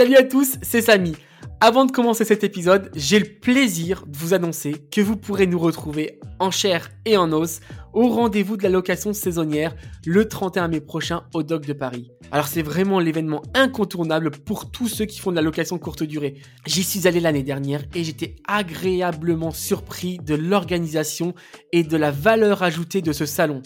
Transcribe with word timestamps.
Salut 0.00 0.16
à 0.16 0.22
tous, 0.22 0.56
c'est 0.62 0.80
Samy. 0.80 1.14
Avant 1.60 1.84
de 1.84 1.92
commencer 1.92 2.24
cet 2.24 2.42
épisode, 2.42 2.90
j'ai 2.94 3.18
le 3.18 3.26
plaisir 3.26 4.06
de 4.06 4.16
vous 4.16 4.32
annoncer 4.32 4.76
que 4.90 5.02
vous 5.02 5.14
pourrez 5.14 5.46
nous 5.46 5.58
retrouver 5.58 6.18
en 6.38 6.50
chair 6.50 6.88
et 7.04 7.18
en 7.18 7.30
os 7.34 7.60
au 7.92 8.08
rendez-vous 8.08 8.56
de 8.56 8.62
la 8.62 8.70
location 8.70 9.12
saisonnière 9.12 9.76
le 10.06 10.26
31 10.26 10.68
mai 10.68 10.80
prochain 10.80 11.24
au 11.34 11.42
Doc 11.42 11.66
de 11.66 11.74
Paris. 11.74 12.12
Alors 12.32 12.46
c'est 12.46 12.62
vraiment 12.62 12.98
l'événement 12.98 13.42
incontournable 13.52 14.30
pour 14.30 14.70
tous 14.70 14.88
ceux 14.88 15.04
qui 15.04 15.20
font 15.20 15.32
de 15.32 15.36
la 15.36 15.42
location 15.42 15.76
courte 15.76 16.02
durée. 16.02 16.36
J'y 16.64 16.82
suis 16.82 17.06
allé 17.06 17.20
l'année 17.20 17.42
dernière 17.42 17.82
et 17.94 18.02
j'étais 18.02 18.36
agréablement 18.48 19.50
surpris 19.50 20.16
de 20.16 20.34
l'organisation 20.34 21.34
et 21.72 21.82
de 21.82 21.98
la 21.98 22.10
valeur 22.10 22.62
ajoutée 22.62 23.02
de 23.02 23.12
ce 23.12 23.26
salon. 23.26 23.60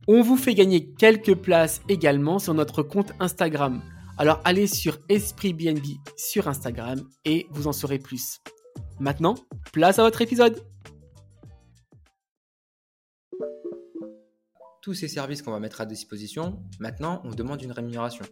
On 0.05 0.21
vous 0.21 0.35
fait 0.35 0.53
gagner 0.53 0.91
quelques 0.95 1.33
places 1.33 1.81
également 1.87 2.37
sur 2.37 2.53
notre 2.53 2.83
compte 2.83 3.13
Instagram. 3.21 3.81
Alors 4.17 4.41
allez 4.43 4.67
sur 4.67 4.97
Esprit 5.07 5.53
BNB 5.53 5.85
sur 6.17 6.49
Instagram 6.49 7.07
et 7.23 7.47
vous 7.51 7.67
en 7.67 7.71
saurez 7.71 7.99
plus. 7.99 8.41
Maintenant, 8.99 9.35
place 9.71 9.99
à 9.99 10.03
votre 10.03 10.21
épisode. 10.21 10.61
Tous 14.81 14.93
ces 14.93 15.07
services 15.07 15.41
qu'on 15.41 15.51
va 15.51 15.61
mettre 15.61 15.79
à 15.79 15.85
disposition, 15.85 16.61
maintenant 16.81 17.21
on 17.23 17.29
demande 17.29 17.61
une 17.61 17.71
rémunération. 17.71 18.25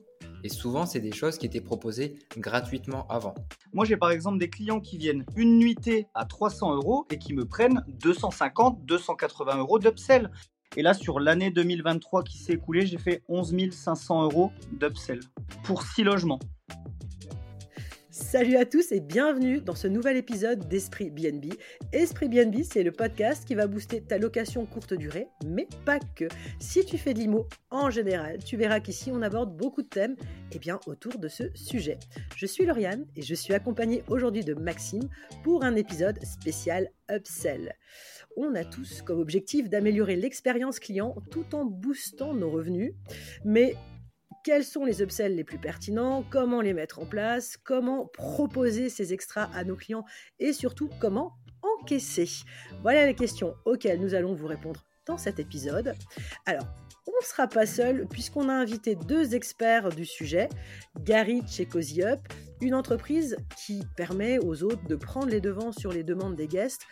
Et 0.44 0.50
souvent, 0.50 0.86
c'est 0.86 1.00
des 1.00 1.14
choses 1.14 1.38
qui 1.38 1.46
étaient 1.46 1.62
proposées 1.62 2.16
gratuitement 2.38 3.08
avant. 3.08 3.34
Moi, 3.72 3.86
j'ai 3.86 3.96
par 3.96 4.12
exemple 4.12 4.40
des 4.40 4.50
clients 4.50 4.82
qui 4.82 4.98
viennent 4.98 5.24
une 5.38 5.58
nuitée 5.58 6.08
à 6.16 6.26
300 6.26 6.76
euros 6.76 7.06
et 7.12 7.18
qui 7.18 7.34
me 7.34 7.46
prennent 7.46 7.82
250, 7.88 8.86
280 8.86 9.58
euros 9.58 9.80
d'upsell. 9.80 10.30
Et 10.78 10.84
là, 10.84 10.94
sur 10.94 11.20
l'année 11.20 11.52
2023 11.52 12.24
qui 12.24 12.38
s'est 12.38 12.54
écoulée, 12.54 12.86
j'ai 12.86 12.98
fait 12.98 13.24
11 13.28 13.72
500 13.72 14.24
euros 14.24 14.52
d'upsell 14.72 15.20
pour 15.66 15.84
6 15.84 16.04
logements. 16.04 16.40
Salut 18.10 18.56
à 18.56 18.66
tous 18.66 18.94
et 18.94 19.02
bienvenue 19.02 19.60
dans 19.60 19.76
ce 19.76 19.88
nouvel 19.88 20.16
épisode 20.16 20.70
d'Esprit 20.70 21.10
BNB. 21.10 21.54
Esprit 21.92 22.30
BNB, 22.30 22.64
c'est 22.64 22.84
le 22.84 22.94
podcast 22.94 23.46
qui 23.46 23.56
va 23.56 23.68
booster 23.68 24.02
ta 24.02 24.18
location 24.18 24.66
courte 24.66 24.94
durée, 24.94 25.28
mais 25.46 25.68
pas 25.84 26.00
que. 26.16 26.30
Si 26.60 26.86
tu 26.86 26.98
fais 26.98 27.14
de 27.14 27.20
l'IMO 27.20 27.48
en 27.70 27.90
général, 27.90 28.42
tu 28.42 28.56
verras 28.56 28.80
qu'ici 28.80 29.12
on 29.12 29.22
aborde 29.22 29.58
beaucoup 29.58 29.82
de 29.82 29.90
thèmes 29.90 30.16
eh 30.54 30.60
bien, 30.60 30.80
autour 30.88 31.18
de 31.18 31.28
ce 31.28 31.44
sujet. 31.54 32.00
Je 32.38 32.46
suis 32.46 32.66
Lauriane 32.66 33.06
et 33.18 33.22
je 33.22 33.36
suis 33.36 33.54
accompagnée 33.54 34.04
aujourd'hui 34.08 34.46
de 34.46 34.54
Maxime 34.54 35.10
pour 35.44 35.66
un 35.66 35.76
épisode 35.76 36.24
spécial 36.24 36.90
Upsell 37.10 37.76
on 38.38 38.56
a 38.56 38.64
tous 38.64 39.02
comme 39.02 39.20
objectif 39.20 39.70
d'améliorer 39.70 40.16
l'expérience 40.16 40.80
client 40.80 41.16
tout 41.30 41.56
en 41.56 41.66
boostant 41.66 42.34
nos 42.34 42.50
revenus. 42.50 42.94
Mais 43.44 43.76
quels 44.44 44.64
sont 44.64 44.86
les 44.86 45.02
upsells 45.02 45.36
les 45.36 45.44
plus 45.44 45.60
pertinents, 45.60 46.24
comment 46.30 46.62
les 46.62 46.74
mettre 46.74 47.00
en 47.00 47.06
place, 47.06 47.58
comment 47.58 48.08
proposer 48.08 48.90
ces 48.90 49.14
extras 49.14 49.50
à 49.54 49.64
nos 49.64 49.76
clients? 49.76 50.06
Et 50.40 50.54
surtout 50.54 50.90
comment 51.00 51.34
encaisser? 51.62 52.28
Voilà 52.82 53.06
les 53.06 53.16
questions 53.16 53.54
auxquelles 53.66 54.00
nous 54.00 54.16
allons 54.16 54.34
vous 54.34 54.48
répondre 54.48 54.84
dans 55.06 55.18
cet 55.18 55.40
épisode. 55.40 55.94
Alors, 56.46 56.68
on 57.08 57.12
ne 57.20 57.26
sera 57.26 57.48
pas 57.48 57.66
seul 57.66 58.08
puisqu'on 58.08 58.50
a 58.50 58.54
invité 58.54 58.96
deux 58.96 59.36
experts 59.36 59.90
du 59.90 60.06
sujet, 60.06 60.50
Gary 61.00 61.42
chez 61.48 61.68
une 62.62 62.76
entreprise 62.76 63.38
qui 63.58 63.84
permet 63.98 64.38
aux 64.40 64.64
autres 64.64 64.88
de 64.88 64.96
prendre 64.96 65.30
les 65.30 65.42
devants 65.42 65.72
sur 65.72 65.92
les 65.92 66.04
demandes 66.04 66.36
des 66.36 66.48
guests 66.48 66.84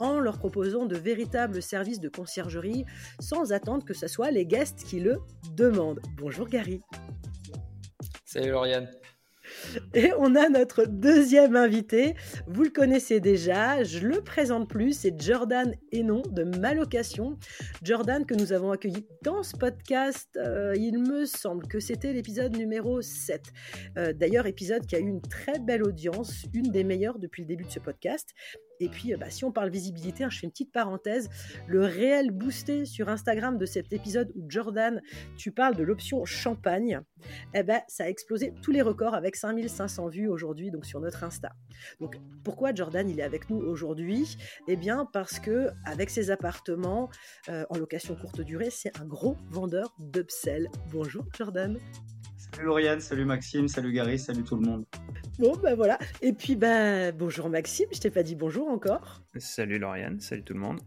en 0.00 0.18
leur 0.20 0.38
proposant 0.38 0.86
de 0.86 0.96
véritables 0.96 1.62
services 1.62 2.00
de 2.00 2.08
conciergerie 2.08 2.84
sans 3.20 3.52
attendre 3.52 3.84
que 3.84 3.94
ce 3.94 4.06
soit 4.06 4.30
les 4.30 4.46
guests 4.46 4.84
qui 4.84 5.00
le 5.00 5.18
demandent. 5.54 6.00
Bonjour 6.16 6.48
Gary. 6.48 6.80
Salut 8.24 8.50
Lauriane. 8.50 8.88
Et 9.94 10.12
on 10.18 10.34
a 10.34 10.48
notre 10.48 10.86
deuxième 10.86 11.56
invité. 11.56 12.14
Vous 12.46 12.64
le 12.64 12.70
connaissez 12.70 13.20
déjà, 13.20 13.82
je 13.82 14.00
le 14.00 14.20
présente 14.20 14.68
plus, 14.68 14.98
c'est 14.98 15.20
Jordan 15.20 15.74
Hénon 15.92 16.22
de 16.30 16.44
Malocation. 16.44 17.38
Jordan 17.82 18.24
que 18.24 18.34
nous 18.34 18.52
avons 18.52 18.70
accueilli 18.70 19.06
dans 19.22 19.42
ce 19.42 19.56
podcast, 19.56 20.28
euh, 20.36 20.74
il 20.76 20.98
me 20.98 21.24
semble 21.24 21.66
que 21.68 21.80
c'était 21.80 22.12
l'épisode 22.12 22.56
numéro 22.56 23.02
7. 23.02 23.42
Euh, 23.98 24.12
d'ailleurs, 24.12 24.46
épisode 24.46 24.86
qui 24.86 24.96
a 24.96 24.98
eu 24.98 25.06
une 25.06 25.22
très 25.22 25.58
belle 25.58 25.84
audience, 25.84 26.46
une 26.52 26.70
des 26.70 26.84
meilleures 26.84 27.18
depuis 27.18 27.42
le 27.42 27.48
début 27.48 27.64
de 27.64 27.70
ce 27.70 27.80
podcast. 27.80 28.30
Et 28.80 28.88
puis, 28.88 29.14
euh, 29.14 29.16
bah, 29.16 29.30
si 29.30 29.44
on 29.44 29.52
parle 29.52 29.70
visibilité, 29.70 30.24
hein, 30.24 30.30
je 30.30 30.38
fais 30.38 30.46
une 30.46 30.50
petite 30.50 30.72
parenthèse. 30.72 31.28
Le 31.66 31.82
réel 31.82 32.30
boosté 32.30 32.84
sur 32.84 33.08
Instagram 33.08 33.58
de 33.58 33.66
cet 33.66 33.92
épisode 33.92 34.32
où 34.34 34.44
Jordan, 34.48 35.00
tu 35.36 35.52
parles 35.52 35.76
de 35.76 35.82
l'option 35.82 36.24
champagne, 36.24 37.00
eh 37.54 37.62
ben, 37.62 37.80
ça 37.88 38.04
a 38.04 38.08
explosé 38.08 38.52
tous 38.62 38.70
les 38.70 38.82
records 38.82 39.14
avec 39.14 39.36
5500 39.36 40.08
vues 40.08 40.28
aujourd'hui 40.28 40.70
donc 40.70 40.84
sur 40.86 41.00
notre 41.00 41.24
Insta. 41.24 41.52
Donc, 42.00 42.18
pourquoi 42.42 42.74
Jordan 42.74 43.08
il 43.08 43.20
est 43.20 43.24
avec 43.24 43.50
nous 43.50 43.58
aujourd'hui? 43.58 44.36
Eh 44.68 44.76
bien, 44.76 45.08
parce 45.12 45.38
que 45.38 45.70
avec 45.84 46.10
ses 46.10 46.30
appartements 46.30 47.10
euh, 47.48 47.64
en 47.70 47.78
location 47.78 48.16
courte 48.16 48.40
durée, 48.40 48.70
c'est 48.70 48.98
un 49.00 49.04
gros 49.04 49.36
vendeur 49.50 49.94
d'upsell. 49.98 50.68
Bonjour 50.90 51.24
Jordan. 51.36 51.78
Salut 52.54 52.66
Lauriane, 52.66 53.00
salut 53.00 53.24
Maxime, 53.24 53.66
salut 53.66 53.90
Gary, 53.90 54.16
salut 54.16 54.44
tout 54.44 54.54
le 54.54 54.62
monde. 54.62 54.84
Bon, 55.40 55.56
ben 55.56 55.74
voilà. 55.74 55.98
Et 56.22 56.32
puis, 56.32 56.54
ben, 56.54 57.12
bonjour 57.12 57.48
Maxime, 57.48 57.88
je 57.92 57.98
t'ai 57.98 58.10
pas 58.10 58.22
dit 58.22 58.36
bonjour 58.36 58.68
encore. 58.68 59.22
Salut 59.38 59.80
Lauriane, 59.80 60.20
salut 60.20 60.44
tout 60.44 60.54
le 60.54 60.60
monde. 60.60 60.78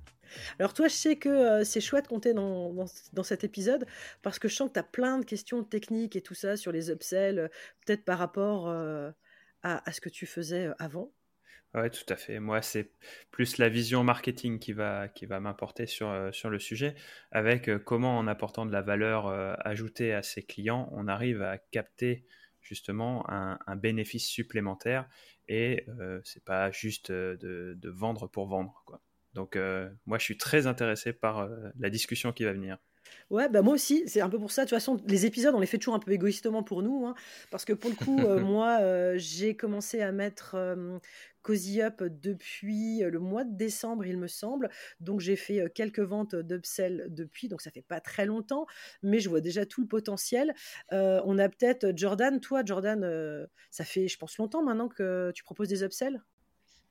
Alors 0.60 0.74
toi, 0.74 0.88
je 0.88 0.94
sais 0.94 1.18
que 1.18 1.28
euh, 1.28 1.64
c'est 1.66 1.82
chouette 1.82 2.08
qu'on 2.08 2.22
t'ait 2.22 2.34
dans, 2.34 2.74
dans, 3.12 3.24
cet 3.24 3.44
épisode 3.44 3.86
parce 4.22 4.40
que 4.40 4.48
je 4.48 4.56
sens 4.56 4.70
que 4.70 4.76
tu 4.76 4.80
as 4.80 4.84
plein 4.84 5.20
de 5.20 5.26
questions 5.26 5.62
techniques 5.62 6.16
et 6.16 6.22
tout 6.22 6.36
ça 6.36 6.56
sur 6.56 6.72
les 6.72 6.90
upsells, 6.90 7.38
euh, 7.38 7.48
peut-être 7.86 8.06
par 8.06 8.18
rapport 8.18 8.70
euh, 8.70 9.12
à, 9.62 9.92
ce 9.92 10.00
que 10.00 10.10
tu 10.10 10.26
faisais 10.26 10.70
avant. 10.80 11.12
Oui, 11.80 11.92
tout 11.92 12.12
à 12.12 12.16
fait. 12.16 12.40
Moi, 12.40 12.64
c'est 12.64 12.92
plus 13.30 13.60
la 13.60 13.70
vision 13.70 14.04
marketing 14.04 14.58
qui 14.58 14.74
va, 14.74 15.08
qui 15.10 15.28
va 15.28 15.40
m'importer 15.40 15.86
sur, 15.86 16.10
euh, 16.10 16.32
le 16.46 16.60
sujet, 16.60 16.96
avec 17.32 17.70
euh, 17.70 17.78
comment, 17.78 18.18
en 18.18 18.26
apportant 18.26 18.66
de 18.66 18.72
la 18.72 18.82
valeur 18.82 19.28
euh, 19.28 19.54
ajoutée 19.60 20.12
à 20.12 20.24
ses 20.24 20.42
clients, 20.44 20.90
on 20.94 21.08
arrive 21.08 21.44
à 21.44 21.60
capter 21.60 22.26
justement 22.62 23.30
un, 23.30 23.76
bénéfice 23.76 24.28
supplémentaire 24.28 25.08
et 25.48 25.86
ce 25.88 26.22
c'est 26.26 26.44
pas 26.44 26.70
juste 26.72 27.12
de, 27.14 27.80
vendre 27.86 28.28
pour 28.28 28.48
vendre. 28.48 28.84
Donc, 29.34 29.58
moi, 30.06 30.18
je 30.18 30.24
suis 30.24 30.38
très 30.38 30.68
intéressé 30.68 31.14
par 31.14 31.48
la 31.80 31.90
discussion 31.90 32.34
qui 32.34 32.44
va 32.44 32.52
venir. 32.52 32.78
Ouais, 33.30 33.50
bah 33.50 33.62
moi 33.62 33.74
aussi, 33.74 34.04
c'est 34.08 34.22
un 34.22 34.30
peu 34.30 34.40
pour 34.40 34.52
ça. 34.52 34.64
De 34.64 34.70
toute 34.70 34.78
façon, 34.78 35.02
les 35.06 35.26
épisodes, 35.26 35.54
on 35.54 35.60
les 35.60 35.68
fait 35.68 35.78
toujours 35.78 35.96
un 35.96 36.00
peu 36.00 36.12
égoïstement 36.12 36.64
pour 36.64 36.82
nous. 36.82 37.06
Hein, 37.06 37.16
parce 37.52 37.66
que 37.66 37.74
pour 37.74 37.90
le 37.90 37.96
coup, 37.96 38.18
moi, 38.46 39.18
j'ai 39.18 39.56
commencé 39.56 40.02
à 40.02 40.12
mettre 40.12 40.56
Cozy 41.42 41.82
Up 41.82 42.04
depuis 42.04 43.00
le 43.04 43.20
mois 43.20 43.44
de 43.44 43.56
décembre, 43.56 44.06
il 44.06 44.18
me 44.18 44.28
semble. 44.28 44.70
Donc 45.00 45.20
j'ai 45.20 45.36
fait 45.36 45.72
quelques 45.74 46.00
ventes 46.00 46.36
d'upsell 46.36 47.08
depuis, 47.10 47.48
donc 47.48 47.62
ça 47.62 47.72
fait 47.72 47.82
pas 47.82 48.00
très 48.02 48.26
longtemps, 48.26 48.66
mais 49.04 49.20
je 49.20 49.30
vois 49.30 49.42
déjà 49.42 49.66
tout 49.66 49.82
le 49.82 49.88
potentiel. 49.88 50.54
on 50.92 51.38
a 51.38 51.50
peut-être 51.50 51.94
Jordan, 51.96 52.40
toi 52.40 52.64
Jordan, 52.66 53.48
ça 53.72 53.84
fait 53.84 54.08
je 54.08 54.18
pense 54.18 54.38
longtemps 54.38 54.64
maintenant 54.64 54.90
que 54.90 55.32
tu 55.34 55.44
proposes 55.44 55.70
des 55.70 55.84
upsells? 55.84 56.22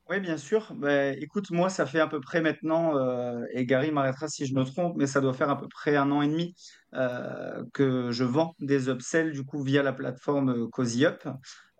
Oui, 0.09 0.19
bien 0.19 0.37
sûr. 0.37 0.73
Bah, 0.75 1.11
écoute, 1.13 1.51
moi, 1.51 1.69
ça 1.69 1.85
fait 1.85 1.99
à 1.99 2.07
peu 2.07 2.19
près 2.19 2.41
maintenant, 2.41 2.93
et 3.51 3.65
Gary 3.65 3.91
m'arrêtera 3.91 4.27
si 4.27 4.45
je 4.45 4.53
me 4.53 4.63
trompe, 4.63 4.95
mais 4.97 5.07
ça 5.07 5.21
doit 5.21 5.33
faire 5.33 5.49
à 5.49 5.59
peu 5.59 5.67
près 5.67 5.95
un 5.95 6.11
an 6.11 6.21
et 6.21 6.27
demi 6.27 6.55
que 7.73 8.11
je 8.11 8.23
vends 8.23 8.55
des 8.59 8.89
upsells 8.89 9.31
du 9.31 9.43
coup 9.43 9.61
via 9.61 9.83
la 9.83 9.93
plateforme 9.93 10.69
Cozy 10.69 11.05
Up. 11.05 11.23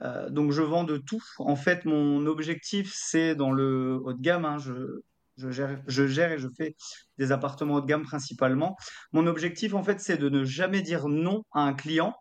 Euh, 0.02 0.30
donc 0.30 0.52
je 0.52 0.62
vends 0.62 0.84
de 0.84 0.98
tout. 0.98 1.24
En 1.40 1.56
fait, 1.56 1.86
mon 1.86 2.26
objectif, 2.26 2.94
c'est 2.94 3.36
dans 3.36 3.52
le 3.52 4.00
haut 4.04 4.14
de 4.14 4.22
gamme. 4.22 4.46
Hein, 4.46 4.58
je, 4.58 5.50
gère, 5.50 5.82
je 5.88 6.08
gère 6.08 6.32
et 6.32 6.40
je 6.40 6.48
fais 6.56 6.76
des 7.18 7.32
appartements 7.32 7.76
haut 7.76 7.82
de 7.82 7.88
gamme 7.88 8.04
principalement. 8.04 8.76
Mon 9.12 9.28
objectif, 9.28 9.74
en 9.74 9.84
fait, 9.84 10.00
c'est 10.00 10.18
de 10.18 10.30
ne 10.30 10.44
jamais 10.44 10.82
dire 10.82 11.08
non 11.08 11.44
à 11.52 11.62
un 11.62 11.74
client, 11.74 12.16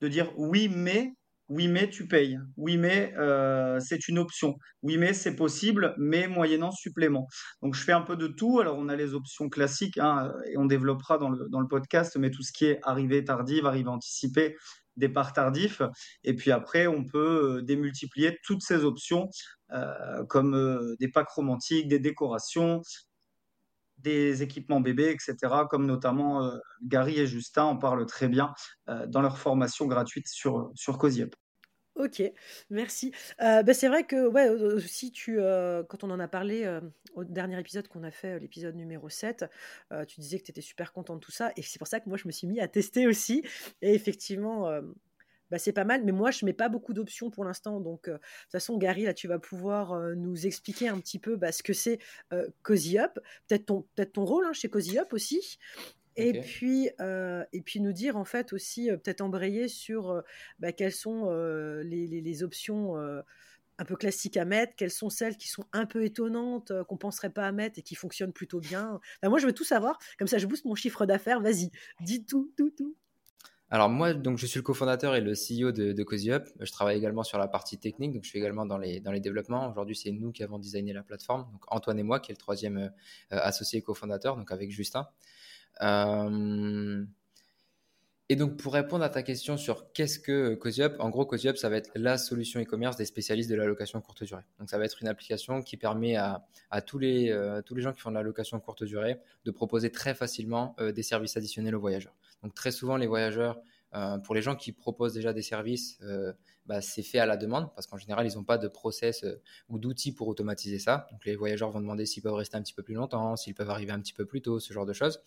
de 0.00 0.08
dire 0.08 0.32
oui, 0.36 0.68
mais 0.74 1.14
oui, 1.48 1.68
mais 1.68 1.90
tu 1.90 2.08
payes. 2.08 2.38
Oui, 2.56 2.78
mais 2.78 3.12
euh, 3.18 3.78
c'est 3.80 4.08
une 4.08 4.18
option. 4.18 4.56
Oui, 4.82 4.96
mais 4.96 5.12
c'est 5.12 5.36
possible, 5.36 5.94
mais 5.98 6.26
moyennant 6.26 6.70
supplément. 6.70 7.28
Donc, 7.62 7.74
je 7.74 7.82
fais 7.82 7.92
un 7.92 8.00
peu 8.00 8.16
de 8.16 8.28
tout. 8.28 8.60
Alors, 8.60 8.78
on 8.78 8.88
a 8.88 8.96
les 8.96 9.14
options 9.14 9.48
classiques 9.50 9.98
hein, 9.98 10.32
et 10.50 10.56
on 10.56 10.64
développera 10.64 11.18
dans 11.18 11.28
le, 11.28 11.46
dans 11.50 11.60
le 11.60 11.68
podcast, 11.68 12.16
mais 12.16 12.30
tout 12.30 12.42
ce 12.42 12.52
qui 12.52 12.64
est 12.66 12.80
arrivée 12.82 13.24
tardive, 13.24 13.66
arrivée 13.66 13.90
anticipée, 13.90 14.56
départ 14.96 15.34
tardif. 15.34 15.82
Et 16.22 16.34
puis 16.34 16.50
après, 16.50 16.86
on 16.86 17.04
peut 17.04 17.60
démultiplier 17.62 18.38
toutes 18.44 18.62
ces 18.62 18.84
options 18.84 19.28
comme 20.28 20.94
des 21.00 21.08
packs 21.08 21.30
romantiques, 21.30 21.88
des 21.88 21.98
décorations, 21.98 22.80
des 24.04 24.42
équipements 24.42 24.80
bébés, 24.80 25.10
etc., 25.10 25.36
comme 25.68 25.86
notamment 25.86 26.52
Gary 26.82 27.18
et 27.18 27.26
Justin 27.26 27.64
en 27.64 27.76
parlent 27.76 28.06
très 28.06 28.28
bien 28.28 28.52
dans 29.08 29.22
leur 29.22 29.38
formation 29.38 29.86
gratuite 29.86 30.28
sur, 30.28 30.70
sur 30.74 30.98
COSIEP. 30.98 31.34
Ok, 31.96 32.22
merci. 32.70 33.12
Euh, 33.40 33.62
bah, 33.62 33.72
c'est 33.72 33.86
vrai 33.86 34.04
que 34.04 34.26
ouais, 34.26 34.80
si 34.80 35.12
tu, 35.12 35.38
quand 35.88 36.02
on 36.02 36.10
en 36.10 36.20
a 36.20 36.28
parlé 36.28 36.80
au 37.14 37.24
dernier 37.24 37.58
épisode 37.58 37.88
qu'on 37.88 38.02
a 38.02 38.10
fait, 38.10 38.38
l'épisode 38.40 38.74
numéro 38.74 39.08
7, 39.08 39.46
tu 40.06 40.20
disais 40.20 40.38
que 40.38 40.44
tu 40.44 40.50
étais 40.50 40.60
super 40.60 40.92
content 40.92 41.14
de 41.14 41.20
tout 41.20 41.32
ça. 41.32 41.52
Et 41.56 41.62
c'est 41.62 41.78
pour 41.78 41.88
ça 41.88 42.00
que 42.00 42.08
moi, 42.08 42.18
je 42.18 42.26
me 42.26 42.32
suis 42.32 42.46
mis 42.46 42.60
à 42.60 42.68
tester 42.68 43.06
aussi. 43.06 43.44
Et 43.80 43.94
effectivement, 43.94 44.68
bah, 45.54 45.58
c'est 45.58 45.72
pas 45.72 45.84
mal. 45.84 46.04
Mais 46.04 46.12
moi, 46.12 46.30
je 46.30 46.44
mets 46.44 46.52
pas 46.52 46.68
beaucoup 46.68 46.92
d'options 46.92 47.30
pour 47.30 47.44
l'instant. 47.44 47.80
Donc, 47.80 48.08
de 48.08 48.14
toute 48.14 48.52
façon, 48.52 48.76
Gary, 48.76 49.04
là, 49.04 49.14
tu 49.14 49.28
vas 49.28 49.38
pouvoir 49.38 49.98
nous 50.16 50.46
expliquer 50.46 50.88
un 50.88 50.98
petit 50.98 51.18
peu 51.18 51.36
bah, 51.36 51.52
ce 51.52 51.62
que 51.62 51.72
c'est 51.72 51.98
Cozy 52.62 52.98
Up. 52.98 53.18
Peut-être 53.48 53.66
ton, 53.66 53.86
peut 53.94 54.06
ton 54.06 54.24
rôle 54.24 54.46
hein, 54.46 54.52
chez 54.52 54.68
Cozy 54.68 54.98
Up 54.98 55.12
aussi. 55.12 55.58
Et, 56.16 56.40
puis, 56.40 56.90
euh, 57.00 57.44
et 57.52 57.60
puis 57.60 57.80
nous 57.80 57.92
dire 57.92 58.16
en 58.16 58.24
fait 58.24 58.52
aussi, 58.52 58.90
euh, 58.90 58.96
peut-être 58.96 59.20
embrayer 59.20 59.68
sur 59.68 60.10
euh, 60.10 60.20
bah, 60.58 60.72
quelles 60.72 60.92
sont 60.92 61.30
les, 61.82 62.06
les, 62.06 62.42
options 62.42 62.96
un 62.96 63.84
peu 63.84 63.96
classiques 63.96 64.36
à 64.36 64.44
mettre, 64.44 64.74
quelles 64.76 64.90
sont 64.90 65.10
celles 65.10 65.36
qui 65.36 65.48
sont 65.48 65.64
un 65.72 65.86
peu 65.86 66.04
étonnantes, 66.04 66.72
qu'on 66.84 66.94
ne 66.94 66.98
penserait 66.98 67.30
pas 67.30 67.46
à 67.46 67.52
mettre 67.52 67.78
et 67.78 67.82
qui 67.82 67.94
fonctionnent 67.94 68.32
plutôt 68.32 68.60
bien. 68.60 69.00
Bah, 69.22 69.28
moi, 69.28 69.38
je 69.38 69.46
veux 69.46 69.52
tout 69.52 69.64
savoir, 69.64 69.98
comme 70.18 70.28
ça 70.28 70.38
je 70.38 70.46
booste 70.46 70.64
mon 70.64 70.74
chiffre 70.74 71.06
d'affaires. 71.06 71.40
Vas-y, 71.40 71.70
dis 72.00 72.24
tout, 72.24 72.52
tout, 72.56 72.70
tout. 72.70 72.96
Alors 73.70 73.88
moi, 73.88 74.14
donc 74.14 74.38
je 74.38 74.46
suis 74.46 74.58
le 74.58 74.62
cofondateur 74.62 75.16
et 75.16 75.20
le 75.20 75.32
CEO 75.32 75.72
de, 75.72 75.92
de 75.92 76.02
Cozy. 76.02 76.30
Je 76.60 76.70
travaille 76.70 76.96
également 76.96 77.24
sur 77.24 77.38
la 77.38 77.48
partie 77.48 77.78
technique, 77.78 78.12
donc 78.12 78.22
je 78.22 78.28
suis 78.28 78.38
également 78.38 78.66
dans 78.66 78.78
les, 78.78 79.00
développements. 79.00 79.68
Aujourd'hui, 79.68 79.96
c'est 79.96 80.12
nous 80.12 80.32
qui 80.32 80.42
avons 80.42 80.58
designé 80.58 80.92
la 80.92 81.02
plateforme, 81.02 81.50
donc 81.50 81.62
Antoine 81.68 81.98
et 81.98 82.02
moi, 82.02 82.20
qui 82.20 82.30
est 82.30 82.34
le 82.34 82.38
troisième 82.38 82.92
associé 83.30 83.82
cofondateur, 83.82 84.36
donc 84.36 84.52
avec 84.52 84.70
Justin. 84.70 85.08
Euh, 85.82 87.04
et 88.30 88.36
donc, 88.36 88.56
pour 88.56 88.72
répondre 88.72 89.04
à 89.04 89.10
ta 89.10 89.22
question 89.22 89.58
sur 89.58 89.92
qu'est-ce 89.92 90.18
que 90.18 90.54
CozyUp, 90.54 90.96
en 90.98 91.10
gros, 91.10 91.26
CozyUp, 91.26 91.58
ça 91.58 91.68
va 91.68 91.76
être 91.76 91.90
la 91.94 92.16
solution 92.16 92.58
e-commerce 92.58 92.96
des 92.96 93.04
spécialistes 93.04 93.50
de 93.50 93.54
la 93.54 93.66
location 93.66 94.00
courte 94.00 94.24
durée. 94.24 94.44
Donc, 94.58 94.70
ça 94.70 94.78
va 94.78 94.86
être 94.86 95.02
une 95.02 95.08
application 95.08 95.62
qui 95.62 95.76
permet 95.76 96.16
à, 96.16 96.42
tous, 96.86 96.98
les, 96.98 97.30
euh, 97.30 97.60
tous 97.60 97.74
les 97.74 97.82
gens 97.82 97.92
qui 97.92 98.00
font 98.00 98.10
de 98.10 98.14
la 98.14 98.22
location 98.22 98.58
courte 98.60 98.82
durée 98.84 99.18
de 99.44 99.50
proposer 99.50 99.90
très 99.90 100.14
facilement 100.14 100.74
euh, 100.80 100.90
des 100.90 101.02
services 101.02 101.36
additionnels 101.36 101.74
aux 101.74 101.80
voyageurs. 101.80 102.14
Donc, 102.42 102.54
très 102.54 102.70
souvent, 102.70 102.96
les 102.96 103.06
voyageurs, 103.06 103.60
pour 104.24 104.34
les 104.34 104.42
gens 104.42 104.56
qui 104.56 104.72
proposent 104.72 105.14
déjà 105.14 105.32
des 105.32 105.42
services, 105.42 105.98
bah, 106.66 106.80
c'est 106.80 107.02
fait 107.02 107.18
à 107.18 107.26
la 107.26 107.36
demande 107.36 107.68
parce 107.74 107.86
qu'en 107.86 107.98
général, 107.98 108.26
ils 108.26 108.36
n'ont 108.36 108.44
pas 108.44 108.56
de 108.56 108.68
process 108.68 109.22
euh, 109.24 109.40
ou 109.68 109.78
d'outils 109.78 110.12
pour 110.12 110.28
automatiser 110.28 110.78
ça. 110.78 111.06
Donc, 111.12 111.24
les 111.26 111.36
voyageurs 111.36 111.70
vont 111.70 111.80
demander 111.80 112.06
s'ils 112.06 112.22
peuvent 112.22 112.34
rester 112.34 112.56
un 112.56 112.62
petit 112.62 112.72
peu 112.72 112.82
plus 112.82 112.94
longtemps, 112.94 113.36
s'ils 113.36 113.54
peuvent 113.54 113.68
arriver 113.68 113.92
un 113.92 114.00
petit 114.00 114.14
peu 114.14 114.24
plus 114.24 114.40
tôt, 114.40 114.58
ce 114.60 114.72
genre 114.72 114.86
de 114.86 114.94
choses. 114.94 115.20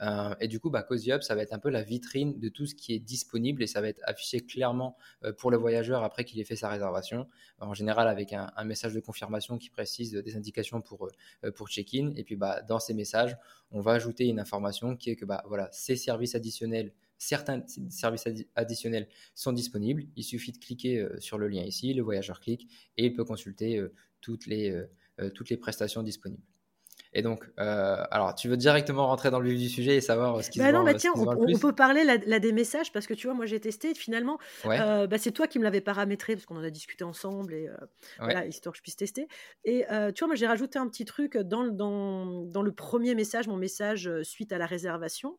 Euh, 0.00 0.34
et 0.40 0.48
du 0.48 0.60
coup, 0.60 0.70
bah, 0.70 0.82
Cozy 0.82 1.10
ça 1.20 1.34
va 1.34 1.42
être 1.42 1.52
un 1.52 1.58
peu 1.58 1.70
la 1.70 1.82
vitrine 1.82 2.38
de 2.38 2.48
tout 2.48 2.66
ce 2.66 2.74
qui 2.74 2.94
est 2.94 2.98
disponible 2.98 3.62
et 3.62 3.66
ça 3.66 3.80
va 3.80 3.88
être 3.88 4.00
affiché 4.04 4.40
clairement 4.40 4.96
euh, 5.24 5.32
pour 5.32 5.50
le 5.50 5.56
voyageur 5.56 6.02
après 6.04 6.24
qu'il 6.24 6.40
ait 6.40 6.44
fait 6.44 6.56
sa 6.56 6.68
réservation. 6.68 7.28
En 7.58 7.74
général, 7.74 8.08
avec 8.08 8.32
un, 8.32 8.50
message 8.64 8.94
de 8.94 9.00
confirmation 9.00 9.58
qui 9.58 9.70
précise 9.70 10.12
des 10.12 10.36
indications 10.36 10.80
pour, 10.80 11.08
pour 11.56 11.68
check-in. 11.68 12.12
Et 12.16 12.24
puis, 12.24 12.36
bah, 12.36 12.62
dans 12.62 12.78
ces 12.78 12.94
messages, 12.94 13.36
on 13.70 13.80
va 13.80 13.92
ajouter 13.92 14.26
une 14.26 14.40
information 14.40 14.96
qui 14.96 15.10
est 15.10 15.16
que 15.16 15.24
bah, 15.24 15.42
voilà, 15.46 15.68
ces 15.72 15.96
services 15.96 16.34
additionnels 16.34 16.92
certains 17.20 17.62
services 17.90 18.26
additionnels 18.56 19.06
sont 19.34 19.52
disponibles. 19.52 20.04
Il 20.16 20.24
suffit 20.24 20.52
de 20.52 20.58
cliquer 20.58 20.98
euh, 20.98 21.20
sur 21.20 21.38
le 21.38 21.46
lien 21.46 21.62
ici, 21.62 21.94
le 21.94 22.02
voyageur 22.02 22.40
clique 22.40 22.68
et 22.96 23.06
il 23.06 23.12
peut 23.12 23.24
consulter 23.24 23.76
euh, 23.76 23.92
toutes, 24.20 24.46
les, 24.46 24.70
euh, 24.70 25.30
toutes 25.30 25.50
les 25.50 25.58
prestations 25.58 26.02
disponibles. 26.02 26.42
Et 27.12 27.22
donc, 27.22 27.44
alors, 27.56 28.34
tu 28.34 28.48
veux 28.48 28.56
directement 28.56 29.06
rentrer 29.06 29.30
dans 29.30 29.40
le 29.40 29.50
vif 29.50 29.58
du 29.58 29.68
sujet 29.68 29.96
et 29.96 30.00
savoir 30.00 30.42
ce 30.44 30.50
qui 30.50 30.58
bah 30.58 30.68
se 30.68 30.72
non, 30.72 30.78
vend, 30.80 30.84
bah 30.84 30.94
tiens, 30.94 31.12
on, 31.14 31.58
peut 31.58 31.74
parler 31.74 32.04
là, 32.04 32.38
des 32.38 32.52
messages 32.52 32.92
parce 32.92 33.06
que 33.06 33.14
tu 33.14 33.26
vois, 33.26 33.34
moi 33.34 33.46
j'ai 33.46 33.60
testé. 33.60 33.94
Finalement, 33.94 34.38
bah, 34.64 35.18
c'est 35.18 35.32
toi 35.32 35.46
qui 35.46 35.58
me 35.58 35.64
l'avais 35.64 35.80
paramétré 35.80 36.34
parce 36.34 36.46
qu'on 36.46 36.56
en 36.56 36.62
a 36.62 36.70
discuté 36.70 37.04
ensemble 37.04 37.54
et 37.54 37.68
voilà, 38.18 38.46
histoire 38.46 38.72
que 38.72 38.78
je 38.78 38.82
puisse 38.82 38.96
tester. 38.96 39.26
Et 39.64 39.84
tu 40.14 40.20
vois, 40.20 40.28
moi 40.28 40.36
j'ai 40.36 40.46
rajouté 40.46 40.78
un 40.78 40.88
petit 40.88 41.04
truc 41.04 41.36
dans, 41.36 41.64
dans, 41.64 42.44
dans 42.44 42.62
le 42.62 42.72
premier 42.72 43.14
message, 43.14 43.48
mon 43.48 43.56
message 43.56 44.10
suite 44.22 44.52
à 44.52 44.58
la 44.58 44.66
réservation. 44.66 45.36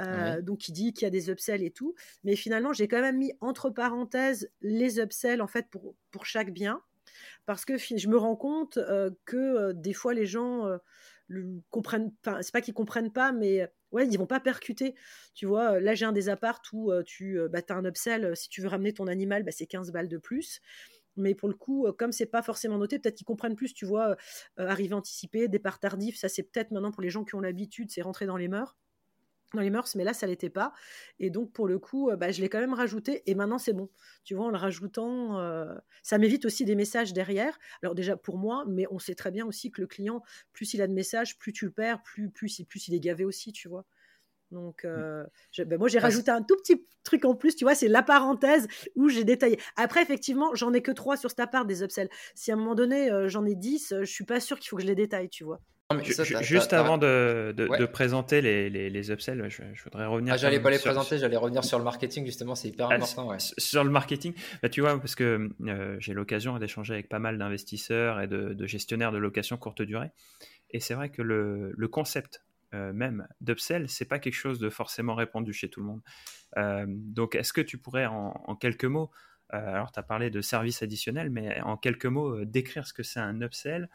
Euh, 0.00 0.40
donc 0.42 0.58
qui 0.58 0.72
dit 0.72 0.92
qu'il 0.92 1.02
y 1.02 1.06
a 1.06 1.10
des 1.10 1.30
upsells 1.30 1.62
et 1.62 1.70
tout. 1.70 1.94
Mais 2.24 2.36
finalement, 2.36 2.72
j'ai 2.72 2.88
quand 2.88 3.00
même 3.00 3.18
mis 3.18 3.32
entre 3.40 3.70
parenthèses 3.70 4.50
les 4.60 5.00
upsells 5.00 5.42
en 5.42 5.48
fait 5.48 5.68
pour, 5.70 5.94
pour 6.10 6.24
chaque 6.24 6.52
bien. 6.52 6.80
Parce 7.46 7.64
que 7.64 7.76
je 7.76 8.08
me 8.08 8.16
rends 8.16 8.36
compte 8.36 8.78
euh, 8.78 9.10
que 9.24 9.36
euh, 9.36 9.72
des 9.72 9.92
fois 9.92 10.14
les 10.14 10.26
gens 10.26 10.66
le 11.26 11.60
comprennent 11.70 12.12
pas, 12.22 12.42
c'est 12.42 12.52
pas 12.52 12.60
qu'ils 12.60 12.74
comprennent 12.74 13.12
pas, 13.12 13.32
mais 13.32 13.68
ouais, 13.92 14.06
ils 14.06 14.18
vont 14.18 14.26
pas 14.26 14.40
percuter. 14.40 14.94
Tu 15.34 15.46
vois, 15.46 15.80
là 15.80 15.94
j'ai 15.94 16.04
un 16.04 16.12
des 16.12 16.28
apparts 16.28 16.62
où 16.72 16.92
tu 17.04 17.38
bah, 17.50 17.60
as 17.68 17.74
un 17.74 17.84
upsell, 17.84 18.36
si 18.36 18.48
tu 18.48 18.62
veux 18.62 18.68
ramener 18.68 18.92
ton 18.92 19.06
animal, 19.06 19.42
bah, 19.44 19.52
c'est 19.52 19.66
15 19.66 19.92
balles 19.92 20.08
de 20.08 20.18
plus. 20.18 20.60
Mais 21.16 21.34
pour 21.34 21.48
le 21.48 21.54
coup, 21.54 21.86
comme 21.98 22.12
c'est 22.12 22.26
pas 22.26 22.42
forcément 22.42 22.78
noté, 22.78 22.98
peut-être 22.98 23.16
qu'ils 23.16 23.26
comprennent 23.26 23.56
plus, 23.56 23.74
tu 23.74 23.84
vois, 23.84 24.16
arrivée 24.56 24.94
anticipée, 24.94 25.48
départ 25.48 25.80
tardif, 25.80 26.16
ça 26.16 26.28
c'est 26.28 26.44
peut-être 26.44 26.70
maintenant 26.70 26.92
pour 26.92 27.02
les 27.02 27.10
gens 27.10 27.24
qui 27.24 27.34
ont 27.34 27.40
l'habitude, 27.40 27.90
c'est 27.90 28.02
rentrer 28.02 28.26
dans 28.26 28.36
les 28.36 28.48
mœurs 28.48 28.76
dans 29.54 29.60
les 29.60 29.70
mœurs, 29.70 29.94
mais 29.94 30.04
là, 30.04 30.12
ça 30.12 30.26
l'était 30.26 30.50
pas. 30.50 30.72
Et 31.18 31.30
donc, 31.30 31.52
pour 31.52 31.66
le 31.66 31.78
coup, 31.78 32.10
bah, 32.16 32.30
je 32.30 32.40
l'ai 32.40 32.48
quand 32.48 32.60
même 32.60 32.74
rajouté. 32.74 33.22
Et 33.26 33.34
maintenant, 33.34 33.58
c'est 33.58 33.72
bon. 33.72 33.88
Tu 34.24 34.34
vois, 34.34 34.46
en 34.46 34.50
le 34.50 34.56
rajoutant, 34.56 35.40
ça 36.02 36.18
m'évite 36.18 36.44
aussi 36.44 36.64
des 36.64 36.74
messages 36.74 37.12
derrière. 37.12 37.58
Alors 37.82 37.94
déjà 37.94 38.16
pour 38.16 38.36
moi, 38.38 38.64
mais 38.68 38.86
on 38.90 38.98
sait 38.98 39.14
très 39.14 39.30
bien 39.30 39.46
aussi 39.46 39.70
que 39.70 39.80
le 39.80 39.86
client, 39.86 40.22
plus 40.52 40.74
il 40.74 40.82
a 40.82 40.86
de 40.86 40.92
messages, 40.92 41.38
plus 41.38 41.52
tu 41.52 41.64
le 41.64 41.70
perds, 41.70 42.02
plus, 42.02 42.30
plus, 42.30 42.62
plus 42.68 42.88
il 42.88 42.94
est 42.94 43.00
gavé 43.00 43.24
aussi, 43.24 43.52
tu 43.52 43.68
vois. 43.68 43.86
Donc, 44.50 44.84
mmh. 44.84 45.64
ben, 45.64 45.78
moi, 45.78 45.88
j'ai 45.88 45.98
rajouté 45.98 46.30
un 46.30 46.42
tout 46.42 46.56
petit 46.56 46.86
truc 47.04 47.24
en 47.24 47.34
plus, 47.34 47.54
tu 47.56 47.64
vois, 47.64 47.74
c'est 47.74 47.88
la 47.88 48.02
parenthèse 48.02 48.66
où 48.96 49.08
j'ai 49.08 49.24
détaillé. 49.24 49.58
Après, 49.76 50.02
effectivement, 50.02 50.54
j'en 50.54 50.72
ai 50.72 50.82
que 50.82 50.92
trois 50.92 51.16
sur 51.16 51.30
cette 51.30 51.50
part 51.50 51.64
des 51.64 51.82
upsells. 51.82 52.08
Si 52.34 52.50
à 52.50 52.54
un 52.54 52.56
moment 52.56 52.74
donné, 52.74 53.10
j'en 53.26 53.44
ai 53.44 53.54
dix, 53.54 53.94
je 53.98 54.04
suis 54.04 54.24
pas 54.24 54.40
sûr 54.40 54.58
qu'il 54.58 54.68
faut 54.68 54.76
que 54.76 54.82
je 54.82 54.88
les 54.88 54.94
détaille, 54.94 55.28
tu 55.28 55.44
vois. 55.44 55.60
Juste 56.42 56.74
avant 56.74 56.98
de, 56.98 57.54
de, 57.56 57.86
présenter 57.86 58.42
les, 58.42 58.68
les, 58.68 58.90
les 58.90 59.10
upsells, 59.10 59.48
je, 59.48 59.62
voudrais 59.84 60.04
revenir. 60.04 60.34
Ah, 60.34 60.36
j'allais 60.36 60.60
pas 60.60 60.68
les 60.68 60.78
présenter, 60.78 61.16
j'allais 61.16 61.38
revenir 61.38 61.64
sur 61.64 61.78
le 61.78 61.84
marketing, 61.84 62.26
justement, 62.26 62.54
c'est 62.54 62.68
hyper 62.68 62.90
ah, 62.90 62.96
important. 62.96 63.34
Sur 63.38 63.84
le 63.84 63.90
marketing, 63.90 64.34
bah, 64.62 64.68
tu 64.68 64.82
vois, 64.82 64.98
parce 65.00 65.14
que 65.14 65.48
euh, 65.62 65.96
j'ai 65.98 66.12
l'occasion 66.12 66.58
d'échanger 66.58 66.92
avec 66.92 67.08
pas 67.08 67.18
mal 67.18 67.38
d'investisseurs 67.38 68.20
et 68.20 68.26
de, 68.26 68.66
gestionnaires 68.66 69.12
de 69.12 69.18
location 69.18 69.56
courte 69.56 69.80
durée. 69.80 70.10
Et 70.72 70.80
c'est 70.80 70.92
vrai 70.92 71.08
que 71.08 71.22
le, 71.22 71.72
le 71.74 71.88
concept 71.88 72.44
euh, 72.74 72.92
même 72.92 73.26
d'upsell, 73.40 73.88
c'est 73.88 74.04
pas 74.04 74.18
quelque 74.18 74.34
chose 74.34 74.58
de 74.58 74.68
forcément 74.68 75.14
répandu 75.14 75.54
chez 75.54 75.70
tout 75.70 75.80
le 75.80 75.86
monde. 75.86 76.02
Euh, 76.58 76.84
donc, 76.86 77.34
est-ce 77.34 77.54
que 77.54 77.62
tu 77.62 77.78
pourrais, 77.78 78.04
en, 78.04 78.34
en 78.44 78.56
quelques 78.56 78.84
mots, 78.84 79.10
alors 79.48 79.90
tu 79.90 79.98
as 79.98 80.02
parlé 80.02 80.28
de 80.28 80.42
services 80.42 80.82
additionnels, 80.82 81.30
mais 81.30 81.62
en 81.62 81.78
quelques 81.78 82.04
mots, 82.04 82.44
décrire 82.44 82.86
ce 82.86 82.92
que 82.92 83.02
c'est 83.02 83.20
un 83.20 83.40
upsell 83.40 83.88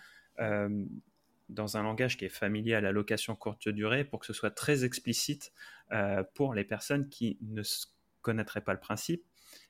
dans 1.50 1.78
un 1.78 1.84
langage 1.84 2.18
qui 2.18 2.26
est 2.26 2.30
familier 2.30 2.74
à 2.74 2.82
la 2.82 2.92
location 2.92 3.36
courte 3.36 3.70
durée 3.70 4.04
pour 4.04 4.20
que 4.20 4.26
ce 4.26 4.34
soit 4.34 4.52
très 4.52 4.86
explicite 4.86 5.52
euh, 5.92 6.24
pour 6.34 6.54
les 6.54 6.64
personnes 6.64 7.10
qui 7.10 7.38
ne 7.42 7.62
connaîtraient 8.22 8.62
pas 8.62 8.74
le 8.74 8.80
principe 8.80 9.26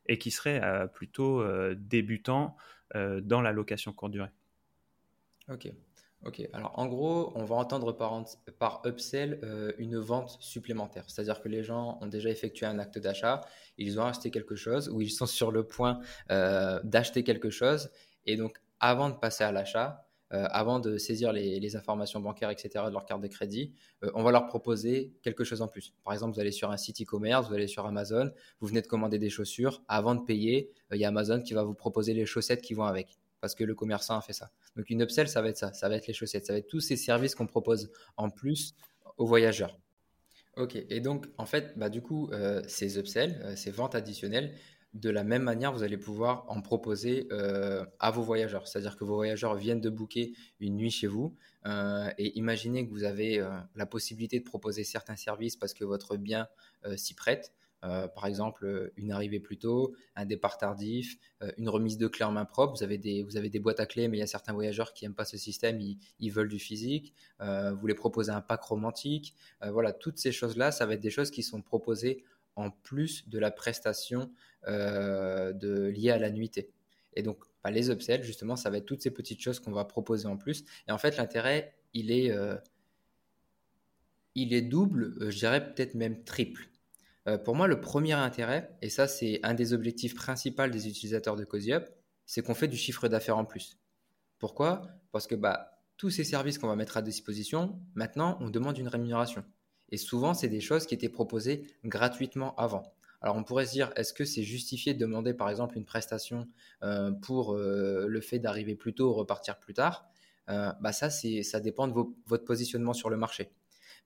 et 0.05 0.17
qui 0.17 0.31
seraient 0.31 0.63
euh, 0.63 0.87
plutôt 0.87 1.41
euh, 1.41 1.75
débutants 1.77 2.55
dans 3.23 3.41
la 3.41 3.51
location 3.51 3.91
courte 3.91 4.11
durée. 4.11 4.29
Ok. 5.49 5.67
Ok, 6.25 6.47
alors 6.53 6.77
en 6.77 6.85
gros, 6.85 7.33
on 7.33 7.43
va 7.43 7.55
entendre 7.55 7.91
par, 7.91 8.81
upsell 8.85 9.73
une 9.79 9.97
vente 9.97 10.37
supplémentaire. 10.39 11.03
C'est-à-dire 11.07 11.41
que 11.41 11.49
les 11.49 11.63
gens 11.63 11.97
ont 12.01 12.05
déjà 12.05 12.29
effectué 12.29 12.67
un 12.67 12.77
acte 12.77 12.99
d'achat, 12.99 13.41
ils 13.79 13.99
ont 13.99 14.05
acheté 14.05 14.29
quelque 14.29 14.55
chose 14.55 14.89
ou 14.89 15.01
ils 15.01 15.09
sont 15.09 15.25
sur 15.25 15.51
le 15.51 15.65
point 15.65 16.01
d'acheter 16.29 17.23
quelque 17.23 17.49
chose. 17.49 17.89
Et 18.27 18.37
donc, 18.37 18.61
avant 18.79 19.09
de 19.09 19.15
passer 19.15 19.43
à 19.43 19.51
l'achat, 19.51 20.05
avant 20.33 20.79
de 20.79 20.97
saisir 20.97 21.31
les, 21.31 21.75
informations 21.75 22.19
bancaires, 22.19 22.49
etc., 22.49 22.85
de 22.87 22.91
leur 22.91 23.05
carte 23.05 23.21
de 23.21 23.27
crédit, 23.27 23.73
euh, 24.03 24.11
on 24.15 24.23
va 24.23 24.31
leur 24.31 24.47
proposer 24.47 25.13
quelque 25.21 25.43
chose 25.43 25.61
en 25.61 25.67
plus. 25.67 25.93
Par 26.03 26.13
exemple, 26.13 26.33
vous 26.33 26.39
allez 26.39 26.51
sur 26.51 26.71
un 26.71 26.77
site 26.77 27.01
e-commerce, 27.01 27.47
vous 27.47 27.53
allez 27.53 27.67
sur 27.67 27.85
Amazon, 27.85 28.31
vous 28.59 28.67
venez 28.67 28.81
de 28.81 28.87
commander 28.87 29.19
des 29.19 29.29
chaussures, 29.29 29.83
avant 29.87 30.15
de 30.15 30.21
payer, 30.21 30.71
euh, 30.91 30.95
il 30.95 31.01
y 31.01 31.05
a 31.05 31.09
Amazon 31.09 31.41
qui 31.41 31.53
va 31.53 31.63
vous 31.63 31.73
proposer 31.73 32.13
les 32.13 32.25
chaussettes 32.25 32.61
qui 32.61 32.73
vont 32.73 32.83
avec, 32.83 33.17
parce 33.41 33.55
que 33.55 33.63
le 33.63 33.75
commerçant 33.75 34.17
a 34.17 34.21
fait 34.21 34.33
ça. 34.33 34.49
Donc 34.75 34.89
une 34.89 35.01
upsell, 35.01 35.27
ça 35.27 35.41
va 35.41 35.49
être 35.49 35.57
ça, 35.57 35.73
ça 35.73 35.89
va 35.89 35.95
être 35.95 36.07
les 36.07 36.13
chaussettes, 36.13 36.45
ça 36.45 36.53
va 36.53 36.59
être 36.59 36.67
tous 36.67 36.81
ces 36.81 36.97
services 36.97 37.35
qu'on 37.35 37.47
propose 37.47 37.91
en 38.17 38.29
plus 38.29 38.75
aux 39.17 39.25
voyageurs. 39.25 39.77
Ok, 40.55 40.75
et 40.75 40.99
donc 40.99 41.27
en 41.37 41.47
fait, 41.47 41.77
bah, 41.77 41.89
du 41.89 42.03
coup, 42.03 42.29
ces 42.67 42.99
upsells, 42.99 43.57
ces 43.57 43.71
ventes 43.71 43.95
additionnelles, 43.95 44.53
de 44.93 45.09
la 45.09 45.23
même 45.23 45.43
manière, 45.43 45.73
vous 45.73 45.83
allez 45.83 45.97
pouvoir 45.97 46.45
en 46.47 46.61
proposer 46.61 47.27
euh, 47.31 47.85
à 47.99 48.11
vos 48.11 48.21
voyageurs. 48.21 48.67
C'est-à-dire 48.67 48.95
que 48.95 49.03
vos 49.03 49.15
voyageurs 49.15 49.55
viennent 49.55 49.81
de 49.81 49.89
booker 49.89 50.33
une 50.59 50.75
nuit 50.75 50.91
chez 50.91 51.07
vous 51.07 51.35
euh, 51.65 52.09
et 52.17 52.37
imaginez 52.37 52.85
que 52.85 52.91
vous 52.91 53.03
avez 53.03 53.39
euh, 53.39 53.49
la 53.75 53.87
possibilité 53.87 54.39
de 54.39 54.45
proposer 54.45 54.83
certains 54.83 55.15
services 55.15 55.55
parce 55.55 55.73
que 55.73 55.83
votre 55.83 56.17
bien 56.17 56.47
s'y 56.97 57.13
prête. 57.13 57.53
par 57.81 58.25
exemple, 58.25 58.91
une 58.97 59.11
arrivée 59.11 59.39
plus 59.39 59.57
tôt, 59.57 59.95
un 60.17 60.25
départ 60.25 60.57
tardif, 60.57 61.17
une 61.57 61.69
remise 61.69 61.97
de 61.97 62.07
clé 62.07 62.25
en 62.25 62.31
main 62.31 62.43
propre. 62.43 62.75
Vous 62.75 62.83
avez, 62.83 62.97
des, 62.97 63.23
vous 63.23 63.37
avez 63.37 63.49
des 63.49 63.59
boîtes 63.59 63.79
à 63.79 63.85
clés, 63.85 64.09
mais 64.09 64.17
il 64.17 64.19
y 64.19 64.23
a 64.23 64.27
certains 64.27 64.51
voyageurs 64.51 64.91
qui 64.93 65.05
n'aiment 65.05 65.15
pas 65.15 65.23
ce 65.23 65.37
système, 65.37 65.79
ils, 65.79 66.29
veulent 66.29 66.49
du 66.49 66.59
physique. 66.59 67.13
vous 67.39 67.87
les 67.87 67.93
proposez 67.93 68.31
un 68.31 68.41
pack 68.41 68.61
romantique. 68.63 69.33
voilà, 69.61 69.93
toutes 69.93 70.17
ces 70.17 70.33
choses-là, 70.33 70.71
ça 70.71 70.85
va 70.85 70.95
être 70.95 71.01
des 71.01 71.09
choses 71.09 71.31
qui 71.31 71.41
sont 71.41 71.61
proposées 71.61 72.25
en 72.55 72.71
plus 72.71 73.27
de 73.29 73.39
la 73.39 73.51
prestation 73.51 74.31
de, 74.67 75.87
liée 75.89 76.11
à 76.11 76.19
la 76.19 76.29
nuitée. 76.29 76.71
Et 77.15 77.23
donc, 77.23 77.43
bah, 77.63 77.71
les 77.71 77.89
upsells, 77.89 78.23
justement, 78.23 78.55
ça 78.55 78.69
va 78.69 78.77
être 78.77 78.85
toutes 78.85 79.01
ces 79.01 79.11
petites 79.11 79.41
choses 79.41 79.59
qu'on 79.59 79.71
va 79.71 79.85
proposer 79.85 80.27
en 80.27 80.37
plus. 80.37 80.65
Et 80.87 80.91
en 80.91 80.97
fait, 80.97 81.17
l'intérêt, 81.17 81.73
il 81.93 82.11
est, 82.11 82.31
euh, 82.31 82.57
il 84.35 84.53
est 84.53 84.61
double, 84.61 85.15
euh, 85.21 85.31
je 85.31 85.37
dirais 85.37 85.73
peut-être 85.73 85.95
même 85.95 86.23
triple. 86.23 86.69
Euh, 87.27 87.37
pour 87.37 87.55
moi, 87.55 87.67
le 87.67 87.79
premier 87.79 88.13
intérêt, 88.13 88.75
et 88.81 88.89
ça, 88.89 89.07
c'est 89.07 89.39
un 89.43 89.53
des 89.53 89.73
objectifs 89.73 90.15
principaux 90.15 90.67
des 90.67 90.87
utilisateurs 90.87 91.35
de 91.35 91.45
CozyUp, 91.45 91.85
c'est 92.25 92.41
qu'on 92.41 92.55
fait 92.55 92.67
du 92.67 92.77
chiffre 92.77 93.07
d'affaires 93.07 93.37
en 93.37 93.45
plus. 93.45 93.77
Pourquoi? 94.39 94.87
Parce 95.11 95.27
que 95.27 95.35
bah, 95.35 95.79
tous 95.95 96.09
ces 96.09 96.25
services 96.25 96.57
qu'on 96.57 96.67
va 96.67 96.75
mettre 96.75 96.97
à 96.97 97.01
disposition, 97.01 97.79
maintenant, 97.95 98.37
on 98.41 98.49
demande 98.49 98.77
une 98.77 98.89
rémunération. 98.89 99.45
Et 99.89 99.97
souvent, 99.97 100.33
c'est 100.33 100.47
des 100.47 100.61
choses 100.61 100.85
qui 100.85 100.93
étaient 100.95 101.09
proposées 101.09 101.67
gratuitement 101.83 102.55
avant. 102.55 102.93
Alors 103.23 103.37
on 103.37 103.43
pourrait 103.43 103.65
se 103.65 103.71
dire, 103.71 103.91
est-ce 103.95 104.13
que 104.13 104.25
c'est 104.25 104.43
justifié 104.43 104.93
de 104.93 104.99
demander 104.99 105.33
par 105.33 105.49
exemple 105.49 105.77
une 105.77 105.85
prestation 105.85 106.49
euh, 106.83 107.11
pour 107.11 107.55
euh, 107.55 108.05
le 108.07 108.21
fait 108.21 108.37
d'arriver 108.37 108.75
plus 108.75 108.93
tôt 108.93 109.11
ou 109.11 109.13
repartir 109.13 109.59
plus 109.59 109.73
tard? 109.73 110.09
Euh, 110.49 110.73
bah 110.81 110.91
ça, 110.91 111.09
ça 111.09 111.59
dépend 111.61 111.87
de 111.87 111.93
votre 112.25 112.43
positionnement 112.43 112.91
sur 112.91 113.09
le 113.09 113.15
marché. 113.15 113.53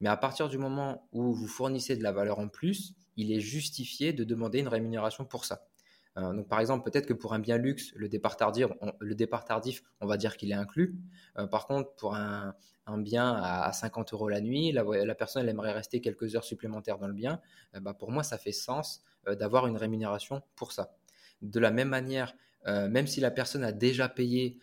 Mais 0.01 0.09
à 0.09 0.17
partir 0.17 0.49
du 0.49 0.59
moment 0.59 1.07
où 1.11 1.33
vous 1.33 1.47
fournissez 1.47 1.95
de 1.97 2.03
la 2.03 2.11
valeur 2.11 2.37
en 2.37 2.47
plus, 2.47 2.93
il 3.15 3.31
est 3.31 3.39
justifié 3.39 4.13
de 4.13 4.23
demander 4.23 4.59
une 4.59 4.67
rémunération 4.67 5.25
pour 5.25 5.45
ça. 5.45 5.67
Euh, 6.17 6.33
donc 6.33 6.47
par 6.47 6.59
exemple, 6.59 6.89
peut-être 6.89 7.05
que 7.05 7.13
pour 7.13 7.33
un 7.33 7.39
bien 7.39 7.57
luxe, 7.57 7.93
le 7.95 8.09
départ 8.09 8.37
tardif, 8.37 8.67
on, 10.01 10.07
va 10.07 10.17
dire 10.17 10.37
qu'il 10.37 10.51
est 10.51 10.55
inclus. 10.55 10.95
Euh, 11.37 11.47
par 11.47 11.67
contre, 11.67 11.93
pour 11.95 12.15
un, 12.15 12.55
bien 12.97 13.35
à 13.35 13.71
50 13.73 14.13
euros 14.13 14.29
la 14.29 14.39
nuit, 14.41 14.71
la, 14.71 15.15
personne 15.15 15.43
elle 15.43 15.49
aimerait 15.49 15.73
rester 15.73 15.99
quelques 15.99 16.35
heures 16.35 16.45
supplémentaires 16.45 16.97
dans 16.97 17.07
le 17.07 17.13
bien. 17.13 17.41
Euh, 17.75 17.79
bah, 17.79 17.93
pour 17.93 18.11
moi, 18.11 18.23
ça 18.23 18.37
fait 18.37 18.51
sens 18.51 19.03
d'avoir 19.27 19.67
une 19.67 19.75
rémunération 19.75 20.41
pour 20.55 20.71
ça. 20.71 20.95
De 21.41 21.59
la 21.59 21.69
même 21.69 21.89
manière, 21.89 22.33
même 22.65 23.07
si 23.07 23.19
la 23.19 23.29
personne 23.29 23.63
a 23.65 23.73
déjà 23.73 24.07
payé 24.07 24.57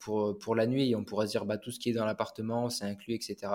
pour, 0.00 0.36
pour 0.36 0.56
la 0.56 0.66
nuit, 0.66 0.96
on 0.96 1.04
pourrait 1.04 1.28
se 1.28 1.32
dire 1.32 1.44
bah, 1.44 1.58
tout 1.58 1.70
ce 1.70 1.78
qui 1.78 1.90
est 1.90 1.92
dans 1.92 2.04
l'appartement, 2.04 2.70
c'est 2.70 2.84
inclus, 2.86 3.14
etc. 3.14 3.52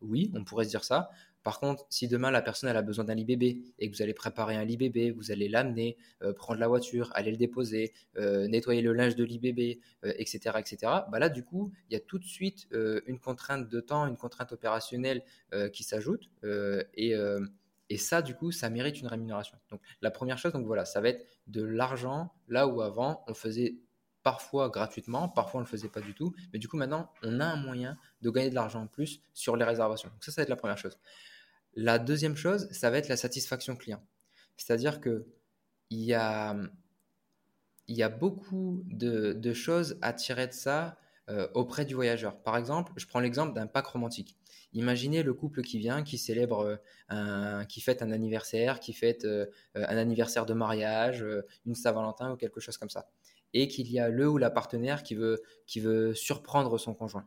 oui, 0.00 0.32
on 0.34 0.44
pourrait 0.44 0.64
se 0.64 0.70
dire 0.70 0.84
ça. 0.84 1.10
Par 1.42 1.58
contre, 1.58 1.86
si 1.88 2.08
demain 2.08 2.30
la 2.30 2.42
personne 2.42 2.68
a 2.74 2.82
besoin 2.82 3.04
d'un 3.04 3.14
lit 3.14 3.24
bébé 3.24 3.62
et 3.78 3.90
que 3.90 3.96
vous 3.96 4.02
allez 4.02 4.14
préparer 4.14 4.56
un 4.56 4.64
lit 4.64 4.76
bébé, 4.76 5.10
vous 5.10 5.30
allez 5.30 5.48
l'amener, 5.48 5.96
euh, 6.22 6.32
prendre 6.32 6.60
la 6.60 6.68
voiture, 6.68 7.10
aller 7.14 7.30
le 7.30 7.36
déposer, 7.36 7.92
euh, 8.16 8.46
nettoyer 8.48 8.82
le 8.82 8.92
linge 8.92 9.16
de 9.16 9.24
lit 9.24 9.38
bébé, 9.38 9.80
etc., 10.02 10.50
euh, 10.54 10.58
etc. 10.58 10.76
Bah 11.10 11.18
là, 11.18 11.28
du 11.28 11.44
coup, 11.44 11.72
il 11.88 11.94
y 11.94 11.96
a 11.96 12.00
tout 12.00 12.18
de 12.18 12.24
suite 12.24 12.68
une 13.06 13.18
contrainte 13.18 13.68
de 13.68 13.80
temps, 13.80 14.06
une 14.06 14.16
contrainte 14.16 14.52
opérationnelle 14.52 15.22
qui 15.72 15.84
s'ajoute 15.84 16.30
et, 16.94 17.14
et 17.90 17.96
ça, 17.96 18.22
du 18.22 18.34
coup, 18.34 18.52
ça 18.52 18.70
mérite 18.70 19.00
une 19.00 19.06
rémunération. 19.08 19.58
Donc, 19.70 19.80
la 20.00 20.10
première 20.10 20.38
chose, 20.38 20.52
donc 20.52 20.66
voilà, 20.66 20.84
ça 20.84 21.00
va 21.00 21.08
être 21.08 21.26
de 21.46 21.62
l'argent 21.62 22.32
là 22.48 22.66
où 22.66 22.80
avant 22.82 23.24
on 23.26 23.34
faisait 23.34 23.76
parfois 24.22 24.68
gratuitement, 24.68 25.28
parfois 25.28 25.60
on 25.60 25.62
ne 25.62 25.66
le 25.66 25.70
faisait 25.70 25.88
pas 25.88 26.00
du 26.00 26.14
tout, 26.14 26.34
mais 26.52 26.58
du 26.58 26.68
coup 26.68 26.76
maintenant 26.76 27.10
on 27.22 27.40
a 27.40 27.44
un 27.44 27.56
moyen 27.56 27.96
de 28.20 28.30
gagner 28.30 28.50
de 28.50 28.54
l'argent 28.54 28.82
en 28.82 28.86
plus 28.86 29.22
sur 29.32 29.56
les 29.56 29.64
réservations. 29.64 30.10
Donc 30.10 30.22
ça, 30.22 30.30
ça 30.30 30.40
va 30.40 30.42
être 30.44 30.50
la 30.50 30.56
première 30.56 30.78
chose. 30.78 30.98
La 31.74 31.98
deuxième 31.98 32.36
chose, 32.36 32.68
ça 32.72 32.90
va 32.90 32.98
être 32.98 33.08
la 33.08 33.16
satisfaction 33.16 33.76
client. 33.76 34.02
C'est-à-dire 34.56 35.00
que 35.00 35.26
il 35.90 36.00
y 36.00 36.14
a, 36.14 36.56
il 37.88 37.96
y 37.96 38.08
beaucoup 38.08 38.82
de, 38.86 39.52
choses 39.52 39.98
à 40.02 40.12
tirer 40.12 40.46
de 40.46 40.52
ça 40.52 40.96
euh, 41.28 41.48
auprès 41.54 41.84
du 41.84 41.94
voyageur. 41.94 42.40
Par 42.42 42.56
exemple, 42.56 42.92
je 42.96 43.06
prends 43.06 43.20
l'exemple 43.20 43.54
d'un 43.54 43.66
pack 43.66 43.86
romantique. 43.86 44.36
Imaginez 44.72 45.22
le 45.24 45.34
couple 45.34 45.62
qui 45.62 45.78
vient, 45.78 46.02
qui 46.04 46.16
célèbre, 46.16 46.60
euh, 46.60 46.76
un, 47.08 47.64
qui 47.64 47.80
fête 47.80 48.02
un 48.02 48.12
anniversaire, 48.12 48.78
qui 48.78 48.92
fête 48.92 49.24
euh, 49.24 49.46
un 49.74 49.96
anniversaire 49.96 50.46
de 50.46 50.54
mariage, 50.54 51.24
une 51.66 51.74
Saint-Valentin 51.74 52.32
ou 52.32 52.36
quelque 52.36 52.60
chose 52.60 52.78
comme 52.78 52.90
ça 52.90 53.08
et 53.52 53.66
qu'il 53.66 53.90
y 53.90 53.98
a 53.98 54.08
le 54.08 54.28
ou 54.28 54.38
la 54.38 54.50
partenaire 54.50 55.02
qui 55.02 55.14
veut 55.14 56.14
surprendre 56.14 56.78
son 56.78 56.94
conjoint. 56.94 57.26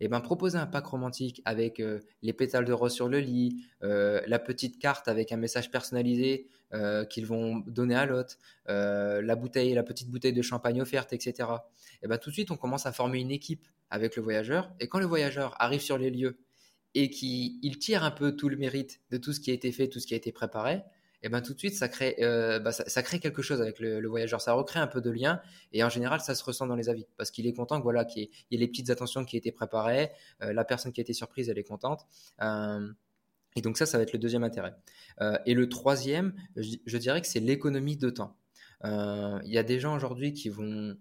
Et 0.00 0.06
eh 0.06 0.08
ben 0.08 0.20
proposer 0.20 0.58
un 0.58 0.66
pack 0.66 0.86
romantique 0.86 1.40
avec 1.44 1.80
euh, 1.80 2.00
les 2.22 2.32
pétales 2.32 2.64
de 2.64 2.72
rose 2.72 2.92
sur 2.92 3.08
le 3.08 3.20
lit, 3.20 3.64
euh, 3.82 4.20
la 4.26 4.38
petite 4.38 4.78
carte 4.78 5.08
avec 5.08 5.32
un 5.32 5.36
message 5.36 5.70
personnalisé 5.70 6.48
euh, 6.72 7.04
qu'ils 7.04 7.26
vont 7.26 7.62
donner 7.66 7.94
à 7.94 8.06
l'hôte, 8.06 8.38
la 8.66 9.36
bouteille, 9.36 9.74
la 9.74 9.82
petite 9.82 10.10
bouteille 10.10 10.32
de 10.32 10.42
champagne 10.42 10.80
offerte, 10.80 11.12
etc. 11.12 11.32
Et 11.38 12.04
eh 12.04 12.08
ben 12.08 12.18
tout 12.18 12.30
de 12.30 12.34
suite 12.34 12.50
on 12.50 12.56
commence 12.56 12.86
à 12.86 12.92
former 12.92 13.20
une 13.20 13.30
équipe 13.30 13.66
avec 13.90 14.16
le 14.16 14.22
voyageur. 14.22 14.72
Et 14.80 14.88
quand 14.88 14.98
le 14.98 15.06
voyageur 15.06 15.54
arrive 15.60 15.80
sur 15.80 15.98
les 15.98 16.10
lieux 16.10 16.38
et 16.94 17.10
qu'il 17.10 17.78
tire 17.78 18.04
un 18.04 18.10
peu 18.10 18.36
tout 18.36 18.48
le 18.48 18.56
mérite 18.56 19.00
de 19.10 19.16
tout 19.16 19.32
ce 19.32 19.40
qui 19.40 19.50
a 19.50 19.54
été 19.54 19.72
fait, 19.72 19.88
tout 19.88 20.00
ce 20.00 20.06
qui 20.06 20.14
a 20.14 20.16
été 20.16 20.32
préparé, 20.32 20.82
et 21.24 21.30
ben 21.30 21.40
tout 21.40 21.54
de 21.54 21.58
suite 21.58 21.74
ça 21.74 21.88
crée, 21.88 22.16
euh, 22.20 22.60
bah, 22.60 22.70
ça, 22.70 23.02
crée 23.02 23.18
quelque 23.18 23.40
chose 23.40 23.62
avec 23.62 23.80
le, 23.80 24.06
voyageur, 24.06 24.42
ça 24.42 24.52
recrée 24.52 24.78
un 24.78 24.86
peu 24.86 25.00
de 25.00 25.10
lien 25.10 25.40
et 25.72 25.82
en 25.82 25.88
général 25.88 26.20
ça 26.20 26.34
se 26.34 26.44
ressent 26.44 26.66
dans 26.66 26.76
les 26.76 26.90
avis 26.90 27.06
parce 27.16 27.30
qu'il 27.30 27.46
est 27.46 27.54
content 27.54 27.80
voilà 27.80 28.04
qu'il 28.04 28.24
y, 28.24 28.54
ait 28.54 28.58
les 28.58 28.68
petites 28.68 28.90
attentions 28.90 29.24
qui 29.24 29.36
aient 29.36 29.38
été 29.38 29.50
préparées, 29.50 30.10
euh, 30.42 30.52
la 30.52 30.64
personne 30.64 30.92
qui 30.92 31.00
a 31.00 31.02
été 31.02 31.14
surprise 31.14 31.48
elle 31.48 31.58
est 31.58 31.64
contente. 31.64 32.06
Euh, 32.42 32.92
et 33.56 33.62
donc 33.62 33.78
ça, 33.78 33.86
ça 33.86 33.96
va 33.98 34.02
être 34.02 34.12
le 34.12 34.18
deuxième 34.18 34.42
intérêt. 34.42 34.74
et 35.46 35.54
le 35.54 35.68
troisième, 35.68 36.34
je, 36.56 36.98
dirais 36.98 37.20
que 37.20 37.26
c'est 37.28 37.38
l'économie 37.38 37.96
de 37.96 38.10
temps. 38.10 38.36
Il 38.82 39.40
y 39.44 39.58
a 39.58 39.62
des 39.62 39.78
gens 39.78 39.94
aujourd'hui 39.94 40.32
qui 40.32 40.48
vont 40.48 40.96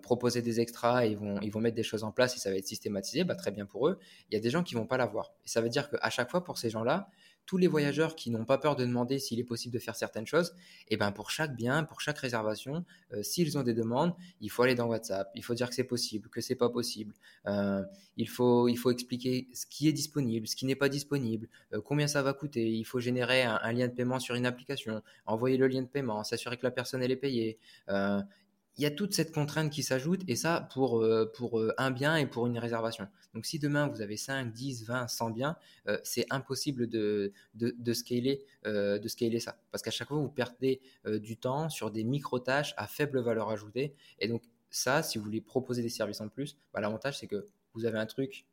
proposer 0.00 0.40
des 0.40 0.60
extras, 0.60 1.06
ils 1.06 1.16
vont, 1.16 1.40
ils 1.40 1.50
vont 1.50 1.58
mettre 1.58 1.74
des 1.74 1.82
choses 1.82 2.04
en 2.04 2.12
place 2.12 2.36
et 2.36 2.38
ça 2.38 2.48
va 2.48 2.56
être 2.56 2.66
systématisé, 2.68 3.24
bah, 3.24 3.34
très 3.34 3.50
bien 3.50 3.66
pour 3.66 3.88
eux. 3.88 3.98
Il 4.30 4.34
y 4.34 4.36
a 4.36 4.40
des 4.40 4.50
gens 4.50 4.62
qui 4.62 4.76
vont 4.76 4.86
pas 4.86 4.98
l'avoir. 4.98 5.32
Et 5.44 5.48
ça 5.48 5.60
veut 5.60 5.68
dire 5.68 5.90
qu'à 5.90 6.10
chaque 6.10 6.30
fois, 6.30 6.44
pour 6.44 6.58
ces 6.58 6.70
gens-là, 6.70 7.10
tous 7.50 7.56
les 7.56 7.66
voyageurs 7.66 8.14
qui 8.14 8.30
n'ont 8.30 8.44
pas 8.44 8.58
peur 8.58 8.76
de 8.76 8.84
demander 8.84 9.18
s'il 9.18 9.40
est 9.40 9.44
possible 9.44 9.74
de 9.74 9.80
faire 9.80 9.96
certaines 9.96 10.24
choses, 10.24 10.54
et 10.88 10.94
eh 10.94 10.96
ben 10.96 11.10
pour 11.10 11.32
chaque 11.32 11.56
bien, 11.56 11.82
pour 11.82 12.00
chaque 12.00 12.18
réservation, 12.18 12.84
euh, 13.12 13.24
s'ils 13.24 13.58
ont 13.58 13.64
des 13.64 13.74
demandes, 13.74 14.14
il 14.40 14.52
faut 14.52 14.62
aller 14.62 14.76
dans 14.76 14.86
WhatsApp, 14.86 15.28
il 15.34 15.42
faut 15.42 15.54
dire 15.54 15.68
que 15.68 15.74
c'est 15.74 15.82
possible, 15.82 16.28
que 16.28 16.40
c'est 16.40 16.54
pas 16.54 16.68
possible. 16.68 17.12
Euh, 17.46 17.82
il 18.16 18.28
faut 18.28 18.68
il 18.68 18.76
faut 18.76 18.92
expliquer 18.92 19.48
ce 19.52 19.66
qui 19.66 19.88
est 19.88 19.92
disponible, 19.92 20.46
ce 20.46 20.54
qui 20.54 20.64
n'est 20.64 20.76
pas 20.76 20.88
disponible, 20.88 21.48
euh, 21.72 21.80
combien 21.84 22.06
ça 22.06 22.22
va 22.22 22.34
coûter. 22.34 22.70
Il 22.70 22.84
faut 22.84 23.00
générer 23.00 23.42
un, 23.42 23.58
un, 23.60 23.72
lien 23.72 23.88
de 23.88 23.94
paiement 23.94 24.20
sur 24.20 24.36
une 24.36 24.46
application, 24.46 25.02
envoyer 25.26 25.56
le 25.56 25.66
lien 25.66 25.82
de 25.82 25.88
paiement, 25.88 26.22
s'assurer 26.22 26.56
que 26.56 26.62
la 26.62 26.70
personne 26.70 27.02
elle 27.02 27.10
est 27.10 27.16
payée 27.16 27.58
il 28.76 28.82
y 28.82 28.86
a 28.86 28.90
toute 28.90 29.12
cette 29.12 29.32
contrainte 29.32 29.70
qui 29.70 29.82
s'ajoute, 29.82 30.22
et 30.28 30.36
ça 30.36 30.68
pour, 30.72 31.02
euh, 31.02 31.30
pour 31.34 31.60
euh, 31.60 31.74
un 31.76 31.90
bien 31.90 32.16
et 32.16 32.26
pour 32.26 32.46
une 32.46 32.58
réservation. 32.58 33.08
Donc 33.34 33.46
si 33.46 33.58
demain 33.58 33.88
vous 33.88 34.00
avez 34.00 34.16
5, 34.16 34.52
10, 34.52 34.84
20, 34.84 35.08
100 35.08 35.30
biens, 35.30 35.56
euh, 35.86 35.98
c'est 36.02 36.26
impossible 36.30 36.88
de, 36.88 37.32
de, 37.54 37.92
scaler, 37.92 38.44
de 38.64 39.08
scaler 39.08 39.40
ça. 39.40 39.56
Parce 39.70 39.82
qu'à 39.82 39.90
chaque 39.90 40.08
fois, 40.08 40.16
vous 40.16 40.28
perdez 40.28 40.80
du 41.06 41.36
temps 41.36 41.68
sur 41.68 41.90
des 41.90 42.04
micro-tâches 42.04 42.74
à 42.76 42.86
faible 42.86 43.20
valeur 43.20 43.50
ajoutée. 43.50 43.94
Et 44.18 44.28
donc 44.28 44.42
ça, 44.70 45.02
si 45.02 45.18
vous 45.18 45.24
voulez 45.24 45.40
proposer 45.40 45.82
des 45.82 45.88
services 45.88 46.20
en 46.20 46.28
plus, 46.28 46.56
bah, 46.72 46.80
l'avantage 46.80 47.18
c'est 47.18 47.26
que 47.26 47.46
vous 47.74 47.84
avez 47.84 47.98
un 47.98 48.06
truc 48.06 48.46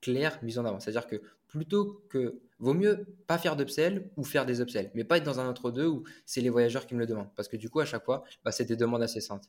clair 0.00 0.38
mis 0.42 0.58
en 0.58 0.64
avant. 0.64 0.80
C'est-à-dire 0.80 1.06
que 1.06 1.22
plutôt 1.54 2.02
que 2.08 2.40
vaut 2.58 2.74
mieux 2.74 3.06
pas 3.28 3.38
faire 3.38 3.54
d'upsell 3.54 4.10
ou 4.16 4.24
faire 4.24 4.44
des 4.44 4.60
upsells, 4.60 4.90
mais 4.94 5.04
pas 5.04 5.18
être 5.18 5.24
dans 5.24 5.38
un 5.38 5.48
entre 5.48 5.70
deux 5.70 5.86
où 5.86 6.02
c'est 6.26 6.40
les 6.40 6.50
voyageurs 6.50 6.84
qui 6.84 6.94
me 6.94 6.98
le 6.98 7.06
demandent. 7.06 7.32
Parce 7.36 7.46
que 7.46 7.56
du 7.56 7.70
coup, 7.70 7.78
à 7.78 7.84
chaque 7.84 8.04
fois, 8.04 8.24
bah, 8.44 8.50
c'est 8.50 8.64
des 8.64 8.74
demandes 8.74 9.02
incessantes. 9.02 9.44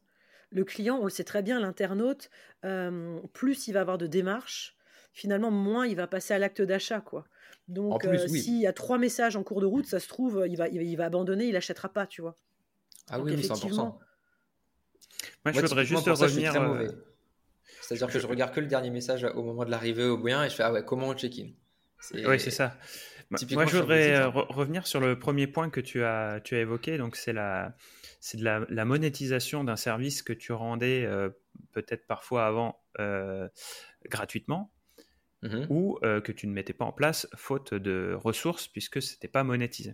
Le 0.51 0.63
client, 0.63 0.99
on 1.01 1.05
le 1.05 1.09
sait 1.09 1.23
très 1.23 1.41
bien, 1.41 1.59
l'internaute, 1.59 2.29
euh, 2.63 3.19
plus 3.33 3.67
il 3.67 3.73
va 3.73 3.81
avoir 3.81 3.97
de 3.97 4.05
démarches, 4.05 4.77
finalement, 5.13 5.49
moins 5.49 5.87
il 5.87 5.95
va 5.95 6.05
passer 6.05 6.35
à 6.35 6.39
l'acte 6.39 6.61
d'achat. 6.61 7.01
quoi. 7.01 7.25
Donc, 7.67 8.05
euh, 8.05 8.27
s'il 8.27 8.59
y 8.59 8.67
a 8.67 8.73
trois 8.73 8.99
messages 8.99 9.35
en 9.35 9.43
cours 9.43 9.61
de 9.61 9.65
route, 9.65 9.87
ça 9.87 9.99
se 9.99 10.07
trouve, 10.07 10.45
il 10.47 10.57
va, 10.57 10.67
il 10.67 10.95
va, 10.95 11.05
abandonner, 11.05 11.45
il 11.45 11.53
n'achètera 11.53 11.89
pas, 11.89 12.05
tu 12.05 12.21
vois. 12.21 12.35
Ah 13.09 13.19
oui, 13.19 13.35
100%. 13.35 13.75
Moi, 13.75 13.97
je 15.51 15.61
voudrais 15.61 15.85
juste 15.85 16.05
revenir. 16.05 16.53
C'est-à-dire 17.81 18.07
que 18.07 18.19
je 18.19 18.27
regarde 18.27 18.53
que 18.53 18.59
le 18.59 18.67
dernier 18.67 18.91
message 18.91 19.23
au 19.23 19.43
moment 19.43 19.65
de 19.65 19.71
l'arrivée 19.71 20.05
au 20.05 20.17
bien 20.17 20.43
et 20.43 20.49
je 20.49 20.55
fais 20.55 20.63
ah 20.63 20.71
ouais 20.71 20.83
comment 20.83 21.09
on 21.09 21.13
check-in? 21.13 21.49
Oui 22.13 22.39
c'est 22.39 22.51
ça. 22.51 22.77
Moi 23.31 23.65
je 23.65 23.77
voudrais 23.77 24.13
euh, 24.13 24.29
revenir 24.29 24.85
sur 24.87 24.99
le 24.99 25.17
premier 25.17 25.47
point 25.47 25.69
que 25.69 25.81
tu 25.81 26.03
as 26.03 26.39
tu 26.43 26.55
as 26.55 26.59
évoqué 26.59 26.97
donc 26.97 27.15
c'est 27.15 27.33
la 27.33 27.75
c'est 28.19 28.37
de 28.37 28.43
la, 28.43 28.65
la 28.69 28.85
monétisation 28.85 29.63
d'un 29.63 29.75
service 29.75 30.21
que 30.21 30.33
tu 30.33 30.51
rendais 30.51 31.05
euh, 31.05 31.29
peut-être 31.71 32.05
parfois 32.07 32.45
avant 32.45 32.81
euh, 32.99 33.47
gratuitement 34.09 34.71
Mmh 35.41 35.67
ou 35.69 35.99
que 36.01 36.31
tu 36.31 36.47
ne 36.47 36.53
mettais 36.53 36.73
pas 36.73 36.85
en 36.85 36.91
place 36.91 37.27
faute 37.35 37.75
de 37.75 38.17
ressources 38.19 38.67
puisque 38.67 38.99
ce 38.99 39.13
n'était 39.13 39.27
pas 39.27 39.43
monétisé. 39.43 39.93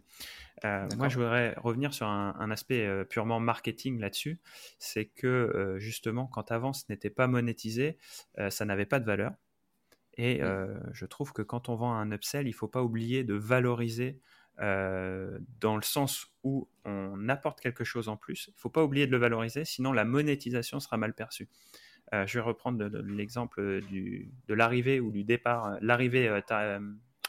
moi, 0.63 1.09
je 1.09 1.15
voudrais 1.17 1.55
revenir 1.57 1.93
sur 1.93 2.07
un, 2.07 2.51
aspect 2.51 2.87
purement 3.09 3.41
marketing 3.41 3.99
là-dessus. 3.99 4.39
C'est 4.79 5.07
que 5.07 5.75
justement, 5.77 6.27
quand 6.27 6.53
avant 6.53 6.71
ce 6.71 6.85
n'était 6.87 7.09
pas 7.09 7.27
monétisé, 7.27 7.97
ça 8.49 8.63
n'avait 8.63 8.85
pas 8.85 9.01
de 9.01 9.05
valeur. 9.05 9.33
Et 10.17 10.41
je 10.93 11.05
trouve 11.05 11.33
que 11.33 11.41
quand 11.41 11.69
on 11.69 11.75
vend 11.75 11.93
un 11.93 12.11
upsell, 12.11 12.45
il 12.47 12.51
ne 12.51 12.55
faut 12.55 12.67
pas 12.67 12.83
oublier 12.83 13.23
de 13.23 13.33
valoriser 13.33 14.19
dans 14.57 15.75
le 15.75 15.81
sens 15.81 16.27
où 16.43 16.67
on 16.85 17.29
apporte 17.29 17.61
quelque 17.61 17.83
chose 17.83 18.09
en 18.09 18.17
plus. 18.17 18.47
Il 18.47 18.53
ne 18.55 18.59
faut 18.59 18.69
pas 18.69 18.83
oublier 18.83 19.07
de 19.07 19.11
le 19.11 19.17
valoriser, 19.17 19.65
sinon 19.65 19.91
la 19.91 20.05
monétisation 20.05 20.79
sera 20.79 20.97
mal 20.97 21.13
perçue. 21.13 21.49
je 22.11 22.33
vais 22.33 22.43
reprendre 22.43 22.85
l'exemple 22.99 23.61
de 23.61 24.53
l'arrivée 24.53 24.99
ou 24.99 25.11
du 25.11 25.23
départ, 25.23 25.77
l'arrivée 25.81 26.41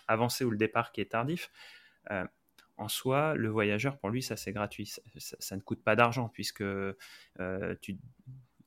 avancée 0.08 0.44
ou 0.44 0.50
le 0.50 0.58
départ 0.58 0.92
qui 0.92 1.00
est 1.00 1.10
tardif 1.10 1.50
en 2.78 2.88
soi, 2.88 3.34
le 3.34 3.48
voyageur, 3.48 3.98
pour 3.98 4.10
lui, 4.10 4.22
ça 4.22 4.36
c'est 4.36 4.52
gratuit. 4.52 4.92
Ça, 5.16 5.56
ne 5.56 5.60
coûte 5.60 5.82
pas 5.82 5.96
d'argent 5.96 6.28
puisque 6.28 6.64
tu, 7.80 7.98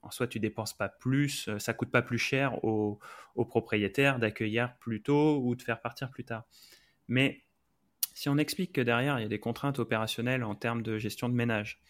en 0.05 0.11
soi, 0.11 0.27
tu 0.27 0.39
dépenses 0.39 0.77
pas 0.77 0.89
plus, 0.89 1.49
ça 1.57 1.73
coûte 1.73 1.91
pas 1.91 2.01
plus 2.01 2.19
cher 2.19 2.63
au, 2.63 2.99
au 3.35 3.45
propriétaire 3.45 4.19
d'accueillir 4.19 4.75
plus 4.77 5.01
tôt 5.01 5.41
ou 5.43 5.55
de 5.55 5.61
faire 5.61 5.81
partir 5.81 6.09
plus 6.09 6.23
tard. 6.23 6.45
Mais 7.07 7.43
si 8.13 8.29
on 8.29 8.37
explique 8.37 8.71
que 8.71 8.81
derrière, 8.81 9.19
il 9.19 9.23
y 9.23 9.25
a 9.25 9.29
des 9.29 9.39
contraintes 9.39 9.79
opérationnelles 9.79 10.43
en 10.43 10.55
termes 10.55 10.81
de 10.81 10.97
gestion 10.97 11.27
de 11.27 11.33
ménage, 11.33 11.81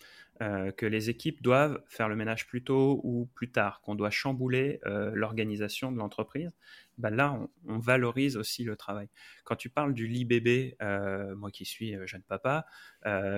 euh, 0.42 0.72
que 0.72 0.86
les 0.86 1.10
équipes 1.10 1.42
doivent 1.42 1.82
faire 1.88 2.10
le 2.10 2.16
ménage 2.18 2.46
plus 2.46 2.62
tôt 2.62 3.00
ou 3.06 3.30
plus 3.36 3.52
tard, 3.52 3.80
qu'on 3.80 3.96
doit 3.96 4.10
chambouler 4.10 4.82
euh, 4.86 5.12
l'organisation 5.14 5.94
de 5.94 5.98
l'entreprise, 5.98 6.52
bah 6.98 7.10
là, 7.10 7.40
on, 7.68 7.78
valorise 7.80 8.36
aussi 8.36 8.66
le 8.66 8.76
travail. 8.76 9.08
Quand 9.46 9.56
tu 9.56 9.70
parles 9.70 9.94
du 9.94 10.08
lit 10.08 10.26
bébé, 10.26 10.76
euh, 10.82 11.34
moi 11.36 11.52
qui 11.52 11.64
suis 11.64 11.96
jeune 12.06 12.24
papa, 12.24 12.66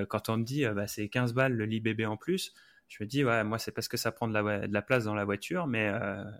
quand 0.09 0.29
on 0.29 0.37
me 0.37 0.43
dit 0.43 0.65
bah, 0.65 0.87
c'est 0.87 1.07
15 1.09 1.33
balles 1.33 1.53
le 1.53 1.65
lit 1.65 1.81
bébé 1.81 2.05
en 2.05 2.17
plus, 2.17 2.53
je 2.87 3.03
me 3.03 3.07
dis, 3.07 3.23
ouais, 3.23 3.43
moi, 3.43 3.59
c'est 3.59 3.71
parce 3.71 3.87
que 3.87 3.97
ça 3.97 4.11
prend 4.11 4.27
de 4.27 4.33
la, 4.33 4.81
place 4.81 5.03
dans 5.03 5.13
la 5.13 5.25
voiture, 5.25 5.67
mais 5.67 5.91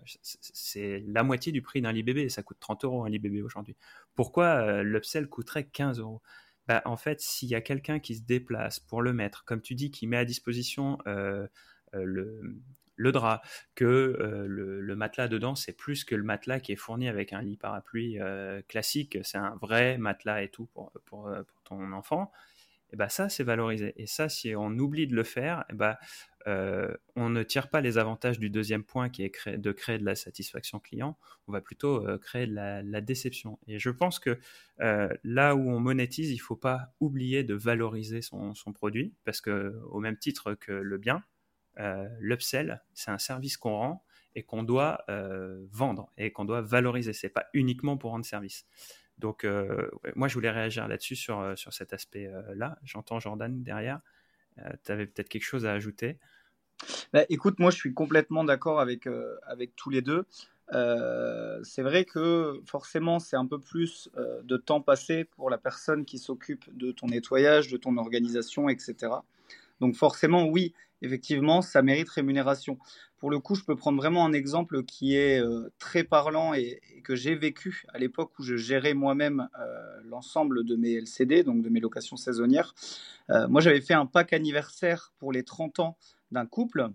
c'est 0.04 1.04
la 1.06 1.22
moitié 1.22 1.52
du 1.52 1.60
prix 1.60 1.82
d'un 1.82 1.92
lit 1.92 2.02
bébé. 2.02 2.28
Ça 2.28 2.42
coûte 2.42 2.58
30 2.58 2.84
euros 2.84 3.04
un 3.04 3.10
lit 3.10 3.18
bébé 3.18 3.42
aujourd'hui. 3.42 3.76
Pourquoi 4.14 4.82
l'upsell 4.82 5.28
coûterait 5.28 5.66
15 5.66 6.00
euros? 6.00 6.22
Bah, 6.66 6.82
En 6.86 6.96
fait, 6.96 7.20
s'il 7.20 7.48
y 7.48 7.54
a 7.54 7.60
quelqu'un 7.60 7.98
qui 7.98 8.16
se 8.16 8.22
déplace 8.22 8.80
pour 8.80 9.02
le 9.02 9.12
mettre, 9.12 9.44
comme 9.44 9.60
tu 9.60 9.74
dis, 9.74 9.90
qui 9.90 10.06
met 10.06 10.16
à 10.16 10.24
disposition 10.24 10.98
le, 11.92 12.60
le 12.96 13.12
drap, 13.12 13.42
que 13.74 14.46
le, 14.48 14.96
matelas 14.96 15.28
dedans, 15.28 15.54
c'est 15.54 15.72
plus 15.72 16.04
que 16.04 16.14
le 16.14 16.22
matelas 16.22 16.60
qui 16.60 16.72
est 16.72 16.76
fourni 16.76 17.08
avec 17.08 17.34
un 17.34 17.42
lit 17.42 17.58
parapluie 17.58 18.18
classique, 18.68 19.18
c'est 19.22 19.38
un 19.38 19.56
vrai 19.56 19.98
matelas 19.98 20.42
et 20.42 20.48
tout 20.48 20.66
pour 20.66 20.92
ton 21.64 21.92
enfant, 21.92 22.32
et 22.92 22.96
bah 22.96 23.08
ça, 23.08 23.28
c'est 23.28 23.44
valorisé. 23.44 23.92
Et 23.96 24.06
ça, 24.06 24.28
si 24.28 24.54
on 24.56 24.70
oublie 24.78 25.06
de 25.06 25.14
le 25.14 25.24
faire, 25.24 25.64
et 25.70 25.74
bah, 25.74 25.98
euh, 26.46 26.94
on 27.16 27.28
ne 27.28 27.42
tire 27.42 27.68
pas 27.68 27.80
les 27.82 27.98
avantages 27.98 28.38
du 28.38 28.48
deuxième 28.48 28.82
point 28.82 29.10
qui 29.10 29.24
est 29.24 29.48
de 29.48 29.72
créer 29.72 29.98
de 29.98 30.04
la 30.04 30.14
satisfaction 30.14 30.80
client, 30.80 31.18
on 31.46 31.52
va 31.52 31.60
plutôt 31.60 32.06
euh, 32.06 32.16
créer 32.16 32.46
de 32.46 32.54
la, 32.54 33.00
déception. 33.02 33.58
Et 33.66 33.78
je 33.78 33.90
pense 33.90 34.18
que 34.18 34.38
euh, 34.80 35.08
là 35.22 35.54
où 35.54 35.70
on 35.70 35.80
monétise, 35.80 36.30
il 36.30 36.36
ne 36.36 36.42
faut 36.42 36.56
pas 36.56 36.94
oublier 37.00 37.44
de 37.44 37.54
valoriser 37.54 38.22
son, 38.22 38.54
produit, 38.74 39.14
parce 39.24 39.40
que 39.40 39.78
au 39.90 40.00
même 40.00 40.16
titre 40.16 40.54
que 40.54 40.72
le 40.72 40.98
bien, 40.98 41.22
l'upsell, 42.18 42.82
c'est 42.92 43.12
un 43.12 43.18
service 43.18 43.56
qu'on 43.56 43.76
rend 43.76 44.04
et 44.34 44.42
qu'on 44.42 44.64
doit 44.64 45.04
vendre 45.70 46.10
et 46.18 46.32
qu'on 46.32 46.44
doit 46.44 46.60
valoriser. 46.60 47.12
C'est 47.12 47.28
pas 47.28 47.46
uniquement 47.54 47.96
pour 47.96 48.10
rendre 48.10 48.24
service. 48.24 48.66
Donc, 49.18 49.46
moi, 50.14 50.28
je 50.28 50.34
voulais 50.34 50.50
réagir 50.50 50.86
là-dessus 50.88 51.16
sur, 51.16 51.56
sur 51.56 51.72
cet 51.72 51.92
aspect-là. 51.92 52.78
J'entends 52.84 53.20
Jordan 53.20 53.62
derrière. 53.62 54.00
tu 54.84 54.92
avais 54.92 55.06
peut-être 55.06 55.28
quelque 55.28 55.44
chose 55.44 55.66
à 55.66 55.72
ajouter? 55.72 56.18
Bah, 57.12 57.24
écoute, 57.28 57.58
moi 57.58 57.70
je 57.70 57.76
suis 57.76 57.94
complètement 57.94 58.44
d'accord 58.44 58.80
avec, 58.80 59.06
euh, 59.06 59.36
avec 59.46 59.74
tous 59.76 59.90
les 59.90 60.02
deux. 60.02 60.24
Euh, 60.74 61.60
c'est 61.64 61.82
vrai 61.82 62.04
que 62.04 62.60
forcément 62.66 63.18
c'est 63.18 63.36
un 63.36 63.46
peu 63.46 63.58
plus 63.58 64.10
euh, 64.18 64.42
de 64.42 64.58
temps 64.58 64.82
passé 64.82 65.24
pour 65.24 65.48
la 65.48 65.56
personne 65.56 66.04
qui 66.04 66.18
s'occupe 66.18 66.64
de 66.76 66.92
ton 66.92 67.06
nettoyage, 67.06 67.68
de 67.68 67.78
ton 67.78 67.96
organisation, 67.96 68.68
etc. 68.68 68.94
Donc 69.80 69.96
forcément 69.96 70.46
oui, 70.46 70.74
effectivement 71.00 71.62
ça 71.62 71.80
mérite 71.82 72.10
rémunération. 72.10 72.78
Pour 73.18 73.30
le 73.30 73.38
coup, 73.38 73.54
je 73.54 73.64
peux 73.64 73.76
prendre 73.76 73.98
vraiment 73.98 74.24
un 74.24 74.32
exemple 74.32 74.84
qui 74.84 75.16
est 75.16 75.42
très 75.78 76.04
parlant 76.04 76.54
et, 76.54 76.80
que 77.02 77.16
j'ai 77.16 77.34
vécu 77.34 77.84
à 77.88 77.98
l'époque 77.98 78.38
où 78.38 78.42
je 78.42 78.56
gérais 78.56 78.94
moi-même 78.94 79.48
l'ensemble 80.04 80.64
de 80.64 80.76
mes 80.76 80.94
LCD, 80.94 81.42
donc 81.42 81.62
de 81.62 81.68
mes 81.68 81.80
locations 81.80 82.16
saisonnières. 82.16 82.74
moi 83.48 83.60
j'avais 83.60 83.80
fait 83.80 83.94
un 83.94 84.06
pack 84.06 84.32
anniversaire 84.32 85.12
pour 85.18 85.32
les 85.32 85.42
30 85.42 85.80
ans 85.80 85.96
d'un 86.30 86.46
couple. 86.46 86.90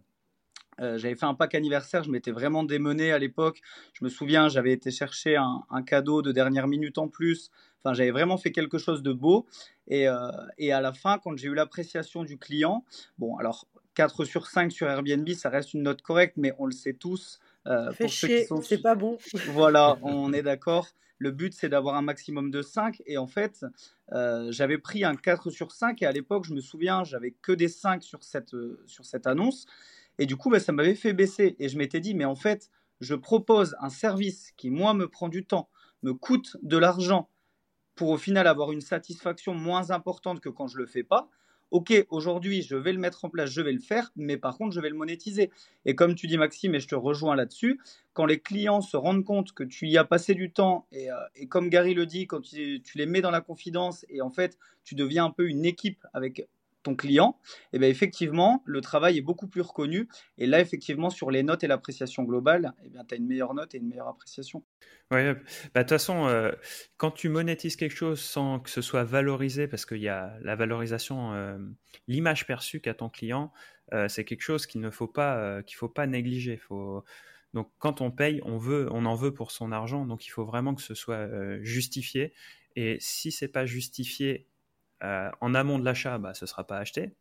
Euh, 0.80 0.98
j'avais 0.98 1.16
fait 1.16 1.26
un 1.26 1.34
pack 1.36 1.56
anniversaire, 1.56 2.04
je 2.04 2.10
m'étais 2.10 2.32
vraiment 2.32 2.64
démené 2.64 3.12
à 3.12 3.20
l'époque. 3.20 3.62
Je 3.94 4.04
me 4.04 4.10
souviens, 4.10 4.50
j'avais 4.50 4.72
été 4.72 4.92
chercher 4.92 5.36
un, 5.36 5.84
cadeau 5.84 6.22
de 6.22 6.32
dernière 6.32 6.68
minute 6.68 6.98
en 6.98 7.08
plus. 7.08 7.52
Enfin, 7.84 7.94
j'avais 7.94 8.12
vraiment 8.12 8.38
fait 8.38 8.52
quelque 8.52 8.78
chose 8.78 9.04
de 9.04 9.14
beau. 9.14 9.46
Et, 9.88 10.08
euh, 10.08 10.32
et 10.58 10.72
à 10.72 10.82
la 10.82 10.94
fin, 10.94 11.20
quand 11.20 11.38
j'ai 11.38 11.48
eu 11.50 11.54
l'appréciation 11.54 12.24
du 12.24 12.38
client, 12.38 12.86
bon, 13.18 13.38
alors 13.38 13.68
4 13.96 14.26
sur 14.26 14.48
5 14.48 14.72
sur 14.72 14.90
Airbnb, 14.90 15.28
ça 15.30 15.50
reste 15.50 15.74
une 15.74 15.84
note 15.84 16.02
correcte, 16.02 16.36
mais 16.38 16.54
on 16.60 16.66
le 16.66 16.72
sait 16.72 16.94
tous. 16.94 17.40
Euh, 17.68 17.92
Fait 17.92 18.08
chier, 18.08 18.48
c'est 18.62 18.82
pas 18.82 18.96
bon. 18.96 19.18
Voilà, 19.54 19.98
on 20.02 20.34
est 20.34 20.44
d'accord. 20.44 20.88
Le 21.18 21.32
but, 21.32 21.54
c'est 21.54 21.70
d'avoir 21.70 21.96
un 21.96 22.02
maximum 22.02 22.52
de 22.52 22.62
5. 22.62 23.02
Et 23.06 23.18
en 23.18 23.28
fait, 23.28 23.66
euh, 24.12 24.52
j'avais 24.52 24.78
pris 24.78 25.04
un 25.06 25.16
4 25.16 25.52
sur 25.52 25.72
5. 25.72 26.02
Et 26.02 26.06
à 26.06 26.12
l'époque, 26.12 26.46
je 26.46 26.54
me 26.54 26.60
souviens, 26.60 27.04
j'avais 27.04 27.32
que 27.32 27.52
des 27.52 27.70
5 27.70 28.04
sur 28.04 28.24
cette, 28.24 28.54
euh, 28.54 28.84
sur 28.88 29.06
cette 29.06 29.28
annonce. 29.28 29.66
Et 30.20 30.26
du 30.26 30.36
coup, 30.36 30.50
bah, 30.50 30.60
ça 30.60 30.72
m'avait 30.72 30.96
fait 30.96 31.14
baisser. 31.14 31.56
Et 31.60 31.70
je 31.70 31.78
m'étais 31.78 32.00
dit, 32.00 32.14
mais 32.14 32.26
en 32.26 32.36
fait, 32.36 32.70
je 33.00 33.16
propose 33.16 33.76
un 33.80 33.90
service 33.90 34.52
qui, 34.58 34.70
moi, 34.70 34.94
me 34.94 35.08
prend 35.08 35.30
du 35.30 35.46
temps, 35.46 35.70
me 36.02 36.14
coûte 36.14 36.58
de 36.62 36.78
l'argent, 36.78 37.30
pour 37.96 38.10
au 38.10 38.18
final 38.18 38.48
avoir 38.48 38.72
une 38.72 38.82
satisfaction 38.82 39.54
moins 39.54 39.92
importante 39.92 40.40
que 40.40 40.50
quand 40.50 40.68
je 40.68 40.78
ne 40.78 40.82
le 40.82 40.88
fais 40.88 41.04
pas 41.04 41.30
ok, 41.74 42.06
aujourd'hui, 42.12 42.62
je 42.62 42.76
vais 42.76 42.94
le 42.94 43.00
mettre 43.00 43.26
en 43.26 43.30
place, 43.32 43.50
je 43.50 43.60
vais 43.60 43.72
le 43.72 43.80
faire, 43.80 44.12
mais 44.16 44.38
par 44.38 44.58
contre, 44.60 44.76
je 44.76 44.80
vais 44.80 44.90
le 44.90 44.96
monétiser. 44.96 45.50
Et 45.86 45.96
comme 45.96 46.14
tu 46.14 46.28
dis, 46.28 46.38
Maxime, 46.38 46.76
et 46.76 46.80
je 46.80 46.88
te 46.88 46.94
rejoins 46.94 47.36
là-dessus, 47.36 47.80
quand 48.14 48.28
les 48.28 48.40
clients 48.40 48.82
se 48.82 48.96
rendent 48.96 49.26
compte 49.26 49.54
que 49.54 49.64
tu 49.64 49.88
y 49.88 49.98
as 49.98 50.04
passé 50.04 50.36
du 50.36 50.52
temps, 50.52 50.86
et, 50.92 51.12
euh, 51.12 51.16
comme 51.50 51.70
Gary 51.70 51.96
le 51.96 52.06
dit, 52.06 52.28
quand 52.28 52.42
tu, 52.42 52.84
les 52.94 53.06
mets 53.08 53.22
dans 53.22 53.32
la 53.32 53.42
confidence, 53.42 54.06
et 54.10 54.22
en 54.22 54.30
fait, 54.30 54.60
tu 54.84 54.94
deviens 54.94 55.26
un 55.26 55.32
peu 55.32 55.50
une 55.50 55.66
équipe 55.66 56.06
avec 56.14 56.48
ton 56.84 56.96
client, 56.96 57.40
et 57.46 57.78
eh 57.78 57.80
bien 57.80 57.88
effectivement, 57.88 58.62
le 58.66 58.82
travail 58.82 59.18
est 59.18 59.22
beaucoup 59.22 59.48
plus 59.48 59.62
reconnu. 59.62 60.08
Et 60.38 60.46
là, 60.46 60.60
effectivement, 60.60 61.10
sur 61.10 61.32
les 61.32 61.42
notes 61.42 61.64
et 61.64 61.68
l'appréciation 61.68 62.24
globale, 62.24 62.74
et 62.84 62.88
eh 62.88 62.90
bien, 62.90 63.04
tu 63.06 63.16
as 63.16 63.18
une 63.18 63.26
meilleure 63.26 63.54
note 63.54 63.74
et 63.74 63.78
une 63.78 63.88
meilleure 63.88 64.10
appréciation. 64.10 64.64
Oui, 65.12 65.22
bah, 65.24 65.34
de 65.34 65.80
toute 65.80 65.90
façon, 65.90 66.28
euh, 66.28 66.52
quand 66.98 67.12
tu 67.12 67.30
monétises 67.30 67.76
quelque 67.76 67.96
chose 67.96 68.20
sans 68.20 68.60
que 68.60 68.70
ce 68.70 68.82
soit 68.82 69.04
valorisé, 69.04 69.68
parce 69.68 69.86
qu'il 69.86 70.00
y 70.00 70.10
a 70.10 70.38
la 70.42 70.56
valorisation, 70.56 71.34
euh, 71.34 71.58
l'image 72.08 72.46
perçue 72.46 72.82
qu'a 72.82 72.94
ton 72.94 73.10
client, 73.10 73.52
euh, 73.94 74.08
c'est 74.08 74.26
quelque 74.26 74.42
chose 74.42 74.66
qu'il 74.66 74.82
ne 74.82 74.90
faut 74.90 75.08
pas, 75.08 75.64
qu'il 75.64 75.78
faut 75.78 75.90
pas 75.90 76.08
négliger. 76.08 76.60
Donc, 77.54 77.72
quand 77.78 78.02
on 78.02 78.12
paye, 78.12 78.42
on 78.44 78.58
veut, 78.58 78.88
on 78.92 79.06
en 79.06 79.16
veut 79.16 79.34
pour 79.34 79.52
son 79.52 79.72
argent, 79.72 80.06
donc 80.06 80.26
il 80.26 80.30
faut 80.30 80.46
vraiment 80.46 80.74
que 80.76 80.82
ce 80.82 80.96
soit 80.96 81.30
justifié. 81.62 82.34
Et 82.76 82.98
si 83.00 83.32
c'est 83.32 83.48
pas 83.48 83.68
justifié 83.68 84.48
en 85.04 85.54
amont 85.56 85.80
de 85.80 85.86
l'achat, 85.86 86.18
bah, 86.18 86.34
ce 86.34 86.46
sera 86.46 86.66
pas 86.66 86.78
acheté. 86.78 87.16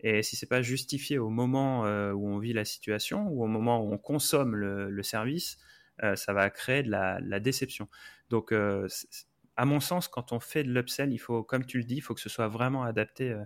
Et 0.00 0.22
si 0.22 0.36
c'est 0.36 0.48
pas 0.48 0.62
justifié 0.62 1.18
au 1.18 1.28
moment 1.28 1.82
où 2.12 2.28
on 2.28 2.38
vit 2.38 2.52
la 2.52 2.64
situation 2.64 3.28
ou 3.28 3.44
au 3.44 3.46
moment 3.46 3.84
où 3.84 3.92
on 3.92 3.98
consomme 3.98 4.56
le 4.56 5.02
service, 5.02 5.58
euh, 6.02 6.16
ça 6.16 6.32
va 6.32 6.48
créer 6.50 6.82
de 6.82 6.90
la, 6.90 7.40
déception. 7.40 7.88
Donc, 8.30 8.52
euh, 8.52 8.88
à 9.56 9.64
mon 9.64 9.80
sens, 9.80 10.08
quand 10.08 10.32
on 10.32 10.40
fait 10.40 10.64
de 10.64 10.72
l'upsell, 10.72 11.12
il 11.12 11.18
faut, 11.18 11.42
comme 11.42 11.66
tu 11.66 11.78
le 11.78 11.84
dis, 11.84 11.96
il 11.96 12.00
faut 12.00 12.14
que 12.14 12.20
ce 12.20 12.28
soit 12.28 12.48
vraiment 12.48 12.84
adapté. 12.84 13.36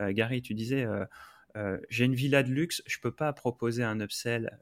Euh, 0.00 0.12
Gary, 0.12 0.42
tu 0.42 0.54
disais, 0.54 0.86
j'ai 1.88 2.04
une 2.04 2.14
villa 2.14 2.42
de 2.42 2.50
luxe, 2.50 2.82
je 2.86 2.98
peux 2.98 3.12
pas 3.12 3.32
proposer 3.32 3.84
un 3.84 4.00
upsell 4.00 4.58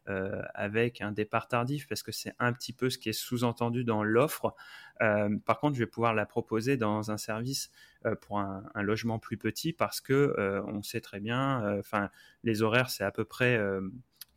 avec 0.54 1.00
un 1.00 1.10
départ 1.10 1.48
tardif 1.48 1.88
parce 1.88 2.02
que 2.02 2.12
c'est 2.12 2.34
un 2.38 2.52
petit 2.52 2.72
peu 2.72 2.90
ce 2.90 2.98
qui 2.98 3.08
est 3.08 3.14
sous-entendu 3.14 3.82
dans 3.82 4.04
l'offre. 4.04 4.54
par 4.98 5.58
contre, 5.58 5.74
je 5.74 5.80
vais 5.80 5.86
pouvoir 5.86 6.12
la 6.12 6.26
proposer 6.26 6.76
dans 6.76 7.10
un 7.10 7.16
service 7.16 7.70
pour 8.20 8.40
un, 8.40 8.64
logement 8.82 9.18
plus 9.18 9.38
petit 9.38 9.72
parce 9.72 10.02
que 10.02 10.34
on 10.66 10.82
sait 10.82 11.00
très 11.00 11.20
bien, 11.20 11.78
enfin, 11.78 12.10
les 12.44 12.62
horaires 12.62 12.90
c'est 12.90 13.04
à 13.04 13.10
peu 13.10 13.24
près 13.24 13.58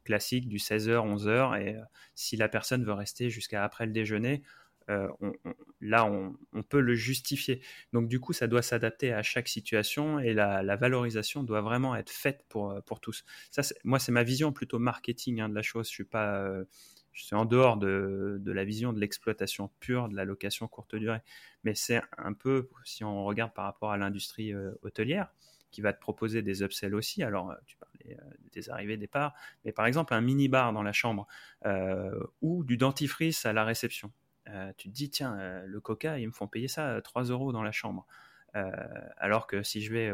classique 0.06 0.48
du 0.48 0.58
16h, 0.58 0.96
11h. 0.96 1.62
Et 1.62 1.76
euh, 1.76 1.82
si 2.14 2.38
la 2.38 2.48
personne 2.48 2.86
veut 2.86 2.94
rester 2.94 3.30
jusqu'à 3.30 3.66
après 3.66 3.86
le 3.86 3.92
déjeuner, 3.92 4.44
euh, 4.90 5.08
là, 5.82 6.06
on, 6.06 6.64
peut 6.64 6.80
le 6.80 6.96
justifier. 6.96 7.62
Donc, 7.94 8.08
du 8.08 8.20
coup, 8.20 8.34
ça 8.34 8.48
doit 8.48 8.62
s'adapter 8.62 9.14
à 9.14 9.24
chaque 9.24 9.48
situation 9.48 10.20
et 10.20 10.34
la, 10.34 10.76
valorisation 10.76 11.44
doit 11.44 11.62
vraiment 11.62 11.96
être 11.96 12.10
faite 12.10 12.46
pour, 12.50 12.72
euh, 12.72 12.82
pour 12.82 13.00
tous. 13.00 13.24
Ça, 13.52 13.62
moi, 13.84 14.00
c'est 14.00 14.12
ma 14.12 14.24
vision 14.24 14.52
plutôt 14.52 14.80
marketing 14.80 15.42
hein, 15.42 15.50
de 15.50 15.56
la 15.56 15.62
chose. 15.62 15.88
Je 15.88 15.94
suis 15.94 16.04
pas, 16.04 16.46
je 17.14 17.24
suis 17.24 17.36
en 17.36 17.46
dehors 17.46 17.78
de, 17.78 18.42
la 18.46 18.64
vision 18.66 18.94
de 18.94 19.00
l'exploitation 19.00 19.72
pure, 19.80 20.10
de 20.10 20.16
la 20.16 20.26
location 20.26 20.68
courte 20.68 20.96
durée. 20.96 21.22
Mais 21.64 21.76
c'est 21.76 22.02
un 22.18 22.34
peu, 22.34 22.70
si 22.84 23.04
on 23.04 23.26
regarde 23.26 23.54
par 23.54 23.66
rapport 23.66 23.92
à 23.92 23.98
l'industrie 23.98 24.54
hôtelière, 24.82 25.32
qui 25.76 25.82
va 25.82 25.92
te 25.92 26.00
proposer 26.00 26.42
des 26.42 26.64
upsells 26.64 26.96
aussi. 26.96 27.22
Alors, 27.22 27.52
euh, 27.52 27.56
tu 27.68 27.76
parlais 27.76 28.18
euh, 28.18 28.24
des 28.54 28.70
arrivées, 28.70 28.96
départs, 28.96 29.34
mais 29.66 29.74
par 29.74 29.86
exemple, 29.86 30.14
un 30.14 30.22
mini-bar 30.22 30.72
dans 30.72 30.84
la 30.84 30.94
chambre 30.94 31.28
euh, 31.66 32.18
ou 32.42 32.64
du 32.64 32.78
dentifrice 32.78 33.46
à 33.46 33.52
la 33.52 33.66
réception. 33.66 34.10
Tu 34.78 34.90
te 34.90 34.94
dis, 34.94 35.10
tiens, 35.10 35.64
le 35.66 35.80
coca, 35.80 36.20
ils 36.20 36.28
me 36.28 36.34
font 36.34 36.48
payer 36.48 36.68
ça 36.68 37.02
3 37.02 37.24
euros 37.26 37.52
dans 37.52 37.64
la 37.64 37.72
chambre. 37.72 38.06
alors 39.18 39.48
que 39.48 39.64
si 39.64 39.82
je 39.82 39.92
vais 39.92 40.12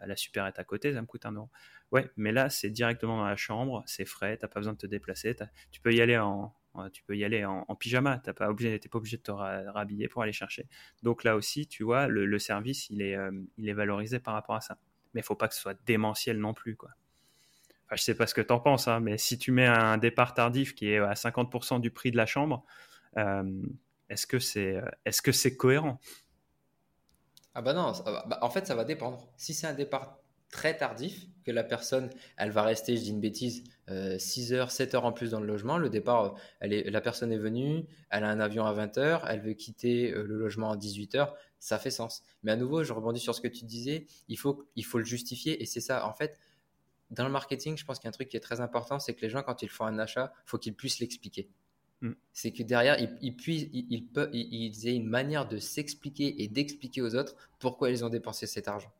à 0.00 0.06
la 0.06 0.16
supérette 0.16 0.58
à 0.58 0.64
côté, 0.64 0.92
ça 0.92 1.00
me 1.00 1.06
coûte 1.06 1.26
un 1.26 1.32
euro. 1.32 1.50
Ouais, 1.90 2.10
mais 2.16 2.32
là, 2.32 2.48
c'est 2.48 2.70
directement 2.70 3.18
dans 3.18 3.26
la 3.26 3.36
chambre, 3.36 3.82
c'est 3.86 4.06
frais, 4.06 4.36
t'as 4.38 4.48
pas 4.48 4.60
besoin 4.60 4.72
de 4.72 4.78
te 4.78 4.86
déplacer, 4.86 5.36
tu 5.70 5.80
peux 5.80 5.92
y 5.92 6.00
aller 6.00 6.16
en, 6.16 6.54
tu 6.92 7.02
peux 7.02 7.16
y 7.16 7.24
aller 7.24 7.44
en, 7.44 7.64
pyjama, 7.76 8.20
n'es 8.26 8.32
pas, 8.32 8.48
obligé, 8.48 8.78
pas 8.78 8.98
obligé 8.98 9.18
de 9.18 9.22
te 9.22 9.30
rhabiller 9.30 10.08
pour 10.08 10.22
aller 10.22 10.32
chercher. 10.32 10.66
Donc 11.02 11.24
là 11.24 11.36
aussi, 11.36 11.66
tu 11.66 11.84
vois, 11.84 12.06
le, 12.06 12.38
service, 12.38 12.88
il 12.90 13.02
est, 13.02 13.72
valorisé 13.72 14.18
par 14.20 14.34
rapport 14.34 14.56
à 14.56 14.60
ça. 14.60 14.78
Mais 15.14 15.22
faut 15.22 15.34
pas 15.34 15.48
que 15.48 15.54
ce 15.54 15.60
soit 15.60 15.78
démentiel 15.84 16.38
non 16.38 16.54
plus, 16.54 16.76
quoi. 16.76 16.90
Enfin, 17.86 17.96
je 17.96 18.02
sais 18.02 18.14
pas 18.14 18.26
ce 18.26 18.32
que 18.32 18.40
tu 18.40 18.52
en 18.52 18.60
penses, 18.60 18.88
hein, 18.88 19.00
mais 19.00 19.18
si 19.18 19.36
tu 19.36 19.52
mets 19.52 19.66
un 19.66 19.98
départ 19.98 20.32
tardif 20.32 20.74
qui 20.74 20.88
est 20.88 20.98
à 20.98 21.12
50% 21.12 21.80
du 21.80 21.90
prix 21.90 22.10
de 22.10 22.16
la 22.16 22.24
chambre, 22.24 22.64
est-ce 23.16 24.26
que 24.26 24.38
c'est 24.38 24.80
est 25.04 25.10
-ce 25.10 25.32
c'est 25.32 25.56
cohérent? 25.56 26.00
Ah 27.54 27.62
bah 27.62 27.74
non, 27.74 27.92
bah, 28.06 28.38
en 28.42 28.50
fait 28.50 28.66
ça 28.66 28.74
va 28.74 28.84
dépendre. 28.84 29.28
Si 29.36 29.52
c'est 29.54 29.66
un 29.66 29.74
départ 29.74 30.22
très 30.50 30.76
tardif, 30.76 31.26
que 31.44 31.50
la 31.50 31.64
personne, 31.64 32.10
elle 32.36 32.50
va 32.50 32.62
rester, 32.62 32.96
je 32.96 33.02
dis 33.02 33.10
une 33.10 33.20
bêtise, 33.20 33.64
6 34.18 34.52
euh, 34.52 34.56
heures, 34.56 34.70
7 34.70 34.94
heures 34.94 35.04
en 35.04 35.12
plus 35.12 35.30
dans 35.30 35.40
le 35.40 35.46
logement. 35.46 35.78
Le 35.78 35.90
départ, 35.90 36.34
elle 36.60 36.72
est, 36.72 36.90
la 36.90 37.00
personne 37.00 37.32
est 37.32 37.38
venue, 37.38 37.84
elle 38.10 38.24
a 38.24 38.28
un 38.28 38.40
avion 38.40 38.64
à 38.64 38.72
20 38.72 38.98
heures, 38.98 39.28
elle 39.28 39.40
veut 39.40 39.54
quitter 39.54 40.12
euh, 40.12 40.22
le 40.24 40.36
logement 40.36 40.70
à 40.70 40.76
18 40.76 41.14
heures, 41.16 41.34
ça 41.58 41.78
fait 41.78 41.90
sens. 41.90 42.22
Mais 42.42 42.52
à 42.52 42.56
nouveau, 42.56 42.84
je 42.84 42.92
rebondis 42.92 43.20
sur 43.20 43.34
ce 43.34 43.40
que 43.40 43.48
tu 43.48 43.64
disais, 43.64 44.06
il 44.28 44.38
faut, 44.38 44.68
il 44.76 44.84
faut 44.84 44.98
le 44.98 45.04
justifier 45.04 45.60
et 45.62 45.66
c'est 45.66 45.80
ça. 45.80 46.06
En 46.06 46.12
fait, 46.12 46.38
dans 47.10 47.24
le 47.24 47.30
marketing, 47.30 47.76
je 47.76 47.84
pense 47.84 47.98
qu'il 47.98 48.06
y 48.06 48.08
a 48.08 48.10
un 48.10 48.12
truc 48.12 48.28
qui 48.28 48.36
est 48.36 48.40
très 48.40 48.60
important, 48.60 48.98
c'est 48.98 49.14
que 49.14 49.22
les 49.22 49.30
gens, 49.30 49.42
quand 49.42 49.62
ils 49.62 49.68
font 49.68 49.84
un 49.84 49.98
achat, 49.98 50.32
faut 50.44 50.58
qu'ils 50.58 50.74
puissent 50.74 51.00
l'expliquer. 51.00 51.50
Mm. 52.02 52.12
C'est 52.32 52.50
que 52.50 52.62
derrière, 52.62 53.00
ils, 53.00 53.16
ils, 53.22 53.34
puissent, 53.34 53.68
ils, 53.72 54.08
ils 54.32 54.88
aient 54.88 54.96
une 54.96 55.08
manière 55.08 55.48
de 55.48 55.56
s'expliquer 55.56 56.42
et 56.42 56.48
d'expliquer 56.48 57.00
aux 57.00 57.14
autres 57.14 57.36
pourquoi 57.58 57.90
ils 57.90 58.04
ont 58.04 58.08
dépensé 58.08 58.46
cet 58.46 58.68
argent. 58.68 58.92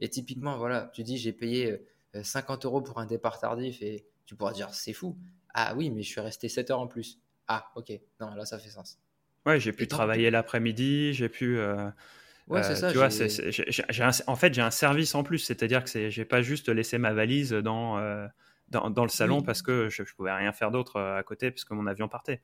Et 0.00 0.08
typiquement, 0.08 0.56
voilà, 0.58 0.90
tu 0.92 1.02
dis 1.02 1.18
j'ai 1.18 1.32
payé 1.32 1.80
50 2.20 2.64
euh, 2.64 2.68
euros 2.68 2.80
pour 2.80 2.98
un 2.98 3.06
départ 3.06 3.38
tardif 3.38 3.80
et 3.82 4.04
tu 4.24 4.34
pourras 4.34 4.52
dire 4.52 4.74
c'est 4.74 4.92
fou. 4.92 5.16
Ah 5.54 5.74
oui, 5.76 5.90
mais 5.90 6.02
je 6.02 6.08
suis 6.08 6.20
resté 6.20 6.48
7 6.48 6.70
heures 6.70 6.80
en 6.80 6.86
plus. 6.86 7.18
Ah 7.46 7.70
ok, 7.76 7.92
non, 8.20 8.34
là 8.34 8.44
ça 8.44 8.58
fait 8.58 8.70
sens. 8.70 8.98
Ouais, 9.44 9.60
j'ai 9.60 9.72
pu 9.72 9.86
travailler 9.86 10.30
l'après-midi, 10.30 11.14
j'ai 11.14 11.28
pu. 11.28 11.58
Euh, 11.58 11.88
ouais, 12.48 12.62
c'est 12.62 12.74
ça. 12.74 12.90
Tu 12.90 12.98
vois, 12.98 13.08
en 14.26 14.36
fait, 14.36 14.52
j'ai 14.52 14.62
un 14.62 14.70
service 14.72 15.14
en 15.14 15.22
plus, 15.22 15.38
c'est-à-dire 15.38 15.84
que 15.84 16.10
j'ai 16.10 16.24
pas 16.24 16.42
juste 16.42 16.68
laissé 16.68 16.98
ma 16.98 17.12
valise 17.12 17.52
dans, 17.52 17.98
euh, 17.98 18.26
dans, 18.68 18.90
dans, 18.90 19.04
le 19.04 19.08
salon 19.08 19.42
parce 19.42 19.62
que 19.62 19.88
je, 19.88 20.04
je 20.04 20.14
pouvais 20.14 20.32
rien 20.32 20.52
faire 20.52 20.70
d'autre 20.70 21.00
à 21.00 21.22
côté 21.22 21.50
puisque 21.50 21.70
mon 21.70 21.86
avion 21.86 22.08
partait. 22.08 22.40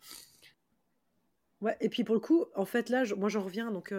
Ouais, 1.60 1.76
et 1.80 1.88
puis 1.88 2.02
pour 2.02 2.16
le 2.16 2.20
coup, 2.20 2.46
en 2.56 2.64
fait, 2.64 2.88
là, 2.88 3.04
moi 3.16 3.28
j'en 3.28 3.42
reviens 3.42 3.70
donc 3.70 3.94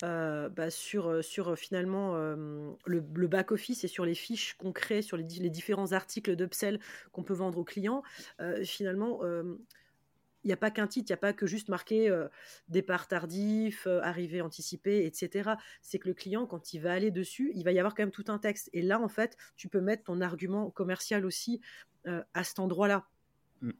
bah, 0.00 0.70
sur, 0.70 1.22
sur 1.22 1.58
finalement 1.58 2.14
le, 2.16 3.26
back-office 3.26 3.84
et 3.84 3.88
sur 3.88 4.06
les 4.06 4.14
fiches 4.14 4.54
qu'on 4.54 4.72
crée 4.72 5.02
sur 5.02 5.18
les, 5.18 5.24
les 5.24 5.50
différents 5.50 5.92
articles 5.92 6.34
d'upsell 6.36 6.80
qu'on 7.12 7.22
peut 7.22 7.34
vendre 7.34 7.58
aux 7.58 7.64
clients. 7.64 8.02
finalement, 8.64 9.20
il 10.44 10.48
n'y 10.48 10.52
a 10.52 10.56
pas 10.56 10.70
qu'un 10.70 10.86
titre, 10.86 11.10
il 11.10 11.12
n'y 11.12 11.18
a 11.18 11.18
pas 11.18 11.32
que 11.32 11.46
juste 11.46 11.68
marqué 11.68 12.10
départ 12.68 13.08
tardif, 13.08 13.86
arrivée 13.86 14.40
anticipée, 14.40 15.06
etc. 15.06 15.50
C'est 15.82 15.98
que 15.98 16.08
le 16.08 16.14
client, 16.14 16.46
quand 16.46 16.72
il 16.74 16.80
va 16.80 16.92
aller 16.92 17.10
dessus, 17.10 17.52
il 17.54 17.64
va 17.64 17.72
y 17.72 17.78
avoir 17.78 17.94
quand 17.94 18.02
même 18.02 18.10
tout 18.10 18.24
un 18.28 18.38
texte. 18.38 18.68
Et 18.72 18.82
là, 18.82 19.00
en 19.00 19.08
fait, 19.08 19.36
tu 19.56 19.68
peux 19.68 19.80
mettre 19.80 20.04
ton 20.04 20.20
argument 20.20 20.70
commercial 20.70 21.24
aussi 21.24 21.60
à 22.04 22.44
cet 22.44 22.58
endroit-là. 22.58 23.06
Mmh 23.60 23.70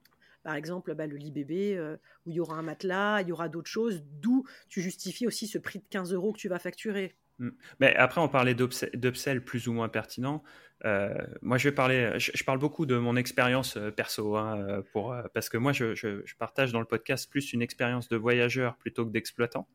par 0.42 0.54
exemple 0.54 0.94
bah, 0.94 1.06
le 1.06 1.16
lit 1.16 1.30
bébé, 1.30 1.76
euh, 1.76 1.96
où 2.26 2.30
il 2.30 2.36
y 2.36 2.40
aura 2.40 2.56
un 2.56 2.62
matelas, 2.62 3.22
il 3.22 3.28
y 3.28 3.32
aura 3.32 3.48
d'autres 3.48 3.70
choses, 3.70 4.02
d'où 4.20 4.44
tu 4.68 4.80
justifies 4.80 5.26
aussi 5.26 5.46
ce 5.46 5.58
prix 5.58 5.78
de 5.78 5.84
15 5.90 6.12
euros 6.12 6.32
que 6.32 6.38
tu 6.38 6.48
vas 6.48 6.58
facturer. 6.58 7.14
Mm. 7.38 7.50
Mais 7.80 7.94
après, 7.96 8.20
on 8.20 8.28
parlait 8.28 8.54
d'upsell 8.54 9.44
plus 9.44 9.68
ou 9.68 9.72
moins 9.72 9.88
pertinent. 9.88 10.42
Euh, 10.84 11.14
moi, 11.42 11.58
je 11.58 11.68
vais 11.68 11.74
parler, 11.74 12.12
je, 12.18 12.44
parle 12.44 12.58
beaucoup 12.58 12.86
de 12.86 12.96
mon 12.96 13.16
expérience 13.16 13.76
euh, 13.76 13.90
perso, 13.90 14.36
hein, 14.36 14.82
pour, 14.92 15.14
parce 15.32 15.48
que 15.48 15.56
moi, 15.56 15.72
je, 15.72 15.94
je, 15.94 16.22
partage 16.38 16.72
dans 16.72 16.80
le 16.80 16.86
podcast 16.86 17.30
plus 17.30 17.52
une 17.52 17.62
expérience 17.62 18.08
de 18.08 18.16
voyageur 18.16 18.76
plutôt 18.76 19.06
que 19.06 19.10
d'exploitant. 19.10 19.68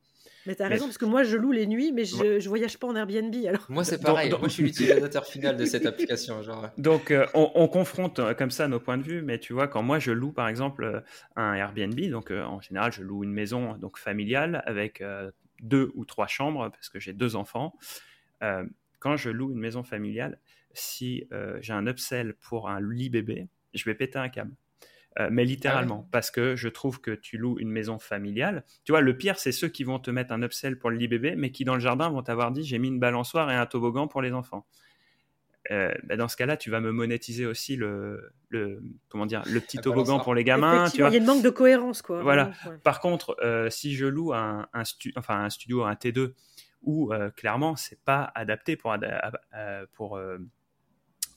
Mais 0.48 0.56
tu 0.56 0.64
as 0.64 0.70
raison, 0.70 0.86
parce 0.86 0.98
que 0.98 1.06
moi, 1.06 1.24
je 1.24 1.36
loue 1.36 1.52
les 1.52 1.68
nuits, 1.68 1.92
mais 1.92 2.06
je, 2.06 2.40
je 2.40 2.48
voyage 2.48 2.78
pas 2.78 2.88
en 2.88 2.96
Airbnb. 2.96 3.36
Alors. 3.48 3.66
Moi, 3.68 3.84
c'est 3.84 4.02
pareil. 4.02 4.30
moi, 4.30 4.40
je 4.44 4.54
suis 4.54 4.64
l'utilisateur 4.64 5.26
final 5.26 5.58
de 5.58 5.66
cette 5.66 5.86
application. 5.86 6.42
Genre. 6.42 6.70
Donc, 6.78 7.12
euh, 7.12 7.26
on, 7.34 7.68
confronte 7.68 8.20
euh, 8.20 8.34
comme 8.34 8.50
ça 8.50 8.70
nos 8.70 8.80
points 8.80 8.98
de 8.98 9.04
vue, 9.04 9.22
mais 9.22 9.40
tu 9.40 9.52
vois, 9.52 9.68
quand 9.68 9.84
moi, 9.84 10.00
je 10.00 10.12
loue, 10.12 10.32
par 10.32 10.48
exemple, 10.48 10.86
euh, 10.86 11.02
un 11.36 11.54
Airbnb, 11.54 12.00
donc 12.10 12.32
en 12.32 12.62
général, 12.62 12.94
je 12.94 13.04
loue 13.04 13.26
une 13.26 13.34
maison 13.34 13.74
donc 13.74 13.98
familiale 13.98 14.64
avec 14.66 15.04
deux 15.62 15.92
ou 15.96 16.06
trois 16.06 16.28
chambres, 16.28 16.70
parce 16.70 16.90
que 16.90 17.00
j'ai 17.00 17.14
deux 17.14 17.36
enfants. 17.36 17.74
quand 19.00 19.18
je 19.18 19.30
loue 19.30 19.52
une 19.52 19.60
maison 19.60 19.84
familiale, 19.84 20.40
si 20.74 21.28
j'ai 21.62 21.74
un 21.74 21.88
upsell 21.88 22.34
pour 22.36 22.70
un 22.70 22.80
lit 22.82 23.10
bébé, 23.10 23.48
je 23.74 23.84
vais 23.86 23.96
péter 23.96 24.20
un 24.20 24.30
câble. 24.30 24.56
Euh, 25.20 25.30
mais 25.32 25.46
littéralement, 25.46 26.04
ah 26.06 26.10
parce 26.12 26.30
que 26.30 26.56
je 26.56 26.68
trouve 26.68 27.02
que 27.02 27.12
tu 27.12 27.38
loues 27.38 27.58
une 27.60 27.72
maison 27.72 27.98
familiale. 27.98 28.64
Tu 28.84 28.92
vois, 28.92 29.02
le 29.02 29.18
pire, 29.18 29.40
c'est 29.40 29.52
ceux 29.52 29.68
qui 29.68 29.84
vont 29.84 29.98
te 30.00 30.12
mettre 30.12 30.32
un 30.32 30.44
upsell 30.44 30.78
pour 30.78 30.92
le 30.92 30.98
lit 30.98 31.08
bébé, 31.08 31.36
mais 31.36 31.52
qui 31.52 31.64
dans 31.64 31.74
le 31.74 31.80
jardin 31.80 32.10
vont 32.10 32.22
t'avoir 32.22 32.52
dit 32.52 32.64
j'ai 32.64 32.78
mis 32.78 32.90
une 32.90 33.00
balançoire 33.00 33.50
et 33.50 33.56
un 33.56 33.66
toboggan 33.66 34.08
pour 34.08 34.22
les 34.22 34.32
enfants. 34.32 34.68
Euh, 35.72 35.94
bah, 36.04 36.16
dans 36.16 36.28
ce 36.28 36.38
cas-là, 36.38 36.58
tu 36.58 36.70
vas 36.70 36.80
me 36.80 36.92
monétiser 36.92 37.46
aussi 37.46 37.76
le, 37.76 38.32
le 38.50 38.82
comment 39.10 39.26
dire, 39.26 39.44
le 39.46 39.60
petit 39.60 39.78
toboggan 39.78 40.20
pour 40.20 40.34
les 40.34 40.44
gamins. 40.44 40.90
Tu 40.90 41.02
vois. 41.02 41.10
Il 41.10 41.14
y 41.14 41.16
a 41.18 41.20
une 41.20 41.26
manque 41.26 41.44
de 41.44 41.50
cohérence, 41.50 42.02
quoi. 42.02 42.22
Voilà. 42.22 42.52
Par 42.84 43.00
contre, 43.00 43.36
euh, 43.44 43.70
si 43.70 43.96
je 43.96 44.06
loue 44.06 44.34
un, 44.34 44.68
un, 44.74 44.84
enfin, 45.16 45.44
un 45.44 45.50
studio, 45.50 45.84
un 45.84 45.94
T2, 45.94 46.34
où 46.84 47.12
clairement, 47.36 47.76
c'est 47.76 48.02
pas 48.06 48.32
adapté 48.34 48.78
pour, 48.78 48.96
pour, 49.94 50.20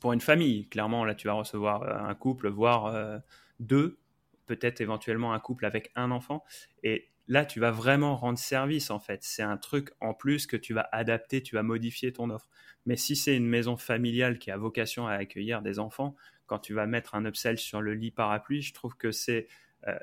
pour 0.00 0.12
une 0.12 0.20
famille. 0.20 0.68
Clairement, 0.68 1.04
là, 1.04 1.14
tu 1.14 1.26
vas 1.26 1.32
recevoir 1.32 2.06
un 2.06 2.14
couple, 2.14 2.48
voire 2.48 3.20
deux, 3.58 3.98
peut-être 4.46 4.80
éventuellement 4.80 5.32
un 5.32 5.40
couple 5.40 5.64
avec 5.64 5.90
un 5.96 6.12
enfant. 6.12 6.44
Et 6.84 7.09
là, 7.28 7.44
tu 7.44 7.60
vas 7.60 7.70
vraiment 7.70 8.16
rendre 8.16 8.38
service 8.38 8.90
en 8.90 8.98
fait. 9.00 9.22
C'est 9.22 9.42
un 9.42 9.56
truc 9.56 9.90
en 10.00 10.14
plus 10.14 10.46
que 10.46 10.56
tu 10.56 10.74
vas 10.74 10.88
adapter, 10.92 11.42
tu 11.42 11.54
vas 11.54 11.62
modifier 11.62 12.12
ton 12.12 12.30
offre. 12.30 12.48
Mais 12.86 12.96
si 12.96 13.16
c'est 13.16 13.36
une 13.36 13.46
maison 13.46 13.76
familiale 13.76 14.38
qui 14.38 14.50
a 14.50 14.56
vocation 14.56 15.06
à 15.06 15.12
accueillir 15.14 15.62
des 15.62 15.78
enfants, 15.78 16.16
quand 16.46 16.58
tu 16.58 16.74
vas 16.74 16.86
mettre 16.86 17.14
un 17.14 17.24
upsell 17.24 17.58
sur 17.58 17.80
le 17.80 17.94
lit 17.94 18.10
parapluie, 18.10 18.62
je 18.62 18.74
trouve 18.74 18.96
que 18.96 19.12
c'est 19.12 19.46
euh, 19.86 19.98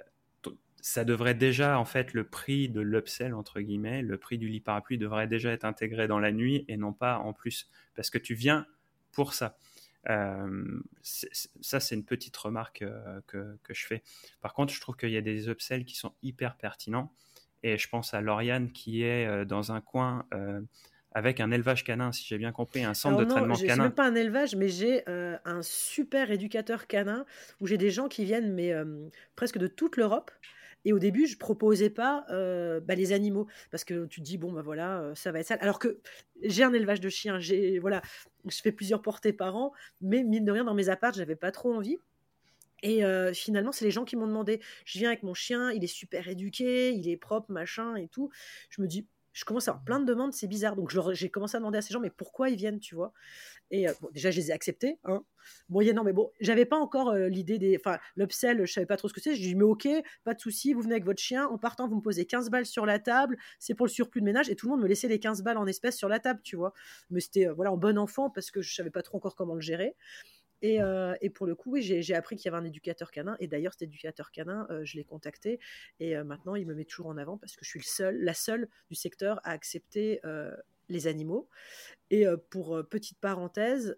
ça 0.82 1.04
devrait 1.04 1.34
déjà 1.34 1.80
en 1.80 1.86
fait 1.86 2.14
le 2.14 2.24
prix 2.24 2.70
de 2.70 2.80
l'upsell 2.82 3.34
entre 3.34 3.60
guillemets, 3.60 4.02
le 4.02 4.18
prix 4.18 4.38
du 4.38 4.48
lit 4.48 4.62
parapluie 4.62 4.98
devrait 4.98 5.28
déjà 5.28 5.52
être 5.52 5.66
intégré 5.66 6.08
dans 6.08 6.20
la 6.20 6.32
nuit 6.32 6.64
et 6.68 6.78
non 6.78 6.94
pas 6.94 7.18
en 7.18 7.34
plus 7.34 7.70
parce 7.96 8.10
que 8.10 8.18
tu 8.18 8.36
viens 8.36 8.66
pour 9.12 9.34
ça. 9.34 9.58
Euh, 10.10 10.80
ça, 11.02 11.80
c'est 11.80 11.96
une 11.96 12.06
petite 12.06 12.36
remarque 12.38 12.82
euh, 12.82 13.20
que, 13.28 13.58
que, 13.64 13.74
je 13.74 13.86
fais. 13.86 14.04
Par 14.42 14.54
contre, 14.54 14.74
je 14.74 14.80
trouve 14.80 14.96
qu'il 14.96 15.10
y 15.10 15.18
a 15.18 15.22
des 15.22 15.50
upsells 15.50 15.86
qui 15.86 15.96
sont 15.96 16.14
hyper 16.24 16.56
pertinents. 16.56 17.12
Et 17.64 17.78
je 17.78 17.90
pense 17.90 18.14
à 18.14 18.22
Lauriane 18.22 18.72
qui 18.72 19.04
est 19.04 19.28
euh, 19.28 19.44
dans 19.44 19.72
un 19.72 19.82
coin 19.82 20.26
avec 21.14 21.40
un 21.40 21.50
élevage 21.50 21.84
canin, 21.84 22.12
si 22.12 22.26
j'ai 22.26 22.38
bien 22.38 22.52
compris, 22.52 22.84
un 22.84 22.94
centre 22.94 23.18
de 23.18 23.26
traitement 23.26 23.56
canin. 23.56 23.76
Je 23.76 23.82
même 23.82 23.92
pas 23.92 24.08
un 24.08 24.14
élevage, 24.14 24.56
mais 24.56 24.70
j'ai 24.70 25.04
un 25.08 25.62
super 25.64 26.30
éducateur 26.30 26.86
canin 26.86 27.26
où 27.60 27.66
j'ai 27.66 27.78
des 27.78 27.90
gens 27.90 28.08
qui 28.08 28.24
viennent 28.24 28.54
mais 28.54 28.74
presque 29.36 29.58
de 29.58 29.68
toute 29.68 29.98
l'Europe 29.98 30.32
et 30.88 30.94
au 30.94 31.00
début, 31.00 31.28
je 31.28 31.38
proposais 31.38 31.90
pas 31.90 32.26
bah, 32.30 32.96
les 32.96 33.12
animaux 33.12 33.46
parce 33.72 33.84
que 33.84 34.06
tu 34.06 34.22
te 34.22 34.26
dis 34.26 34.38
bon 34.38 34.54
bah 34.54 34.62
voilà, 34.62 35.12
ça 35.16 35.34
va 35.34 35.42
être 35.42 35.48
ça. 35.48 35.56
Alors 35.56 35.80
que 35.80 36.00
j'ai 36.42 36.64
un 36.64 36.72
élevage 36.72 37.02
de 37.02 37.10
chiens, 37.10 37.40
voilà, 37.82 38.02
je 38.50 38.62
fais 38.62 38.72
plusieurs 38.72 39.02
portées 39.02 39.34
par 39.34 39.58
an, 39.58 39.74
mais 40.00 40.24
mine 40.24 40.46
de 40.46 40.52
rien 40.54 40.64
dans 40.64 40.74
mes 40.74 40.88
apparts, 40.88 41.14
j'avais 41.14 41.36
pas 41.36 41.52
trop 41.52 41.74
envie. 41.74 41.98
Et 42.84 43.02
finalement, 43.34 43.74
c'est 43.74 43.84
les 43.84 43.92
gens 43.92 44.06
qui 44.06 44.16
m'ont 44.16 44.28
demandé. 44.28 44.62
Je 44.86 45.00
viens 45.00 45.10
avec 45.10 45.24
mon 45.24 45.34
chien, 45.34 45.72
il 45.72 45.84
est 45.84 45.88
super 45.88 46.26
éduqué, 46.30 46.94
il 46.94 47.10
est 47.10 47.18
propre, 47.18 47.52
machin 47.52 47.98
et 47.98 48.08
tout. 48.08 48.30
Je 48.70 48.82
me 48.82 48.88
dis, 48.88 49.06
je 49.38 49.46
commence 49.46 49.68
à 49.68 49.72
avoir 49.72 49.84
plein 49.84 50.00
de 50.00 50.06
demandes, 50.06 50.34
c'est 50.34 50.48
bizarre. 50.48 50.76
Donc 50.76 50.92
j'ai 51.12 51.30
commencé 51.30 51.56
à 51.56 51.60
demander 51.60 51.78
à 51.78 51.82
ces 51.84 51.94
gens, 51.94 52.00
mais 52.00 52.10
pourquoi 52.10 52.50
ils 52.50 52.56
viennent, 52.56 52.80
tu 52.80 52.96
vois? 52.96 53.14
Et 53.70 53.88
euh, 53.88 53.94
déjà, 54.12 54.32
je 54.32 54.40
les 54.40 54.50
ai 54.50 54.52
acceptés. 54.52 54.98
Hein. 55.04 55.22
Moyennant, 55.70 56.04
mais 56.04 56.12
bon, 56.12 56.32
j'avais 56.40 56.66
pas 56.66 56.78
encore 56.78 57.10
euh, 57.10 57.28
l'idée 57.28 57.60
des. 57.60 57.78
Enfin, 57.78 58.00
l'upsell, 58.16 58.66
je 58.66 58.74
savais 58.74 58.88
pas 58.88 58.98
trop 58.98 59.08
ce 59.08 59.14
que 59.14 59.22
c'est. 59.22 59.36
Je 59.36 59.42
dis, 59.42 59.54
mais 59.54 59.64
ok, 59.64 59.88
pas 60.24 60.34
de 60.34 60.40
souci, 60.40 60.74
vous 60.74 60.82
venez 60.82 60.96
avec 60.96 61.06
votre 61.06 61.22
chien. 61.22 61.46
En 61.46 61.60
partant, 61.60 61.88
vous 61.88 61.98
me 61.98 62.02
posez 62.02 62.26
15 62.26 62.50
balles 62.50 62.66
sur 62.66 62.88
la 62.88 62.98
table, 62.98 63.38
c'est 63.60 63.76
pour 63.76 63.86
le 63.86 63.92
surplus 63.92 64.22
de 64.22 64.26
ménage. 64.26 64.50
Et 64.50 64.56
tout 64.56 64.66
le 64.66 64.72
monde 64.72 64.82
me 64.82 64.88
laissait 64.88 65.08
les 65.08 65.20
15 65.20 65.44
balles 65.44 65.60
en 65.60 65.68
espèces 65.68 65.98
sur 65.98 66.10
la 66.10 66.20
table, 66.20 66.40
tu 66.44 66.56
vois? 66.56 66.74
Mais 67.12 67.20
c'était, 67.20 67.48
euh, 67.48 67.54
voilà, 67.54 67.72
en 67.72 67.78
bon 67.78 68.00
enfant, 68.00 68.32
parce 68.32 68.50
que 68.50 68.64
je 68.64 68.74
savais 68.74 68.90
pas 68.90 69.04
trop 69.04 69.18
encore 69.18 69.36
comment 69.36 69.54
le 69.54 69.62
gérer. 69.62 69.96
Euh, 70.64 71.16
et, 71.22 71.30
pour 71.30 71.46
le 71.46 71.56
coup, 71.56 71.72
oui, 71.72 71.82
j'ai 71.82 72.16
appris 72.16 72.36
qu'il 72.36 72.46
y 72.46 72.54
avait 72.54 72.62
un 72.62 72.66
éducateur 72.66 73.12
canin. 73.12 73.36
Et 73.40 73.48
d'ailleurs, 73.48 73.74
cet 73.74 73.84
éducateur 73.84 74.32
canin, 74.32 74.68
euh, 74.70 74.84
je 74.84 74.98
l'ai 74.98 75.04
contacté. 75.04 75.60
Et 76.00 76.18
euh, 76.18 76.24
maintenant, 76.24 76.56
il 76.56 76.66
me 76.66 76.74
met 76.74 76.86
toujours 76.86 77.08
en 77.08 77.18
avant 77.18 77.38
parce 77.38 77.56
que 77.56 77.64
je 77.64 77.70
suis 77.70 77.80
le 77.80 77.86
seul, 77.86 78.18
la 78.20 78.34
seule 78.34 78.68
du 78.90 78.96
secteur 78.96 79.40
à 79.44 79.52
accepter 79.52 80.22
les 80.90 81.08
animaux. 81.08 81.50
Et 82.10 82.26
pour 82.50 82.82
petite 82.90 83.20
parenthèse, 83.20 83.98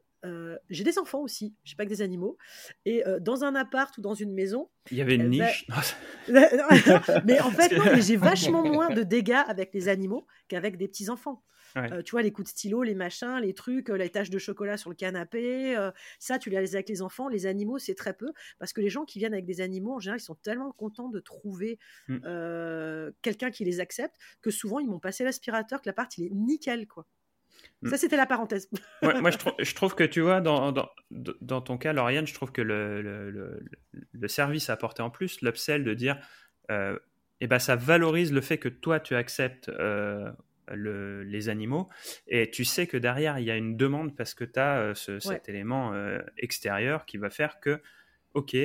j'ai 0.69 0.83
des 0.83 0.97
enfants 0.97 1.21
aussi, 1.21 1.55
j'ai 1.63 1.75
pas 1.75 1.85
que 1.85 1.89
des 1.89 2.01
animaux. 2.01 2.37
Et 2.85 3.03
dans 3.21 3.43
un 3.43 3.55
appart 3.55 3.95
ou 3.97 4.01
dans 4.01 4.13
une 4.13 4.33
maison. 4.33 4.69
Il 4.91 4.97
y 4.97 5.01
avait 5.01 5.15
une 5.15 5.33
eh 5.33 5.39
ben 5.39 5.47
niche. 5.47 5.67
mais 7.25 7.39
en 7.39 7.51
fait, 7.51 7.75
non, 7.75 7.83
j'ai 7.99 8.17
vachement 8.17 8.63
moins 8.63 8.89
de 8.89 9.03
dégâts 9.03 9.43
avec 9.47 9.73
les 9.73 9.87
animaux 9.87 10.25
qu'avec 10.47 10.77
des 10.77 10.89
enfants. 11.75 12.01
tu 12.03 12.11
vois, 12.11 12.21
les 12.21 12.31
coups 12.31 12.45
de 12.45 12.49
stylo, 12.49 12.83
les 12.83 12.95
machins, 12.95 13.39
les 13.41 13.53
trucs, 13.53 13.89
les 13.89 14.09
taches 14.09 14.29
de 14.29 14.39
chocolat 14.39 14.77
sur 14.77 14.89
le 14.89 14.95
canapé, 14.95 15.75
ça, 16.19 16.39
tu 16.39 16.49
les 16.49 16.57
as 16.57 16.77
avec 16.77 16.89
les 16.89 17.01
enfants. 17.01 17.27
Les 17.27 17.45
animaux, 17.45 17.79
c'est 17.79 17.95
très 17.95 18.13
peu. 18.13 18.31
Parce 18.59 18.73
que 18.73 18.81
les 18.81 18.89
gens 18.89 19.05
qui 19.05 19.19
viennent 19.19 19.33
avec 19.33 19.45
des 19.45 19.61
animaux, 19.61 19.95
en 19.95 19.99
général, 19.99 20.19
ils 20.19 20.23
sont 20.23 20.35
tellement 20.35 20.71
contents 20.71 21.09
de 21.09 21.19
trouver 21.19 21.79
mmh. 22.07 23.11
quelqu'un 23.21 23.51
qui 23.51 23.65
les 23.65 23.79
accepte 23.79 24.15
que 24.41 24.51
souvent, 24.51 24.79
ils 24.79 24.87
m'ont 24.87 24.99
passé 24.99 25.23
l'aspirateur, 25.23 25.81
que 25.81 25.89
l'appart, 25.89 26.15
il 26.17 26.25
est 26.25 26.31
nickel, 26.31 26.87
quoi. 26.87 27.05
Ça, 27.83 27.95
mm. 27.95 27.97
c'était 27.97 28.17
la 28.17 28.25
parenthèse. 28.25 28.69
moi, 29.01 29.31
je, 29.59 29.75
trouve 29.75 29.95
que 29.95 30.03
tu 30.03 30.21
vois, 30.21 30.41
dans, 30.41 30.71
dans, 30.71 30.89
dans, 31.11 31.61
ton 31.61 31.77
cas, 31.77 31.93
Lauriane, 31.93 32.27
je 32.27 32.33
trouve 32.33 32.51
que 32.51 32.61
le, 32.61 33.01
le, 33.01 33.59
le, 34.11 34.27
service 34.27 34.69
apporté 34.69 35.01
en 35.01 35.09
plus, 35.09 35.41
l'upsell 35.41 35.83
de 35.83 35.93
dire, 35.93 36.19
euh, 36.71 36.97
eh 37.39 37.47
ben, 37.47 37.59
ça 37.59 37.75
valorise 37.75 38.33
le 38.33 38.41
fait 38.41 38.57
que 38.57 38.69
toi, 38.69 38.99
tu 38.99 39.15
acceptes 39.15 39.71
euh, 40.71 41.23
les 41.23 41.49
animaux. 41.49 41.89
Et 42.27 42.49
tu 42.49 42.65
sais 42.65 42.87
que 42.87 42.97
derrière, 42.97 43.39
il 43.39 43.45
y 43.45 43.51
a 43.51 43.57
une 43.57 43.77
demande 43.77 44.15
parce 44.15 44.33
que 44.33 44.43
tu 44.43 44.59
as 44.59 44.79
euh, 44.79 44.93
cet 44.93 45.49
élément 45.49 45.93
euh, 45.93 46.19
extérieur 46.37 47.05
qui 47.05 47.17
va 47.17 47.29
faire 47.29 47.59
que, 47.59 47.81
OK, 48.33 48.55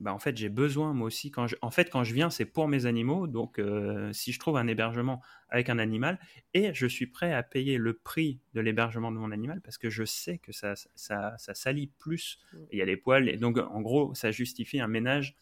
bah, 0.00 0.14
en 0.14 0.18
fait 0.18 0.34
j'ai 0.34 0.48
besoin 0.48 0.94
moi 0.94 1.06
aussi 1.06 1.30
quand 1.30 1.46
je, 1.46 1.56
en 1.60 1.70
fait 1.70 1.90
quand 1.90 2.04
je 2.04 2.14
viens 2.14 2.30
c'est 2.30 2.46
pour 2.46 2.68
mes 2.68 2.86
animaux. 2.86 3.26
Donc 3.26 3.58
euh, 3.58 4.10
si 4.14 4.32
je 4.32 4.38
trouve 4.38 4.56
un 4.56 4.66
hébergement 4.66 5.20
avec 5.50 5.68
un 5.68 5.78
animal 5.78 6.18
et 6.54 6.72
je 6.72 6.86
suis 6.86 7.06
prêt 7.06 7.34
à 7.34 7.42
payer 7.42 7.76
le 7.76 7.92
prix 7.92 8.40
de 8.54 8.60
l'hébergement 8.60 9.12
de 9.12 9.18
mon 9.18 9.30
animal 9.30 9.60
parce 9.60 9.76
que 9.76 9.90
je 9.90 10.04
sais 10.04 10.38
que 10.38 10.52
ça 10.52 10.74
ça, 10.94 11.36
ça 11.36 11.54
salit 11.54 11.88
plus. 11.98 12.38
Mmh. 12.52 12.58
il 12.72 12.78
y 12.78 12.82
a 12.82 12.86
les 12.86 12.96
poils 12.96 13.28
et 13.28 13.36
donc 13.36 13.58
en 13.58 13.82
gros 13.82 14.14
ça 14.14 14.30
justifie 14.30 14.80
un 14.80 14.88
ménage 14.88 15.36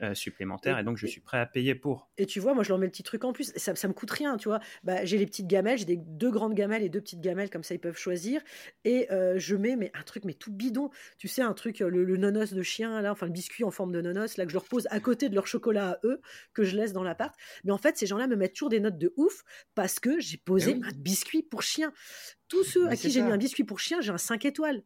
euh, 0.00 0.14
supplémentaire 0.14 0.78
et, 0.78 0.84
donc 0.84 0.96
je 0.96 1.06
suis 1.06 1.20
prêt 1.20 1.38
à 1.38 1.46
payer 1.46 1.74
pour. 1.74 2.10
Et 2.18 2.26
tu 2.26 2.40
vois, 2.40 2.54
moi 2.54 2.64
je 2.64 2.70
leur 2.70 2.78
mets 2.78 2.86
le 2.86 2.90
petit 2.90 3.02
truc 3.02 3.24
en 3.24 3.32
plus, 3.32 3.52
ça, 3.56 3.74
ça 3.74 3.88
me 3.88 3.92
coûte 3.92 4.10
rien, 4.10 4.36
tu 4.36 4.48
vois. 4.48 4.60
Bah, 4.82 5.04
j'ai 5.04 5.18
les 5.18 5.26
petites 5.26 5.46
gamelles, 5.46 5.78
j'ai 5.78 5.84
des 5.84 5.96
deux 5.96 6.30
grandes 6.30 6.54
gamelles 6.54 6.82
et 6.82 6.88
deux 6.88 7.00
petites 7.00 7.20
gamelles, 7.20 7.50
comme 7.50 7.62
ça 7.62 7.74
ils 7.74 7.80
peuvent 7.80 7.98
choisir. 7.98 8.40
Et 8.84 9.10
euh, 9.12 9.38
je 9.38 9.54
mets 9.54 9.76
mais, 9.76 9.90
un 9.94 10.02
truc 10.02 10.24
mais 10.24 10.34
tout 10.34 10.52
bidon, 10.52 10.90
tu 11.18 11.28
sais, 11.28 11.42
un 11.42 11.54
truc, 11.54 11.80
le, 11.80 12.04
le, 12.04 12.16
nonos 12.16 12.52
de 12.52 12.62
chien, 12.62 13.00
là, 13.02 13.12
enfin 13.12 13.26
le 13.26 13.32
biscuit 13.32 13.64
en 13.64 13.70
forme 13.70 13.92
de 13.92 14.00
nonos, 14.00 14.36
là 14.36 14.44
que 14.44 14.50
je 14.50 14.56
leur 14.56 14.64
pose 14.64 14.86
à 14.90 15.00
côté 15.00 15.28
de 15.28 15.34
leur 15.34 15.46
chocolat 15.46 15.90
à 15.90 15.98
eux, 16.04 16.20
que 16.54 16.64
je 16.64 16.76
laisse 16.76 16.92
dans 16.92 17.04
l'appart. 17.04 17.34
Mais 17.64 17.72
en 17.72 17.78
fait, 17.78 17.96
ces 17.96 18.06
gens-là 18.06 18.26
me 18.26 18.36
mettent 18.36 18.54
toujours 18.54 18.70
des 18.70 18.80
notes 18.80 18.98
de 18.98 19.12
ouf 19.16 19.44
parce 19.74 20.00
que 20.00 20.20
j'ai 20.20 20.38
posé 20.38 20.74
un 20.82 20.92
biscuit 20.96 21.42
pour 21.42 21.62
chien. 21.62 21.92
Tous 22.48 22.64
ceux 22.64 22.88
à 22.88 22.96
qui 22.96 23.10
j'ai 23.10 23.22
mis 23.22 23.30
un 23.30 23.38
biscuit 23.38 23.64
pour 23.64 23.80
chien, 23.80 24.00
j'ai 24.00 24.10
un 24.10 24.18
5 24.18 24.44
étoiles. 24.44 24.82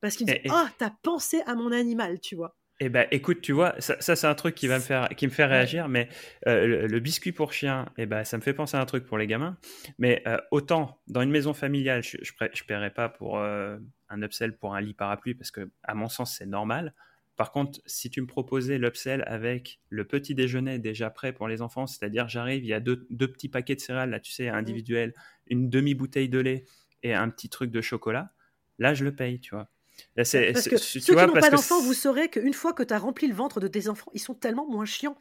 Parce 0.00 0.16
qu'ils 0.16 0.26
me 0.26 0.32
disent, 0.32 0.52
oh, 0.52 0.66
t'as 0.78 0.90
pensé 1.02 1.40
à 1.46 1.54
mon 1.54 1.72
animal, 1.72 2.20
tu 2.20 2.36
vois. 2.36 2.56
Eh 2.84 2.90
ben, 2.90 3.06
écoute, 3.10 3.40
tu 3.40 3.52
vois, 3.52 3.74
ça, 3.78 4.14
c'est 4.14 4.26
un 4.26 4.34
truc 4.34 4.54
qui 4.54 4.66
va 4.66 4.76
me 4.76 4.82
faire, 4.82 5.08
qui 5.08 5.26
me 5.26 5.32
fait 5.32 5.46
réagir, 5.46 5.88
mais 5.88 6.10
euh, 6.46 6.86
le, 6.86 7.00
biscuit 7.00 7.32
pour 7.32 7.54
chien, 7.54 7.86
eh 7.96 8.04
ben, 8.04 8.24
ça 8.24 8.36
me 8.36 8.42
fait 8.42 8.52
penser 8.52 8.76
à 8.76 8.80
un 8.82 8.84
truc 8.84 9.06
pour 9.06 9.16
les 9.16 9.26
gamins. 9.26 9.56
Mais 9.96 10.22
euh, 10.26 10.36
autant 10.50 11.00
dans 11.06 11.22
une 11.22 11.30
maison 11.30 11.54
familiale, 11.54 12.02
je, 12.02 12.18
je, 12.20 12.64
paierais 12.64 12.92
pas 12.92 13.08
pour 13.08 13.38
euh, 13.38 13.78
un 14.10 14.20
upsell 14.20 14.54
pour 14.58 14.74
un 14.74 14.82
lit 14.82 14.92
parapluie 14.92 15.34
parce 15.34 15.50
que, 15.50 15.70
à 15.82 15.94
mon 15.94 16.10
sens, 16.10 16.36
c'est 16.36 16.44
normal. 16.44 16.92
Par 17.36 17.52
contre, 17.52 17.80
si 17.86 18.10
tu 18.10 18.20
me 18.20 18.26
proposais 18.26 18.76
l'upsell 18.76 19.24
avec 19.26 19.80
le 19.88 20.04
petit 20.06 20.34
déjeuner 20.34 20.78
déjà 20.78 21.08
prêt 21.08 21.32
pour 21.32 21.48
les 21.48 21.62
enfants, 21.62 21.86
c'est-à-dire 21.86 22.28
j'arrive, 22.28 22.64
il 22.64 22.68
y 22.68 22.74
a 22.74 22.80
deux, 22.80 23.06
deux, 23.08 23.32
petits 23.32 23.48
paquets 23.48 23.76
de 23.76 23.80
céréales, 23.80 24.10
là, 24.10 24.20
tu 24.20 24.30
sais, 24.30 24.50
mmh. 24.50 24.54
individuels, 24.54 25.14
une 25.46 25.70
demi-bouteille 25.70 26.28
de 26.28 26.38
lait 26.38 26.66
et 27.02 27.14
un 27.14 27.30
petit 27.30 27.48
truc 27.48 27.70
de 27.70 27.80
chocolat, 27.80 28.34
là, 28.78 28.92
je 28.92 29.04
le 29.04 29.16
paye, 29.16 29.40
tu 29.40 29.54
vois 29.54 29.70
parce 30.16 30.68
que 30.68 30.76
ceux 30.76 31.00
qui 31.00 31.12
n'ont 31.12 31.32
pas 31.32 31.50
d'enfants, 31.50 31.80
vous 31.82 31.94
saurez 31.94 32.28
qu'une 32.28 32.54
fois 32.54 32.72
que 32.72 32.82
tu 32.82 32.94
as 32.94 32.98
rempli 32.98 33.26
le 33.26 33.34
ventre 33.34 33.60
de 33.60 33.68
tes 33.68 33.88
enfants, 33.88 34.10
ils 34.14 34.20
sont 34.20 34.34
tellement 34.34 34.66
moins 34.68 34.84
chiants. 34.84 35.16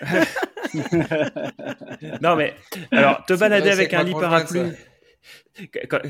non, 2.20 2.36
mais 2.36 2.54
alors, 2.92 3.24
te 3.26 3.32
balader 3.32 3.70
avec 3.70 3.94
un 3.94 4.02
lit 4.02 4.12
parapluie 4.12 4.72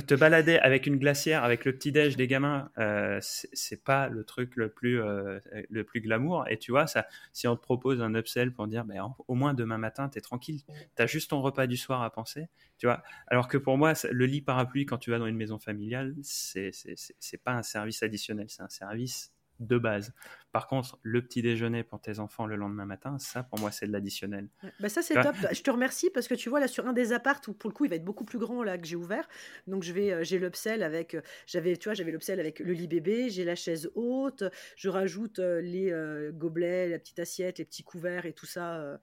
te 0.06 0.14
balader 0.14 0.56
avec 0.58 0.86
une 0.86 0.96
glacière, 0.96 1.44
avec 1.44 1.64
le 1.64 1.72
petit 1.72 1.92
déj 1.92 2.16
des 2.16 2.26
gamins, 2.26 2.70
euh, 2.78 3.18
c'est 3.20 3.82
pas 3.82 4.08
le 4.08 4.24
truc 4.24 4.56
le 4.56 4.68
plus 4.70 5.00
euh, 5.00 5.38
le 5.70 5.84
plus 5.84 6.00
glamour. 6.00 6.46
Et 6.48 6.58
tu 6.58 6.70
vois, 6.70 6.86
ça, 6.86 7.06
si 7.32 7.48
on 7.48 7.56
te 7.56 7.62
propose 7.62 8.00
un 8.00 8.14
upsell 8.14 8.52
pour 8.52 8.66
dire, 8.66 8.84
ben, 8.84 9.14
au 9.26 9.34
moins 9.34 9.54
demain 9.54 9.78
matin, 9.78 10.08
tu 10.08 10.18
es 10.18 10.20
tranquille, 10.20 10.62
tu 10.96 11.02
as 11.02 11.06
juste 11.06 11.30
ton 11.30 11.40
repas 11.40 11.66
du 11.66 11.76
soir 11.76 12.02
à 12.02 12.10
penser, 12.10 12.48
tu 12.78 12.86
vois. 12.86 13.02
Alors 13.26 13.48
que 13.48 13.58
pour 13.58 13.78
moi, 13.78 13.92
le 14.10 14.26
lit 14.26 14.42
parapluie 14.42 14.86
quand 14.86 14.98
tu 14.98 15.10
vas 15.10 15.18
dans 15.18 15.26
une 15.26 15.36
maison 15.36 15.58
familiale, 15.58 16.14
c'est 16.22 16.70
c'est 16.72 17.42
pas 17.42 17.52
un 17.52 17.62
service 17.62 18.02
additionnel, 18.02 18.46
c'est 18.48 18.62
un 18.62 18.68
service 18.68 19.32
de 19.60 19.78
base. 19.78 20.12
Par 20.52 20.66
contre, 20.66 20.98
le 21.02 21.22
petit 21.22 21.42
déjeuner 21.42 21.82
pour 21.84 22.00
tes 22.00 22.20
enfants 22.20 22.46
le 22.46 22.56
lendemain 22.56 22.86
matin, 22.86 23.18
ça 23.18 23.42
pour 23.42 23.58
moi 23.58 23.70
c'est 23.70 23.86
de 23.86 23.92
l'additionnel. 23.92 24.48
Bah 24.80 24.88
ça 24.88 25.02
c'est 25.02 25.14
top. 25.14 25.34
Je 25.52 25.62
te 25.62 25.70
remercie 25.70 26.10
parce 26.10 26.26
que 26.26 26.34
tu 26.34 26.48
vois 26.48 26.60
là 26.60 26.68
sur 26.68 26.86
un 26.86 26.92
des 26.92 27.12
apparts 27.12 27.40
où 27.48 27.52
pour 27.52 27.68
le 27.68 27.74
coup 27.74 27.84
il 27.84 27.90
va 27.90 27.96
être 27.96 28.04
beaucoup 28.04 28.24
plus 28.24 28.38
grand 28.38 28.62
là 28.62 28.78
que 28.78 28.86
j'ai 28.86 28.96
ouvert. 28.96 29.28
Donc 29.66 29.82
je 29.82 29.92
vais 29.92 30.12
euh, 30.12 30.24
j'ai 30.24 30.38
l'upsell 30.38 30.82
avec 30.82 31.14
euh, 31.14 31.20
j'avais 31.46 31.76
tu 31.76 31.88
vois 31.88 31.94
j'avais 31.94 32.12
l'upsell 32.12 32.40
avec 32.40 32.60
le 32.60 32.72
lit 32.72 32.88
bébé, 32.88 33.28
j'ai 33.28 33.44
la 33.44 33.54
chaise 33.54 33.90
haute, 33.94 34.44
je 34.76 34.88
rajoute 34.88 35.38
euh, 35.38 35.60
les 35.60 35.92
gobelets, 36.32 36.88
la 36.88 36.98
petite 36.98 37.18
assiette, 37.18 37.58
les 37.58 37.64
petits 37.64 37.82
couverts 37.82 38.26
et 38.26 38.32
tout 38.32 38.46
ça 38.46 38.98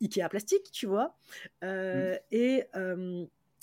Ikea 0.00 0.28
plastique, 0.28 0.70
tu 0.72 0.86
vois. 0.86 1.16
Mmh. 1.62 1.66
Et 2.32 2.64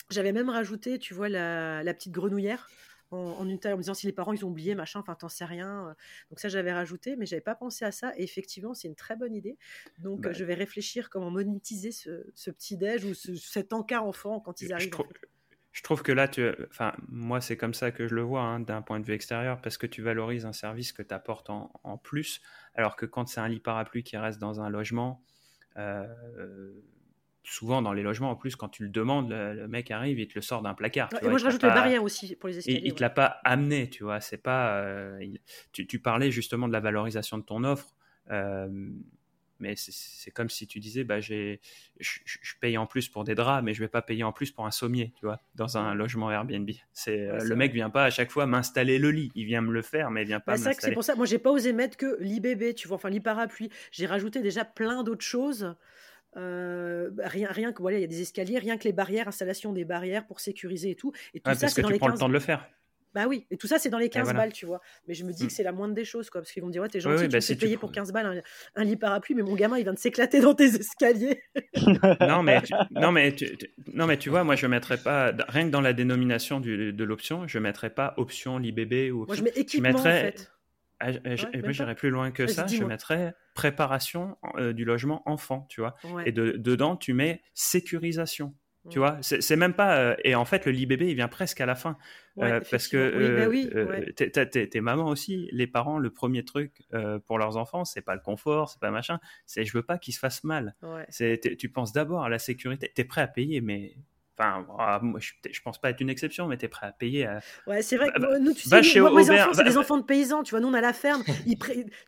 j'avais 0.10 0.32
même 0.32 0.50
rajouté, 0.50 1.00
tu 1.00 1.14
vois, 1.14 1.30
la, 1.30 1.84
la 1.84 1.94
petite 1.94 2.12
grenouillère 2.12 2.70
en, 3.12 3.48
une 3.48 3.60
taille 3.60 3.74
en 3.74 3.78
me 3.78 3.82
disant 3.82 3.94
si 3.94 4.08
les 4.08 4.14
parents 4.14 4.34
ils 4.34 4.46
ont 4.46 4.50
oublié 4.50 4.76
machin 4.76 5.00
enfin 5.00 5.16
t'en 5.16 5.30
sais 5.30 5.46
rien 5.46 5.90
euh. 5.90 5.94
donc 6.30 6.40
ça 6.40 6.50
j'avais 6.50 6.72
rajouté 6.72 7.16
mais 7.16 7.26
j'avais 7.26 7.42
pas 7.42 7.56
pensé 7.56 7.86
à 7.86 7.92
ça. 7.92 8.14
Et 8.18 8.24
effectivement 8.24 8.74
c'est 8.74 8.88
une 8.88 8.96
très 8.96 9.16
bonne 9.16 9.36
idée. 9.36 9.58
Donc 10.00 10.22
bah 10.22 10.34
je 10.34 10.44
vais 10.44 10.54
réfléchir 10.54 11.10
comment 11.10 11.32
monétiser 11.32 11.92
ce, 11.92 12.52
petit 12.52 12.78
déj 12.78 13.06
ou 13.06 13.14
cet 13.14 13.74
encart 13.74 14.06
enfant 14.06 14.40
quand 14.40 14.62
ils 14.62 14.74
arrivent 14.74 14.92
je 15.72 15.84
trouve 15.84 16.04
que 16.04 16.12
là, 16.12 16.28
tu, 16.28 16.46
enfin, 16.70 16.94
moi, 17.08 17.40
c'est 17.40 17.56
comme 17.56 17.74
ça 17.74 17.92
que 17.92 18.06
je 18.08 18.14
le 18.14 18.22
vois 18.22 18.42
hein, 18.42 18.60
d'un 18.60 18.82
point 18.82 19.00
de 19.00 19.06
vue 19.06 19.14
extérieur, 19.14 19.62
parce 19.62 19.78
que 19.78 19.88
tu 19.88 20.02
valorises 20.02 20.46
un 20.46 20.52
service 20.52 20.92
que 20.92 21.02
tu 21.02 21.14
apportes 21.14 21.50
en, 21.50 21.72
en, 21.84 21.98
plus, 21.98 22.42
alors 22.76 22.98
que 22.98 23.06
quand 23.06 23.28
c'est 23.28 23.40
un 23.40 23.48
lit 23.48 23.62
parapluie 23.62 24.04
qui 24.04 24.18
reste 24.18 24.40
dans 24.40 24.60
un 24.60 24.70
logement, 24.70 25.24
euh, 25.78 26.74
souvent 27.44 27.82
dans 27.82 27.94
les 27.94 28.04
logements, 28.04 28.32
en 28.32 28.36
plus, 28.36 28.56
quand 28.56 28.70
tu 28.70 28.84
le 28.84 28.90
demandes, 28.90 29.30
le, 29.30 29.68
mec 29.68 29.92
arrive, 29.92 30.20
il 30.20 30.28
te 30.28 30.36
le 30.36 30.42
sort 30.42 30.62
d'un 30.62 30.74
placard. 30.74 31.10
et 31.22 31.28
moi, 31.28 31.38
je 31.38 31.46
rajoute 31.46 31.64
les 31.64 31.70
barrières 31.70 32.04
aussi 32.04 32.36
pour 32.36 32.50
les 32.50 32.60
escaliers. 32.60 32.82
il 32.84 32.92
ne 32.92 32.96
te 32.96 33.02
l'a 33.02 33.10
pas 33.10 33.40
amené, 33.44 33.90
tu 33.90 34.04
vois. 34.04 34.22
C'est 34.22 34.38
pas. 34.38 34.78
Euh, 34.78 35.20
tu, 35.72 36.00
parlais 36.00 36.32
justement 36.32 36.68
de 36.68 36.74
la 36.74 36.80
valorisation 36.80 37.38
de 37.38 37.44
ton 37.44 37.64
offre. 37.64 37.96
Euh, 38.30 38.68
mais 39.62 39.76
c'est 39.78 40.32
comme 40.32 40.50
si 40.50 40.66
tu 40.66 40.80
disais, 40.80 41.04
bah, 41.04 41.20
je, 41.20 41.58
je, 42.00 42.54
paye 42.60 42.78
en 42.80 42.88
plus 42.88 43.10
pour 43.10 43.24
des 43.24 43.36
draps, 43.36 43.64
mais 43.64 43.76
je 43.76 43.80
vais 43.80 43.88
pas 43.88 44.02
payer 44.02 44.24
en 44.24 44.32
plus 44.32 44.52
pour 44.52 44.66
un 44.66 44.72
sommier, 44.72 45.14
tu 45.20 45.26
vois, 45.28 45.40
dans 45.54 45.78
un 45.78 45.94
logement 45.94 46.32
Airbnb. 46.32 46.70
C'est 46.94 47.28
euh, 47.28 47.38
le 47.44 47.56
mec 47.56 47.72
vient 47.72 47.92
pas 47.92 48.06
à 48.06 48.10
chaque 48.10 48.32
fois 48.32 48.48
m'installer 48.48 48.98
le 48.98 49.12
lit, 49.12 49.32
il 49.36 49.46
vient 49.46 49.62
me 49.62 49.72
le 49.72 49.84
faire, 49.84 50.10
mais 50.10 50.24
il 50.24 50.28
vient 50.28 50.40
pas. 50.40 50.58
Bah, 50.58 50.74
c'est 50.74 50.92
pour 50.94 51.04
ça, 51.04 51.16
moi 51.16 51.28
j'ai 51.28 51.38
pas 51.38 51.52
osé 51.52 51.74
mettre 51.74 51.96
que 51.96 52.20
lit 52.22 52.40
bébé, 52.40 52.74
tu 52.74 52.88
vois, 52.88 52.96
enfin 52.96 53.12
lit 53.12 53.20
parapluie. 53.20 53.70
J'ai 53.92 54.08
rajouté 54.08 54.42
déjà 54.42 54.66
plein 54.66 55.04
d'autres 55.04 55.24
choses. 55.24 55.76
Euh, 56.38 57.10
bah, 57.12 57.24
rien, 57.28 57.50
rien 57.52 57.74
que 57.74 57.82
voilà, 57.82 57.98
il 57.98 58.02
y 58.02 58.06
a 58.06 58.08
des 58.08 58.22
escaliers, 58.22 58.60
rien 58.60 58.78
que 58.78 58.86
les 58.86 58.94
barrières, 58.94 59.28
installation 59.28 59.74
des 59.74 59.86
barrières 59.86 60.26
pour 60.26 60.40
sécuriser 60.40 60.92
et 60.92 60.96
tout. 60.96 61.12
Et 61.34 61.40
tout 61.40 61.54
ça, 61.54 61.68
c'est 61.68 61.82
dans 61.82 61.90
tu 61.90 61.94
les 61.94 62.00
prends 62.00 62.08
15... 62.08 62.16
le 62.16 62.20
temps 62.20 62.30
de 62.30 62.34
le 62.34 62.40
faire. 62.40 62.68
Bah 63.14 63.26
oui, 63.28 63.46
et 63.52 63.58
tout 63.58 63.68
ça, 63.68 63.78
c'est 63.78 63.90
dans 63.90 63.98
les 63.98 64.10
15 64.10 64.34
balles, 64.34 64.54
tu 64.54 64.66
vois. 64.66 64.80
Mais 65.08 65.14
je 65.14 65.26
me 65.26 65.34
dis 65.34 65.42
que 65.42 65.48
mm. 65.48 65.50
c'est 65.50 65.64
la 65.64 65.74
moindre 65.74 65.94
des 65.94 66.06
choses, 66.06 66.30
quoi. 66.30 66.42
Parce 66.42 66.52
qu'ils 66.52 66.62
vont 66.62 66.68
me 66.68 66.72
dire, 66.72 66.82
ouais, 66.82 66.88
t'es 66.88 67.02
gentil, 67.02 67.28
tu 67.28 67.30
bah, 67.30 67.60
payer 67.60 67.76
pour 67.78 67.92
15 67.92 68.14
balles 68.14 68.42
un, 68.76 68.84
lit 68.84 68.96
parapluie, 68.96 69.36
mais 69.36 69.42
mon 69.42 69.56
gamin, 69.56 69.78
il 69.78 69.84
vient 69.84 69.94
de 69.94 70.00
s'éclater 70.00 70.40
dans 70.40 70.54
tes 70.54 70.76
escaliers. 70.76 71.44
non, 72.22 72.42
mais 72.44 72.62
tu, 72.62 72.74
non, 72.92 73.12
mais 73.12 73.36
tu, 73.36 73.58
non, 73.94 74.08
mais 74.08 74.18
tu 74.18 74.30
vois, 74.30 74.44
moi, 74.44 74.56
je 74.56 74.66
mettrais 74.68 74.98
pas, 74.98 75.34
rien 75.50 75.66
que 75.66 75.72
dans 75.72 75.82
la 75.82 75.92
dénomination 75.92 76.62
du, 76.62 76.94
de 76.94 77.04
l'option, 77.04 77.48
je 77.48 77.60
mettrais 77.60 77.90
pas 77.90 78.14
option 78.16 78.58
lit 78.58 78.72
bébé 78.72 79.12
ou 79.12 79.26
Moi, 79.26 79.36
je 79.36 79.44
mets 79.44 79.54
équipement, 79.56 79.90
en 79.90 80.04
fait. 80.04 80.50
Ah, 81.02 81.12
moi, 81.26 81.72
j'irais 81.72 81.96
plus 81.96 82.10
loin 82.10 82.32
que 82.32 82.48
ça. 82.48 82.68
Je 82.68 82.84
mettrais 82.84 83.34
préparation 83.54 84.38
euh, 84.58 84.74
du 84.74 84.86
logement 84.86 85.22
enfant, 85.26 85.66
tu 85.70 85.82
vois. 85.82 85.96
Et 86.26 86.32
de, 86.32 86.52
dedans, 86.52 86.96
tu 86.96 87.14
mets 87.14 87.42
sécurisation. 87.54 88.56
Tu 88.90 88.98
vois, 88.98 89.20
c'est 89.22 89.56
même 89.56 89.76
pas. 89.76 89.96
Euh, 89.98 90.16
et 90.24 90.34
en 90.34 90.44
fait, 90.44 90.66
le 90.66 90.72
lit 90.72 90.88
bébé, 90.88 91.08
il 91.08 91.14
vient 91.14 91.28
presque 91.28 91.62
à 91.62 91.68
la 91.68 91.76
fin. 91.76 91.98
Euh, 92.40 92.62
parce 92.72 92.88
que 92.88 93.48
oui, 93.48 93.70
bah 93.72 94.46
t'es 94.48 94.82
maman 94.82 95.06
aussi, 95.08 95.50
les 95.52 95.68
parents, 95.68 96.00
le 96.00 96.10
premier 96.10 96.44
truc 96.44 96.82
pour 97.28 97.38
leurs 97.38 97.58
enfants, 97.58 97.86
c'est 97.86 98.02
pas 98.02 98.16
le 98.16 98.22
confort, 98.22 98.70
c'est 98.70 98.80
pas 98.80 98.92
machin, 98.92 99.20
c'est 99.46 99.66
je 99.66 99.74
veux 99.78 99.84
pas 99.84 99.98
qu'ils 99.98 100.14
se 100.14 100.20
fassent 100.20 100.44
mal. 100.44 100.76
Tu 101.12 101.70
penses 101.70 101.94
d'abord 101.94 102.24
à 102.24 102.30
la 102.30 102.40
sécurité. 102.40 102.92
T'es 102.94 103.04
prêt 103.04 103.22
à 103.22 103.28
payer, 103.28 103.62
mais 103.62 103.96
Enfin, 104.42 104.66
ah, 104.80 105.02
je, 105.20 105.32
je, 105.52 105.62
pense 105.62 105.80
pas 105.80 105.90
être 105.90 106.02
une 106.02 106.10
exception, 106.10 106.48
mais 106.48 106.58
tu 106.58 106.66
es 106.66 106.68
prêt 106.68 106.88
à 106.88 106.92
payer. 106.92 107.26
À... 107.26 107.42
Ouais, 107.68 107.82
c'est 107.82 107.98
vrai 107.98 108.10
que 108.12 108.40
nous, 108.40 108.54
tu 108.54 108.68
sais, 108.68 108.82
nous, 109.00 109.10
moi, 109.10 109.22
enfants, 109.22 109.54
c'est 109.54 109.64
des 109.64 109.78
enfants 109.78 109.98
de 109.98 110.04
paysans. 110.04 110.44
Tu 110.44 110.52
vois, 110.52 110.60
nous, 110.60 110.68
on 110.68 110.74
a 110.74 110.82
la 110.82 110.94
ferme. 110.94 111.24
Ils 111.46 111.58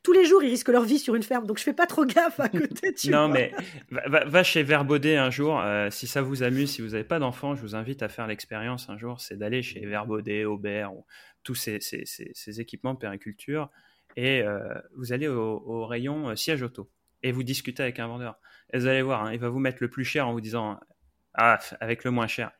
Tous 0.03 0.13
les 0.13 0.25
jours, 0.25 0.43
ils 0.43 0.49
risquent 0.49 0.69
leur 0.69 0.83
vie 0.83 0.99
sur 0.99 1.15
une 1.15 1.23
ferme. 1.23 1.45
Donc, 1.45 1.57
je 1.59 1.63
fais 1.63 1.73
pas 1.73 1.85
trop 1.85 2.05
gaffe 2.05 2.39
à 2.39 2.49
côté. 2.49 2.93
Tu 2.93 3.09
non, 3.09 3.27
mais 3.27 3.51
va, 3.91 4.25
va, 4.25 4.43
chez 4.43 4.63
Verbaudet 4.63 5.15
un 5.15 5.29
jour. 5.29 5.59
Euh, 5.59 5.89
si 5.91 6.07
ça 6.07 6.21
vous 6.21 6.43
amuse, 6.43 6.71
si 6.71 6.81
vous 6.81 6.89
n'avez 6.89 7.03
pas 7.03 7.19
d'enfants, 7.19 7.55
je 7.55 7.61
vous 7.61 7.75
invite 7.75 8.01
à 8.03 8.09
faire 8.09 8.27
l'expérience 8.27 8.89
un 8.89 8.97
jour. 8.97 9.21
C'est 9.21 9.37
d'aller 9.37 9.61
chez 9.61 9.85
Verbaudet, 9.85 10.45
Aubert, 10.45 10.93
ou 10.93 11.05
tous 11.43 11.55
ces, 11.55 11.79
ces, 11.81 12.03
ces, 12.05 12.61
équipements 12.61 12.93
de 12.93 12.99
périculture. 12.99 13.69
Et 14.15 14.41
euh, 14.41 14.59
vous 14.95 15.13
allez 15.13 15.27
au, 15.27 15.63
au 15.65 15.85
rayon 15.85 16.29
euh, 16.29 16.35
siège 16.35 16.63
auto. 16.63 16.89
Et 17.21 17.31
vous 17.31 17.43
discutez 17.43 17.83
avec 17.83 17.99
un 17.99 18.07
vendeur. 18.07 18.37
Et 18.73 18.79
vous 18.79 18.87
allez 18.87 19.01
voir, 19.01 19.25
hein, 19.25 19.33
il 19.33 19.39
va 19.39 19.49
vous 19.49 19.59
mettre 19.59 19.77
le 19.81 19.89
plus 19.89 20.03
cher 20.03 20.27
en 20.27 20.33
vous 20.33 20.41
disant 20.41 20.79
ah, 21.35 21.59
avec 21.79 22.03
le 22.03 22.11
moins 22.11 22.27
cher, 22.27 22.51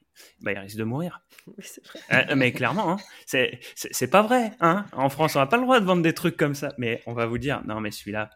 bah, 0.42 0.52
il 0.52 0.60
risque 0.60 0.78
de 0.78 0.84
mourir. 0.84 1.22
Euh, 2.12 2.36
mais 2.36 2.52
clairement, 2.52 2.94
hein, 2.94 2.98
c'est 3.26 4.10
pas 4.12 4.22
vrai. 4.22 4.52
Hein 4.60 4.86
en 4.92 5.10
France, 5.10 5.36
on 5.36 5.40
n'a 5.40 5.48
pas 5.48 5.58
le 5.58 5.64
droit 5.64 5.80
de 5.80 5.86
vendre 5.86 6.02
des 6.02 6.14
trucs 6.14 6.38
comme 6.38 6.54
ça. 6.54 6.74
Mais 6.78 7.02
on 7.06 7.14
va 7.14 7.26
vous 7.26 7.38
dire, 7.38 7.64
non, 7.66 7.80
mais 7.80 7.92
celui-là, 7.92 8.30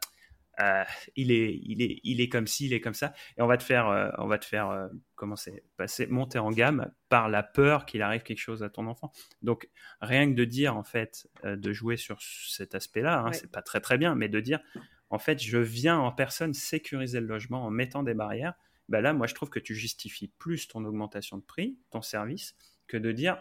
euh, 0.62 0.84
il, 1.16 1.32
est, 1.32 1.60
il, 1.64 1.82
est, 1.82 2.00
il 2.04 2.22
est 2.22 2.30
comme 2.30 2.48
ci, 2.48 2.66
il 2.66 2.74
est 2.74 2.82
comme 2.82 2.94
ça. 2.94 3.14
Et 3.38 3.42
on 3.42 3.48
va 3.48 3.58
te 3.58 3.64
faire, 3.64 3.88
euh, 3.88 4.10
on 4.18 4.28
va 4.28 4.38
te 4.40 4.46
faire 4.46 4.90
comment 5.16 5.36
c'est, 5.36 5.64
passer, 5.76 6.08
monter 6.08 6.40
en 6.40 6.50
gamme 6.52 6.92
par 7.10 7.30
la 7.30 7.44
peur 7.44 7.86
qu'il 7.86 8.02
arrive 8.02 8.24
quelque 8.24 8.40
chose 8.40 8.64
à 8.64 8.70
ton 8.70 8.88
enfant. 8.88 9.12
Donc, 9.42 9.70
rien 10.02 10.30
que 10.30 10.36
de 10.36 10.46
dire, 10.46 10.76
en 10.76 10.84
fait, 10.84 11.28
de 11.44 11.74
jouer 11.74 11.98
sur 11.98 12.20
cet 12.22 12.74
aspect-là, 12.74 13.20
hein, 13.20 13.32
c'est 13.34 13.52
pas 13.52 13.62
très 13.62 13.82
très 13.82 13.98
bien, 13.98 14.16
mais 14.16 14.30
de 14.30 14.40
dire, 14.40 14.60
en 15.10 15.20
fait, 15.20 15.42
je 15.42 15.58
viens 15.58 16.00
en 16.00 16.12
personne 16.12 16.54
sécuriser 16.54 17.20
le 17.20 17.28
logement 17.28 17.66
en 17.66 17.70
mettant 17.70 18.04
des 18.04 18.14
barrières 18.14 18.54
bah 18.90 19.02
là, 19.02 19.14
moi, 19.14 19.28
je 19.28 19.36
trouve 19.36 19.50
que 19.50 19.60
tu 19.60 19.76
justifies 19.76 20.32
plus 20.40 20.68
ton 20.68 20.86
augmentation 20.86 21.38
de 21.38 21.44
prix, 21.44 21.78
ton 21.92 22.02
service, 22.02 22.56
que 22.88 22.98
de 22.98 23.12
dire 23.12 23.38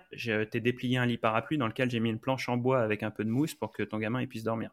t'ai 0.51 0.61
déplié 0.61 0.99
un 0.99 1.07
lit 1.07 1.19
parapluie 1.19 1.59
dans 1.59 1.69
lequel 1.69 1.91
j'ai 1.91 2.01
mis 2.01 2.11
une 2.11 2.19
planche 2.19 2.49
en 2.49 2.57
bois 2.57 2.81
avec 2.81 3.03
un 3.03 3.11
peu 3.11 3.25
de 3.25 3.31
mousse 3.31 3.55
pour 3.55 3.73
que 3.73 3.83
ton 3.83 3.99
gamin 3.99 4.21
il 4.21 4.29
puisse 4.29 4.43
dormir. 4.43 4.71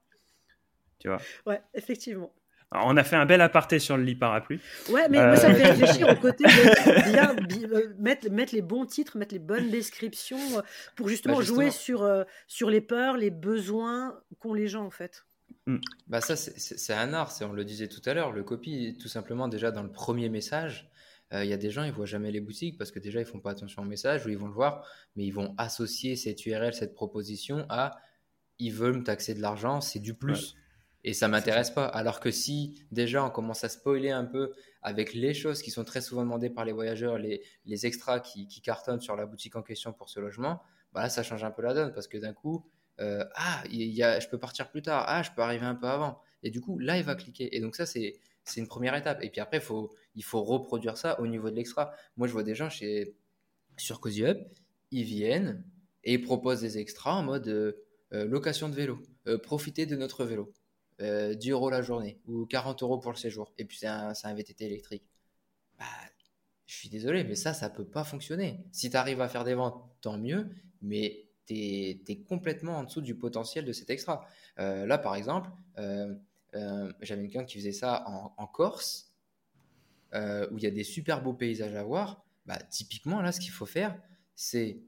Tu 1.00 1.08
vois? 1.10 1.20
Ouais, 1.46 1.62
effectivement. 1.74 2.34
on 2.72 2.98
a 2.98 3.04
fait 3.04 3.16
un 3.16 3.26
bel 3.26 3.42
aparté 3.42 3.78
sur 3.78 3.98
le 3.98 4.04
lit 4.04 4.16
parapluie. 4.16 4.60
Ouais, 4.90 5.08
mais 5.10 5.24
moi, 5.24 5.36
ça 5.36 5.50
me 5.50 5.56
fait 5.56 5.68
euh. 5.68 5.74
réfléchir 5.74 6.10
au 6.10 6.16
côté 6.16 6.44
de 6.44 7.12
bien, 7.12 7.36
euh, 7.72 7.94
mettre, 8.00 8.32
mettre, 8.32 8.56
les 8.56 8.62
bons 8.62 8.86
titres, 8.86 9.18
mettre 9.18 9.34
les 9.34 9.40
bonnes 9.40 9.70
descriptions 9.70 10.58
euh, 10.58 10.62
pour 10.96 11.08
justement, 11.08 11.38
bah, 11.38 11.44
jouer 11.44 11.70
sur, 11.70 12.10
sur 12.48 12.70
les 12.70 12.82
peurs, 12.82 13.18
les 13.18 13.32
besoins 13.32 14.20
qu'ont 14.40 14.54
les 14.54 14.68
gens 14.68 14.86
en 14.86 14.92
fait. 14.92 15.26
Mm. 15.66 15.78
Bah 16.08 16.22
ça, 16.22 16.36
c'est 16.36 16.94
un 16.94 17.14
art, 17.14 17.34
on 17.42 17.54
le 17.54 17.64
disait 17.66 17.88
tout 17.88 18.02
à 18.06 18.14
l'heure, 18.14 18.32
le 18.32 18.44
copy, 18.44 18.98
tout 19.00 19.08
simplement 19.08 19.48
déjà 19.48 19.72
dans 19.72 19.84
le 19.84 19.92
premier 19.92 20.30
message, 20.30 20.90
euh, 21.34 21.44
il 21.44 21.50
y 21.50 21.54
a 21.54 21.58
des 21.58 21.72
gens, 21.72 21.84
ils 21.84 21.92
voient 21.92 22.06
jamais 22.06 22.32
les 22.32 22.42
boutiques 22.42 22.78
parce 22.78 22.92
que 22.92 23.00
déjà, 23.00 23.20
ils 23.20 23.26
font 23.26 23.40
pas 23.40 23.52
attention 23.52 23.82
au 23.82 23.86
message 23.86 24.26
ou 24.26 24.30
ils 24.30 24.38
vont 24.38 24.48
le 24.48 24.54
voir, 24.54 24.86
mais 25.16 25.26
ils 25.26 25.32
vont 25.32 25.56
associer 25.58 26.16
cette 26.16 26.46
URL, 26.46 26.74
cette 26.74 26.94
proposition 26.94 27.66
à 27.70 27.98
ils 28.60 28.72
veulent 28.72 28.98
me 28.98 29.04
taxer 29.04 29.34
de 29.34 29.42
l'argent, 29.42 29.82
c'est 29.82 30.00
du 30.00 30.14
plus. 30.14 30.56
Et 31.04 31.14
ça 31.14 31.28
m'intéresse 31.28 31.72
pas. 31.72 31.86
Alors 31.86 32.20
que 32.20 32.32
si 32.32 32.86
déjà 32.92 33.26
on 33.26 33.30
commence 33.30 33.64
à 33.64 33.70
spoiler 33.70 34.12
un 34.12 34.24
peu 34.24 34.54
avec 34.82 35.14
les 35.14 35.34
choses 35.34 35.62
qui 35.62 35.72
sont 35.72 35.84
très 35.84 36.02
souvent 36.02 36.22
demandées 36.22 36.50
par 36.50 36.64
les 36.64 36.72
voyageurs, 36.72 37.18
les, 37.18 37.42
les 37.66 37.86
extras 37.86 38.20
qui, 38.20 38.48
qui, 38.48 38.62
cartonnent 38.62 39.02
sur 39.02 39.16
la 39.16 39.26
boutique 39.26 39.56
en 39.56 39.64
question 39.64 39.92
pour 39.92 40.10
ce 40.10 40.20
logement, 40.20 40.62
bah 40.94 41.02
là 41.02 41.10
ça 41.10 41.24
change 41.24 41.44
un 41.44 41.52
peu 41.52 41.62
la 41.62 41.74
donne 41.74 41.94
parce 41.94 42.08
que 42.08 42.18
d'un 42.18 42.32
coup, 42.32 42.66
euh, 43.00 43.26
ah, 43.36 43.64
il 43.72 43.90
y 43.90 44.04
a, 44.04 44.20
je 44.20 44.28
peux 44.28 44.38
partir 44.38 44.70
plus 44.70 44.82
tard, 44.82 45.06
ah, 45.08 45.24
je 45.24 45.32
peux 45.32 45.42
arriver 45.42 45.66
un 45.66 45.76
peu 45.76 45.88
avant. 45.88 46.20
Et 46.44 46.52
du 46.52 46.62
coup, 46.62 46.78
là, 46.80 46.98
il 46.98 47.04
va 47.04 47.16
cliquer. 47.16 47.56
Et 47.56 47.60
donc 47.60 47.76
ça, 47.76 47.86
c'est 47.86 48.20
c'est 48.46 48.60
une 48.60 48.68
première 48.68 48.96
étape. 48.96 49.24
Et 49.24 49.30
puis 49.30 49.40
après, 49.40 49.62
faut, 49.62 49.96
il 50.16 50.24
faut 50.24 50.44
reproduire 50.44 50.98
ça 50.98 51.20
au 51.22 51.28
niveau 51.28 51.50
de 51.50 51.56
l'extra. 51.56 51.94
Moi, 52.18 52.28
je 52.28 52.34
vois 52.34 52.44
des 52.44 52.56
gens 52.56 52.70
chez, 52.70 53.16
sur 53.78 54.02
Cozy 54.02 54.26
Up, 54.26 54.38
ils 54.92 55.06
viennent 55.06 55.64
et 56.04 56.14
ils 56.16 56.22
proposent 56.22 56.60
des 56.62 56.78
extras 56.78 57.14
en 57.14 57.24
mode 57.24 57.48
euh, 57.48 57.72
euh, 58.12 58.26
location 58.26 58.68
de 58.70 58.76
vélo, 58.76 59.00
profiter 59.44 59.86
de 59.86 59.96
notre 59.96 60.26
vélo, 60.26 60.54
10 61.00 61.52
euros 61.52 61.70
la 61.70 61.82
journée 61.82 62.20
ou 62.28 62.46
40 62.46 62.84
euros 62.84 63.00
pour 63.00 63.12
le 63.12 63.18
séjour. 63.18 63.54
Et 63.58 63.66
puis 63.66 63.78
c'est 63.78 63.88
un, 63.88 64.12
un, 64.22 64.34
VTT 64.34 64.66
électrique. 64.66 65.04
Bah, 65.80 65.86
je 66.66 66.76
suis 66.76 66.90
désolé, 66.90 67.24
mais 67.24 67.36
ça, 67.36 67.54
ça 67.54 67.70
peut 67.70 67.86
pas 67.86 68.04
fonctionner. 68.04 68.66
Si 68.72 68.90
tu 68.90 68.98
arrives 68.98 69.22
à 69.22 69.30
faire 69.30 69.44
des 69.44 69.54
ventes, 69.54 69.82
tant 70.02 70.18
mieux. 70.18 70.50
Mais 70.82 71.23
tu 71.48 71.54
es, 71.56 72.24
complètement 72.28 72.78
en 72.78 72.84
dessous 72.84 73.02
du 73.02 73.16
potentiel 73.16 73.66
de 73.66 73.74
cet 73.74 73.90
extra. 73.90 74.28
Euh, 74.60 74.86
là, 74.86 74.98
par 74.98 75.16
exemple, 75.16 75.50
euh, 75.78 76.14
euh, 76.56 76.92
j'avais 77.02 77.24
quelqu'un 77.24 77.46
qui 77.46 77.58
faisait 77.58 77.72
ça 77.72 78.06
en, 78.08 78.48
Corse, 78.48 79.12
où 80.14 80.58
il 80.58 80.64
y 80.64 80.68
a 80.68 80.72
des 80.72 80.84
super 80.84 81.22
beaux 81.22 81.34
paysages 81.34 81.76
à 81.76 81.84
voir. 81.84 82.24
Bah, 82.46 82.58
typiquement, 82.70 83.22
là, 83.22 83.32
ce 83.32 83.40
qu'il 83.40 83.52
faut 83.52 83.66
faire, 83.66 83.98
c'est 84.36 84.80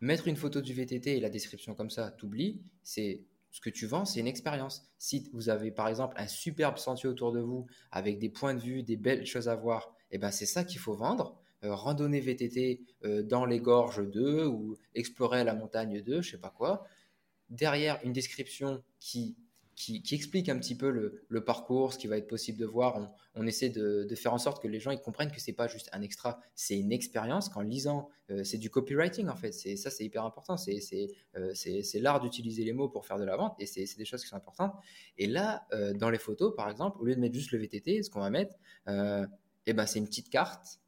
mettre 0.00 0.28
une 0.28 0.36
photo 0.36 0.60
du 0.60 0.72
VTT 0.72 1.16
et 1.16 1.20
la 1.20 1.30
description 1.30 1.74
comme 1.74 1.90
ça, 1.90 2.10
t'oublies, 2.10 2.62
c'est 2.82 3.22
ce 3.50 3.60
que 3.60 3.70
tu 3.70 3.86
vends, 3.86 4.04
c'est 4.04 4.20
une 4.20 4.28
expérience. 4.28 4.88
Si 4.98 5.28
vous 5.32 5.48
avez 5.48 5.70
par 5.70 5.88
exemple 5.88 6.14
un 6.18 6.26
superbe 6.26 6.78
sentier 6.78 7.08
autour 7.08 7.32
de 7.32 7.40
vous 7.40 7.66
avec 7.90 8.18
des 8.18 8.28
points 8.28 8.54
de 8.54 8.60
vue, 8.60 8.82
des 8.82 8.96
belles 8.96 9.26
choses 9.26 9.48
à 9.48 9.56
voir, 9.56 9.94
et 10.10 10.16
eh 10.16 10.18
ben 10.18 10.30
c'est 10.30 10.46
ça 10.46 10.64
qu'il 10.64 10.78
faut 10.78 10.94
vendre. 10.94 11.40
Euh, 11.62 11.74
randonnée 11.74 12.20
VTT 12.20 12.80
euh, 13.04 13.22
dans 13.22 13.44
les 13.44 13.60
gorges 13.60 14.02
2 14.08 14.46
ou 14.46 14.78
explorer 14.94 15.44
la 15.44 15.54
montagne 15.54 16.00
2, 16.00 16.22
je 16.22 16.30
sais 16.30 16.38
pas 16.38 16.48
quoi. 16.48 16.86
Derrière, 17.50 18.00
une 18.02 18.14
description 18.14 18.82
qui, 18.98 19.36
qui, 19.76 20.02
explique 20.12 20.48
un 20.48 20.58
petit 20.58 20.74
peu 20.74 20.88
le, 20.88 21.44
parcours, 21.44 21.92
ce 21.92 21.98
qui 21.98 22.06
va 22.06 22.16
être 22.16 22.28
possible 22.28 22.58
de 22.58 22.64
voir. 22.64 23.14
On, 23.34 23.46
essaie 23.46 23.68
de, 23.68 24.08
faire 24.14 24.32
en 24.32 24.38
sorte 24.38 24.62
que 24.62 24.68
les 24.68 24.80
gens 24.80 24.90
ils 24.90 25.00
comprennent 25.00 25.30
que 25.30 25.40
c'est 25.40 25.52
pas 25.52 25.68
juste 25.68 25.90
un 25.92 26.00
extra, 26.00 26.40
c'est 26.54 26.78
une 26.78 26.92
expérience 26.92 27.50
qu'en 27.50 27.60
lisant, 27.60 28.08
euh, 28.30 28.42
c'est 28.42 28.56
du 28.56 28.70
copywriting 28.70 29.28
en 29.28 29.36
fait. 29.36 29.52
C'est 29.52 29.76
ça, 29.76 29.90
c'est 29.90 30.04
hyper 30.04 30.24
important. 30.24 30.56
C'est 30.56 30.80
c'est 30.80 32.00
l'art 32.00 32.20
d'utiliser 32.20 32.64
les 32.64 32.72
mots 32.72 32.88
pour 32.88 33.04
faire 33.04 33.18
de 33.18 33.24
la 33.24 33.36
vente 33.36 33.54
et 33.58 33.66
c'est 33.66 33.84
des 33.98 34.06
choses 34.06 34.22
qui 34.22 34.28
sont 34.28 34.36
importantes. 34.36 34.72
Et 35.18 35.26
là, 35.26 35.66
dans 35.96 36.08
les 36.08 36.18
photos, 36.18 36.54
par 36.56 36.70
exemple, 36.70 36.96
au 37.02 37.04
lieu 37.04 37.14
de 37.14 37.20
mettre 37.20 37.34
juste 37.34 37.52
le 37.52 37.58
VTT, 37.58 38.02
ce 38.02 38.08
qu'on 38.08 38.20
va 38.20 38.30
mettre, 38.30 38.54
eh 38.86 39.72
ben, 39.74 39.84
c'est 39.84 39.98
une 39.98 40.06
petite 40.06 40.30
carte 40.30 40.79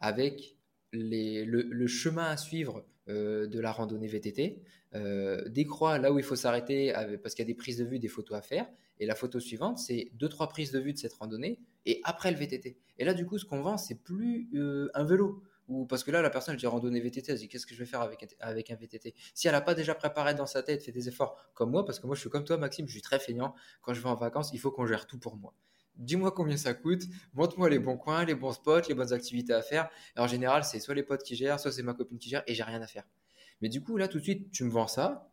avec 0.00 0.56
le, 0.92 1.86
chemin 1.86 2.24
à 2.24 2.36
suivre 2.36 2.84
euh, 3.08 3.46
de 3.46 3.60
la 3.60 3.72
randonnée 3.72 4.06
VTT, 4.06 4.62
euh, 4.94 5.46
des 5.48 5.66
croix 5.66 5.98
là 5.98 6.12
où 6.12 6.18
il 6.18 6.24
faut 6.24 6.36
s'arrêter 6.36 6.92
parce 7.22 7.34
qu'il 7.34 7.44
y 7.44 7.46
a 7.46 7.52
des 7.52 7.56
prises 7.56 7.78
de 7.78 7.84
vue, 7.84 7.98
des 7.98 8.08
photos 8.08 8.38
à 8.38 8.42
faire. 8.42 8.68
Et 9.00 9.06
la 9.06 9.14
photo 9.14 9.38
suivante, 9.38 9.78
c'est 9.78 10.10
deux 10.14 10.28
trois 10.28 10.48
prises 10.48 10.72
de 10.72 10.80
vue 10.80 10.92
de 10.92 10.98
cette 10.98 11.14
randonnée 11.14 11.60
et 11.86 12.00
après 12.04 12.30
le 12.30 12.36
VTT. 12.36 12.78
Et 12.98 13.04
là, 13.04 13.14
du 13.14 13.26
coup, 13.26 13.38
ce 13.38 13.44
qu'on 13.44 13.60
vend, 13.60 13.76
c'est 13.76 13.94
plus 13.94 14.48
euh, 14.54 14.90
un 14.94 15.04
vélo. 15.04 15.42
Ou 15.68 15.84
parce 15.84 16.02
que 16.02 16.10
là, 16.10 16.22
la 16.22 16.30
personne, 16.30 16.54
elle 16.54 16.60
dit 16.60 16.66
randonnée 16.66 16.98
VTT, 16.98 17.30
elle 17.30 17.38
dit 17.38 17.48
qu'est-ce 17.48 17.66
que 17.66 17.74
je 17.74 17.78
vais 17.78 17.86
faire 17.86 18.00
avec, 18.00 18.34
avec 18.40 18.70
un 18.70 18.74
VTT 18.74 19.14
Si 19.34 19.46
elle 19.46 19.52
n'a 19.52 19.60
pas 19.60 19.74
déjà 19.74 19.94
préparé 19.94 20.34
dans 20.34 20.46
sa 20.46 20.62
tête, 20.62 20.82
fait 20.82 20.92
des 20.92 21.08
efforts 21.08 21.36
comme 21.54 21.70
moi, 21.70 21.84
parce 21.84 22.00
que 22.00 22.06
moi, 22.06 22.16
je 22.16 22.20
suis 22.20 22.30
comme 22.30 22.44
toi, 22.44 22.56
Maxime, 22.56 22.86
je 22.86 22.92
suis 22.92 23.02
très 23.02 23.18
feignant. 23.18 23.54
Quand 23.82 23.92
je 23.92 24.00
vais 24.00 24.08
en 24.08 24.14
vacances, 24.14 24.50
il 24.54 24.58
faut 24.58 24.70
qu'on 24.70 24.86
gère 24.86 25.06
tout 25.06 25.18
pour 25.18 25.36
moi 25.36 25.54
dis-moi 25.98 26.32
combien 26.32 26.56
ça 26.56 26.74
coûte, 26.74 27.02
montre-moi 27.34 27.68
les 27.68 27.78
bons 27.78 27.96
coins, 27.96 28.24
les 28.24 28.34
bons 28.34 28.52
spots, 28.52 28.88
les 28.88 28.94
bonnes 28.94 29.12
activités 29.12 29.52
à 29.52 29.62
faire. 29.62 29.88
Et 30.16 30.20
en 30.20 30.26
général, 30.26 30.64
c'est 30.64 30.80
soit 30.80 30.94
les 30.94 31.02
potes 31.02 31.22
qui 31.22 31.36
gèrent, 31.36 31.60
soit 31.60 31.72
c'est 31.72 31.82
ma 31.82 31.94
copine 31.94 32.18
qui 32.18 32.28
gère 32.28 32.42
et 32.46 32.54
j'ai 32.54 32.62
rien 32.62 32.80
à 32.80 32.86
faire. 32.86 33.04
Mais 33.60 33.68
du 33.68 33.82
coup, 33.82 33.96
là, 33.96 34.08
tout 34.08 34.18
de 34.18 34.22
suite, 34.22 34.50
tu 34.52 34.64
me 34.64 34.70
vends 34.70 34.88
ça. 34.88 35.30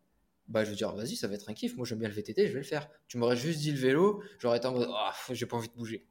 Bah, 0.48 0.64
je 0.64 0.70
vais 0.70 0.76
dire, 0.76 0.94
vas-y, 0.94 1.16
ça 1.16 1.28
va 1.28 1.36
être 1.36 1.50
un 1.50 1.54
kiff. 1.54 1.76
Moi, 1.76 1.86
j'aime 1.86 2.00
bien 2.00 2.08
le 2.08 2.14
VTT, 2.14 2.48
je 2.48 2.54
vais 2.54 2.60
le 2.60 2.66
faire. 2.66 2.88
Tu 3.08 3.18
m'aurais 3.18 3.36
juste 3.36 3.60
dit 3.60 3.72
le 3.72 3.80
vélo, 3.80 4.22
j'aurais 4.40 4.58
été 4.58 4.68
en 4.68 4.74
mode, 4.74 4.88
oh, 4.90 5.34
j'ai 5.34 5.46
pas 5.46 5.58
envie 5.58 5.70
de 5.70 5.74
bouger. 5.74 6.06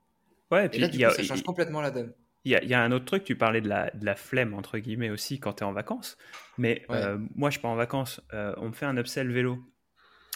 Ouais, 0.50 0.66
et 0.66 0.68
puis 0.68 0.80
là, 0.80 0.88
du 0.88 0.98
coup, 0.98 1.12
ça 1.12 1.22
change 1.22 1.42
complètement 1.42 1.80
la 1.80 1.90
donne. 1.90 2.12
Il 2.46 2.52
y, 2.52 2.74
a, 2.74 2.82
un 2.82 2.92
autre 2.92 3.06
truc, 3.06 3.24
tu 3.24 3.36
parlais 3.36 3.62
de 3.62 3.68
la, 3.70 3.90
de 3.92 4.04
la 4.04 4.14
flemme, 4.16 4.52
entre 4.52 4.76
guillemets, 4.76 5.08
aussi, 5.08 5.40
quand 5.40 5.54
tu 5.54 5.64
es 5.64 5.66
en 5.66 5.72
vacances. 5.72 6.18
Mais 6.58 6.84
euh, 6.90 7.18
moi, 7.34 7.48
je 7.48 7.58
pars 7.58 7.70
en 7.70 7.74
vacances, 7.74 8.20
euh, 8.34 8.52
on 8.58 8.68
me 8.68 8.72
fait 8.74 8.84
un 8.84 8.98
upsell 8.98 9.32
vélo. 9.32 9.58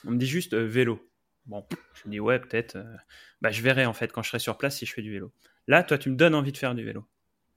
On 0.07 0.13
me 0.13 0.17
dit 0.17 0.27
juste 0.27 0.55
euh, 0.55 0.65
vélo. 0.67 1.07
Bon, 1.49 1.67
je 1.95 2.07
me 2.07 2.13
dis, 2.13 2.21
ouais, 2.21 2.39
peut-être. 2.39 2.77
Euh, 2.77 2.97
bah, 3.41 3.51
je 3.51 3.63
verrai 3.63 3.87
en 3.87 3.95
fait 3.95 4.13
quand 4.13 4.23
je 4.23 4.29
serai 4.29 4.39
sur 4.39 4.59
place 4.59 4.77
si 4.77 4.87
je 4.87 4.93
fais 4.93 5.03
du 5.03 5.11
vélo. 5.11 5.33
Là, 5.67 5.83
toi, 5.83 5.99
tu 5.99 6.11
me 6.11 6.17
donnes 6.17 6.35
envie 6.35 6.53
de 6.53 6.59
faire 6.59 6.75
du 6.75 6.85
vélo. 6.85 7.07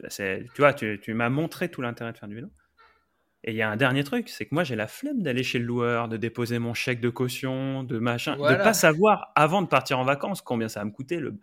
Bah, 0.02 0.10
tu 0.10 0.48
vois, 0.58 0.74
tu, 0.74 1.00
tu 1.02 1.14
m'as 1.14 1.30
montré 1.30 1.70
tout 1.70 1.82
l'intérêt 1.82 2.14
de 2.14 2.18
faire 2.18 2.30
du 2.30 2.36
vélo. 2.36 2.50
Et 3.44 3.52
il 3.52 3.58
y 3.58 3.64
a 3.64 3.70
un 3.70 3.76
dernier 3.76 4.04
truc, 4.04 4.30
c'est 4.30 4.46
que 4.46 4.54
moi 4.54 4.64
j'ai 4.64 4.76
la 4.76 4.86
flemme 4.86 5.24
d'aller 5.24 5.42
chez 5.42 5.58
le 5.58 5.66
loueur, 5.66 6.08
de 6.08 6.16
déposer 6.16 6.60
mon 6.60 6.76
chèque 6.76 7.02
de 7.02 7.10
caution, 7.10 7.84
de 7.84 7.98
machin, 7.98 8.36
de 8.38 8.56
pas 8.56 8.74
savoir 8.74 9.32
avant 9.36 9.64
de 9.64 9.68
partir 9.68 9.98
en 9.98 10.04
vacances 10.04 10.44
combien 10.44 10.70
ça 10.70 10.82
va 10.82 10.86
me 10.86 10.92
coûter. 10.92 11.20
Le... 11.20 11.34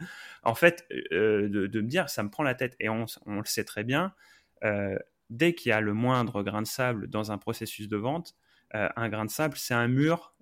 En 0.45 0.55
fait, 0.55 0.87
euh, 1.11 1.49
de, 1.49 1.67
de, 1.67 1.81
me 1.81 1.89
dire 1.89 2.09
ça 2.09 2.23
me 2.23 2.31
prend 2.31 2.45
la 2.45 2.55
tête. 2.55 2.77
Et 2.79 2.89
on, 2.89 3.07
on 3.27 3.39
le 3.39 3.45
sait 3.47 3.65
très 3.65 3.83
bien, 3.83 4.15
euh, 4.63 4.97
dès 5.29 5.55
qu'il 5.55 5.71
y 5.71 5.73
a 5.73 5.81
le 5.81 5.93
moindre 5.93 6.45
grain 6.45 6.63
de 6.63 6.69
sable 6.69 7.09
dans 7.09 7.33
un 7.33 7.39
processus 7.39 7.89
de 7.89 7.97
vente, 7.97 8.37
un 8.73 9.09
grain 9.09 9.25
de 9.25 9.31
sable 9.31 9.57
c'est 9.57 9.75
un 9.75 9.89
mur 9.89 10.35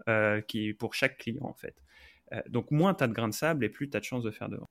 qui 0.46 0.74
pour 0.74 0.92
chaque 0.92 1.16
client 1.16 1.44
en 1.44 1.54
fait. 1.54 1.80
Euh, 2.32 2.40
donc 2.48 2.70
moins 2.70 2.94
tu 2.94 3.04
as 3.04 3.08
de 3.08 3.12
grains 3.12 3.28
de 3.28 3.34
sable 3.34 3.64
et 3.64 3.68
plus 3.68 3.88
tu 3.88 3.96
as 3.96 4.00
de 4.00 4.04
chances 4.04 4.22
de 4.22 4.30
faire 4.30 4.48
de 4.48 4.56
vent. 4.56 4.68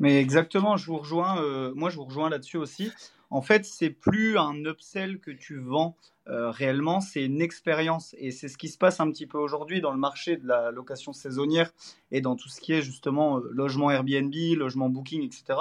Mais 0.00 0.20
exactement, 0.20 0.76
je 0.76 0.86
vous 0.86 0.98
rejoins, 0.98 1.40
euh, 1.40 1.72
moi 1.74 1.90
je 1.90 1.96
vous 1.96 2.04
rejoins 2.04 2.28
là-dessus 2.28 2.56
aussi. 2.56 2.90
En 3.30 3.42
fait, 3.42 3.64
c'est 3.64 3.90
plus 3.90 4.38
un 4.38 4.64
upsell 4.64 5.18
que 5.18 5.30
tu 5.30 5.58
vends 5.58 5.96
euh, 6.28 6.50
réellement, 6.50 7.00
c'est 7.00 7.24
une 7.24 7.40
expérience. 7.40 8.14
Et 8.18 8.30
c'est 8.30 8.48
ce 8.48 8.56
qui 8.56 8.68
se 8.68 8.78
passe 8.78 9.00
un 9.00 9.10
petit 9.10 9.26
peu 9.26 9.38
aujourd'hui 9.38 9.80
dans 9.80 9.92
le 9.92 9.98
marché 9.98 10.36
de 10.36 10.46
la 10.46 10.70
location 10.70 11.12
saisonnière 11.12 11.72
et 12.10 12.20
dans 12.20 12.36
tout 12.36 12.48
ce 12.48 12.60
qui 12.60 12.72
est 12.72 12.82
justement 12.82 13.38
logement 13.38 13.90
Airbnb, 13.90 14.34
logement 14.56 14.88
Booking, 14.88 15.22
etc. 15.22 15.58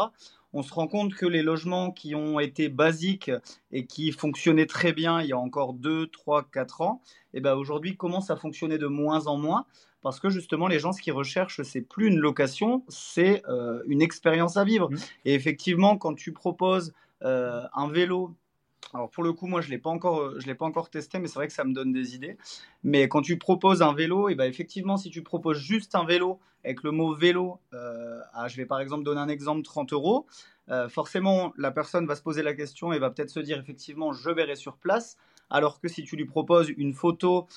on 0.54 0.62
se 0.62 0.74
rend 0.74 0.88
compte 0.88 1.14
que 1.14 1.26
les 1.26 1.42
logements 1.42 1.92
qui 1.92 2.16
ont 2.16 2.40
été 2.40 2.70
basiques 2.70 3.32
et 3.72 3.86
qui 3.86 4.12
fonctionnaient 4.12 4.66
très 4.66 4.94
bien 4.94 5.22
il 5.22 5.28
y 5.28 5.34
a 5.34 5.38
encore 5.38 5.74
2, 5.74 6.08
3, 6.08 6.48
4 6.52 6.82
ans, 6.82 7.02
eh 7.34 7.42
ben 7.42 7.56
aujourd'hui 7.56 7.98
commencent 7.98 8.30
à 8.30 8.36
fonctionner 8.36 8.78
de 8.78 8.88
moins 8.88 9.28
en 9.28 9.38
moins 9.38 9.66
parce 10.02 10.20
que 10.20 10.30
justement 10.30 10.68
les 10.68 10.80
gens 10.80 10.92
ce 10.92 11.02
qu'ils 11.02 11.14
recherchent 11.14 11.62
c'est 11.64 11.82
plus 11.82 12.08
une 12.08 12.20
location, 12.20 12.84
c'est 12.88 13.44
euh, 13.48 13.82
une 13.88 14.02
expérience 14.02 14.58
à 14.58 14.64
vivre. 14.64 14.90
Mmh. 14.92 14.98
Et 15.26 15.34
effectivement 15.34 15.98
quand 15.98 16.14
tu 16.14 16.32
proposes 16.32 16.94
euh, 17.24 17.64
un 17.74 17.90
vélo 17.90 18.36
alors 18.94 19.10
pour 19.10 19.24
le 19.24 19.34
coup, 19.34 19.48
moi 19.48 19.62
je 19.62 19.70
l'ai 19.70 19.78
pas 19.78 19.90
encore, 19.90 20.22
euh, 20.22 20.40
je 20.40 20.48
l'ai 20.48 20.56
pas 20.56 20.66
encore 20.66 20.90
testé, 20.90 21.20
mais 21.20 21.28
c'est 21.28 21.36
vrai 21.36 21.48
que 21.48 21.54
ça 21.54 21.64
me 21.64 21.74
donne 21.74 21.92
des 21.92 22.16
idées. 22.16 22.38
Mais 22.84 23.08
quand 23.08 23.22
tu 23.22 23.38
proposes 23.38 23.82
un 23.82 23.94
vélo, 23.94 24.30
et 24.30 24.36
ben 24.36 24.46
effectivement, 24.46 24.98
si 24.98 25.10
tu 25.10 25.24
proposes 25.24 25.58
juste 25.58 25.96
un 25.96 26.06
vélo 26.06 26.40
avec 26.64 26.84
le 26.84 26.92
mot 26.92 27.14
vélo, 27.14 27.60
euh, 27.74 28.20
je 28.48 28.56
vais 28.58 28.66
par 28.66 28.80
exemple 28.80 29.04
donner 29.04 29.22
un 29.22 29.30
exemple 29.30 29.64
30 29.64 29.94
euros, 29.94 30.26
euh, 30.70 30.88
forcément 30.90 31.54
la 31.58 31.72
personne 31.72 32.06
va 32.06 32.16
se 32.16 32.22
poser 32.22 32.42
la 32.42 32.54
question 32.54 32.94
et 32.94 33.00
va 33.00 33.10
peut-être 33.10 33.30
se 33.30 33.40
dire 33.40 33.60
effectivement 33.60 34.14
je 34.14 34.30
verrai 34.30 34.56
sur 34.56 34.78
place. 34.78 35.18
Alors 35.50 35.80
que 35.80 35.88
si 35.88 36.04
tu 36.04 36.16
lui 36.16 36.26
proposes 36.26 36.70
une 36.78 36.94
photo 36.94 37.48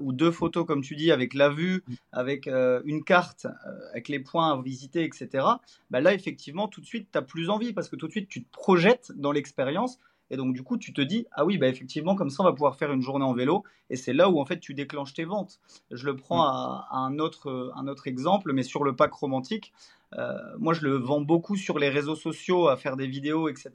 ou 0.00 0.12
deux 0.14 0.30
photos, 0.30 0.64
comme 0.64 0.80
tu 0.80 0.96
dis, 0.96 1.10
avec 1.10 1.34
la 1.34 1.50
vue, 1.50 1.84
avec 2.10 2.46
une 2.46 3.04
carte, 3.04 3.46
avec 3.90 4.08
les 4.08 4.18
points 4.18 4.52
à 4.52 4.62
visiter, 4.62 5.04
etc., 5.04 5.44
ben 5.90 6.00
là, 6.00 6.14
effectivement, 6.14 6.68
tout 6.68 6.80
de 6.80 6.86
suite, 6.86 7.08
tu 7.12 7.18
as 7.18 7.22
plus 7.22 7.50
envie 7.50 7.74
parce 7.74 7.90
que 7.90 7.96
tout 7.96 8.06
de 8.06 8.12
suite, 8.12 8.30
tu 8.30 8.44
te 8.44 8.50
projettes 8.50 9.12
dans 9.16 9.32
l'expérience 9.32 9.98
et 10.30 10.36
donc, 10.36 10.54
du 10.54 10.62
coup, 10.62 10.78
tu 10.78 10.92
te 10.92 11.00
dis, 11.00 11.26
ah 11.32 11.44
oui, 11.44 11.58
bah, 11.58 11.68
effectivement, 11.68 12.14
comme 12.14 12.30
ça, 12.30 12.42
on 12.42 12.46
va 12.46 12.52
pouvoir 12.52 12.76
faire 12.76 12.92
une 12.92 13.02
journée 13.02 13.24
en 13.24 13.34
vélo. 13.34 13.62
Et 13.90 13.96
c'est 13.96 14.12
là 14.12 14.30
où, 14.30 14.40
en 14.40 14.46
fait, 14.46 14.58
tu 14.58 14.74
déclenches 14.74 15.14
tes 15.14 15.24
ventes. 15.24 15.60
Je 15.90 16.06
le 16.06 16.16
prends 16.16 16.38
mm. 16.38 16.86
à, 16.90 16.96
un, 16.96 17.18
autre, 17.18 17.72
un 17.76 17.86
autre 17.86 18.06
exemple, 18.06 18.52
mais 18.52 18.62
sur 18.62 18.84
le 18.84 18.96
pack 18.96 19.12
romantique. 19.12 19.72
Euh, 20.18 20.38
moi, 20.58 20.74
je 20.74 20.82
le 20.82 20.96
vends 20.96 21.20
beaucoup 21.20 21.56
sur 21.56 21.78
les 21.78 21.88
réseaux 21.88 22.16
sociaux, 22.16 22.68
à 22.68 22.76
faire 22.76 22.96
des 22.96 23.06
vidéos, 23.06 23.48
etc. 23.48 23.72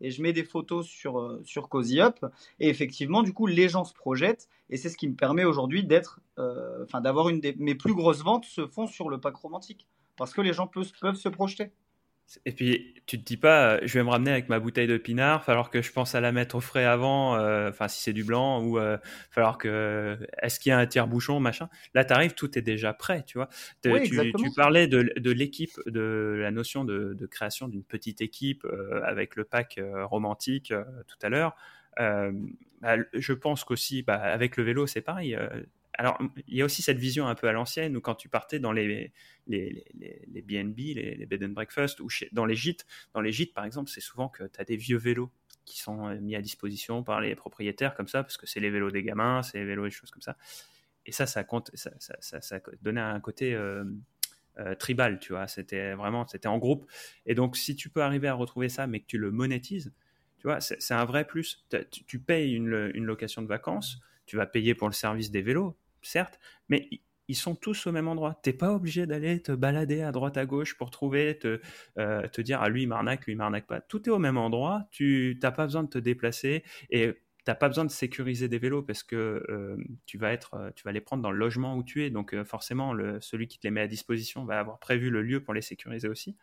Et 0.00 0.10
je 0.10 0.22
mets 0.22 0.32
des 0.32 0.44
photos 0.44 0.86
sur, 0.86 1.18
euh, 1.18 1.40
sur 1.44 1.68
Cozy 1.68 2.00
Up. 2.00 2.24
Et 2.58 2.68
effectivement, 2.68 3.22
du 3.22 3.32
coup, 3.32 3.46
les 3.46 3.68
gens 3.68 3.84
se 3.84 3.94
projettent. 3.94 4.48
Et 4.70 4.76
c'est 4.76 4.88
ce 4.88 4.96
qui 4.96 5.08
me 5.08 5.14
permet 5.14 5.44
aujourd'hui 5.44 5.84
d'être, 5.84 6.20
euh, 6.38 6.84
enfin, 6.84 7.00
d'avoir 7.00 7.28
une 7.28 7.40
des 7.40 7.54
mes 7.58 7.74
plus 7.74 7.94
grosses 7.94 8.22
ventes 8.22 8.44
se 8.44 8.66
font 8.66 8.86
sur 8.86 9.10
le 9.10 9.18
pack 9.18 9.34
romantique. 9.36 9.86
Parce 10.16 10.32
que 10.32 10.40
les 10.40 10.52
gens 10.52 10.66
peuvent, 10.66 10.90
peuvent 11.00 11.16
se 11.16 11.28
projeter. 11.28 11.72
Et 12.44 12.52
puis, 12.52 12.94
tu 13.06 13.18
te 13.18 13.24
dis 13.24 13.36
pas, 13.36 13.72
euh, 13.72 13.80
je 13.82 13.94
vais 13.94 14.04
me 14.04 14.10
ramener 14.10 14.30
avec 14.30 14.48
ma 14.48 14.60
bouteille 14.60 14.86
de 14.86 14.96
pinard, 14.96 15.44
falloir 15.44 15.70
que 15.70 15.82
je 15.82 15.90
pense 15.92 16.14
à 16.14 16.20
la 16.20 16.30
mettre 16.30 16.54
au 16.54 16.60
frais 16.60 16.84
avant, 16.84 17.36
euh, 17.36 17.70
enfin, 17.70 17.88
si 17.88 18.02
c'est 18.02 18.12
du 18.12 18.22
blanc, 18.22 18.62
ou 18.62 18.78
euh, 18.78 18.98
falloir 19.30 19.58
que, 19.58 20.16
est-ce 20.40 20.60
qu'il 20.60 20.70
y 20.70 20.72
a 20.72 20.78
un 20.78 20.86
tiers-bouchon, 20.86 21.40
machin. 21.40 21.68
Là, 21.94 22.04
tu 22.04 22.12
arrives, 22.12 22.34
tout 22.34 22.56
est 22.56 22.62
déjà 22.62 22.92
prêt, 22.92 23.24
tu 23.24 23.38
vois. 23.38 23.48
tu, 23.82 24.50
parlais 24.56 24.86
de, 24.86 25.12
de 25.16 25.30
l'équipe, 25.32 25.72
de 25.86 26.38
la 26.40 26.50
notion 26.50 26.84
de, 26.84 27.14
de 27.14 27.26
création 27.26 27.66
d'une 27.68 27.84
petite 27.84 28.20
équipe 28.20 28.66
avec 29.04 29.34
le 29.34 29.44
pack 29.44 29.80
romantique 30.04 30.72
tout 31.08 31.18
à 31.22 31.28
l'heure. 31.28 31.56
Bah, 31.96 32.96
je 33.12 33.32
pense 33.32 33.64
qu'aussi, 33.64 34.02
bah, 34.02 34.14
avec 34.14 34.56
le 34.56 34.62
vélo, 34.62 34.86
c'est 34.86 35.02
pareil 35.02 35.36
alors, 36.00 36.18
il 36.48 36.56
y 36.56 36.62
a 36.62 36.64
aussi 36.64 36.80
cette 36.80 36.96
vision 36.96 37.26
un 37.26 37.34
peu 37.34 37.46
à 37.46 37.52
l'ancienne 37.52 37.94
où 37.94 38.00
quand 38.00 38.14
tu 38.14 38.30
partais 38.30 38.58
dans 38.58 38.72
les, 38.72 39.12
les, 39.46 39.84
les, 39.92 40.22
les 40.26 40.40
BNB, 40.40 40.78
les, 40.94 41.26
bed 41.26 41.44
and 41.44 41.50
breakfast, 41.50 42.00
ou 42.00 42.08
dans 42.32 42.46
les 42.46 42.56
gîtes, 42.56 42.86
dans 43.12 43.20
les 43.20 43.32
gîtes 43.32 43.52
par 43.52 43.66
exemple, 43.66 43.90
c'est 43.90 44.00
souvent 44.00 44.30
que 44.30 44.44
tu 44.44 44.58
as 44.58 44.64
des 44.64 44.78
vieux 44.78 44.96
vélos 44.96 45.30
qui 45.66 45.78
sont 45.78 46.08
euh, 46.08 46.18
mis 46.18 46.36
à 46.36 46.40
disposition 46.40 47.02
par 47.02 47.20
les 47.20 47.34
propriétaires 47.34 47.94
comme 47.94 48.08
ça, 48.08 48.22
parce 48.22 48.38
que 48.38 48.46
c'est 48.46 48.60
les 48.60 48.70
vélos 48.70 48.90
des 48.90 49.02
gamins, 49.02 49.42
c'est 49.42 49.58
les 49.58 49.66
vélos 49.66 49.84
et 49.84 49.90
choses 49.90 50.10
comme 50.10 50.22
ça. 50.22 50.38
Et 51.04 51.12
ça, 51.12 51.26
ça, 51.26 51.44
compte, 51.44 51.70
ça, 51.74 51.90
ça, 51.98 52.40
ça, 52.40 52.60
donnait 52.80 53.02
un 53.02 53.20
côté 53.20 53.52
euh, 53.52 53.84
euh, 54.58 54.74
tribal, 54.74 55.18
tu 55.18 55.34
vois. 55.34 55.48
C'était 55.48 55.92
vraiment, 55.92 56.26
c'était 56.26 56.48
en 56.48 56.56
groupe. 56.56 56.90
Et 57.26 57.34
donc, 57.34 57.58
si 57.58 57.76
tu 57.76 57.90
peux 57.90 58.00
arriver 58.00 58.28
à 58.28 58.34
retrouver 58.34 58.70
ça, 58.70 58.86
mais 58.86 59.00
que 59.00 59.06
tu 59.06 59.18
le 59.18 59.32
monétises, 59.32 59.92
tu 60.38 60.46
vois, 60.46 60.62
c'est 60.62 60.94
un 60.94 61.04
vrai 61.04 61.26
plus. 61.26 61.66
Tu, 61.68 62.06
tu 62.06 62.18
payes 62.20 62.54
une, 62.54 62.90
une 62.94 63.04
location 63.04 63.42
de 63.42 63.48
vacances, 63.48 64.00
tu 64.24 64.36
vas 64.36 64.46
payer 64.46 64.74
pour 64.74 64.88
le 64.88 64.94
service 64.94 65.30
des 65.30 65.42
vélos, 65.42 65.76
certes, 66.02 66.38
mais 66.68 66.88
ils 67.30 67.36
sont 67.36 67.54
tous 67.54 67.86
au 67.86 67.92
même 67.92 68.08
endroit. 68.08 68.40
T'es 68.42 68.52
pas 68.52 68.72
obligé 68.72 69.06
d'aller 69.06 69.40
te 69.40 69.52
balader 69.52 70.02
à 70.02 70.10
droite 70.10 70.36
à 70.36 70.46
gauche 70.46 70.76
pour 70.76 70.90
trouver, 70.90 71.38
te, 71.38 71.60
euh, 71.96 72.26
dire 72.38 72.60
ah 72.60 72.68
lui 72.68 72.82
il 72.82 72.88
m'arnaque, 72.88 73.24
lui 73.26 73.34
il 73.34 73.36
m'arnaque 73.36 73.68
pas. 73.68 73.80
Tout 73.80 74.08
est 74.08 74.10
au 74.10 74.18
même 74.18 74.36
endroit. 74.36 74.88
Tu 74.90 75.38
n'as 75.40 75.52
pas 75.52 75.64
besoin 75.64 75.84
de 75.84 75.88
te 75.88 75.98
déplacer 75.98 76.64
et 76.90 77.12
t'as 77.44 77.54
pas 77.54 77.68
besoin 77.68 77.84
de 77.84 77.90
sécuriser 77.90 78.48
des 78.48 78.58
vélos 78.58 78.82
parce 78.82 79.04
que 79.04 79.44
euh, 79.48 79.76
tu 80.06 80.18
vas 80.18 80.32
être, 80.32 80.54
euh, 80.54 80.70
tu 80.74 80.82
vas 80.82 80.90
les 80.90 81.00
prendre 81.00 81.22
dans 81.22 81.30
le 81.30 81.38
logement 81.38 81.76
où 81.76 81.84
tu 81.84 82.04
es. 82.04 82.10
Donc 82.10 82.34
forcément 82.42 82.94
celui 83.20 83.46
qui 83.46 83.60
te 83.60 83.66
les 83.66 83.70
met 83.70 83.82
à 83.82 83.86
disposition 83.86 84.44
va 84.44 84.58
avoir 84.58 84.80
prévu 84.80 85.08
le 85.08 85.22
lieu 85.22 85.40
pour 85.40 85.54
les 85.54 85.62
sécuriser 85.62 86.08
aussi. 86.08 86.36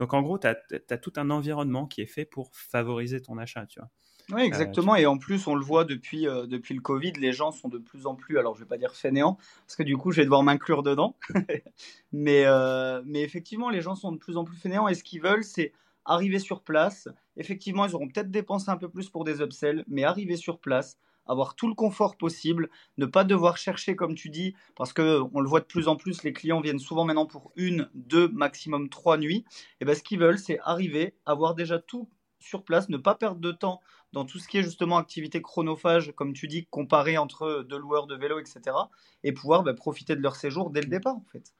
Donc 0.00 0.12
en 0.12 0.22
gros 0.22 0.40
tu 0.40 0.48
as, 0.48 0.56
as, 0.90 0.98
tout 0.98 1.12
un 1.16 1.30
environnement 1.30 1.86
qui 1.86 2.00
est 2.00 2.06
fait 2.06 2.24
pour 2.24 2.50
favoriser 2.52 3.22
ton 3.22 3.38
achat. 3.38 3.66
Tu 3.66 3.78
vois. 3.78 3.90
Oui, 4.32 4.42
euh, 4.42 4.44
exactement. 4.44 4.96
Et 4.96 5.06
en 5.06 5.18
plus, 5.18 5.46
on 5.46 5.54
le 5.54 5.64
voit 5.64 5.84
depuis, 5.84 6.26
euh, 6.26 6.46
depuis 6.46 6.74
le 6.74 6.80
Covid, 6.80 7.12
les 7.12 7.32
gens 7.32 7.52
sont 7.52 7.68
de 7.68 7.78
plus 7.78 8.06
en 8.06 8.14
plus, 8.14 8.38
alors 8.38 8.54
je 8.54 8.60
vais 8.60 8.66
pas 8.66 8.78
dire 8.78 8.94
fainéants, 8.94 9.36
parce 9.66 9.76
que 9.76 9.82
du 9.82 9.96
coup, 9.96 10.10
je 10.10 10.18
vais 10.18 10.24
devoir 10.24 10.42
m'inclure 10.42 10.82
dedans. 10.82 11.16
mais, 12.12 12.44
euh, 12.46 13.02
mais 13.04 13.22
effectivement, 13.22 13.70
les 13.70 13.80
gens 13.80 13.94
sont 13.94 14.12
de 14.12 14.18
plus 14.18 14.36
en 14.36 14.44
plus 14.44 14.56
fainéants 14.56 14.88
et 14.88 14.94
ce 14.94 15.04
qu'ils 15.04 15.22
veulent, 15.22 15.44
c'est 15.44 15.72
arriver 16.04 16.38
sur 16.38 16.62
place. 16.62 17.08
Effectivement, 17.36 17.86
ils 17.86 17.94
auront 17.94 18.08
peut-être 18.08 18.30
dépensé 18.30 18.70
un 18.70 18.76
peu 18.76 18.88
plus 18.88 19.08
pour 19.08 19.24
des 19.24 19.40
upsells, 19.40 19.84
mais 19.86 20.04
arriver 20.04 20.36
sur 20.36 20.58
place, 20.58 20.98
avoir 21.26 21.54
tout 21.54 21.68
le 21.68 21.74
confort 21.74 22.16
possible, 22.16 22.70
ne 22.98 23.06
pas 23.06 23.24
devoir 23.24 23.56
chercher, 23.56 23.94
comme 23.94 24.14
tu 24.14 24.28
dis, 24.28 24.54
parce 24.76 24.92
que 24.92 25.20
on 25.32 25.40
le 25.40 25.48
voit 25.48 25.60
de 25.60 25.66
plus 25.66 25.88
en 25.88 25.96
plus, 25.96 26.24
les 26.24 26.32
clients 26.32 26.60
viennent 26.60 26.80
souvent 26.80 27.04
maintenant 27.04 27.26
pour 27.26 27.52
une, 27.56 27.88
deux, 27.94 28.28
maximum 28.28 28.88
trois 28.88 29.18
nuits. 29.18 29.44
Et 29.80 29.84
ben, 29.84 29.94
ce 29.94 30.02
qu'ils 30.02 30.18
veulent, 30.18 30.38
c'est 30.38 30.58
arriver, 30.60 31.14
avoir 31.24 31.54
déjà 31.54 31.78
tout 31.78 32.08
sur 32.42 32.64
place, 32.64 32.88
ne 32.88 32.96
pas 32.96 33.14
perdre 33.14 33.40
de 33.40 33.52
temps 33.52 33.80
dans 34.12 34.24
tout 34.24 34.38
ce 34.38 34.48
qui 34.48 34.58
est 34.58 34.62
justement 34.62 34.98
activité 34.98 35.40
chronophage, 35.40 36.12
comme 36.14 36.32
tu 36.32 36.48
dis, 36.48 36.66
comparé 36.66 37.18
entre 37.18 37.64
deux 37.68 37.78
loueurs 37.78 38.06
de 38.06 38.14
vélo, 38.14 38.38
etc. 38.38 38.76
Et 39.24 39.32
pouvoir 39.32 39.62
bah, 39.62 39.74
profiter 39.74 40.16
de 40.16 40.20
leur 40.20 40.36
séjour 40.36 40.70
dès 40.70 40.82
le 40.82 40.88
départ, 40.88 41.16
en 41.16 41.24
fait. 41.32 41.54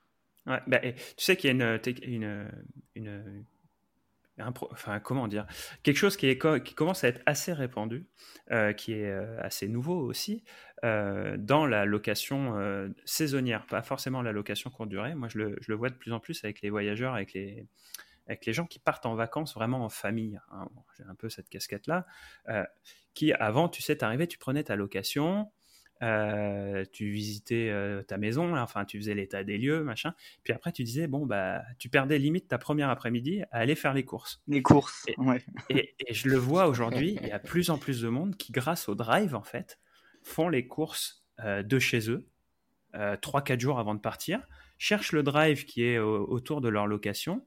Bah, 0.45 0.80
tu 0.80 0.95
sais 1.18 1.37
qu'il 1.37 1.57
y 1.57 1.62
a 1.62 1.78
une, 2.05 2.51
une, 2.97 3.45
enfin 4.41 5.01
comment 5.01 5.28
dire, 5.28 5.47
quelque 5.83 5.97
chose 5.97 6.16
qui, 6.16 6.37
commence 6.39 7.05
à 7.05 7.09
être 7.09 7.22
assez 7.26 7.53
répandu, 7.53 8.07
euh, 8.51 8.72
qui 8.72 8.93
est 8.93 9.11
euh, 9.11 9.41
assez 9.41 9.68
nouveau 9.68 9.99
aussi, 10.01 10.45
euh, 10.85 11.37
dans 11.39 11.66
la 11.66 11.85
location 11.85 12.93
saisonnière, 13.05 13.66
pas 13.66 13.83
forcément 13.83 14.22
la 14.22 14.33
location 14.33 14.70
courte 14.70 14.89
durée. 14.89 15.14
Moi, 15.14 15.28
je 15.28 15.39
le, 15.39 15.74
vois 15.74 15.91
de 15.91 15.95
plus 15.95 16.12
en 16.12 16.20
plus 16.20 16.43
avec 16.45 16.61
les 16.62 16.70
voyageurs, 16.70 17.14
avec 17.14 17.35
les, 17.35 17.66
avec 18.26 18.46
les 18.46 18.52
gens 18.52 18.66
qui 18.66 18.78
partent 18.78 19.06
en 19.06 19.14
vacances 19.14 19.54
vraiment 19.54 19.84
en 19.84 19.88
famille. 19.88 20.38
Hein. 20.50 20.68
J'ai 20.96 21.04
un 21.04 21.14
peu 21.14 21.28
cette 21.28 21.48
casquette-là. 21.48 22.06
Euh, 22.48 22.64
qui 23.14 23.32
avant, 23.32 23.68
tu 23.68 23.82
sais, 23.82 23.96
t'arrivais, 23.96 24.26
tu 24.26 24.38
prenais 24.38 24.64
ta 24.64 24.74
location, 24.74 25.50
euh, 26.02 26.84
tu 26.92 27.10
visitais 27.10 27.68
euh, 27.68 28.02
ta 28.02 28.16
maison, 28.16 28.56
enfin, 28.56 28.84
tu 28.84 28.98
faisais 28.98 29.14
l'état 29.14 29.44
des 29.44 29.58
lieux, 29.58 29.82
machin. 29.82 30.14
Puis 30.44 30.52
après, 30.52 30.72
tu 30.72 30.82
disais, 30.82 31.08
bon, 31.08 31.26
bah, 31.26 31.62
tu 31.78 31.88
perdais 31.88 32.18
limite 32.18 32.48
ta 32.48 32.58
première 32.58 32.88
après-midi 32.88 33.42
à 33.50 33.58
aller 33.58 33.74
faire 33.74 33.92
les 33.92 34.04
courses. 34.04 34.42
Les 34.48 34.62
courses, 34.62 35.04
et, 35.08 35.14
ouais. 35.18 35.44
et, 35.68 35.94
je 36.10 36.28
le 36.28 36.36
vois 36.36 36.68
aujourd'hui, 36.68 37.18
il 37.20 37.28
y 37.28 37.32
a 37.32 37.38
plus 37.38 37.70
en 37.70 37.78
plus 37.78 38.00
de 38.00 38.08
monde 38.08 38.36
qui, 38.36 38.52
grâce 38.52 38.88
au 38.88 38.94
drive, 38.94 39.34
en 39.34 39.42
fait, 39.42 39.78
font 40.22 40.48
les 40.48 40.66
courses 40.66 41.24
de 41.44 41.78
chez 41.78 42.10
eux, 42.10 42.28
3-4 42.94 43.58
jours 43.58 43.78
avant 43.78 43.94
de 43.94 44.00
partir, 44.00 44.46
cherchent 44.78 45.12
le 45.12 45.22
drive 45.22 45.64
qui 45.64 45.82
est 45.84 45.98
autour 45.98 46.60
de 46.60 46.68
leur 46.68 46.86
location 46.86 47.44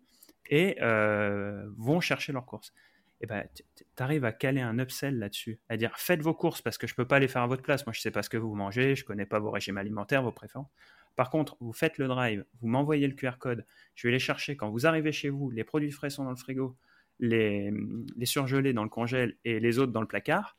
et 0.49 0.77
euh, 0.81 1.65
vont 1.77 1.99
chercher 1.99 2.31
leurs 2.33 2.45
courses. 2.45 2.73
Et 3.21 3.27
ben, 3.27 3.47
tu 3.75 3.85
arrives 3.97 4.25
à 4.25 4.33
caler 4.33 4.61
un 4.61 4.77
upsell 4.77 5.17
là-dessus, 5.17 5.59
à 5.69 5.77
dire 5.77 5.97
faites 5.97 6.21
vos 6.21 6.33
courses 6.33 6.61
parce 6.61 6.77
que 6.77 6.85
je 6.85 6.95
peux 6.95 7.07
pas 7.07 7.19
les 7.19 7.27
faire 7.27 7.43
à 7.43 7.47
votre 7.47 7.63
place. 7.63 7.85
Moi, 7.85 7.93
je 7.93 8.01
sais 8.01 8.11
pas 8.11 8.23
ce 8.23 8.29
que 8.29 8.37
vous 8.37 8.55
mangez, 8.55 8.95
je 8.95 9.05
connais 9.05 9.25
pas 9.25 9.39
vos 9.39 9.51
régimes 9.51 9.77
alimentaires, 9.77 10.21
vos 10.21 10.33
préférences. 10.33 10.69
Par 11.15 11.29
contre, 11.29 11.55
vous 11.61 11.71
faites 11.71 11.97
le 11.97 12.07
drive, 12.07 12.45
vous 12.59 12.67
m'envoyez 12.67 13.07
le 13.07 13.13
QR 13.13 13.37
code, 13.39 13.65
je 13.95 14.07
vais 14.07 14.11
les 14.11 14.19
chercher. 14.19 14.57
Quand 14.57 14.69
vous 14.69 14.85
arrivez 14.85 15.13
chez 15.13 15.29
vous, 15.29 15.49
les 15.49 15.63
produits 15.63 15.91
frais 15.91 16.09
sont 16.09 16.25
dans 16.25 16.31
le 16.31 16.35
frigo, 16.35 16.75
les, 17.19 17.71
surgelés 18.23 18.73
dans 18.73 18.83
le 18.83 18.89
congèle 18.89 19.37
et 19.45 19.61
les 19.61 19.79
autres 19.79 19.93
dans 19.93 20.01
le 20.01 20.07
placard. 20.07 20.57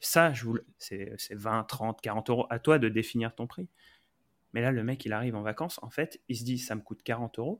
Ça, 0.00 0.34
c'est 0.78 1.16
20, 1.30 1.64
30, 1.64 2.02
40 2.02 2.28
euros. 2.28 2.46
À 2.50 2.58
toi 2.58 2.78
de 2.78 2.90
définir 2.90 3.34
ton 3.34 3.46
prix. 3.46 3.70
Mais 4.52 4.60
là, 4.60 4.70
le 4.70 4.84
mec, 4.84 5.04
il 5.06 5.14
arrive 5.14 5.34
en 5.34 5.42
vacances, 5.42 5.78
en 5.82 5.90
fait, 5.90 6.20
il 6.28 6.36
se 6.36 6.44
dit 6.44 6.58
ça 6.58 6.74
me 6.74 6.82
coûte 6.82 7.02
40 7.02 7.38
euros 7.38 7.58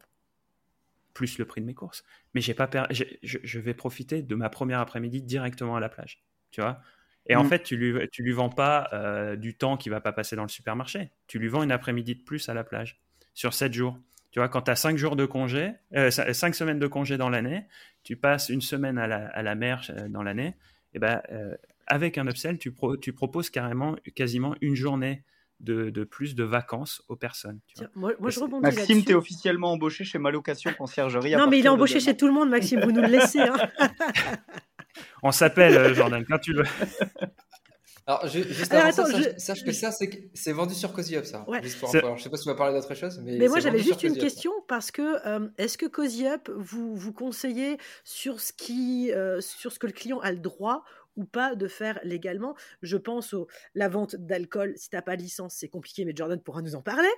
plus 1.17 1.39
le 1.39 1.47
prix 1.47 1.63
de 1.63 1.67
mes 1.67 1.73
courses. 1.73 2.05
Mais 2.35 2.43
j'ai 2.43 2.53
pas 2.53 2.69
je, 2.91 3.59
vais 3.59 3.73
profiter 3.73 4.21
de 4.21 4.35
ma 4.35 4.51
première 4.51 4.81
après-midi 4.81 5.23
directement 5.23 5.75
à 5.75 5.81
la 5.81 5.89
plage. 5.89 6.23
Tu 6.51 6.61
vois 6.61 6.79
Et 7.27 7.35
en 7.37 7.45
mm. 7.45 7.49
fait, 7.49 7.63
tu 7.63 7.79
lui, 7.79 8.07
tu 8.11 8.23
lui 8.23 8.33
vends 8.33 8.51
pas 8.51 8.91
euh, 8.93 9.35
du 9.35 9.57
temps 9.57 9.79
qui 9.79 9.89
va 9.89 10.03
pas 10.03 10.13
passer 10.13 10.37
dans 10.37 10.43
le 10.43 10.51
supermarché. 10.51 11.11
Tu 11.27 11.39
lui 11.39 11.49
vends 11.49 11.63
une 11.63 11.73
après-midi 11.73 12.17
de 12.17 12.23
plus 12.23 12.51
à 12.51 12.55
la 12.55 12.65
plage 12.65 13.01
sur 13.33 13.55
7 13.55 13.73
jours. 13.73 13.99
Tu 14.31 14.41
vois, 14.41 14.51
quand 14.51 14.61
tu 14.61 14.71
as 14.71 14.77
5 14.77 14.99
jours 14.99 15.17
de 15.17 15.25
congé, 15.25 15.73
euh, 15.95 16.11
5 16.11 16.55
semaines 16.55 16.79
de 16.79 16.87
congé 16.87 17.17
dans 17.17 17.31
l'année, 17.31 17.65
tu 18.03 18.17
passes 18.17 18.51
une 18.51 18.61
semaine 18.61 18.99
à 18.99 19.07
la, 19.07 19.29
à 19.29 19.43
la 19.43 19.55
mer 19.55 19.91
euh, 19.91 20.09
dans 20.11 20.23
l'année, 20.23 20.55
et 20.93 20.99
ben, 20.99 21.23
euh, 21.33 21.57
avec 21.87 22.19
un 22.19 22.27
upsell, 22.27 22.59
tu, 22.59 22.75
tu 23.01 23.15
proposes 23.15 23.49
carrément 23.49 23.97
quasiment 24.15 24.55
une 24.61 24.75
journée 24.75 25.25
de, 25.61 26.05
plus 26.05 26.35
de 26.35 26.45
vacances 26.45 27.03
aux 27.09 27.17
personnes. 27.17 27.61
moi, 27.95 28.13
je 28.29 28.41
rebondis 28.41 28.63
Maxime, 28.63 29.05
tu 29.05 29.13
es 29.13 29.15
officiellement 29.15 29.73
embauché 29.73 30.05
chez 30.05 30.19
Malocation 30.19 30.73
Conciergerie. 30.77 31.35
non, 31.37 31.49
mais 31.49 31.59
il 31.59 31.67
est 31.67 31.71
embauché 31.71 32.01
chez 32.01 32.17
tout 32.17 32.27
le 32.27 32.33
monde, 32.33 32.51
Maxime, 32.51 32.81
vous 32.81 32.93
nous 32.93 33.03
le 33.03 33.09
laissez. 33.09 33.41
Hein. 33.41 33.57
On 35.23 35.33
s'appelle, 35.33 35.77
euh, 35.77 35.95
Jordan, 35.95 36.25
quand 36.27 36.39
tu 36.39 36.55
veux. 36.55 36.65
Alors, 38.09 38.25
juste 38.29 38.73
avant 38.73 38.93
ça, 38.93 39.05
sache, 39.37 39.65
que 39.65 39.73
ça, 39.73 39.91
c'est 39.91 40.53
vendu 40.53 40.75
sur 40.75 40.93
CozyUp, 40.93 41.25
ça. 41.25 41.45
Juste 41.61 41.81
pour 41.81 41.93
Alors, 41.97 42.17
je 42.17 42.23
sais 42.23 42.31
pas 42.31 42.37
si 42.37 42.45
tu 42.45 42.49
vas 42.49 42.55
parler 42.55 42.79
d'autre 42.79 42.95
chose, 42.95 43.21
mais. 43.25 43.37
Mais 43.37 43.49
moi, 43.49 43.59
j'avais 43.59 43.81
juste 43.81 44.05
une 44.05 44.17
question 44.17 44.53
parce 44.69 44.93
que 44.93 45.27
euh, 45.27 45.49
est-ce 45.59 45.77
que 45.77 45.87
CozyUp 45.87 46.49
vous 46.55 46.95
vous 46.95 47.13
conseillez 47.13 47.79
sur 48.05 48.39
ce 48.41 48.53
qui, 48.53 49.11
euh, 49.11 49.41
sur 49.41 49.73
ce 49.73 49.81
que 49.81 49.89
le 49.89 49.93
client 49.93 50.21
a 50.21 50.31
le 50.31 50.39
droit 50.39 50.85
ou 51.17 51.25
pas 51.25 51.55
de 51.55 51.69
faire 51.69 51.99
légalement. 52.05 52.55
Je 52.83 52.97
pense 52.97 53.33
au 53.33 53.47
la 53.75 53.89
vente 53.89 54.17
d'alcool. 54.17 54.75
Si 54.77 54.91
t'as 54.91 55.03
pas 55.03 55.17
licence, 55.17 55.55
c'est 55.57 55.69
compliqué, 55.69 56.05
mais 56.05 56.13
Jordan 56.15 56.41
pourra 56.41 56.63
nous 56.63 56.75
en 56.75 56.83
parler. 56.83 57.09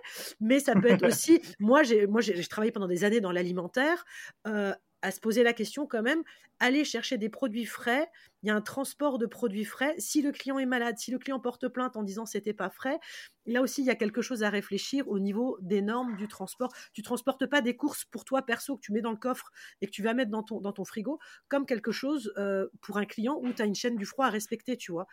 Mais 0.41 0.61
ça 0.61 0.75
peut 0.75 0.91
être 0.91 1.07
aussi. 1.07 1.41
moi, 1.59 1.83
j'ai 1.83 2.07
moi 2.07 2.21
j'ai 2.21 2.47
travaillé 2.47 2.73
pendant 2.73 2.89
des 2.89 3.05
années 3.05 3.21
dans 3.21 3.33
l'alimentaire. 3.33 4.05
Euh, 4.47 4.73
à 5.03 5.11
se 5.11 5.21
poser 5.21 5.43
la 5.43 5.53
question 5.53 5.87
quand 5.87 6.03
même, 6.03 6.23
aller 6.61 6.85
chercher 6.85 7.19
des 7.19 7.29
produits 7.29 7.67
frais, 7.67 8.11
il 8.43 8.49
y 8.49 8.51
a 8.51 8.55
un 8.55 8.61
transport 8.61 9.19
de 9.19 9.27
produits 9.27 9.65
frais. 9.65 9.95
Si 9.99 10.23
le 10.23 10.33
client 10.33 10.59
est 10.59 10.67
malade, 10.67 10.99
si 10.99 11.11
le 11.11 11.19
client 11.19 11.41
porte 11.41 11.69
plainte 11.69 11.97
en 11.97 12.03
disant 12.03 12.27
c'était 12.27 12.53
pas 12.53 12.71
frais, 12.71 12.99
là 13.47 13.63
aussi 13.63 13.83
il 13.83 13.87
y 13.87 13.91
a 13.91 13.95
quelque 13.95 14.23
chose 14.23 14.43
à 14.43 14.51
réfléchir 14.51 15.09
au 15.09 15.19
niveau 15.19 15.59
des 15.61 15.83
normes 15.83 16.17
du 16.17 16.29
transport. 16.29 16.73
Tu 16.93 17.03
transportes 17.03 17.47
pas 17.47 17.61
des 17.61 17.77
courses 17.77 18.05
pour 18.05 18.25
toi 18.25 18.43
perso 18.43 18.77
que 18.77 18.81
tu 18.81 18.93
mets 18.93 19.01
dans 19.01 19.13
le 19.13 19.17
coffre 19.17 19.51
et 19.81 19.87
que 19.87 19.93
tu 19.93 20.03
vas 20.03 20.15
mettre 20.15 20.31
dans 20.31 20.43
ton, 20.43 20.61
dans 20.61 20.73
ton 20.73 20.85
frigo 20.85 21.19
comme 21.49 21.67
quelque 21.67 21.93
chose 21.93 22.33
euh, 22.37 22.67
pour 22.81 22.99
un 22.99 23.07
client 23.07 23.39
où 23.43 23.53
tu 23.53 23.63
as 23.63 23.67
une 23.67 23.75
chaîne 23.75 23.97
du 23.97 24.05
froid 24.05 24.27
à 24.27 24.31
respecter, 24.31 24.77
tu 24.77 24.93
vois. 24.93 25.07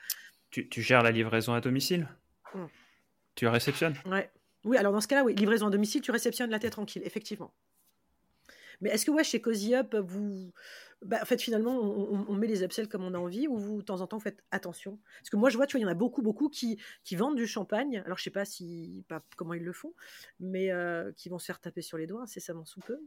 Tu, 0.51 0.81
gères 0.81 1.03
la 1.03 1.11
livraison 1.11 1.53
à 1.53 1.59
domicile? 1.59 2.07
Mmh. 2.53 2.65
Tu 3.35 3.47
réceptionnes? 3.47 3.95
Ouais. 4.05 4.31
Oui, 4.63 4.77
alors 4.77 4.93
dans 4.93 5.01
ce 5.01 5.07
cas-là, 5.07 5.23
oui, 5.23 5.35
livraison 5.35 5.67
à 5.67 5.69
domicile, 5.69 6.01
tu 6.01 6.11
réceptionnes 6.11 6.49
la 6.49 6.59
tête 6.59 6.71
tranquille, 6.71 7.01
effectivement. 7.05 7.53
Mais 8.81 8.89
est-ce 8.89 9.05
que 9.05 9.11
ouais, 9.11 9.23
chez 9.23 9.41
Cozy 9.41 9.75
Up, 9.75 9.95
vous, 9.95 10.51
bah, 11.01 11.23
finalement, 11.37 11.79
on, 11.79 12.33
met 12.33 12.47
les 12.47 12.63
upsells 12.63 12.87
comme 12.87 13.03
on 13.03 13.13
a 13.13 13.17
envie 13.17 13.47
ou 13.47 13.57
vous, 13.57 13.77
de 13.77 13.85
temps 13.85 14.01
en 14.01 14.07
temps, 14.07 14.19
faites 14.19 14.43
attention? 14.51 14.99
Parce 15.19 15.29
que 15.29 15.37
moi, 15.37 15.49
je 15.49 15.57
vois, 15.57 15.67
tu 15.67 15.73
vois, 15.73 15.79
il 15.81 15.83
y 15.83 15.85
en 15.85 15.91
a 15.91 15.95
beaucoup, 15.95 16.21
beaucoup 16.21 16.49
qui, 16.49 16.79
qui 17.03 17.15
vendent 17.15 17.35
du 17.35 17.47
champagne. 17.47 18.01
Alors, 18.05 18.17
je 18.17 18.23
sais 18.23 18.29
pas 18.29 18.45
si, 18.45 19.05
pas 19.07 19.23
comment 19.35 19.53
ils 19.53 19.63
le 19.63 19.73
font, 19.73 19.93
mais 20.39 20.71
euh, 20.71 21.11
qui 21.13 21.29
vont 21.29 21.39
se 21.39 21.45
faire 21.45 21.59
taper 21.59 21.81
sur 21.81 21.97
les 21.97 22.07
doigts 22.07 22.23
incessamment 22.23 22.65
sous 22.65 22.79
peu. 22.81 22.99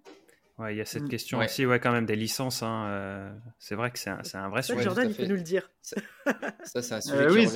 Ouais, 0.59 0.75
il 0.75 0.79
y 0.79 0.81
a 0.81 0.85
cette 0.85 1.05
mmh. 1.05 1.09
question 1.09 1.39
aussi, 1.39 1.65
ouais, 1.67 1.79
quand 1.79 1.93
même, 1.93 2.05
des 2.05 2.17
licences. 2.17 2.65
Hein, 2.65 2.87
euh, 2.89 3.33
c'est 3.61 3.77
vrai 3.77 3.93
que 3.93 3.99
c'est 3.99 4.11
un, 4.11 4.23
un, 4.35 4.49
vrai 4.49 4.63
sujet. 4.63 4.83
Jordan, 4.83 5.09
il 5.09 5.15
peut 5.15 5.27
nous 5.27 5.37
le 5.37 5.43
dire. 5.43 5.71
Ça, 5.83 6.83
c'est 6.83 6.95
un 6.95 7.01
sujet. 7.01 7.17
Euh, 7.17 7.33
oui, 7.33 7.47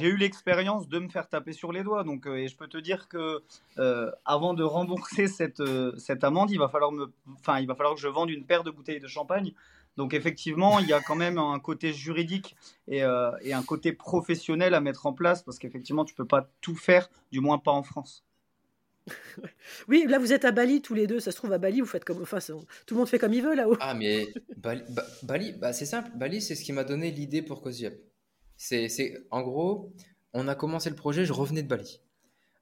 j'ai 0.00 0.08
eu 0.08 0.16
l'expérience 0.16 0.88
de 0.88 0.98
me 1.00 1.10
faire 1.10 1.28
taper 1.28 1.52
sur 1.52 1.70
les 1.70 1.82
doigts. 1.82 2.02
Donc, 2.02 2.26
euh, 2.26 2.36
et 2.36 2.48
je 2.48 2.56
peux 2.56 2.66
te 2.66 2.78
dire 2.78 3.08
que 3.08 3.42
avant 4.24 4.54
de 4.54 4.64
rembourser 4.64 5.26
cette, 5.28 5.62
cette 5.98 6.24
amende, 6.24 6.50
il 6.50 6.58
va, 6.58 6.68
falloir 6.68 6.92
me, 6.92 7.12
enfin, 7.38 7.60
il 7.60 7.66
va 7.66 7.74
falloir 7.74 7.94
que 7.94 8.00
je 8.00 8.08
vende 8.08 8.30
une 8.30 8.46
paire 8.46 8.64
de 8.64 8.70
bouteilles 8.70 9.00
de 9.00 9.08
champagne. 9.08 9.52
Donc, 9.98 10.14
effectivement, 10.14 10.78
il 10.78 10.88
y 10.88 10.94
a 10.94 11.02
quand 11.02 11.16
même 11.16 11.36
un 11.36 11.58
côté 11.60 11.92
juridique 11.92 12.56
et, 12.88 13.02
et 13.42 13.52
un 13.52 13.62
côté 13.62 13.92
professionnel 13.92 14.72
à 14.72 14.80
mettre 14.80 15.04
en 15.04 15.12
place 15.12 15.42
parce 15.42 15.58
qu'effectivement, 15.58 16.06
tu 16.06 16.14
peux 16.14 16.26
pas 16.26 16.48
tout 16.62 16.74
faire, 16.74 17.10
du 17.32 17.40
moins 17.40 17.58
pas 17.58 17.72
en 17.72 17.82
France. 17.82 18.24
oui, 19.88 20.06
là 20.08 20.18
vous 20.18 20.32
êtes 20.32 20.44
à 20.44 20.52
Bali 20.52 20.80
tous 20.80 20.94
les 20.94 21.06
deux. 21.06 21.20
Ça 21.20 21.30
se 21.30 21.36
trouve 21.36 21.52
à 21.52 21.58
Bali, 21.58 21.80
vous 21.80 21.86
faites 21.86 22.04
comme, 22.04 22.22
enfin, 22.22 22.38
tout 22.38 22.94
le 22.94 22.98
monde 22.98 23.08
fait 23.08 23.18
comme 23.18 23.34
il 23.34 23.42
veut 23.42 23.54
là-haut. 23.54 23.76
Ah 23.80 23.94
mais 23.94 24.28
Bali, 24.56 25.52
bah, 25.52 25.72
c'est 25.72 25.86
simple. 25.86 26.10
Bali, 26.16 26.40
c'est 26.40 26.54
ce 26.54 26.64
qui 26.64 26.72
m'a 26.72 26.84
donné 26.84 27.10
l'idée 27.10 27.42
pour 27.42 27.60
Cozy 27.60 27.88
C'est, 28.56 29.14
en 29.30 29.42
gros, 29.42 29.92
on 30.32 30.48
a 30.48 30.54
commencé 30.54 30.90
le 30.90 30.96
projet. 30.96 31.24
Je 31.24 31.32
revenais 31.32 31.62
de 31.62 31.68
Bali 31.68 32.00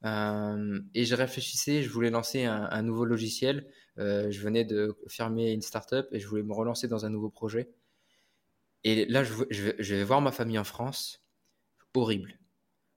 euh, 0.04 0.80
et 0.94 1.04
je 1.04 1.14
réfléchissais. 1.14 1.82
Je 1.82 1.90
voulais 1.90 2.10
lancer 2.10 2.44
un, 2.44 2.82
nouveau 2.82 3.04
logiciel. 3.04 3.68
Euh, 3.98 4.30
je 4.30 4.40
venais 4.40 4.64
de 4.64 4.96
fermer 5.08 5.52
une 5.52 5.62
startup 5.62 6.06
et 6.12 6.18
je 6.18 6.26
voulais 6.26 6.42
me 6.42 6.54
relancer 6.54 6.88
dans 6.88 7.06
un 7.06 7.10
nouveau 7.10 7.30
projet. 7.30 7.70
Et 8.84 9.06
là, 9.06 9.22
je 9.22 9.94
vais 9.94 10.04
voir 10.04 10.20
ma 10.20 10.32
famille 10.32 10.58
en 10.58 10.64
France. 10.64 11.22
Horrible, 11.94 12.38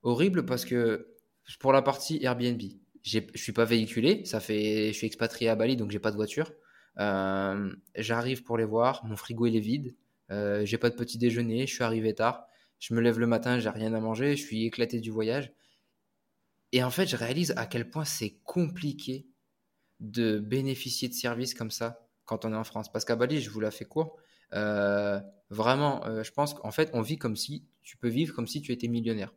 horrible 0.04 0.46
parce 0.46 0.64
que 0.64 1.16
pour 1.60 1.74
la 1.74 1.82
partie 1.82 2.24
Airbnb 2.24 2.62
je 3.06 3.22
suis 3.36 3.54
pas 3.54 3.66
véhiculé, 3.66 4.26
ça 4.26 4.40
fait, 4.40 4.88
je 4.88 4.94
suis 4.94 5.08
expatrié 5.08 5.50
à 5.50 5.56
Bali 5.56 5.78
donc 5.78 5.92
j'ai 5.92 6.00
pas 6.00 6.12
de 6.12 6.16
voiture. 6.16 6.52
Euh, 7.00 7.72
j'arrive 7.96 8.44
pour 8.44 8.58
les 8.58 8.66
voir, 8.66 9.06
mon 9.06 9.16
frigo 9.16 9.46
est 9.46 9.60
vide, 9.60 9.96
euh, 10.32 10.66
j'ai 10.66 10.78
pas 10.78 10.90
de 10.90 10.96
petit 10.96 11.18
déjeuner, 11.18 11.68
je 11.68 11.74
suis 11.74 11.84
arrivé 11.84 12.16
tard, 12.16 12.48
je 12.80 12.94
me 12.94 13.02
lève 13.02 13.20
le 13.20 13.28
matin, 13.28 13.60
j'ai 13.60 13.70
rien 13.70 13.94
à 13.94 14.00
manger, 14.00 14.36
je 14.36 14.44
suis 14.44 14.66
éclaté 14.66 15.02
du 15.02 15.12
voyage. 15.12 15.52
Et 16.72 16.84
en 16.84 16.90
fait, 16.90 17.06
je 17.06 17.16
réalise 17.16 17.54
à 17.58 17.68
quel 17.68 17.90
point 17.90 18.06
c'est 18.06 18.40
compliqué 18.44 19.28
de 20.00 20.40
bénéficier 20.40 21.08
de 21.08 21.14
services 21.14 21.54
comme 21.54 21.72
ça 21.72 22.08
quand 22.26 22.44
on 22.44 22.54
est 22.54 22.58
en 22.58 22.64
France. 22.64 22.92
Parce 22.92 23.06
qu'à 23.06 23.16
Bali, 23.16 23.40
je 23.40 23.50
vous 23.50 23.60
la 23.60 23.72
fais 23.72 23.86
court. 23.86 24.18
Euh, 24.54 25.22
vraiment, 25.50 26.04
je 26.24 26.32
pense 26.32 26.54
qu'en 26.54 26.72
fait, 26.72 26.90
on 26.94 27.02
vit 27.02 27.18
comme 27.18 27.36
si 27.36 27.66
tu 27.84 27.98
peux 27.98 28.10
vivre 28.10 28.34
comme 28.34 28.48
si 28.48 28.62
tu 28.62 28.72
étais 28.72 28.88
millionnaire 28.88 29.32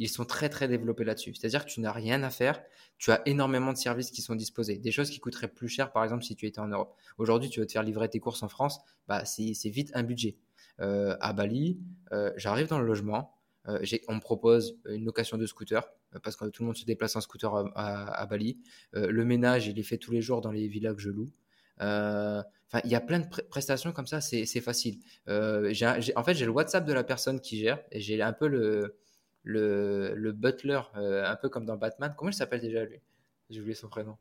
ils 0.00 0.08
sont 0.08 0.24
très 0.24 0.48
très 0.48 0.66
développés 0.66 1.04
là-dessus. 1.04 1.34
C'est-à-dire 1.34 1.66
que 1.66 1.70
tu 1.70 1.80
n'as 1.80 1.92
rien 1.92 2.22
à 2.22 2.30
faire, 2.30 2.62
tu 2.96 3.12
as 3.12 3.20
énormément 3.26 3.70
de 3.70 3.76
services 3.76 4.10
qui 4.10 4.22
sont 4.22 4.34
disposés. 4.34 4.78
Des 4.78 4.92
choses 4.92 5.10
qui 5.10 5.20
coûteraient 5.20 5.52
plus 5.52 5.68
cher, 5.68 5.92
par 5.92 6.02
exemple, 6.02 6.24
si 6.24 6.34
tu 6.34 6.46
étais 6.46 6.58
en 6.58 6.68
Europe. 6.68 6.96
Aujourd'hui, 7.18 7.50
tu 7.50 7.60
veux 7.60 7.66
te 7.66 7.72
faire 7.72 7.82
livrer 7.82 8.08
tes 8.08 8.18
courses 8.18 8.42
en 8.42 8.48
France, 8.48 8.80
bah, 9.08 9.26
c'est 9.26 9.68
vite 9.68 9.90
un 9.94 10.02
budget. 10.02 10.38
Euh, 10.80 11.18
à 11.20 11.34
Bali, 11.34 11.78
euh, 12.12 12.32
j'arrive 12.38 12.66
dans 12.66 12.78
le 12.78 12.86
logement, 12.86 13.34
euh, 13.68 13.84
on 14.08 14.14
me 14.14 14.20
propose 14.20 14.78
une 14.88 15.04
location 15.04 15.36
de 15.36 15.44
scooter, 15.44 15.86
parce 16.22 16.34
que 16.34 16.46
tout 16.46 16.62
le 16.62 16.68
monde 16.68 16.78
se 16.78 16.86
déplace 16.86 17.14
en 17.16 17.20
scooter 17.20 17.54
à, 17.76 18.26
Bali. 18.26 18.58
le 18.94 19.24
ménage, 19.26 19.66
il 19.66 19.78
est 19.78 19.82
fait 19.82 19.98
tous 19.98 20.12
les 20.12 20.22
jours 20.22 20.40
dans 20.40 20.50
les 20.50 20.66
villas 20.66 20.94
que 20.94 21.02
je 21.02 21.10
loue. 21.10 21.30
Enfin, 21.78 22.80
il 22.84 22.90
y 22.90 22.94
a 22.94 23.00
plein 23.02 23.18
de 23.18 23.26
prestations 23.50 23.92
comme 23.92 24.06
ça, 24.06 24.22
c'est 24.22 24.60
facile. 24.62 24.98
en 25.28 26.24
fait, 26.24 26.34
j'ai 26.34 26.46
le 26.46 26.52
WhatsApp 26.52 26.86
de 26.86 26.92
la 26.94 27.04
personne 27.04 27.38
qui 27.38 27.58
gère 27.58 27.82
et 27.92 28.00
j'ai 28.00 28.22
un 28.22 28.32
peu 28.32 28.48
le, 28.48 28.96
le, 29.42 30.14
le 30.14 30.32
butler, 30.32 30.80
euh, 30.96 31.24
un 31.26 31.36
peu 31.36 31.48
comme 31.48 31.64
dans 31.64 31.76
Batman. 31.76 32.14
Comment 32.16 32.30
il 32.30 32.34
s'appelle 32.34 32.60
déjà 32.60 32.84
lui? 32.84 33.00
J'ai 33.48 33.60
oublié 33.60 33.74
son 33.74 33.88
prénom. 33.88 34.16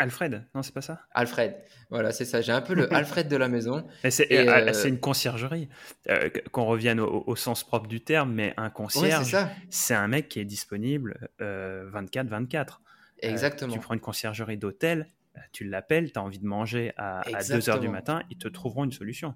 Alfred, 0.00 0.44
non, 0.54 0.62
c'est 0.62 0.72
pas 0.72 0.80
ça? 0.80 1.00
Alfred, 1.10 1.56
voilà, 1.90 2.12
c'est 2.12 2.24
ça. 2.24 2.40
J'ai 2.40 2.52
un 2.52 2.60
peu 2.60 2.74
le 2.74 2.92
Alfred 2.94 3.26
de 3.26 3.36
la 3.36 3.48
maison. 3.48 3.84
C'est 4.08 4.30
euh, 4.30 4.84
une 4.84 5.00
conciergerie. 5.00 5.68
Euh, 6.08 6.30
qu'on 6.52 6.66
revienne 6.66 7.00
au, 7.00 7.34
sens 7.34 7.64
propre 7.64 7.88
du 7.88 8.00
terme, 8.00 8.32
mais 8.32 8.54
un 8.56 8.70
concierge, 8.70 9.36
c'est 9.70 9.94
un 9.94 10.06
mec 10.06 10.28
qui 10.28 10.38
est 10.38 10.44
disponible 10.44 11.28
24-24. 11.40 12.78
Exactement. 13.20 13.72
tu 13.72 13.80
prends 13.80 13.94
une 13.94 14.00
conciergerie 14.00 14.56
d'hôtel, 14.56 15.08
tu 15.50 15.64
l'appelles, 15.64 16.12
tu 16.12 16.18
as 16.20 16.22
envie 16.22 16.38
de 16.38 16.46
manger 16.46 16.92
à, 16.96 17.22
à 17.22 17.40
2h 17.40 17.80
du 17.80 17.88
matin, 17.88 18.22
ils 18.30 18.38
te 18.38 18.46
trouveront 18.46 18.84
une 18.84 18.92
solution. 18.92 19.34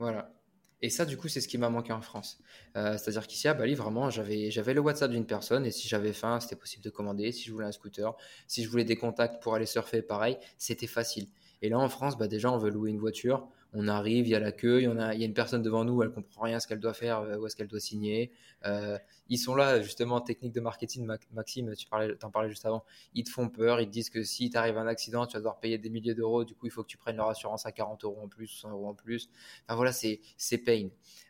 Voilà. 0.00 0.32
Et 0.82 0.88
ça, 0.88 1.04
du 1.04 1.16
coup, 1.16 1.28
c'est 1.28 1.40
ce 1.40 1.48
qui 1.48 1.58
m'a 1.58 1.68
manqué 1.68 1.92
en 1.92 2.00
France. 2.00 2.38
Euh, 2.76 2.96
c'est-à-dire 2.96 3.26
qu'ici 3.26 3.48
à 3.48 3.54
Bali, 3.54 3.74
vraiment, 3.74 4.08
j'avais, 4.08 4.50
le 4.50 4.80
WhatsApp 4.80 5.10
d'une 5.10 5.26
personne 5.26 5.66
et 5.66 5.70
si 5.70 5.88
j'avais 5.88 6.12
faim, 6.12 6.40
c'était 6.40 6.56
possible 6.56 6.82
de 6.82 6.90
commander. 6.90 7.32
Si 7.32 7.44
je 7.44 7.52
voulais 7.52 7.66
un 7.66 7.72
scooter, 7.72 8.16
si 8.46 8.64
je 8.64 8.68
voulais 8.68 8.84
des 8.84 8.96
contacts 8.96 9.42
pour 9.42 9.54
aller 9.54 9.66
surfer, 9.66 10.00
pareil, 10.02 10.38
c'était 10.56 10.86
facile. 10.86 11.28
Et 11.62 11.68
là, 11.68 11.78
en 11.78 11.88
France, 11.88 12.16
bah, 12.16 12.28
déjà, 12.28 12.50
on 12.50 12.58
veut 12.58 12.70
louer 12.70 12.90
une 12.90 12.98
voiture. 12.98 13.48
On 13.72 13.86
arrive, 13.86 14.26
il 14.26 14.30
y 14.30 14.34
a 14.34 14.40
l'accueil, 14.40 14.84
il 14.84 14.92
y, 14.92 15.00
a, 15.00 15.14
il 15.14 15.20
y 15.20 15.22
a 15.22 15.26
une 15.26 15.34
personne 15.34 15.62
devant 15.62 15.84
nous, 15.84 16.02
elle 16.02 16.10
comprend 16.10 16.42
rien 16.42 16.58
ce 16.58 16.66
qu'elle 16.66 16.80
doit 16.80 16.94
faire, 16.94 17.20
euh, 17.20 17.36
où 17.36 17.46
est-ce 17.46 17.54
qu'elle 17.54 17.68
doit 17.68 17.78
signer. 17.78 18.32
Euh, 18.64 18.98
ils 19.28 19.38
sont 19.38 19.54
là, 19.54 19.80
justement, 19.80 20.20
technique 20.20 20.52
de 20.52 20.60
marketing, 20.60 21.08
Maxime, 21.32 21.72
tu 21.76 21.86
parlais, 21.86 22.12
en 22.24 22.30
parlais 22.30 22.48
juste 22.48 22.66
avant. 22.66 22.84
Ils 23.14 23.22
te 23.22 23.30
font 23.30 23.48
peur, 23.48 23.80
ils 23.80 23.86
te 23.86 23.92
disent 23.92 24.10
que 24.10 24.24
si 24.24 24.50
t'arrive 24.50 24.76
un 24.76 24.88
accident, 24.88 25.24
tu 25.26 25.34
vas 25.34 25.38
devoir 25.38 25.60
payer 25.60 25.78
des 25.78 25.88
milliers 25.88 26.14
d'euros, 26.14 26.44
du 26.44 26.54
coup, 26.56 26.66
il 26.66 26.72
faut 26.72 26.82
que 26.82 26.88
tu 26.88 26.96
prennes 26.96 27.16
leur 27.16 27.28
assurance 27.28 27.64
à 27.64 27.70
40 27.70 28.04
euros 28.04 28.20
en 28.24 28.28
plus, 28.28 28.48
100 28.48 28.70
euros 28.70 28.88
en 28.88 28.94
plus. 28.94 29.30
Enfin 29.66 29.76
voilà, 29.76 29.92
c'est, 29.92 30.18
pain. 30.64 30.88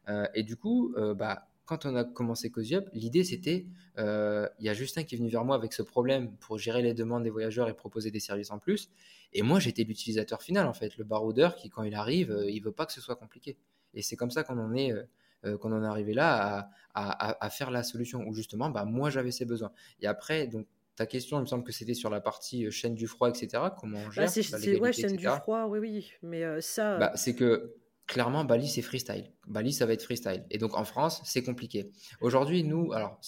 Euh, 0.08 0.26
et 0.34 0.42
du 0.42 0.56
coup, 0.56 0.94
bah, 1.16 1.46
quand 1.66 1.84
on 1.84 1.94
a 1.94 2.04
commencé 2.04 2.50
Cozy 2.50 2.76
l'idée 2.94 3.22
c'était, 3.22 3.66
il 3.98 4.64
y 4.64 4.68
a 4.68 4.74
Justin 4.74 5.04
qui 5.04 5.14
est 5.14 5.18
venu 5.18 5.28
vers 5.28 5.44
moi 5.44 5.56
avec 5.56 5.72
ce 5.72 5.82
problème 5.82 6.34
pour 6.38 6.58
gérer 6.58 6.82
les 6.82 6.94
demandes 6.94 7.22
des 7.22 7.30
voyageurs 7.30 7.68
et 7.68 7.74
proposer 7.74 8.10
des 8.10 8.18
services 8.18 8.50
en 8.50 8.58
plus. 8.58 8.90
Et 9.32 9.42
moi, 9.42 9.60
j'étais 9.60 9.84
l'utilisateur 9.84 10.42
final, 10.42 10.66
en 10.66 10.72
fait, 10.72 10.96
le 10.96 11.04
baroudeur 11.04 11.54
qui, 11.54 11.70
quand 11.70 11.82
il 11.82 11.94
arrive, 11.94 12.30
euh, 12.30 12.50
il 12.50 12.62
veut 12.62 12.72
pas 12.72 12.86
que 12.86 12.92
ce 12.92 13.00
soit 13.00 13.16
compliqué. 13.16 13.56
Et 13.94 14.02
c'est 14.02 14.16
comme 14.16 14.30
ça 14.30 14.42
qu'on 14.42 14.58
en 14.58 14.74
est, 14.74 14.92
euh, 14.92 15.02
euh, 15.44 15.58
qu'on 15.58 15.72
en 15.72 15.82
est 15.82 15.86
arrivé 15.86 16.14
là 16.14 16.70
à, 16.94 17.44
à, 17.44 17.50
faire 17.50 17.70
la 17.70 17.82
solution 17.82 18.24
où 18.26 18.34
justement, 18.34 18.70
bah, 18.70 18.84
moi, 18.84 19.10
j'avais 19.10 19.30
ces 19.30 19.44
besoins. 19.44 19.72
Et 20.00 20.06
après, 20.06 20.46
donc, 20.46 20.66
ta 20.96 21.06
question, 21.06 21.38
il 21.38 21.42
me 21.42 21.46
semble 21.46 21.64
que 21.64 21.72
c'était 21.72 21.94
sur 21.94 22.10
la 22.10 22.20
partie 22.20 22.70
chaîne 22.70 22.94
du 22.94 23.06
froid, 23.06 23.28
etc. 23.28 23.62
Comment 23.78 24.00
on 24.00 24.06
bah, 24.08 24.26
gère 24.26 24.30
C'est 24.30 24.80
ouais, 24.80 24.92
chaîne 24.92 25.16
du 25.16 25.26
froid, 25.26 25.66
oui, 25.66 25.78
oui. 25.78 26.12
Mais 26.22 26.60
ça. 26.60 26.98
Bah, 26.98 27.12
c'est 27.14 27.34
que 27.34 27.76
clairement, 28.06 28.44
Bali, 28.44 28.68
c'est 28.68 28.82
freestyle. 28.82 29.30
Bali, 29.46 29.72
ça 29.72 29.86
va 29.86 29.92
être 29.92 30.02
freestyle. 30.02 30.44
Et 30.50 30.58
donc, 30.58 30.76
en 30.76 30.84
France, 30.84 31.22
c'est 31.24 31.44
compliqué. 31.44 31.90
Aujourd'hui, 32.20 32.64
nous, 32.64 32.92
alors, 32.92 33.20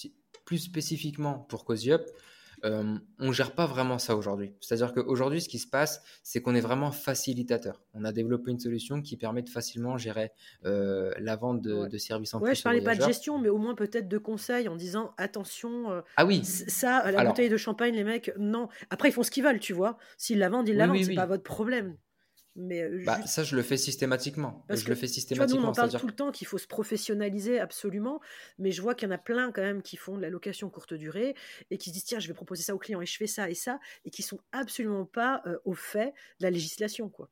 plus 0.45 0.59
spécifiquement 0.59 1.39
pour 1.39 1.63
Cozy 1.65 1.91
euh, 2.65 2.97
on 3.19 3.27
ne 3.27 3.33
gère 3.33 3.51
pas 3.51 3.65
vraiment 3.65 3.99
ça 3.99 4.15
aujourd'hui. 4.15 4.53
C'est-à-dire 4.61 4.93
qu'aujourd'hui, 4.93 5.41
ce 5.41 5.49
qui 5.49 5.59
se 5.59 5.67
passe, 5.67 6.01
c'est 6.23 6.41
qu'on 6.41 6.55
est 6.55 6.61
vraiment 6.61 6.91
facilitateur. 6.91 7.81
On 7.93 8.05
a 8.05 8.11
développé 8.11 8.51
une 8.51 8.59
solution 8.59 9.01
qui 9.01 9.17
permet 9.17 9.41
de 9.41 9.49
facilement 9.49 9.97
gérer 9.97 10.31
euh, 10.65 11.11
la 11.19 11.35
vente 11.35 11.61
de, 11.61 11.97
services 11.97 12.33
en 12.33 12.39
ouais, 12.39 12.55
je 12.55 12.63
parlais 12.63 12.81
pas 12.81 12.95
de 12.95 13.03
gestion, 13.03 13.37
mais 13.37 13.49
au 13.49 13.57
moins 13.57 13.75
peut-être 13.75 14.07
de 14.07 14.17
conseils 14.17 14.67
en 14.67 14.75
disant 14.75 15.13
attention. 15.17 15.91
Euh, 15.91 16.01
ah 16.17 16.25
oui. 16.25 16.43
Ça, 16.43 17.11
la 17.11 17.25
bouteille 17.25 17.49
de 17.49 17.57
champagne, 17.57 17.95
les 17.95 18.03
mecs, 18.03 18.31
non. 18.37 18.69
Après, 18.89 19.09
ils 19.09 19.13
font 19.13 19.23
ce 19.23 19.31
qu'ils 19.31 19.43
veulent, 19.43 19.59
tu 19.59 19.73
vois. 19.73 19.97
S'ils 20.17 20.39
la 20.39 20.49
vendent, 20.49 20.67
ils 20.69 20.77
la 20.77 20.87
vendent. 20.87 21.03
c'est 21.03 21.15
pas 21.15 21.25
votre 21.25 21.43
problème. 21.43 21.95
Mais 22.55 22.87
bah, 23.03 23.25
ça, 23.25 23.43
je 23.43 23.55
le 23.55 23.63
fais 23.63 23.77
systématiquement. 23.77 24.65
je 24.69 24.87
le 24.87 24.95
fais 24.95 25.07
systématiquement. 25.07 25.61
nous, 25.61 25.67
on 25.67 25.69
en 25.71 25.73
parle 25.73 25.91
tout 25.91 26.07
le 26.07 26.13
temps 26.13 26.31
qu'il 26.31 26.45
faut 26.45 26.57
se 26.59 26.67
professionnaliser 26.67 27.59
absolument, 27.59 28.19
mais 28.59 28.71
je 28.71 28.81
vois 28.81 28.93
qu'il 28.93 29.07
y 29.07 29.11
en 29.11 29.15
a 29.15 29.17
plein 29.17 29.51
quand 29.51 29.63
même 29.63 29.81
qui 29.81 29.97
font 29.97 30.17
de 30.17 30.21
la 30.21 30.29
location 30.29 30.69
courte 30.69 30.93
durée 30.93 31.35
et 31.71 31.77
qui 31.77 31.89
se 31.89 31.93
disent 31.93 32.05
tiens, 32.05 32.19
je 32.19 32.27
vais 32.27 32.33
proposer 32.33 32.63
ça 32.63 32.75
aux 32.75 32.79
clients 32.79 33.01
et 33.01 33.05
je 33.05 33.17
fais 33.17 33.27
ça 33.27 33.49
et 33.49 33.55
ça, 33.55 33.79
et 34.05 34.11
qui 34.11 34.21
sont 34.21 34.39
absolument 34.51 35.05
pas 35.05 35.43
au 35.65 35.73
fait 35.73 36.13
de 36.39 36.43
la 36.43 36.51
législation, 36.51 37.09
quoi. 37.09 37.29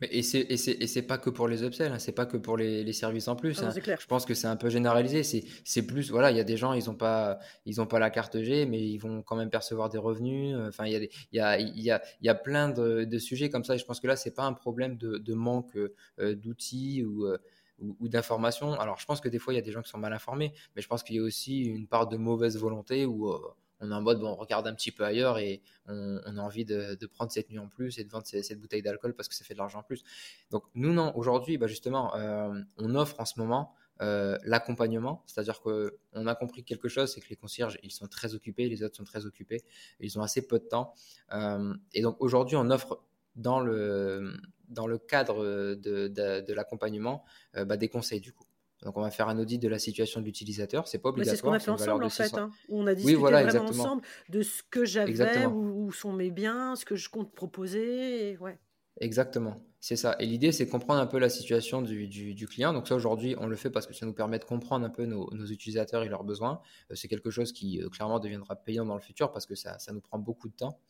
Mais 0.00 0.08
et 0.12 0.22
c'est 0.22 0.40
et 0.40 0.56
c'est 0.56 1.02
pas 1.02 1.18
que 1.18 1.30
pour 1.30 1.48
les 1.48 1.64
upsells, 1.64 1.92
hein, 1.92 1.98
c'est 1.98 2.12
pas 2.12 2.26
que 2.26 2.36
pour 2.36 2.56
les, 2.56 2.84
les 2.84 2.92
services 2.92 3.26
en 3.28 3.34
plus. 3.34 3.60
Ah 3.62 3.68
hein. 3.68 3.96
Je 3.98 4.06
pense 4.06 4.24
que 4.24 4.34
c'est 4.34 4.46
un 4.46 4.56
peu 4.56 4.68
généralisé. 4.68 5.22
C'est 5.22 5.44
c'est 5.64 5.86
plus 5.86 6.10
voilà, 6.10 6.30
il 6.30 6.36
y 6.36 6.40
a 6.40 6.44
des 6.44 6.56
gens 6.56 6.72
ils 6.72 6.88
ont 6.88 6.94
pas 6.94 7.38
ils 7.66 7.80
ont 7.80 7.86
pas 7.86 7.98
la 7.98 8.10
carte 8.10 8.40
G, 8.40 8.66
mais 8.66 8.80
ils 8.80 8.98
vont 8.98 9.22
quand 9.22 9.36
même 9.36 9.50
percevoir 9.50 9.88
des 9.88 9.98
revenus. 9.98 10.56
Enfin 10.68 10.86
il 10.86 10.92
y 10.92 10.96
a 10.96 11.00
il 11.02 11.10
y 11.32 11.40
a 11.40 11.58
il 11.58 11.80
y 11.80 11.90
a 11.90 12.02
il 12.20 12.26
y 12.26 12.28
a 12.28 12.34
plein 12.34 12.68
de, 12.68 13.04
de, 13.04 13.18
sujets 13.18 13.50
comme 13.50 13.64
ça. 13.64 13.74
Et 13.74 13.78
je 13.78 13.84
pense 13.84 14.00
que 14.00 14.06
là 14.06 14.16
c'est 14.16 14.34
pas 14.34 14.44
un 14.44 14.52
problème 14.52 14.96
de, 14.96 15.18
de 15.18 15.34
manque 15.34 15.76
euh, 15.76 16.34
d'outils 16.34 17.04
ou 17.04 17.26
euh, 17.26 17.38
ou, 17.80 17.96
ou 18.00 18.08
d'informations. 18.08 18.74
Alors 18.74 18.98
je 18.98 19.06
pense 19.06 19.20
que 19.20 19.28
des 19.28 19.38
fois 19.38 19.52
il 19.52 19.56
y 19.56 19.60
a 19.60 19.62
des 19.62 19.72
gens 19.72 19.82
qui 19.82 19.90
sont 19.90 19.98
mal 19.98 20.12
informés, 20.12 20.52
mais 20.76 20.82
je 20.82 20.88
pense 20.88 21.02
qu'il 21.02 21.16
y 21.16 21.18
a 21.18 21.22
aussi 21.22 21.62
une 21.64 21.86
part 21.86 22.08
de 22.08 22.16
mauvaise 22.16 22.56
volonté 22.56 23.06
ou 23.06 23.30
euh, 23.30 23.40
on 23.80 23.90
est 23.90 23.94
en 23.94 24.02
mode, 24.02 24.20
bon, 24.20 24.28
on 24.28 24.34
regarde 24.36 24.66
un 24.66 24.74
petit 24.74 24.90
peu 24.90 25.04
ailleurs 25.04 25.38
et 25.38 25.62
on, 25.86 26.36
a 26.36 26.40
envie 26.40 26.64
de, 26.64 26.96
prendre 27.06 27.30
cette 27.30 27.50
nuit 27.50 27.58
en 27.58 27.68
plus 27.68 27.98
et 27.98 28.04
de 28.04 28.10
vendre 28.10 28.26
cette, 28.26 28.60
bouteille 28.60 28.82
d'alcool 28.82 29.14
parce 29.14 29.28
que 29.28 29.34
ça 29.34 29.44
fait 29.44 29.54
de 29.54 29.58
l'argent 29.58 29.80
en 29.80 29.82
plus. 29.82 30.02
Donc 30.50 30.64
nous, 30.74 30.92
non, 30.92 31.12
aujourd'hui, 31.16 31.58
bah 31.58 31.66
justement, 31.66 32.14
euh, 32.16 32.52
on 32.76 32.94
offre 32.94 33.20
en 33.20 33.24
ce 33.24 33.38
moment 33.38 33.74
euh, 34.00 34.38
l'accompagnement, 34.44 35.22
c'est-à-dire 35.26 35.60
qu'on 35.60 36.26
a 36.26 36.34
compris 36.34 36.64
quelque 36.64 36.88
chose, 36.88 37.12
c'est 37.12 37.20
que 37.20 37.28
les 37.28 37.36
concierges, 37.36 37.78
ils 37.82 37.90
sont 37.90 38.06
très 38.06 38.34
occupés, 38.34 38.68
les 38.68 38.82
autres 38.82 38.96
sont 38.96 39.04
très 39.04 39.26
occupés, 39.26 39.64
ils 40.00 40.18
ont 40.18 40.22
assez 40.22 40.46
peu 40.46 40.58
de 40.58 40.64
temps. 40.64 40.94
Euh, 41.32 41.74
et 41.92 42.02
donc 42.02 42.16
aujourd'hui, 42.20 42.56
on 42.56 42.70
offre 42.70 43.02
dans 43.36 43.60
le, 43.60 44.34
dans 44.68 44.86
le 44.86 44.98
cadre 44.98 45.44
de, 45.74 46.52
l'accompagnement 46.52 47.24
bah, 47.54 47.76
des 47.76 47.88
conseils 47.88 48.20
du 48.20 48.32
coup. 48.32 48.47
Donc 48.82 48.96
on 48.96 49.00
va 49.00 49.10
faire 49.10 49.28
un 49.28 49.38
audit 49.38 49.60
de 49.60 49.68
la 49.68 49.78
situation 49.78 50.20
de 50.20 50.26
l'utilisateur, 50.26 50.86
c'est 50.86 50.98
pas 50.98 51.08
obligatoire. 51.08 51.34
C'est 51.34 51.38
ce 51.38 51.42
qu'on 51.42 51.52
a 51.52 51.58
fait 51.58 51.70
ensemble 51.70 52.04
en 52.04 52.10
fait. 52.10 52.34
Hein, 52.34 52.50
on 52.68 52.86
a 52.86 52.94
discuté 52.94 53.16
vraiment 53.16 53.68
ensemble 53.68 54.02
de 54.28 54.42
ce 54.42 54.62
que 54.70 54.84
j'avais, 54.84 55.46
où, 55.46 55.90
sont 55.92 56.12
mes 56.12 56.30
biens, 56.30 56.76
ce 56.76 56.84
que 56.84 56.96
je 56.96 57.08
compte 57.08 57.34
proposer. 57.34 58.36
ouais. 58.38 58.58
Exactement, 59.00 59.62
c'est 59.78 59.94
ça. 59.94 60.16
Et 60.18 60.26
l'idée, 60.26 60.50
c'est 60.50 60.68
comprendre 60.68 61.00
un 61.00 61.06
peu 61.06 61.18
la 61.18 61.28
situation 61.28 61.82
du, 61.82 62.08
du, 62.08 62.48
client. 62.48 62.72
Donc 62.72 62.88
ça, 62.88 62.96
aujourd'hui, 62.96 63.36
on 63.38 63.46
le 63.46 63.54
fait 63.54 63.70
parce 63.70 63.86
que 63.86 63.94
ça 63.94 64.06
nous 64.06 64.12
permet 64.12 64.40
de 64.40 64.44
comprendre 64.44 64.84
un 64.84 64.90
peu 64.90 65.04
nos, 65.04 65.32
nos 65.32 65.46
utilisateurs 65.46 66.02
et 66.02 66.08
leurs 66.08 66.24
besoins. 66.24 66.60
Euh, 66.90 66.96
c'est 66.96 67.06
quelque 67.06 67.30
chose 67.30 67.52
qui, 67.52 67.80
euh, 67.80 67.88
clairement, 67.88 68.18
deviendra 68.18 68.56
payant 68.56 68.84
dans 68.84 68.96
le 68.96 69.00
futur 69.00 69.30
parce 69.30 69.46
que 69.46 69.54
ça, 69.54 69.78
ça 69.78 69.92
nous 69.92 70.00
prend 70.00 70.18
beaucoup 70.18 70.48
de 70.48 70.54
temps. 70.54 70.80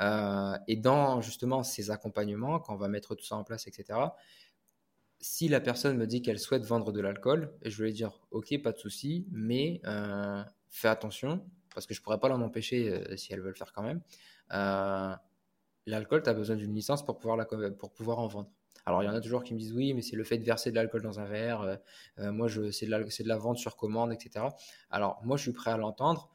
Euh, 0.00 0.56
et 0.66 0.76
dans, 0.76 1.20
justement, 1.20 1.62
ces 1.62 1.90
accompagnements, 1.90 2.58
quand 2.58 2.72
on 2.72 2.78
va 2.78 2.88
mettre 2.88 3.14
tout 3.14 3.24
ça 3.24 3.36
en 3.36 3.44
place, 3.44 3.66
etc., 3.66 3.98
si 5.22 5.48
la 5.48 5.60
personne 5.60 5.96
me 5.96 6.06
dit 6.06 6.20
qu'elle 6.20 6.40
souhaite 6.40 6.64
vendre 6.64 6.90
de 6.92 7.00
l'alcool, 7.00 7.54
je 7.64 7.78
vais 7.78 7.90
lui 7.90 7.94
dire 7.94 8.20
ok, 8.32 8.60
pas 8.60 8.72
de 8.72 8.76
souci, 8.76 9.24
mais 9.30 9.80
euh, 9.86 10.42
fais 10.68 10.88
attention 10.88 11.46
parce 11.74 11.86
que 11.86 11.94
je 11.94 12.02
pourrais 12.02 12.18
pas 12.18 12.28
l'en 12.28 12.42
empêcher 12.42 12.90
euh, 12.90 13.16
si 13.16 13.32
elle 13.32 13.40
veut 13.40 13.48
le 13.48 13.54
faire 13.54 13.72
quand 13.72 13.84
même. 13.84 14.02
Euh, 14.52 15.14
l'alcool, 15.86 16.24
tu 16.24 16.28
as 16.28 16.34
besoin 16.34 16.56
d'une 16.56 16.74
licence 16.74 17.04
pour 17.04 17.18
pouvoir, 17.18 17.36
la, 17.36 17.46
pour 17.46 17.92
pouvoir 17.92 18.18
en 18.18 18.26
vendre. 18.26 18.50
Alors, 18.84 19.04
il 19.04 19.06
y 19.06 19.08
en 19.08 19.14
a 19.14 19.20
toujours 19.20 19.44
qui 19.44 19.54
me 19.54 19.60
disent 19.60 19.72
oui, 19.72 19.94
mais 19.94 20.02
c'est 20.02 20.16
le 20.16 20.24
fait 20.24 20.38
de 20.38 20.44
verser 20.44 20.72
de 20.72 20.76
l'alcool 20.76 21.02
dans 21.02 21.20
un 21.20 21.24
verre. 21.24 21.78
moi, 22.18 22.48
c'est 22.72 22.86
de, 22.86 23.22
de 23.22 23.28
la 23.28 23.36
vente 23.36 23.58
sur 23.58 23.76
commande, 23.76 24.12
etc. 24.12 24.46
Alors, 24.90 25.20
moi, 25.22 25.36
je 25.36 25.42
suis 25.42 25.52
prêt 25.52 25.70
à 25.70 25.76
l'entendre. 25.76 26.30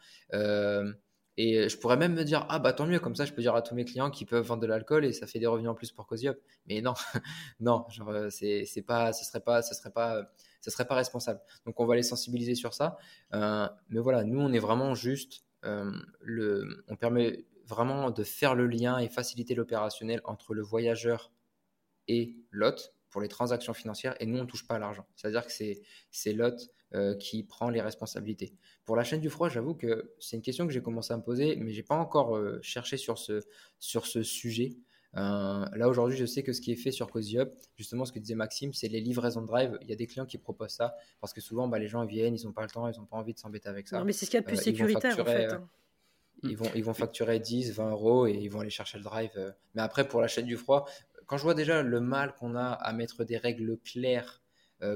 Et 1.38 1.70
je 1.70 1.78
pourrais 1.78 1.98
même 1.98 2.14
me 2.14 2.24
dire, 2.24 2.48
ah 2.50 2.58
bah 2.58 2.74
tant 2.74 2.88
mieux, 2.88 3.00
comme 3.00 3.16
ça 3.16 3.26
je 3.26 3.32
peux 3.32 3.44
dire 3.44 3.54
à 3.54 3.62
tous 3.62 3.76
mes 3.76 3.86
clients 3.86 4.10
qu'ils 4.10 4.26
peuvent 4.26 4.44
vendre 4.44 4.62
de 4.62 4.68
l'alcool 4.68 5.06
et 5.06 5.14
ça 5.14 5.28
fait 5.28 5.38
des 5.38 5.46
revenus 5.46 5.70
en 5.70 5.76
plus 5.76 5.92
pour 5.92 6.08
Cozyup. 6.08 6.40
Mais 6.68 6.82
non, 6.82 6.96
non, 7.60 7.86
genre 7.90 8.10
euh, 8.10 8.30
c'est, 8.32 8.66
c'est 8.66 8.82
pas, 8.82 9.14
ce 9.14 9.24
serait 9.24 9.40
pas, 9.40 9.62
ce 9.62 9.76
serait 9.76 9.92
pas, 9.92 10.34
ce 10.62 10.72
serait 10.72 10.88
pas 10.88 10.96
responsable. 10.96 11.40
Donc 11.66 11.80
on 11.80 11.86
va 11.86 11.96
les 11.96 12.02
sensibiliser 12.02 12.56
sur 12.56 12.74
ça. 12.74 12.98
Euh, 13.36 13.70
mais 13.90 14.00
voilà, 14.00 14.24
nous 14.24 14.40
on 14.40 14.52
est 14.52 14.60
vraiment 14.60 14.96
juste, 14.96 15.46
euh, 15.64 15.92
le, 16.22 16.84
on 16.88 16.96
permet 16.96 17.46
vraiment 17.68 18.10
de 18.10 18.24
faire 18.24 18.56
le 18.56 18.66
lien 18.66 18.98
et 18.98 19.08
faciliter 19.08 19.54
l'opérationnel 19.54 20.22
entre 20.24 20.56
le 20.56 20.64
voyageur 20.64 21.32
et 22.08 22.36
l'hôte 22.50 22.96
pour 23.12 23.22
les 23.22 23.28
transactions 23.28 23.74
financières 23.74 24.16
et 24.20 24.26
nous 24.26 24.40
on 24.40 24.48
touche 24.48 24.66
pas 24.66 24.76
à 24.76 24.80
l'argent. 24.80 25.06
C'est-à-dire 25.16 25.46
que 25.46 25.52
c'est, 25.52 25.82
c'est 26.10 26.34
l'hôte 26.34 26.72
euh, 26.94 27.16
qui 27.16 27.44
prend 27.44 27.70
les 27.70 27.82
responsabilités. 27.82 28.54
Pour 28.86 28.96
la 28.96 29.04
chaîne 29.04 29.20
du 29.20 29.30
froid, 29.30 29.50
j'avoue 29.50 29.76
que 29.76 30.14
c'est 30.20 30.38
une 30.38 30.42
question 30.42 30.66
que 30.66 30.72
j'ai 30.72 30.82
commencé 30.82 31.12
à 31.14 31.18
me 31.18 31.22
poser, 31.22 31.58
mais 31.58 31.74
j'ai 31.74 31.84
pas 31.84 31.98
encore 31.98 32.38
euh, 32.38 32.60
cherché 32.62 32.96
sur 32.96 33.18
ce, 33.18 33.42
sur 33.78 34.08
ce 34.08 34.24
sujet. 34.24 34.78
Euh, 35.18 35.66
là 35.74 35.90
aujourd'hui, 35.90 36.16
je 36.16 36.26
sais 36.26 36.44
que 36.44 36.54
ce 36.54 36.62
qui 36.62 36.72
est 36.72 36.78
fait 36.78 36.92
sur 36.92 37.12
Cozy 37.12 37.40
justement 37.76 38.06
ce 38.06 38.14
que 38.14 38.20
disait 38.20 38.36
Maxime, 38.36 38.74
c'est 38.74 38.88
les 38.88 39.02
livraisons 39.02 39.42
de 39.42 39.48
drive. 39.48 39.78
Il 39.82 39.90
y 39.90 39.92
a 39.92 39.98
des 39.98 40.08
clients 40.08 40.26
qui 40.26 40.38
proposent 40.38 40.76
ça 40.76 40.96
parce 41.20 41.34
que 41.34 41.42
souvent, 41.42 41.68
bah, 41.68 41.78
les 41.78 41.90
gens 41.90 42.06
viennent, 42.06 42.36
ils 42.36 42.46
n'ont 42.46 42.54
pas 42.54 42.64
le 42.64 42.70
temps, 42.70 42.88
ils 42.88 42.98
n'ont 42.98 43.06
pas 43.06 43.18
envie 43.18 43.34
de 43.34 43.40
s'embêter 43.40 43.68
avec 43.68 43.90
ça. 43.90 44.00
Non, 44.00 44.06
mais 44.06 44.14
c'est 44.14 44.26
ce 44.26 44.32
qu'il 44.32 44.38
y 44.38 44.40
a 44.40 44.42
de 44.44 44.48
plus 44.48 44.56
sécuritaire 44.56 45.20
en 45.20 45.26
fait. 45.26 45.52
Hein. 45.52 45.68
Ils 46.44 46.56
vont, 46.56 46.72
ils 46.74 46.86
vont 46.86 46.94
facturer 46.94 47.40
10, 47.40 47.74
20 47.74 47.92
euros 47.92 48.28
et 48.28 48.32
ils 48.32 48.48
vont 48.48 48.62
aller 48.62 48.70
chercher 48.70 48.98
le 48.98 49.04
drive. 49.04 49.32
Mais 49.76 49.82
après, 49.82 50.08
pour 50.08 50.22
la 50.22 50.30
chaîne 50.30 50.46
du 50.46 50.56
froid, 50.56 50.88
quand 51.26 51.38
je 51.38 51.44
vois 51.44 51.54
déjà 51.54 51.84
le 51.84 52.00
mal 52.00 52.34
qu'on 52.36 52.56
a 52.56 52.70
à 52.70 52.94
mettre 52.94 53.26
des 53.26 53.36
règles 53.38 53.78
claires 53.80 54.42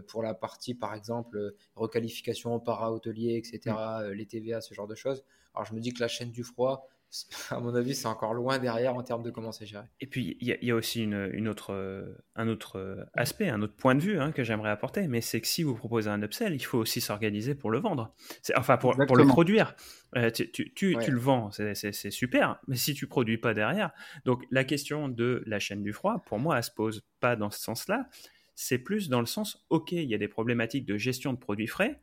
pour 0.07 0.23
la 0.23 0.33
partie, 0.33 0.75
par 0.75 0.93
exemple, 0.93 1.37
euh, 1.37 1.55
requalification 1.75 2.59
para-hôtelier, 2.59 3.35
etc., 3.35 3.59
mm. 3.65 4.01
euh, 4.01 4.13
les 4.13 4.25
TVA, 4.25 4.61
ce 4.61 4.73
genre 4.73 4.87
de 4.87 4.95
choses. 4.95 5.23
Alors 5.53 5.65
je 5.65 5.73
me 5.73 5.79
dis 5.79 5.93
que 5.93 5.99
la 5.99 6.07
chaîne 6.07 6.31
du 6.31 6.43
froid, 6.43 6.87
à 7.49 7.59
mon 7.59 7.75
avis, 7.75 7.93
c'est 7.93 8.07
encore 8.07 8.33
loin 8.33 8.57
derrière 8.57 8.95
en 8.95 9.03
termes 9.03 9.21
de 9.23 9.31
comment 9.31 9.51
c'est 9.51 9.65
géré. 9.65 9.83
Et 9.99 10.07
puis, 10.07 10.37
il 10.39 10.47
y, 10.47 10.71
a 10.71 10.75
aussi 10.75 11.03
une, 11.03 11.47
autre, 11.49 12.15
un 12.37 12.47
autre 12.47 13.05
aspect, 13.13 13.49
un 13.49 13.61
autre 13.61 13.75
point 13.75 13.95
de 13.95 13.99
vue 13.99 14.17
hein, 14.17 14.31
que 14.31 14.45
j'aimerais 14.45 14.69
apporter, 14.69 15.09
mais 15.09 15.19
c'est 15.19 15.41
que 15.41 15.47
si 15.47 15.63
vous 15.63 15.75
proposez 15.75 16.09
un 16.09 16.23
upsell, 16.23 16.53
il 16.53 16.63
faut 16.63 16.77
aussi 16.77 17.01
s'organiser 17.01 17.53
pour 17.53 17.69
le 17.69 17.79
vendre. 17.79 18.15
Enfin, 18.55 18.77
pour, 18.77 18.95
pour, 18.95 19.17
le 19.17 19.25
produire. 19.25 19.75
tu, 20.33 20.51
tu, 20.51 20.71
tu, 20.73 21.11
le 21.11 21.19
vends, 21.19 21.51
c'est 21.51 22.11
super, 22.11 22.61
mais 22.67 22.77
si 22.77 22.93
tu 22.93 23.07
produis 23.07 23.37
pas 23.37 23.53
derrière. 23.53 23.91
Donc, 24.23 24.45
la 24.49 24.63
question 24.63 25.09
de 25.09 25.43
la 25.45 25.59
chaîne 25.59 25.83
du 25.83 25.91
froid, 25.91 26.23
pour 26.25 26.39
moi, 26.39 26.55
elle 26.55 26.63
se 26.63 26.71
pose 26.71 27.03
pas 27.19 27.35
dans 27.35 27.51
ce 27.51 27.59
sens-là 27.59 28.07
c'est 28.61 28.77
plus 28.77 29.09
dans 29.09 29.19
le 29.19 29.25
sens, 29.25 29.65
ok, 29.71 29.91
il 29.93 30.03
y 30.03 30.13
a 30.13 30.19
des 30.19 30.27
problématiques 30.27 30.85
de 30.85 30.95
gestion 30.95 31.33
de 31.33 31.39
produits 31.39 31.65
frais, 31.65 31.99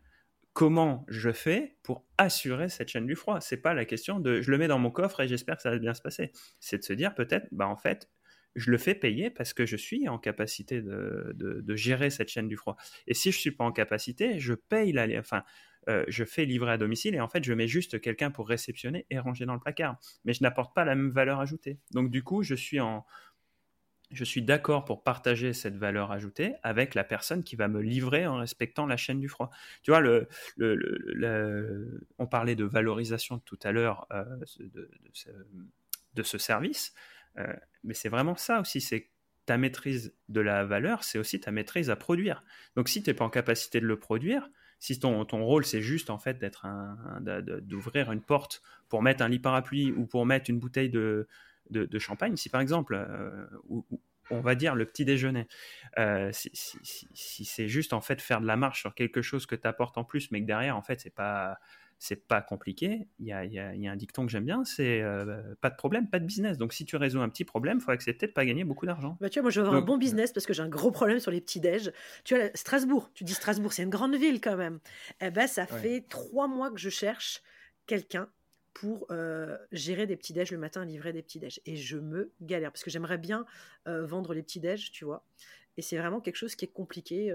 comment 0.52 1.04
je 1.06 1.30
fais 1.30 1.76
pour 1.84 2.04
assurer 2.18 2.68
cette 2.68 2.88
chaîne 2.88 3.06
du 3.06 3.14
froid? 3.14 3.40
C'est 3.40 3.58
pas 3.58 3.74
la 3.74 3.84
question 3.84 4.18
de 4.18 4.40
je 4.40 4.50
le 4.50 4.58
mets 4.58 4.66
dans 4.66 4.80
mon 4.80 4.90
coffre 4.90 5.20
et 5.20 5.28
j'espère 5.28 5.56
que 5.56 5.62
ça 5.62 5.70
va 5.70 5.78
bien 5.78 5.94
se 5.94 6.02
passer. 6.02 6.32
C'est 6.58 6.78
de 6.78 6.82
se 6.82 6.92
dire 6.92 7.14
peut-être, 7.14 7.46
bah 7.52 7.68
en 7.68 7.76
fait, 7.76 8.10
je 8.56 8.72
le 8.72 8.78
fais 8.78 8.96
payer 8.96 9.30
parce 9.30 9.52
que 9.52 9.66
je 9.66 9.76
suis 9.76 10.08
en 10.08 10.18
capacité 10.18 10.82
de, 10.82 11.62
gérer 11.76 12.10
cette 12.10 12.28
chaîne 12.28 12.48
du 12.48 12.56
froid. 12.56 12.76
Et 13.06 13.14
si 13.14 13.30
je 13.30 13.38
suis 13.38 13.52
pas 13.52 13.62
en 13.62 13.70
capacité, 13.70 14.40
je 14.40 14.54
paye 14.54 14.90
la, 14.90 15.06
enfin, 15.20 15.44
euh, 15.88 16.04
je 16.08 16.24
fais 16.24 16.44
livrer 16.44 16.72
à 16.72 16.76
domicile 16.76 17.14
et 17.14 17.20
en 17.20 17.28
fait 17.28 17.44
je 17.44 17.52
mets 17.52 17.68
juste 17.68 18.00
quelqu'un 18.00 18.32
pour 18.32 18.48
réceptionner 18.48 19.06
et 19.10 19.20
ranger 19.20 19.46
dans 19.46 19.54
le 19.54 19.60
placard. 19.60 19.96
Mais 20.24 20.32
je 20.32 20.42
n'apporte 20.42 20.74
pas 20.74 20.84
la 20.84 20.96
même 20.96 21.10
valeur 21.10 21.38
ajoutée. 21.38 21.78
Donc 21.92 22.10
du 22.10 22.24
coup, 22.24 22.42
je 22.42 22.56
suis 22.56 22.80
en, 22.80 23.06
je 24.10 24.24
suis 24.24 24.42
d'accord 24.42 24.84
pour 24.84 25.02
partager 25.02 25.52
cette 25.52 25.76
valeur 25.76 26.12
ajoutée 26.12 26.54
avec 26.62 26.94
la 26.94 27.04
personne 27.04 27.42
qui 27.42 27.56
va 27.56 27.68
me 27.68 27.80
livrer 27.80 28.26
en 28.26 28.36
respectant 28.36 28.86
la 28.86 28.96
chaîne 28.96 29.20
du 29.20 29.28
froid. 29.28 29.50
Tu 29.82 29.90
vois, 29.90 30.02
on 32.18 32.26
parlait 32.26 32.56
de 32.56 32.64
valorisation 32.64 33.38
tout 33.40 33.58
à 33.62 33.72
l'heure 33.72 34.06
euh, 34.12 34.24
de, 36.14 36.22
ce, 36.22 36.38
service, 36.38 36.94
euh, 37.38 37.52
mais 37.84 37.94
c'est 37.94 38.08
vraiment 38.08 38.36
ça 38.36 38.60
aussi, 38.60 38.80
c'est 38.80 39.10
ta 39.44 39.58
maîtrise 39.58 40.14
de 40.28 40.40
la 40.40 40.64
valeur, 40.64 41.04
c'est 41.04 41.18
aussi 41.18 41.40
ta 41.40 41.50
maîtrise 41.50 41.90
à 41.90 41.96
produire. 41.96 42.44
Donc 42.76 42.88
si 42.88 43.02
tu 43.02 43.10
n'es 43.10 43.14
pas 43.14 43.24
en 43.24 43.30
capacité 43.30 43.80
de 43.80 43.86
le 43.86 43.98
produire, 43.98 44.48
si 44.78 44.98
ton, 44.98 45.24
ton 45.24 45.44
rôle 45.44 45.64
c'est 45.64 45.82
juste 45.82 46.08
en 46.08 46.18
fait 46.18 46.38
d'être 46.38 46.66
d'ouvrir 47.62 48.12
une 48.12 48.22
porte 48.22 48.62
pour 48.88 49.02
mettre 49.02 49.22
un 49.22 49.28
lit 49.28 49.40
parapluie 49.40 49.92
ou 49.92 50.06
pour 50.06 50.24
mettre 50.24 50.50
une 50.50 50.58
bouteille 50.58 50.90
de, 50.90 51.26
de, 51.70 51.98
champagne, 51.98 52.36
si 52.36 52.48
par 52.48 52.60
exemple, 52.60 52.94
euh, 52.94 53.46
on 54.30 54.40
va 54.40 54.54
dire 54.54 54.74
le 54.74 54.84
petit 54.84 55.04
déjeuner, 55.04 55.46
euh, 55.98 56.30
si, 56.32 56.78
c'est 57.44 57.68
juste 57.68 57.92
en 57.92 58.00
fait 58.00 58.20
faire 58.20 58.40
de 58.40 58.46
la 58.46 58.56
marche 58.56 58.80
sur 58.80 58.94
quelque 58.94 59.22
chose 59.22 59.46
que 59.46 59.54
tu 59.54 59.66
apportes 59.66 59.98
en 59.98 60.04
plus, 60.04 60.30
mais 60.30 60.40
que 60.40 60.46
derrière 60.46 60.76
en 60.76 60.82
fait 60.82 61.00
c'est 61.00 61.14
pas 61.14 61.58
c'est 61.98 62.28
pas 62.28 62.40
compliqué. 62.40 63.08
Il 63.18 63.26
y, 63.26 63.32
a, 63.32 63.90
un 63.90 63.96
dicton 63.96 64.24
que 64.24 64.30
j'aime 64.30 64.44
bien, 64.44 64.64
c'est 64.64 65.02
euh, 65.02 65.42
pas 65.60 65.68
de 65.68 65.74
problème, 65.74 66.08
pas 66.08 66.20
de 66.20 66.24
business. 66.24 66.56
Donc 66.56 66.72
si 66.72 66.84
tu 66.84 66.96
résous 66.96 67.20
un 67.20 67.28
petit 67.28 67.44
problème, 67.44 67.78
il 67.78 67.80
faut 67.80 67.90
accepter 67.90 68.28
de 68.28 68.32
pas 68.32 68.46
gagner 68.46 68.62
beaucoup 68.62 68.86
d'argent. 68.86 69.16
Bah, 69.20 69.28
tu 69.28 69.40
vois, 69.40 69.42
moi 69.42 69.50
je 69.50 69.60
veux 69.60 69.66
avoir 69.66 69.82
un 69.82 69.84
bon 69.84 69.98
business 69.98 70.32
parce 70.32 70.46
que 70.46 70.52
j'ai 70.52 70.62
un 70.62 70.68
gros 70.68 70.92
problème 70.92 71.18
sur 71.18 71.32
les 71.32 71.40
petits 71.40 71.58
déj. 71.58 71.92
Tu 72.24 72.36
vois, 72.36 72.50
Strasbourg, 72.54 73.10
tu 73.14 73.24
dis 73.24 73.34
Strasbourg, 73.34 73.72
c'est 73.72 73.82
une 73.82 73.90
grande 73.90 74.14
ville 74.14 74.40
quand 74.40 74.56
même. 74.56 74.78
Eh 75.20 75.30
ben, 75.30 75.48
ça 75.48 75.66
fait 75.66 76.04
trois 76.08 76.46
mois 76.46 76.70
que 76.70 76.78
je 76.78 76.88
cherche 76.88 77.42
quelqu'un 77.86 78.28
pour 78.80 79.08
gérer 79.72 80.06
des 80.06 80.16
petits 80.16 80.32
déj 80.32 80.50
le 80.50 80.58
matin, 80.58 80.84
livrer 80.84 81.12
des 81.12 81.22
petits 81.22 81.38
déj. 81.38 81.60
Et 81.66 81.76
je 81.76 81.98
me 81.98 82.32
galère 82.40 82.72
parce 82.72 82.84
que 82.84 82.90
j'aimerais 82.90 83.18
bien 83.18 83.44
vendre 83.86 84.34
les 84.34 84.42
petits 84.42 84.60
déj, 84.60 84.90
tu 84.92 85.04
vois. 85.04 85.24
Et 85.76 85.82
c'est 85.82 85.96
vraiment 85.96 86.20
quelque 86.20 86.36
chose 86.36 86.54
qui 86.54 86.64
est 86.64 86.72
compliqué. 86.72 87.32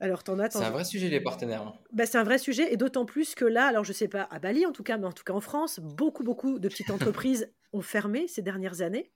Alors, 0.00 0.24
t'en 0.24 0.38
as. 0.38 0.50
C'est 0.50 0.58
un 0.58 0.70
vrai 0.70 0.84
sujet, 0.84 1.08
les 1.08 1.20
partenaires. 1.20 1.62
Hein. 1.62 1.74
Bah, 1.92 2.06
c'est 2.06 2.18
un 2.18 2.24
vrai 2.24 2.38
sujet, 2.38 2.72
et 2.72 2.76
d'autant 2.76 3.06
plus 3.06 3.34
que 3.34 3.44
là, 3.44 3.66
alors 3.66 3.84
je 3.84 3.92
sais 3.92 4.08
pas 4.08 4.22
à 4.30 4.38
Bali 4.38 4.66
en 4.66 4.72
tout 4.72 4.82
cas, 4.82 4.98
mais 4.98 5.06
en 5.06 5.12
tout 5.12 5.24
cas 5.24 5.32
en 5.32 5.40
France, 5.40 5.80
beaucoup, 5.80 6.24
beaucoup 6.24 6.58
de 6.58 6.68
petites 6.68 6.90
entreprises 6.90 7.50
ont 7.72 7.80
fermé 7.80 8.28
ces 8.28 8.42
dernières 8.42 8.82
années 8.82 9.12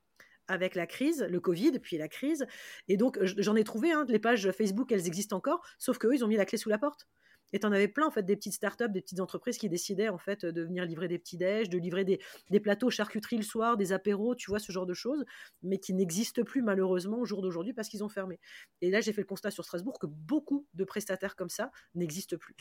avec 0.46 0.74
la 0.74 0.86
crise, 0.86 1.26
le 1.28 1.40
Covid, 1.40 1.78
puis 1.78 1.98
la 1.98 2.08
crise. 2.08 2.46
Et 2.88 2.96
donc, 2.96 3.18
j'en 3.22 3.54
ai 3.54 3.64
trouvé, 3.64 3.92
hein, 3.92 4.06
les 4.08 4.18
pages 4.18 4.50
Facebook, 4.52 4.90
elles 4.90 5.06
existent 5.06 5.36
encore, 5.36 5.62
sauf 5.78 5.98
qu'eux, 5.98 6.14
ils 6.14 6.24
ont 6.24 6.28
mis 6.28 6.36
la 6.36 6.46
clé 6.46 6.56
sous 6.56 6.70
la 6.70 6.78
porte. 6.78 7.06
Et 7.52 7.58
tu 7.58 7.66
en 7.66 7.72
avais 7.72 7.88
plein, 7.88 8.06
en 8.06 8.10
fait, 8.10 8.22
des 8.22 8.36
petites 8.36 8.54
startups, 8.54 8.90
des 8.90 9.00
petites 9.00 9.20
entreprises 9.20 9.58
qui 9.58 9.68
décidaient, 9.68 10.08
en 10.08 10.18
fait, 10.18 10.44
de 10.44 10.62
venir 10.62 10.84
livrer 10.84 11.08
des 11.08 11.18
petits 11.18 11.36
déj, 11.36 11.68
de 11.68 11.78
livrer 11.78 12.04
des, 12.04 12.20
des, 12.50 12.60
plateaux 12.60 12.90
charcuterie 12.90 13.36
le 13.36 13.42
soir, 13.42 13.76
des 13.76 13.92
apéros, 13.92 14.34
tu 14.34 14.50
vois, 14.50 14.58
ce 14.58 14.72
genre 14.72 14.86
de 14.86 14.94
choses, 14.94 15.24
mais 15.62 15.78
qui 15.78 15.94
n'existent 15.94 16.42
plus, 16.42 16.62
malheureusement, 16.62 17.18
au 17.18 17.24
jour 17.24 17.42
d'aujourd'hui, 17.42 17.72
parce 17.72 17.88
qu'ils 17.88 18.04
ont 18.04 18.08
fermé. 18.08 18.38
Et 18.82 18.90
là, 18.90 19.00
j'ai 19.00 19.12
fait 19.12 19.22
le 19.22 19.26
constat 19.26 19.50
sur 19.50 19.64
Strasbourg 19.64 19.98
que 19.98 20.06
beaucoup 20.06 20.66
de 20.74 20.84
prestataires 20.84 21.36
comme 21.36 21.50
ça 21.50 21.70
n'existent 21.94 22.36
plus. 22.36 22.56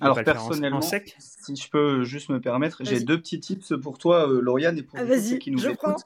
Alors 0.00 0.22
personnellement, 0.22 0.80
si 0.80 1.56
je 1.56 1.68
peux 1.68 2.04
juste 2.04 2.28
me 2.28 2.40
permettre, 2.40 2.84
j'ai 2.84 3.00
deux 3.00 3.18
petits 3.18 3.40
tips 3.40 3.74
pour 3.82 3.98
toi, 3.98 4.28
euh, 4.28 4.40
Lauriane, 4.40 4.78
et 4.78 4.82
pour 4.84 4.96
ah, 4.98 5.18
ceux 5.18 5.38
qui 5.38 5.50
nous 5.50 5.66
écoutent. 5.66 6.04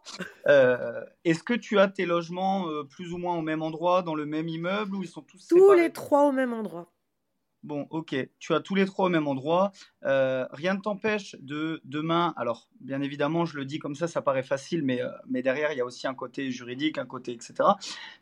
Euh, 0.49 1.05
Est-ce 1.25 1.43
que 1.43 1.53
tu 1.53 1.79
as 1.79 1.89
tes 1.89 2.07
logements 2.07 2.71
euh, 2.71 2.85
plus 2.85 3.13
ou 3.13 3.19
moins 3.19 3.37
au 3.37 3.43
même 3.43 3.61
endroit, 3.61 4.01
dans 4.03 4.15
le 4.15 4.25
même 4.25 4.49
immeuble, 4.49 4.97
ou 4.97 5.03
ils 5.03 5.09
sont 5.09 5.21
tous 5.21 5.47
Tous 5.49 5.73
les 5.75 5.93
trois 5.93 6.27
au 6.27 6.33
même 6.33 6.55
endroit. 6.55 6.91
Bon, 7.67 7.89
ok, 7.91 8.15
tu 8.39 8.55
as 8.55 8.61
tous 8.61 8.77
les 8.77 8.87
trois 8.87 9.07
au 9.07 9.09
même 9.09 9.27
endroit. 9.27 9.73
Euh, 10.05 10.47
rien 10.53 10.75
ne 10.75 10.81
t'empêche 10.81 11.35
de 11.41 11.81
demain. 11.83 12.33
Alors, 12.37 12.69
bien 12.81 13.03
évidemment, 13.03 13.45
je 13.45 13.57
le 13.57 13.65
dis 13.65 13.81
comme 13.81 13.97
ça, 13.97 14.07
ça 14.07 14.23
paraît 14.23 14.45
facile, 14.45 14.85
mais, 14.85 15.03
euh, 15.03 15.11
mais 15.29 15.43
derrière, 15.43 15.73
il 15.73 15.79
y 15.79 15.81
a 15.81 15.85
aussi 15.85 16.07
un 16.07 16.15
côté 16.15 16.53
juridique, 16.53 16.97
un 16.97 17.07
côté, 17.07 17.33
etc. 17.33 17.55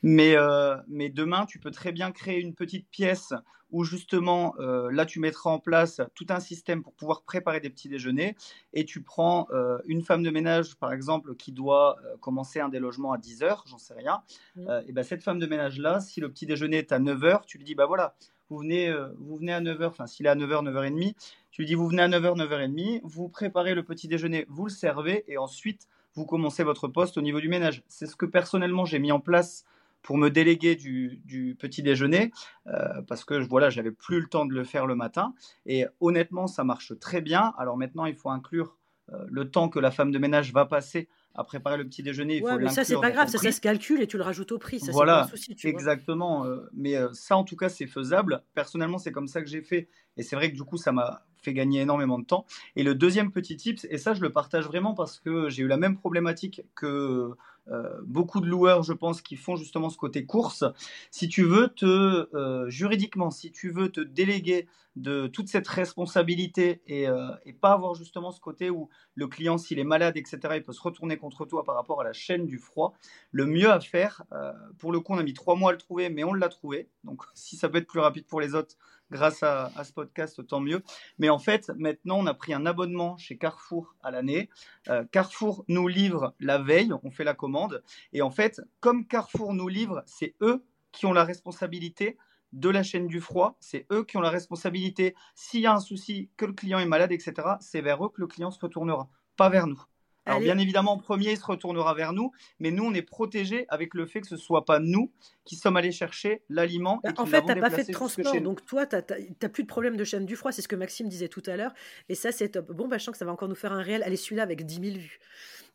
Mais, 0.02 0.34
euh, 0.34 0.76
mais 0.88 1.10
demain, 1.10 1.44
tu 1.44 1.58
peux 1.58 1.70
très 1.70 1.92
bien 1.92 2.10
créer 2.10 2.40
une 2.40 2.54
petite 2.54 2.88
pièce 2.88 3.34
où 3.70 3.84
justement, 3.84 4.54
là, 4.58 5.04
tu 5.04 5.18
mettras 5.18 5.50
en 5.50 5.58
place 5.58 6.00
tout 6.14 6.26
un 6.28 6.38
système 6.38 6.84
pour 6.84 6.94
pouvoir 6.94 7.22
préparer 7.24 7.58
des 7.58 7.70
petits 7.70 7.88
déjeuners. 7.88 8.36
Et 8.72 8.84
tu 8.84 9.02
prends 9.02 9.48
une 9.86 10.02
femme 10.02 10.22
de 10.22 10.30
ménage, 10.30 10.76
par 10.76 10.92
exemple, 10.92 11.34
qui 11.34 11.50
doit 11.50 11.96
commencer 12.20 12.60
un 12.60 12.68
délogement 12.68 13.12
à 13.12 13.18
10 13.18 13.42
heures, 13.42 13.64
j'en 13.66 13.78
sais 13.78 13.94
rien. 13.94 14.22
Mmh. 14.54 14.68
et 14.86 14.92
ben, 14.92 15.02
cette 15.02 15.24
femme 15.24 15.40
de 15.40 15.46
ménage-là, 15.46 15.98
si 15.98 16.20
le 16.20 16.30
petit 16.30 16.46
déjeuner 16.46 16.76
est 16.76 16.92
à 16.92 17.00
9 17.00 17.24
heures, 17.24 17.46
tu 17.46 17.58
lui 17.58 17.64
dis, 17.64 17.74
bah 17.74 17.86
voilà 17.86 18.14
vous 18.50 18.58
venez, 18.58 18.88
euh, 18.88 19.08
vous 19.18 19.36
venez 19.36 19.52
à 19.52 19.60
9h, 19.60 19.86
enfin 19.86 20.06
s'il 20.06 20.26
est 20.26 20.28
à 20.28 20.36
9h, 20.36 20.64
9h30, 20.64 21.14
tu 21.50 21.62
lui 21.62 21.66
dis 21.66 21.74
vous 21.74 21.88
venez 21.88 22.02
à 22.02 22.08
9h, 22.08 22.36
9h30, 22.36 23.00
vous 23.04 23.28
préparez 23.28 23.74
le 23.74 23.82
petit 23.82 24.08
déjeuner, 24.08 24.46
vous 24.48 24.64
le 24.66 24.70
servez 24.70 25.24
et 25.28 25.38
ensuite 25.38 25.88
vous 26.14 26.26
commencez 26.26 26.62
votre 26.62 26.88
poste 26.88 27.18
au 27.18 27.22
niveau 27.22 27.40
du 27.40 27.48
ménage. 27.48 27.82
C'est 27.88 28.06
ce 28.06 28.16
que 28.16 28.26
personnellement 28.26 28.84
j'ai 28.84 28.98
mis 28.98 29.12
en 29.12 29.20
place 29.20 29.64
pour 30.02 30.18
me 30.18 30.28
déléguer 30.28 30.76
du, 30.76 31.56
petit 31.58 31.82
déjeuner 31.82 32.30
euh, 32.66 33.00
parce 33.08 33.24
que 33.24 33.34
voilà, 33.34 33.70
j'avais 33.70 33.90
plus 33.90 34.20
le 34.20 34.26
temps 34.26 34.44
de 34.44 34.52
le 34.52 34.62
faire 34.62 34.86
le 34.86 34.94
matin 34.94 35.34
et 35.66 35.86
honnêtement 36.00 36.46
ça 36.46 36.62
marche 36.62 36.92
très 37.00 37.20
bien. 37.20 37.54
Alors 37.58 37.76
maintenant 37.76 38.04
il 38.04 38.14
faut 38.14 38.30
inclure 38.30 38.76
euh, 39.12 39.24
le 39.28 39.50
temps 39.50 39.68
que 39.68 39.78
la 39.78 39.90
femme 39.90 40.10
de 40.10 40.18
ménage 40.18 40.52
va 40.52 40.66
passer 40.66 41.08
à 41.34 41.44
préparer 41.44 41.76
le 41.76 41.84
petit 41.84 42.02
déjeuner. 42.02 42.36
Il 42.36 42.44
ouais, 42.44 42.58
mais 42.58 42.68
ça, 42.68 42.84
c'est 42.84 43.00
pas 43.00 43.10
grave, 43.10 43.28
ça, 43.28 43.38
ça, 43.38 43.52
se 43.52 43.60
calcule 43.60 44.00
et 44.00 44.06
tu 44.06 44.16
le 44.16 44.22
rajoutes 44.22 44.52
au 44.52 44.58
prix. 44.58 44.80
Ça, 44.80 44.92
voilà, 44.92 45.18
pas 45.18 45.24
un 45.24 45.28
souci, 45.28 45.56
exactement. 45.64 46.46
Euh, 46.46 46.68
mais 46.72 46.96
euh, 46.96 47.08
ça, 47.12 47.36
en 47.36 47.44
tout 47.44 47.56
cas, 47.56 47.68
c'est 47.68 47.86
faisable. 47.86 48.42
Personnellement, 48.54 48.98
c'est 48.98 49.12
comme 49.12 49.26
ça 49.26 49.42
que 49.42 49.48
j'ai 49.48 49.62
fait. 49.62 49.88
Et 50.16 50.22
c'est 50.22 50.36
vrai 50.36 50.50
que 50.50 50.56
du 50.56 50.62
coup, 50.62 50.76
ça 50.76 50.92
m'a 50.92 51.26
fait 51.44 51.54
gagner 51.54 51.80
énormément 51.80 52.18
de 52.18 52.24
temps. 52.24 52.46
Et 52.76 52.82
le 52.82 52.94
deuxième 52.94 53.30
petit 53.30 53.56
tip, 53.56 53.80
et 53.88 53.98
ça, 53.98 54.14
je 54.14 54.22
le 54.22 54.32
partage 54.32 54.64
vraiment 54.66 54.94
parce 54.94 55.20
que 55.20 55.48
j'ai 55.48 55.62
eu 55.62 55.68
la 55.68 55.76
même 55.76 55.96
problématique 55.96 56.62
que 56.74 57.30
euh, 57.68 58.00
beaucoup 58.04 58.40
de 58.40 58.46
loueurs, 58.46 58.82
je 58.82 58.92
pense, 58.92 59.22
qui 59.22 59.36
font 59.36 59.56
justement 59.56 59.88
ce 59.88 59.96
côté 59.96 60.26
course. 60.26 60.64
Si 61.10 61.28
tu 61.28 61.44
veux 61.44 61.68
te, 61.68 62.66
juridiquement, 62.68 63.30
si 63.30 63.52
tu 63.52 63.70
veux 63.70 63.90
te 63.90 64.00
déléguer 64.00 64.66
de 64.96 65.26
toute 65.26 65.48
cette 65.48 65.66
responsabilité 65.66 66.82
et, 66.86 67.06
et, 67.44 67.52
pas 67.52 67.72
avoir 67.72 67.94
justement 67.94 68.30
ce 68.30 68.40
côté 68.40 68.70
où 68.70 68.88
le 69.14 69.26
client, 69.26 69.58
s'il 69.58 69.78
est 69.78 69.84
malade, 69.84 70.16
etc., 70.16 70.38
il 70.54 70.62
peut 70.62 70.72
se 70.72 70.80
retourner 70.80 71.16
contre 71.16 71.44
toi 71.44 71.64
par 71.64 71.74
rapport 71.74 72.00
à 72.00 72.04
la 72.04 72.12
chaîne 72.12 72.46
du 72.46 72.58
froid. 72.58 72.94
Le 73.30 73.46
mieux 73.46 73.70
à 73.70 73.80
faire, 73.80 74.22
euh, 74.32 74.52
pour 74.78 74.92
le 74.92 75.00
coup, 75.00 75.12
on 75.14 75.18
a 75.18 75.22
mis 75.22 75.34
trois 75.34 75.56
mois 75.56 75.70
à 75.70 75.72
le 75.72 75.78
trouver, 75.78 76.10
mais 76.10 76.24
on 76.24 76.32
l'a 76.32 76.48
trouvé. 76.48 76.88
Donc, 77.04 77.22
si 77.34 77.56
ça 77.56 77.68
peut 77.68 77.78
être 77.78 77.86
plus 77.86 78.00
rapide 78.00 78.26
pour 78.26 78.40
les 78.40 78.54
autres, 78.54 78.76
grâce 79.10 79.42
à, 79.42 79.70
ce 79.84 79.92
podcast, 79.92 80.46
tant 80.46 80.60
mieux. 80.60 80.82
Mais 81.18 81.28
en 81.28 81.38
fait, 81.38 81.70
maintenant, 81.76 82.18
on 82.18 82.26
a 82.26 82.34
pris 82.34 82.54
un 82.54 82.66
abonnement 82.66 83.16
chez 83.16 83.36
Carrefour 83.36 83.94
à 84.02 84.10
l'année. 84.10 84.48
Euh, 84.88 85.04
Carrefour 85.10 85.64
nous 85.68 85.88
livre 85.88 86.34
la 86.40 86.58
veille, 86.58 86.92
on 87.02 87.10
fait 87.10 87.24
la 87.24 87.34
commande. 87.34 87.82
Et 88.12 88.22
en 88.22 88.30
fait, 88.30 88.60
comme 88.80 89.06
Carrefour 89.06 89.54
nous 89.54 89.68
livre, 89.68 90.02
c'est 90.06 90.34
eux 90.40 90.64
qui 90.92 91.06
ont 91.06 91.12
la 91.12 91.24
responsabilité 91.24 92.16
de 92.52 92.68
la 92.68 92.82
chaîne 92.82 93.06
du 93.06 93.20
froid. 93.20 93.56
C'est 93.60 93.86
eux 93.92 94.04
qui 94.04 94.16
ont 94.16 94.20
la 94.20 94.30
responsabilité. 94.30 95.14
S'il 95.34 95.60
y 95.60 95.66
a 95.66 95.74
un 95.74 95.80
souci, 95.80 96.30
que 96.36 96.44
le 96.44 96.52
client 96.52 96.78
est 96.78 96.86
malade, 96.86 97.12
etc., 97.12 97.34
c'est 97.60 97.80
vers 97.80 98.04
eux 98.04 98.08
que 98.08 98.20
le 98.20 98.26
client 98.26 98.50
se 98.50 98.60
retournera, 98.60 99.08
pas 99.36 99.48
vers 99.48 99.66
nous. 99.66 99.82
Alors 100.26 100.40
bien 100.40 100.58
évidemment, 100.58 100.92
en 100.92 100.98
premier, 100.98 101.32
il 101.32 101.36
se 101.36 101.44
retournera 101.44 101.94
vers 101.94 102.12
nous, 102.12 102.32
mais 102.58 102.70
nous, 102.70 102.84
on 102.84 102.94
est 102.94 103.02
protégés 103.02 103.66
avec 103.68 103.94
le 103.94 104.06
fait 104.06 104.20
que 104.20 104.26
ce 104.26 104.36
soit 104.36 104.64
pas 104.64 104.78
nous 104.78 105.12
qui 105.44 105.56
sommes 105.56 105.76
allés 105.76 105.92
chercher 105.92 106.42
l'aliment. 106.48 107.00
Bah, 107.04 107.12
en 107.18 107.26
fait, 107.26 107.42
tu 107.42 107.48
n'as 107.48 107.56
pas 107.56 107.70
fait 107.70 107.84
de 107.84 107.92
transport, 107.92 108.40
donc 108.40 108.64
toi, 108.64 108.86
tu 108.86 108.96
n'as 108.96 109.48
plus 109.48 109.64
de 109.64 109.68
problème 109.68 109.96
de 109.96 110.04
chaîne 110.04 110.26
du 110.26 110.36
froid, 110.36 110.52
c'est 110.52 110.62
ce 110.62 110.68
que 110.68 110.76
Maxime 110.76 111.08
disait 111.08 111.28
tout 111.28 111.42
à 111.46 111.56
l'heure, 111.56 111.72
et 112.08 112.14
ça, 112.14 112.32
c'est 112.32 112.50
top. 112.50 112.72
Bon, 112.72 112.88
bah, 112.88 112.98
je 112.98 113.04
sens 113.04 113.12
que 113.12 113.18
ça 113.18 113.24
va 113.24 113.32
encore 113.32 113.48
nous 113.48 113.54
faire 113.54 113.72
un 113.72 113.82
réel. 113.82 114.02
Allez, 114.02 114.16
celui-là 114.16 114.42
avec 114.42 114.64
10 114.64 114.74
000 114.74 114.96
vues. 114.96 115.18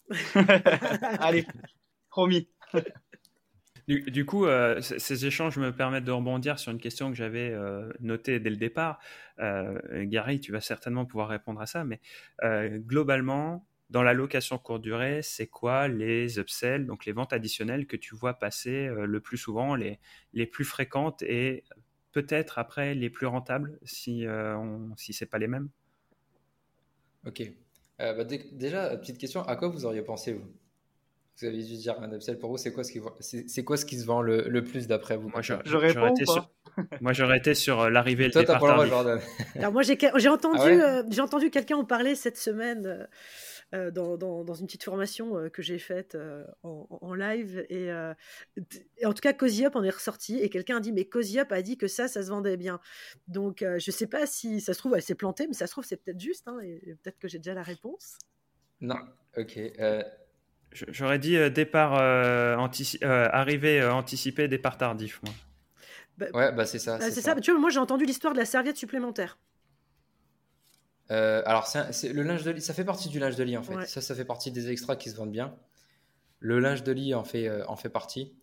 Allez, 1.20 1.46
promis. 2.10 2.50
Du, 3.90 4.24
coup, 4.24 4.46
euh, 4.46 4.82
ces 4.82 5.26
échanges 5.26 5.58
me 5.58 5.72
permettent 5.72 6.04
de 6.04 6.12
rebondir 6.12 6.60
sur 6.60 6.72
une 6.72 6.78
question 6.78 7.10
que 7.10 7.18
j'avais 7.18 7.50
euh, 7.50 7.92
notée 8.00 8.40
dès 8.40 8.52
le 8.52 8.56
départ. 8.56 9.00
Euh, 9.40 9.80
Gary, 10.06 10.40
tu 10.40 10.52
vas 10.52 10.62
certainement 10.62 11.08
pouvoir 11.08 11.28
répondre 11.28 11.60
à 11.60 11.66
ça, 11.66 11.84
mais 11.84 12.00
globalement, 12.86 13.66
dans 13.90 14.04
la 14.04 14.14
location 14.14 14.58
courte 14.58 14.82
durée, 14.82 15.22
c'est 15.22 15.48
quoi 15.48 15.88
les 15.88 16.40
upsells, 16.40 16.86
donc 16.86 17.06
les 17.06 17.12
ventes 17.12 17.34
additionnelles 17.34 17.88
que 17.88 17.98
tu 17.98 18.16
vois 18.16 18.36
passer 18.36 18.88
le 18.88 19.20
plus 19.20 19.38
souvent, 19.38 19.76
les, 19.76 20.00
les 20.34 20.46
plus 20.46 20.66
fréquentes 20.66 21.22
et 21.24 21.64
peut-être 22.12 22.60
après 22.60 22.94
les 22.94 23.10
plus 23.10 23.26
rentables 23.26 23.80
si, 23.84 24.26
on, 24.28 24.96
si 24.96 25.14
ce 25.14 25.24
n'est 25.24 25.30
pas 25.30 25.40
les 25.40 25.48
mêmes? 25.48 25.70
Ok. 27.26 27.52
Bah, 27.98 28.24
déjà, 28.24 28.96
petite 28.98 29.18
question, 29.18 29.42
à 29.44 29.56
quoi 29.56 29.70
vous 29.70 29.86
auriez 29.86 30.04
pensé 30.04 30.34
vous? 30.34 30.46
Vous 31.40 31.48
avez 31.48 31.64
dû 31.64 31.78
dire 31.78 32.02
un 32.02 32.12
upsell 32.12 32.38
pour 32.38 32.50
vous, 32.50 32.58
c'est 32.58 32.74
quoi 32.74 32.84
ce 32.84 32.92
qui, 32.92 33.00
c'est 33.22 33.64
quoi 33.64 33.78
ce 33.78 33.86
qui 33.86 33.98
se 33.98 34.06
vend 34.06 34.22
le, 34.22 34.62
plus 34.62 34.88
d'après 34.88 35.16
vous? 35.16 35.30
Moi, 35.30 35.42
j'aurais 35.42 35.92
été 36.12 36.26
sur, 36.26 36.52
moi, 37.00 37.14
j'aurais 37.14 37.38
été 37.38 37.54
sur 37.56 37.82
euh, 37.82 37.90
l'arrivée 37.90 38.26
le 38.26 38.34
départ 38.34 38.62
Alors 39.56 39.72
moi, 39.72 39.82
j'ai 39.84 40.30
entendu, 40.30 40.60
ah 40.60 41.00
euh, 41.00 41.04
j'ai 41.10 41.22
entendu 41.22 41.50
quelqu'un 41.50 41.78
en 41.78 41.86
parler 41.86 42.16
cette 42.16 42.38
semaine. 42.38 43.08
Euh, 43.76 43.92
dans, 43.92 44.18
dans, 44.18 44.54
une 44.56 44.66
petite 44.66 44.84
formation 44.84 45.48
que 45.54 45.62
j'ai 45.62 45.78
faite 45.78 46.18
en, 46.64 47.14
live. 47.14 47.66
Et, 47.70 47.92
en 47.92 49.14
tout 49.14 49.22
cas, 49.22 49.34
Cozy 49.34 49.66
Up 49.66 49.76
en 49.76 49.84
est 49.84 49.90
ressorti. 49.90 50.40
Et 50.40 50.50
quelqu'un 50.50 50.78
a 50.78 50.80
dit 50.80 50.92
Mais 50.92 51.06
Cozy 51.06 51.40
Up 51.40 51.52
a 51.52 51.62
dit 51.62 51.78
que 51.78 51.88
ça, 51.88 52.08
ça 52.08 52.24
se 52.24 52.30
vendait 52.30 52.58
bien. 52.58 52.80
Donc, 53.28 53.58
je 53.60 53.74
ne 53.74 53.94
sais 53.94 54.08
pas 54.08 54.26
si 54.26 54.60
ça 54.60 54.74
se 54.74 54.80
trouve, 54.80 54.96
elle 54.96 55.04
s'est 55.04 55.16
plantée, 55.16 55.48
mais 55.48 55.54
ça 55.54 55.68
se 55.68 55.72
trouve, 55.72 55.86
c'est 55.86 55.98
peut-être 55.98 56.20
juste. 56.20 56.48
Hein, 56.48 56.60
et, 56.64 56.98
peut-être 57.04 57.20
que 57.20 57.28
j'ai 57.28 57.38
déjà 57.38 57.54
la 57.54 57.64
réponse. 57.64 58.18
Non, 58.82 59.00
ok. 59.38 59.60
J'aurais 60.72 61.20
dit 61.20 61.36
euh, 61.36 61.50
départ 61.50 61.96
euh, 61.96 62.56
euh, 63.04 63.30
arrivée 63.32 63.84
anticipée, 63.84 64.48
départ 64.48 64.78
tardif, 64.78 65.20
moi. 65.24 65.34
Bah, 66.18 66.28
ouais, 66.34 66.52
bah 66.52 66.66
c'est 66.66 66.80
ça. 66.80 66.98
Bah, 66.98 67.10
c'est 67.10 67.22
ça. 67.22 67.36
Tu 67.36 67.52
vois, 67.52 67.60
moi 67.60 67.70
j'ai 67.70 67.80
entendu 67.80 68.06
l'histoire 68.06 68.34
de 68.34 68.40
la 68.40 68.46
serviette 68.46 68.78
supplémentaire. 68.78 69.38
Alors, 71.10 71.68
c'est 71.68 72.14
le 72.14 72.24
linge 72.24 72.44
de 72.44 72.52
lit, 72.52 72.62
ça 72.62 72.74
fait 72.74 72.86
partie 72.86 73.10
du 73.10 73.20
linge 73.20 73.36
de 73.36 73.44
lit 73.44 73.58
en 73.58 73.64
fait. 73.64 73.86
Ça, 73.86 74.02
ça 74.02 74.16
fait 74.16 74.26
partie 74.26 74.52
des 74.52 74.70
extras 74.70 74.96
qui 74.96 75.10
se 75.10 75.16
vendent 75.16 75.32
bien. 75.32 75.56
Le 76.40 76.60
linge 76.60 76.84
de 76.84 76.92
lit 76.92 77.14
en 77.16 77.24
fait, 77.24 77.50
en 77.64 77.76
fait 77.76 77.90
partie. 77.90 78.34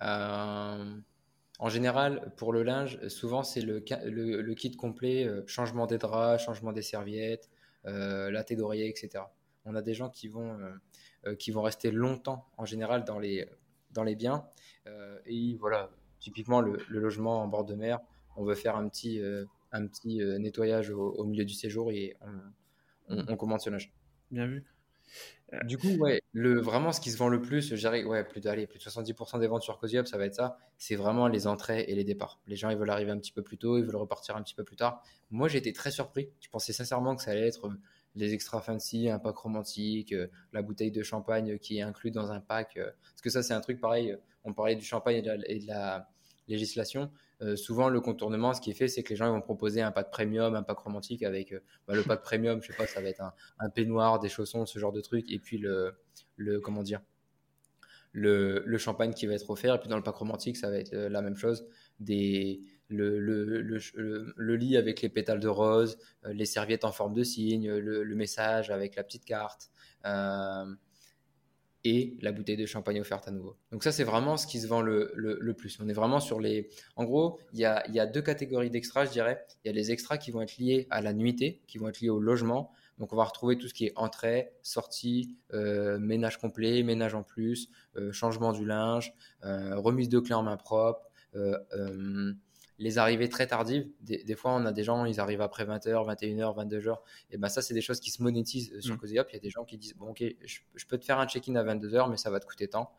en 0.00 1.68
général, 1.68 2.32
pour 2.36 2.52
le 2.52 2.62
linge, 2.62 3.06
souvent 3.08 3.42
c'est 3.42 3.60
le, 3.60 3.84
le, 4.04 4.40
le, 4.40 4.54
kit 4.54 4.74
complet 4.76 5.30
changement 5.46 5.86
des 5.86 5.98
draps, 5.98 6.42
changement 6.42 6.72
des 6.72 6.82
serviettes, 6.82 7.50
la 7.84 8.42
d'oreiller, 8.42 8.88
etc. 8.88 9.24
On 9.64 9.74
a 9.74 9.82
des 9.82 9.94
gens 9.94 10.08
qui 10.08 10.28
vont 10.28 10.58
euh, 11.26 11.34
qui 11.34 11.50
vont 11.50 11.62
rester 11.62 11.90
longtemps 11.90 12.46
en 12.56 12.64
général 12.64 13.04
dans 13.04 13.18
les, 13.18 13.48
dans 13.90 14.04
les 14.04 14.14
biens. 14.14 14.46
Euh, 14.86 15.18
et 15.26 15.56
voilà, 15.56 15.90
typiquement 16.20 16.60
le, 16.60 16.78
logement 16.88 17.42
en 17.42 17.48
bord 17.48 17.64
de 17.64 17.74
mer, 17.74 17.98
on 18.36 18.44
veut 18.44 18.54
faire 18.54 18.76
un 18.76 18.88
petit, 18.88 19.20
euh, 19.20 19.44
un 19.72 19.86
petit 19.86 20.18
nettoyage 20.38 20.90
au, 20.90 21.24
milieu 21.24 21.44
du 21.44 21.54
séjour 21.54 21.90
et 21.90 22.16
on, 23.08 23.24
on, 23.28 23.36
commande 23.36 23.60
ce 23.60 23.70
linge. 23.70 23.92
Bien 24.30 24.46
vu. 24.46 24.64
Du 25.64 25.78
coup, 25.78 25.94
ouais, 25.98 26.20
le, 26.32 26.60
vraiment 26.60 26.90
ce 26.90 27.00
qui 27.00 27.10
se 27.12 27.16
vend 27.16 27.28
le 27.28 27.40
plus, 27.40 27.70
ouais, 27.70 28.24
plus, 28.24 28.40
de, 28.40 28.64
plus 28.66 28.78
de 28.78 28.84
70% 28.84 29.38
des 29.38 29.46
ventes 29.46 29.62
sur 29.62 29.78
Cozy 29.78 29.96
ça 30.04 30.18
va 30.18 30.26
être 30.26 30.34
ça. 30.34 30.58
C'est 30.76 30.96
vraiment 30.96 31.28
les 31.28 31.46
entrées 31.46 31.84
et 31.86 31.94
les 31.94 32.02
départs. 32.02 32.40
Les 32.48 32.56
gens, 32.56 32.68
ils 32.68 32.76
veulent 32.76 32.90
arriver 32.90 33.12
un 33.12 33.18
petit 33.18 33.30
peu 33.30 33.42
plus 33.42 33.56
tôt, 33.56 33.78
ils 33.78 33.84
veulent 33.84 33.96
repartir 33.96 34.36
un 34.36 34.42
petit 34.42 34.54
peu 34.54 34.64
plus 34.64 34.74
tard. 34.74 35.04
Moi, 35.30 35.46
j'ai 35.46 35.58
été 35.58 35.72
très 35.72 35.92
surpris. 35.92 36.30
Je 36.40 36.48
pensais 36.48 36.72
sincèrement 36.72 37.14
que 37.14 37.22
ça 37.22 37.30
allait 37.30 37.46
être 37.46 37.70
les 38.16 38.34
extra 38.34 38.60
fancy, 38.60 39.08
un 39.08 39.20
pack 39.20 39.36
romantique, 39.36 40.12
la 40.52 40.62
bouteille 40.62 40.90
de 40.90 41.02
champagne 41.02 41.58
qui 41.58 41.78
est 41.78 41.82
inclue 41.82 42.10
dans 42.10 42.32
un 42.32 42.40
pack. 42.40 42.74
parce 42.74 43.22
que 43.22 43.30
ça, 43.30 43.44
c'est 43.44 43.54
un 43.54 43.60
truc 43.60 43.80
pareil. 43.80 44.16
On 44.42 44.52
parlait 44.52 44.74
du 44.74 44.84
champagne 44.84 45.16
et 45.16 45.58
de 45.60 45.66
la, 45.68 46.08
législation. 46.48 47.10
Souvent, 47.56 47.88
le 47.88 48.00
contournement, 48.00 48.54
ce 48.54 48.60
qui 48.60 48.70
est 48.70 48.74
fait, 48.74 48.88
c'est 48.88 49.02
que 49.02 49.10
les 49.10 49.16
gens 49.16 49.30
vont 49.30 49.40
proposer 49.40 49.82
un 49.82 49.92
pack 49.92 50.10
premium, 50.10 50.54
un 50.54 50.62
pack 50.62 50.78
romantique 50.78 51.22
avec 51.22 51.54
bah, 51.86 51.94
le 51.94 52.02
pack 52.02 52.22
premium, 52.22 52.62
je 52.62 52.68
sais 52.68 52.76
pas, 52.76 52.86
ça 52.86 53.00
va 53.00 53.08
être 53.08 53.22
un, 53.58 53.70
peignoir, 53.70 54.18
des 54.18 54.28
chaussons, 54.28 54.64
ce 54.66 54.78
genre 54.78 54.92
de 54.92 55.00
truc, 55.00 55.30
et 55.30 55.38
puis 55.38 55.58
le, 55.58 55.94
le 56.36 56.60
comment 56.60 56.82
dire, 56.82 57.00
le, 58.16 58.78
champagne 58.78 59.12
qui 59.12 59.26
va 59.26 59.34
être 59.34 59.48
offert. 59.50 59.74
Et 59.74 59.78
puis 59.78 59.88
dans 59.88 59.96
le 59.96 60.02
pack 60.02 60.16
romantique, 60.16 60.56
ça 60.56 60.70
va 60.70 60.78
être 60.78 60.94
euh, 60.94 61.08
la 61.08 61.22
même 61.22 61.36
chose. 61.36 61.66
Des, 62.00 62.62
le, 62.88 63.18
le, 63.18 64.56
lit 64.56 64.76
avec 64.76 65.02
les 65.02 65.08
pétales 65.08 65.40
de 65.40 65.48
rose, 65.48 65.98
euh, 66.24 66.32
les 66.32 66.46
serviettes 66.46 66.84
en 66.84 66.92
forme 66.92 67.14
de 67.14 67.22
cygne, 67.22 67.70
le, 67.70 68.14
message 68.14 68.70
avec 68.70 68.96
la 68.96 69.04
petite 69.04 69.24
carte. 69.24 69.70
Euh, 70.04 70.64
et 71.86 72.16
la 72.20 72.32
bouteille 72.32 72.56
de 72.56 72.66
champagne 72.66 73.00
offerte 73.00 73.28
à 73.28 73.30
nouveau. 73.30 73.56
Donc 73.70 73.84
ça, 73.84 73.92
c'est 73.92 74.02
vraiment 74.02 74.36
ce 74.36 74.48
qui 74.48 74.58
se 74.58 74.66
vend 74.66 74.80
le, 74.80 75.54
plus. 75.56 75.78
On 75.80 75.88
est 75.88 75.92
vraiment 75.92 76.18
sur 76.18 76.40
les... 76.40 76.68
En 76.96 77.04
gros, 77.04 77.38
il 77.52 77.60
y 77.60 77.64
a, 77.64 77.88
y 77.88 78.00
a 78.00 78.06
deux 78.06 78.22
catégories 78.22 78.70
d'extras, 78.70 79.04
je 79.04 79.12
dirais. 79.12 79.46
Il 79.64 79.68
y 79.68 79.70
a 79.70 79.72
les 79.72 79.92
extras 79.92 80.18
qui 80.18 80.32
vont 80.32 80.42
être 80.42 80.58
liés 80.58 80.88
à 80.90 81.00
la 81.00 81.12
nuitée, 81.12 81.62
qui 81.68 81.78
vont 81.78 81.88
être 81.88 82.00
liés 82.00 82.10
au 82.10 82.18
logement. 82.18 82.72
Donc 82.98 83.12
on 83.12 83.16
va 83.16 83.22
retrouver 83.22 83.56
tout 83.56 83.68
ce 83.68 83.74
qui 83.74 83.86
est 83.86 83.92
entrée, 83.94 84.50
sortie, 84.62 85.36
euh, 85.52 85.96
ménage 86.00 86.38
complet, 86.38 86.82
ménage 86.82 87.14
en 87.14 87.22
plus, 87.22 87.68
euh, 87.96 88.10
changement 88.10 88.52
du 88.52 88.66
linge, 88.66 89.14
euh, 89.44 89.76
remise 89.76 90.08
de 90.08 90.18
clés 90.18 90.34
en 90.34 90.42
main 90.42 90.56
propre, 90.56 91.02
les 92.78 92.98
arrivées 92.98 93.28
très 93.28 93.46
tardives. 93.46 93.88
Des, 94.00 94.34
fois, 94.34 94.52
on 94.52 94.66
a 94.66 94.72
des 94.72 94.84
gens, 94.84 95.04
ils 95.04 95.20
arrivent 95.20 95.40
après 95.40 95.64
20h, 95.64 95.88
21h, 95.88 96.68
22h. 96.68 96.96
Et 97.30 97.38
ben 97.38 97.48
ça, 97.48 97.62
c'est 97.62 97.74
des 97.74 97.80
choses 97.80 98.00
qui 98.00 98.10
se 98.10 98.22
monétisent 98.22 98.78
sur 98.80 98.94
mmh. 98.94 99.00
Il 99.08 99.14
y 99.14 99.18
a 99.18 99.24
des 99.38 99.50
gens 99.50 99.64
qui 99.64 99.78
disent, 99.78 99.94
bon 99.94 100.10
ok, 100.10 100.22
je, 100.44 100.58
je 100.74 100.86
peux 100.86 100.98
te 100.98 101.04
faire 101.04 101.18
un 101.18 101.26
check-in 101.26 101.54
à 101.56 101.64
22h, 101.64 102.10
mais 102.10 102.16
ça 102.16 102.30
va 102.30 102.40
te 102.40 102.46
coûter 102.46 102.68
tant 102.68 102.92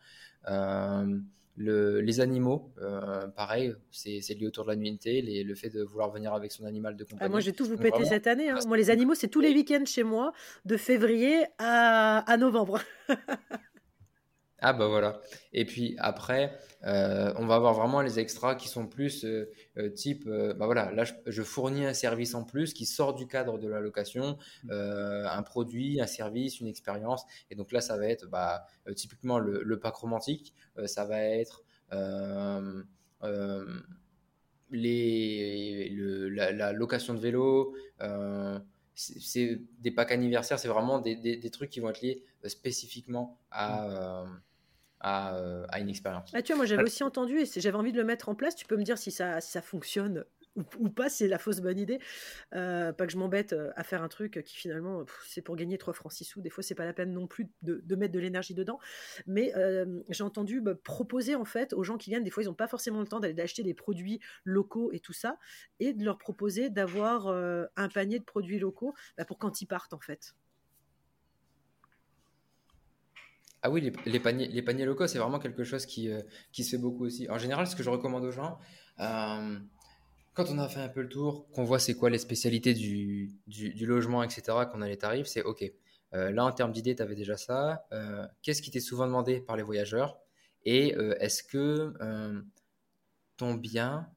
les 1.57 2.19
animaux, 2.19 2.71
euh, 2.82 3.28
pareil, 3.28 3.73
c'est 3.91 4.34
lié 4.36 4.47
autour 4.47 4.65
de 4.65 4.69
la 4.69 4.75
nuitée, 4.75 5.21
le 5.21 5.55
fait 5.55 5.69
de 5.69 5.84
vouloir 5.84 6.11
venir 6.11 6.34
avec 6.34 6.51
son 6.51 6.65
animal 6.65 6.95
de 6.95 7.03
compagnie. 7.03 7.21
Ah, 7.25 7.30
moi, 7.30 7.39
j'ai 7.39 7.53
tout 7.53 7.65
vous 7.65 7.78
péter 7.78 8.05
cette 8.05 8.28
année. 8.28 8.49
Hein. 8.49 8.59
Moi, 8.67 8.78
les 8.78 8.89
animaux, 8.89 9.15
c'est 9.15 9.28
tous 9.28 9.41
les 9.41 9.49
week-ends 9.49 9.86
chez 9.86 10.03
moi, 10.03 10.34
de 10.65 10.78
février 10.78 11.45
à 11.57 12.38
novembre. 12.38 12.80
Ah 14.60 14.74
bah 14.74 14.88
voilà. 14.88 15.22
Et 15.53 15.66
puis 15.66 15.95
après, 15.99 16.58
euh, 16.84 17.32
on 17.38 17.45
va 17.45 17.55
avoir 17.55 17.76
vraiment 17.76 18.01
les 18.01 18.20
extras 18.20 18.55
qui 18.55 18.68
sont 18.68 18.88
plus 18.88 19.24
euh, 19.24 19.51
euh, 19.78 19.89
type, 19.89 20.28
bah 20.28 20.66
voilà, 20.66 20.91
là 20.91 21.03
je, 21.26 21.41
fournis 21.43 21.86
un 21.86 21.93
service 21.93 22.34
en 22.34 22.43
plus 22.43 22.74
qui 22.74 22.86
sort 22.88 23.14
du 23.14 23.28
cadre 23.28 23.60
de 23.60 23.68
la 23.68 23.80
location, 23.80 24.38
mmh. 24.64 24.72
un 24.72 25.43
produit, 25.43 26.01
un 26.01 26.08
service, 26.08 26.60
une 26.60 26.68
expérience. 26.68 27.24
Et 27.51 27.55
donc 27.55 27.72
là, 27.72 27.82
ça 27.82 27.97
va 27.97 28.08
être 28.08 28.28
bah, 28.28 28.66
typiquement 28.95 29.38
le, 29.38 29.80
pack 29.80 29.95
romantique, 29.95 30.53
ça 30.86 31.05
va 31.05 31.20
être 31.22 31.64
les, 34.72 35.89
la, 36.32 36.74
location 36.74 37.14
de 37.14 37.20
vélo. 37.20 37.76
c'est 38.95 39.62
des 39.80 39.91
packs 39.91 40.12
anniversaires, 40.12 40.58
c'est 40.58 40.68
vraiment 40.68 40.99
des, 40.99 41.16
des, 41.16 41.51
trucs 41.51 41.70
qui 41.70 41.80
vont 41.80 41.89
être 41.89 42.01
liés 42.01 42.24
spécifiquement 42.45 43.38
à, 43.51 44.26
Euh, 45.06 45.66
à, 45.70 45.80
une 45.80 45.89
expérience. 45.89 46.32
Ah, 46.34 46.41
tu 46.41 46.54
vois, 46.54 46.58
moi 46.58 46.66
j'avais 46.66 46.82
aussi 46.82 47.04
entendu 47.04 47.39
et 47.39 47.45
j'avais 47.45 47.78
envie 47.78 47.91
de 47.91 47.98
le 47.98 48.04
mettre 48.04 48.30
en 48.30 48.36
place. 48.36 48.56
Tu 48.56 48.66
peux 48.66 48.78
me 48.78 48.84
dire 48.84 48.98
si 48.98 49.12
ça, 49.12 49.41
ça 49.41 49.62
fonctionne 49.62 50.26
ou, 50.80 50.89
pas, 50.89 51.08
c'est 51.08 51.28
la 51.28 51.38
fausse 51.38 51.60
bonne 51.60 51.78
idée. 51.78 52.00
Euh, 52.56 52.91
pas 52.91 53.06
que 53.06 53.14
je 53.14 53.18
m'embête 53.18 53.54
euh, 53.54 53.70
à 53.76 53.84
faire 53.84 54.02
un 54.02 54.08
truc 54.08 54.41
qui 54.43 54.58
finalement 54.58 55.06
c'est 55.24 55.43
pour 55.43 55.56
gagner 55.56 55.78
3 55.78 55.93
francs 55.93 56.12
6 56.12 56.26
sous. 56.26 56.41
Des 56.41 56.50
fois, 56.50 56.64
c'est 56.64 56.74
pas 56.74 56.86
la 56.86 56.93
peine 56.93 57.14
non 57.14 57.28
plus 57.28 57.48
de, 57.62 57.95
mettre 57.95 58.12
de 58.12 58.20
l'énergie 58.20 58.56
dedans. 58.56 58.80
Mais 59.28 59.54
j'ai 60.10 60.24
entendu 60.24 60.62
bah, 60.62 60.74
proposer 60.74 61.36
en 61.36 61.45
fait 61.45 61.74
aux 61.74 61.84
gens 61.84 61.98
qui 61.98 62.10
viennent, 62.10 62.24
des 62.24 62.32
fois 62.32 62.41
ils 62.41 62.48
n'ont 62.48 62.56
pas 62.56 62.68
forcément 62.68 63.00
le 63.00 63.08
temps 63.08 63.20
d'aller 63.20 63.36
d'acheter 63.36 63.62
des 63.62 63.76
produits 63.76 64.20
locaux 64.45 64.91
et 64.93 65.00
tout 65.00 65.14
ça, 65.14 65.38
et 65.80 65.93
de 65.93 66.04
leur 66.04 66.18
proposer 66.18 66.72
d'avoir 66.72 67.28
un 67.28 67.89
panier 67.89 68.18
de 68.18 68.26
produits 68.26 68.58
locaux 68.58 68.95
bah, 69.16 69.26
pour 69.26 69.38
quand 69.38 69.62
ils 69.62 69.68
partent 69.68 69.93
en 69.93 70.00
fait. 70.00 70.34
Ah 73.64 73.72
oui, 73.72 73.91
les, 74.05 74.20
paniers, 74.20 74.47
les 74.47 74.62
paniers 74.62 74.86
locaux, 74.86 75.08
c'est 75.08 75.18
vraiment 75.18 75.39
quelque 75.39 75.64
chose 75.64 75.86
qui, 75.86 76.12
euh, 76.12 76.22
qui 76.51 76.64
se 76.64 76.72
fait 76.72 76.78
beaucoup 76.78 77.05
aussi. 77.05 77.28
En 77.30 77.39
général, 77.39 77.66
ce 77.66 77.76
que 77.76 77.82
je 77.84 77.89
recommande 77.89 78.24
aux 78.24 78.32
gens, 78.32 78.60
euh, 78.99 79.58
quand 80.34 80.45
on 80.49 80.60
a 80.60 80.70
fait 80.70 80.80
un 80.80 80.89
peu 80.89 81.01
le 81.01 81.10
tour, 81.10 81.49
qu'on 81.51 81.64
voit 81.64 81.80
c'est 81.80 81.95
quoi 81.95 82.12
les 82.12 82.20
spécialités 82.20 82.76
du, 82.76 83.32
du, 83.47 83.86
logement, 83.86 84.22
etc., 84.22 84.41
qu'on 84.72 84.82
a 84.82 84.88
les 84.88 84.97
tarifs, 84.97 85.26
c'est 85.28 85.41
OK. 85.41 85.64
Euh, 86.14 86.32
là, 86.32 86.45
en 86.45 86.51
termes 86.51 86.72
d'idées, 86.72 86.95
tu 86.95 87.01
avais 87.01 87.16
déjà 87.16 87.36
ça. 87.36 87.88
Qu'est-ce 88.43 88.62
qui 88.62 88.70
t'est 88.70 88.80
souvent 88.80 89.08
demandé 89.08 89.41
par 89.41 89.58
les 89.58 89.64
voyageurs? 89.64 90.20
Et 90.64 90.95
est-ce 91.20 91.43
que 91.43 91.93
ton 93.38 93.55
bien 93.55 94.08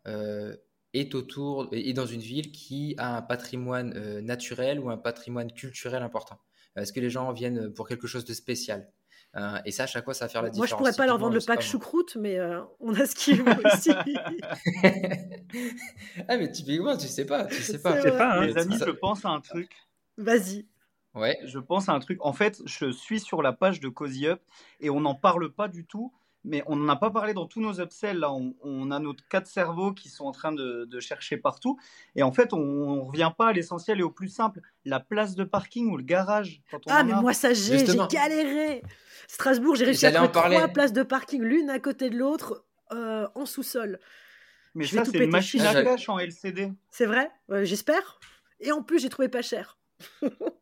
est 0.92 1.14
autour 1.14 1.68
et 1.72 1.92
dans 1.94 2.06
une 2.06 2.20
ville 2.20 2.52
qui 2.52 2.94
a 2.98 3.16
un 3.16 3.22
patrimoine 3.22 4.20
naturel 4.20 4.80
ou 4.80 4.90
un 4.90 4.98
patrimoine 4.98 5.50
culturel 5.50 6.02
important? 6.02 6.38
Est-ce 6.76 6.92
que 6.92 7.00
les 7.00 7.10
gens 7.10 7.32
viennent 7.32 7.72
pour 7.72 7.88
quelque 7.88 8.06
chose 8.06 8.24
de 8.24 8.34
spécial? 8.34 8.90
Euh, 9.36 9.58
et 9.64 9.70
ça, 9.70 9.84
à 9.84 9.86
chaque 9.86 10.04
fois, 10.04 10.14
ça 10.14 10.24
va 10.24 10.28
faire 10.28 10.42
la 10.42 10.50
différence. 10.50 10.70
Moi, 10.70 10.76
je 10.76 10.76
pourrais 10.76 10.92
pas 10.92 11.06
leur 11.06 11.18
vendre 11.18 11.34
le 11.34 11.40
pack 11.40 11.62
choucroute, 11.62 12.16
mais 12.16 12.38
euh, 12.38 12.62
on 12.80 12.94
a 12.94 13.06
ce 13.06 13.14
qu'il 13.14 13.42
veut 13.42 13.62
aussi. 13.64 13.90
ah, 16.28 16.36
mais 16.36 16.50
typiquement, 16.50 16.96
tu 16.96 17.06
sais 17.06 17.26
pas. 17.26 17.46
Tu 17.46 17.62
sais 17.62 17.80
pas. 17.80 17.92
pas 17.92 18.38
hein. 18.38 18.46
Les 18.46 18.58
amis, 18.58 18.76
je 18.78 18.90
pense 18.90 19.24
à 19.24 19.28
un 19.28 19.40
truc. 19.40 19.70
Vas-y. 20.16 20.66
Ouais. 21.14 21.38
Je 21.44 21.60
pense 21.60 21.88
à 21.88 21.92
un 21.92 22.00
truc. 22.00 22.18
En 22.22 22.32
fait, 22.32 22.60
je 22.64 22.90
suis 22.90 23.20
sur 23.20 23.42
la 23.42 23.52
page 23.52 23.78
de 23.78 23.88
Cozy 23.88 24.26
Up 24.26 24.42
et 24.80 24.90
on 24.90 25.00
n'en 25.00 25.14
parle 25.14 25.52
pas 25.52 25.68
du 25.68 25.86
tout 25.86 26.12
mais 26.44 26.62
on 26.66 26.76
n'en 26.76 26.88
a 26.88 26.96
pas 26.96 27.10
parlé 27.10 27.34
dans 27.34 27.46
tous 27.46 27.60
nos 27.60 27.80
upsells. 27.80 28.18
Là, 28.18 28.32
on, 28.32 28.90
a 28.90 28.98
nos 28.98 29.14
quatre 29.28 29.46
cerveaux 29.46 29.92
qui 29.92 30.08
sont 30.08 30.24
en 30.24 30.32
train 30.32 30.52
de, 30.52 31.00
chercher 31.00 31.36
partout. 31.36 31.78
Et 32.16 32.22
en 32.22 32.32
fait, 32.32 32.52
on 32.52 32.96
ne 32.96 33.00
revient 33.00 33.30
pas 33.36 33.48
à 33.48 33.52
l'essentiel 33.52 34.00
et 34.00 34.02
au 34.02 34.10
plus 34.10 34.28
simple 34.28 34.60
la 34.84 35.00
place 35.00 35.34
de 35.34 35.44
parking 35.44 35.90
ou 35.90 35.96
le 35.96 36.02
garage. 36.02 36.62
ah, 36.88 37.04
mais 37.04 37.14
moi, 37.14 37.32
ça, 37.32 37.52
j'ai 37.52 37.84
galéré. 38.10 38.82
Strasbourg, 39.28 39.76
j'ai 39.76 39.84
réussi 39.84 40.06
à 40.06 40.12
trouver 40.12 40.30
trois 40.30 40.68
places 40.68 40.92
de 40.92 41.02
parking, 41.02 41.42
l'une 41.42 41.70
à 41.70 41.78
côté 41.78 42.10
de 42.10 42.16
l'autre, 42.16 42.64
euh, 42.92 43.28
en 43.34 43.46
sous-sol. 43.46 44.00
Mais 44.74 44.86
ça, 44.86 45.04
c'est 45.04 45.18
une 45.18 45.30
machine 45.30 45.60
à 45.62 45.82
cash 45.82 46.08
en 46.08 46.18
LCD. 46.18 46.72
C'est 46.90 47.06
vrai? 47.06 47.30
J'espère. 47.62 48.18
Et 48.60 48.72
en 48.72 48.82
plus, 48.82 48.98
j'ai 49.00 49.08
trouvé 49.08 49.28
pas 49.28 49.42
cher. 49.42 49.78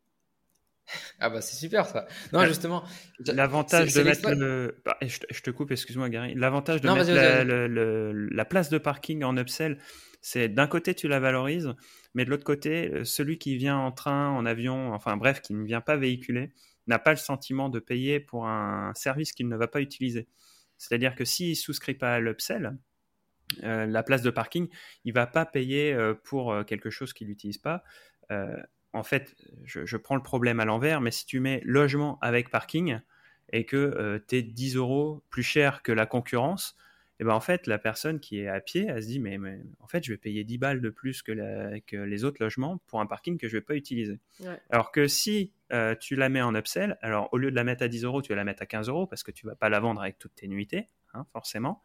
Ah 1.20 1.30
bah 1.30 1.40
c'est 1.40 1.56
super 1.56 1.86
ça. 1.86 2.06
Non 2.32 2.44
justement. 2.44 2.84
L'avantage 3.26 3.92
de 3.94 4.02
mettre 4.02 4.30
le. 4.30 4.80
Bah, 4.84 4.96
je, 5.02 5.40
te 5.40 5.50
coupe, 5.50 5.70
excuse-moi 5.70 6.08
Gary. 6.08 6.34
L'avantage 6.34 6.80
de 6.80 6.88
mettre 6.88 7.10
la, 7.12 7.44
la, 7.44 8.44
place 8.44 8.70
de 8.70 8.78
parking 8.78 9.24
en 9.24 9.36
upsell, 9.36 9.78
c'est 10.20 10.48
d'un 10.48 10.66
côté 10.66 10.94
tu 10.94 11.08
la 11.08 11.20
valorises, 11.20 11.74
mais 12.14 12.24
de 12.24 12.30
l'autre 12.30 12.44
côté, 12.44 12.90
euh, 12.92 13.04
celui 13.04 13.38
qui 13.38 13.56
vient 13.56 13.76
en 13.76 13.92
train, 13.92 14.30
en 14.30 14.46
avion, 14.46 14.92
enfin 14.92 15.16
bref, 15.16 15.40
qui 15.40 15.54
ne 15.54 15.64
vient 15.64 15.80
pas 15.80 15.96
véhiculer, 15.96 16.52
n'a 16.86 16.98
pas 16.98 17.10
le 17.10 17.16
sentiment 17.16 17.68
de 17.68 17.78
payer 17.78 18.20
pour 18.20 18.46
un 18.46 18.92
service 18.94 19.32
qu'il 19.32 19.48
ne 19.48 19.56
va 19.56 19.68
pas 19.68 19.80
utiliser. 19.80 20.28
C'est-à-dire 20.78 21.14
que 21.14 21.24
s'il 21.24 21.56
souscrit 21.56 21.94
pas 21.94 22.14
à 22.14 22.20
l'upsell, 22.20 22.76
euh, 23.62 23.86
la 23.86 24.02
place 24.02 24.22
de 24.22 24.30
parking, 24.30 24.68
il 25.04 25.12
va 25.12 25.26
pas 25.26 25.44
payer 25.44 25.92
euh, 25.92 26.14
pour 26.14 26.54
quelque 26.66 26.90
chose 26.90 27.12
qu'il 27.12 27.28
n'utilise 27.28 27.58
pas 27.58 27.82
en 28.92 29.02
fait, 29.02 29.34
je, 29.64 29.96
prends 29.96 30.16
le 30.16 30.22
problème 30.22 30.60
à 30.60 30.64
l'envers, 30.64 31.00
mais 31.00 31.10
si 31.10 31.26
tu 31.26 31.40
mets 31.40 31.60
logement 31.64 32.18
avec 32.20 32.50
parking 32.50 33.00
et 33.52 33.64
que 33.64 34.22
tu 34.28 34.36
es 34.36 34.42
10 34.42 34.76
euros 34.76 35.22
plus 35.30 35.42
cher 35.42 35.82
que 35.82 35.92
la 35.92 36.06
concurrence, 36.06 36.76
et 37.20 37.22
eh 37.22 37.24
ben 37.24 37.32
en 37.32 37.40
fait, 37.40 37.66
la 37.66 37.78
personne 37.78 38.20
qui 38.20 38.38
est 38.38 38.46
à 38.46 38.60
pied, 38.60 38.86
elle 38.88 39.02
se 39.02 39.08
dit, 39.08 39.18
mais, 39.18 39.36
en 39.80 39.88
fait, 39.88 40.04
je 40.04 40.12
vais 40.12 40.16
payer 40.16 40.44
10 40.44 40.58
balles 40.58 40.80
de 40.80 40.88
plus 40.88 41.20
que, 41.22 41.32
les 41.32 42.24
autres 42.24 42.40
logements 42.40 42.78
pour 42.86 43.00
un 43.00 43.06
parking 43.06 43.38
que 43.38 43.48
je 43.48 43.56
ne 43.56 43.60
vais 43.60 43.64
pas 43.64 43.74
utiliser. 43.74 44.20
Alors 44.70 44.92
que 44.92 45.08
si 45.08 45.52
euh, 45.72 45.96
tu 45.96 46.14
la 46.14 46.28
mets 46.28 46.42
en 46.42 46.54
upsell, 46.54 46.96
alors 47.02 47.28
au 47.32 47.38
lieu 47.38 47.50
de 47.50 47.56
la 47.56 47.64
mettre 47.64 47.82
à 47.82 47.88
10 47.88 48.04
euros, 48.04 48.22
tu 48.22 48.28
vas 48.28 48.36
la 48.36 48.44
mettre 48.44 48.62
à 48.62 48.66
15 48.66 48.88
euros 48.88 49.08
parce 49.08 49.24
que 49.24 49.32
tu 49.32 49.46
ne 49.46 49.50
vas 49.50 49.56
pas 49.56 49.68
la 49.68 49.80
vendre 49.80 50.00
avec 50.00 50.16
toutes 50.20 50.36
tes 50.36 50.46
nuitées, 50.46 50.86
hein, 51.12 51.26
forcément 51.32 51.82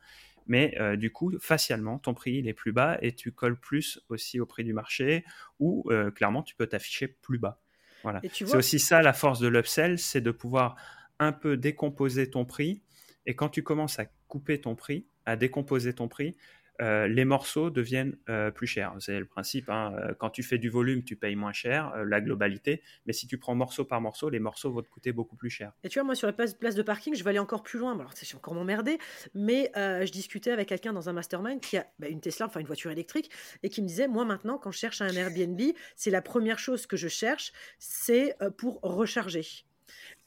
mais 0.47 0.75
euh, 0.79 0.95
du 0.95 1.11
coup, 1.11 1.33
facialement, 1.39 1.99
ton 1.99 2.13
prix 2.13 2.33
il 2.33 2.47
est 2.47 2.53
plus 2.53 2.71
bas 2.71 2.97
et 3.01 3.13
tu 3.13 3.31
colles 3.31 3.59
plus 3.59 3.99
aussi 4.09 4.39
au 4.39 4.45
prix 4.45 4.63
du 4.63 4.73
marché 4.73 5.25
ou 5.59 5.85
euh, 5.91 6.11
clairement, 6.11 6.43
tu 6.43 6.55
peux 6.55 6.67
t'afficher 6.67 7.07
plus 7.07 7.39
bas. 7.39 7.59
Voilà. 8.03 8.21
C'est 8.31 8.55
aussi 8.55 8.79
ça 8.79 9.01
la 9.01 9.13
force 9.13 9.39
de 9.39 9.47
l'upsell, 9.47 9.97
c'est 9.97 10.21
de 10.21 10.31
pouvoir 10.31 10.75
un 11.19 11.31
peu 11.31 11.55
décomposer 11.55 12.29
ton 12.29 12.43
prix. 12.45 12.81
Et 13.25 13.35
quand 13.35 13.49
tu 13.49 13.63
commences 13.63 13.99
à 13.99 14.05
couper 14.27 14.59
ton 14.59 14.75
prix, 14.75 15.07
à 15.25 15.37
décomposer 15.37 15.93
ton 15.93 16.09
prix, 16.09 16.35
euh, 16.81 17.07
les 17.07 17.25
morceaux 17.25 17.69
deviennent 17.69 18.17
euh, 18.29 18.51
plus 18.51 18.67
chers. 18.67 18.93
C'est 18.99 19.19
le 19.19 19.25
principe. 19.25 19.69
Hein. 19.69 19.93
Euh, 19.95 20.13
quand 20.17 20.29
tu 20.29 20.43
fais 20.43 20.57
du 20.57 20.69
volume, 20.69 21.03
tu 21.03 21.15
payes 21.15 21.35
moins 21.35 21.53
cher, 21.53 21.93
la 22.05 22.21
globalité. 22.21 22.81
Mais 23.05 23.13
si 23.13 23.27
tu 23.27 23.37
prends 23.37 23.55
morceau 23.55 23.85
par 23.85 24.01
morceau, 24.01 24.29
les 24.29 24.39
morceaux 24.39 24.71
vont 24.71 24.81
te 24.81 24.89
coûter 24.89 25.11
beaucoup 25.11 25.35
plus 25.35 25.49
cher. 25.49 25.73
Et 25.83 25.89
tu 25.89 25.99
vois, 25.99 26.05
moi, 26.05 26.15
sur 26.15 26.27
la 26.27 26.33
place, 26.33 26.55
de 26.57 26.81
parking, 26.81 27.15
je 27.15 27.23
vais 27.23 27.29
aller 27.29 27.39
encore 27.39 27.63
plus 27.63 27.79
loin. 27.79 27.97
Alors, 27.97 28.11
c'est 28.15 28.33
encore 28.35 28.53
m'emmerder. 28.53 28.97
Mais 29.33 29.71
je 29.75 30.11
discutais 30.11 30.51
avec 30.51 30.69
quelqu'un 30.69 30.93
dans 30.93 31.09
un 31.09 31.13
mastermind 31.13 31.59
qui 31.59 31.77
a 31.77 31.85
bah, 31.99 32.07
une 32.07 32.21
Tesla, 32.21 32.47
enfin 32.47 32.59
une 32.59 32.67
voiture 32.67 32.91
électrique, 32.91 33.29
et 33.61 33.69
qui 33.69 33.81
me 33.81 33.87
disait 33.87 34.07
Moi, 34.07 34.25
maintenant, 34.25 34.57
quand 34.57 34.71
je 34.71 34.77
cherche 34.77 35.01
un 35.01 35.09
Airbnb, 35.09 35.61
c'est 35.95 36.11
la 36.11 36.21
première 36.21 36.59
chose 36.59 36.87
que 36.87 36.97
je 36.97 37.07
cherche, 37.07 37.51
c'est 37.79 38.35
pour 38.57 38.79
recharger. 38.81 39.45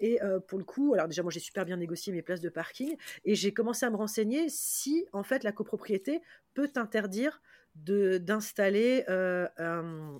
Et 0.01 0.19
pour 0.49 0.59
le 0.59 0.65
coup, 0.65 0.95
alors 0.95 1.09
déjà, 1.09 1.23
moi, 1.23 1.31
j'ai 1.31 1.41
super 1.41 1.65
bien 1.65 1.77
négocié 1.77 2.13
mes 2.13 2.23
places 2.23 2.41
de 2.41 2.49
parking 2.49 2.97
et 3.25 3.35
j'ai 3.35 3.53
commencé 3.53 3.87
à 3.87 3.91
me 3.91 3.97
renseigner 3.97 4.49
si, 4.49 5.07
en 5.13 5.23
fait, 5.23 5.45
la 5.45 5.53
copropriété 5.53 6.23
peut 6.55 6.71
interdire 6.77 7.41
d'installer 7.75 9.05
un, 9.09 9.49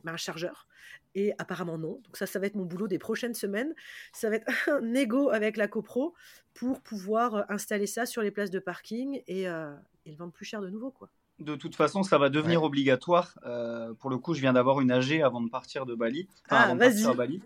un, 0.05 0.17
chargeur. 0.17 0.67
Et 1.15 1.33
apparemment 1.39 1.79
non. 1.79 2.01
Donc 2.05 2.17
ça, 2.17 2.27
ça 2.27 2.39
va 2.39 2.47
être 2.47 2.55
mon 2.55 2.67
boulot 2.67 2.89
des 2.89 2.99
prochaines 2.99 3.35
semaines. 3.35 3.75
Ça 4.13 4.29
va 4.29 4.37
être 4.37 4.47
un 4.69 4.81
négo 4.83 5.31
avec 5.31 5.57
la 5.57 5.67
copro 5.67 6.15
pour 6.53 6.83
pouvoir 6.83 7.51
installer 7.51 7.87
ça 7.87 8.05
sur 8.05 8.23
les 8.23 8.31
places 8.31 8.51
de 8.51 8.59
parking 8.59 9.23
et, 9.27 9.43
et 9.43 10.11
le 10.11 10.17
vendre 10.17 10.33
plus 10.33 10.45
cher 10.45 10.61
de 10.61 10.69
nouveau, 10.69 10.91
quoi. 10.91 11.09
De 11.39 11.55
toute 11.55 11.77
façon, 11.77 12.03
ça 12.03 12.17
va 12.17 12.31
devenir 12.31 12.63
obligatoire. 12.63 13.39
pour 13.99 14.11
le 14.11 14.19
coup, 14.19 14.35
je 14.35 14.41
viin 14.41 14.55
d'avoir 14.55 14.81
une 14.81 14.91
AG 14.91 15.21
avant 15.23 15.43
de 15.43 15.51
partir 15.51 15.85
de 15.85 15.95
Bali. 15.95 16.29
ah, 16.49 16.75
vas-y. 16.75 17.15
Bali. 17.15 17.43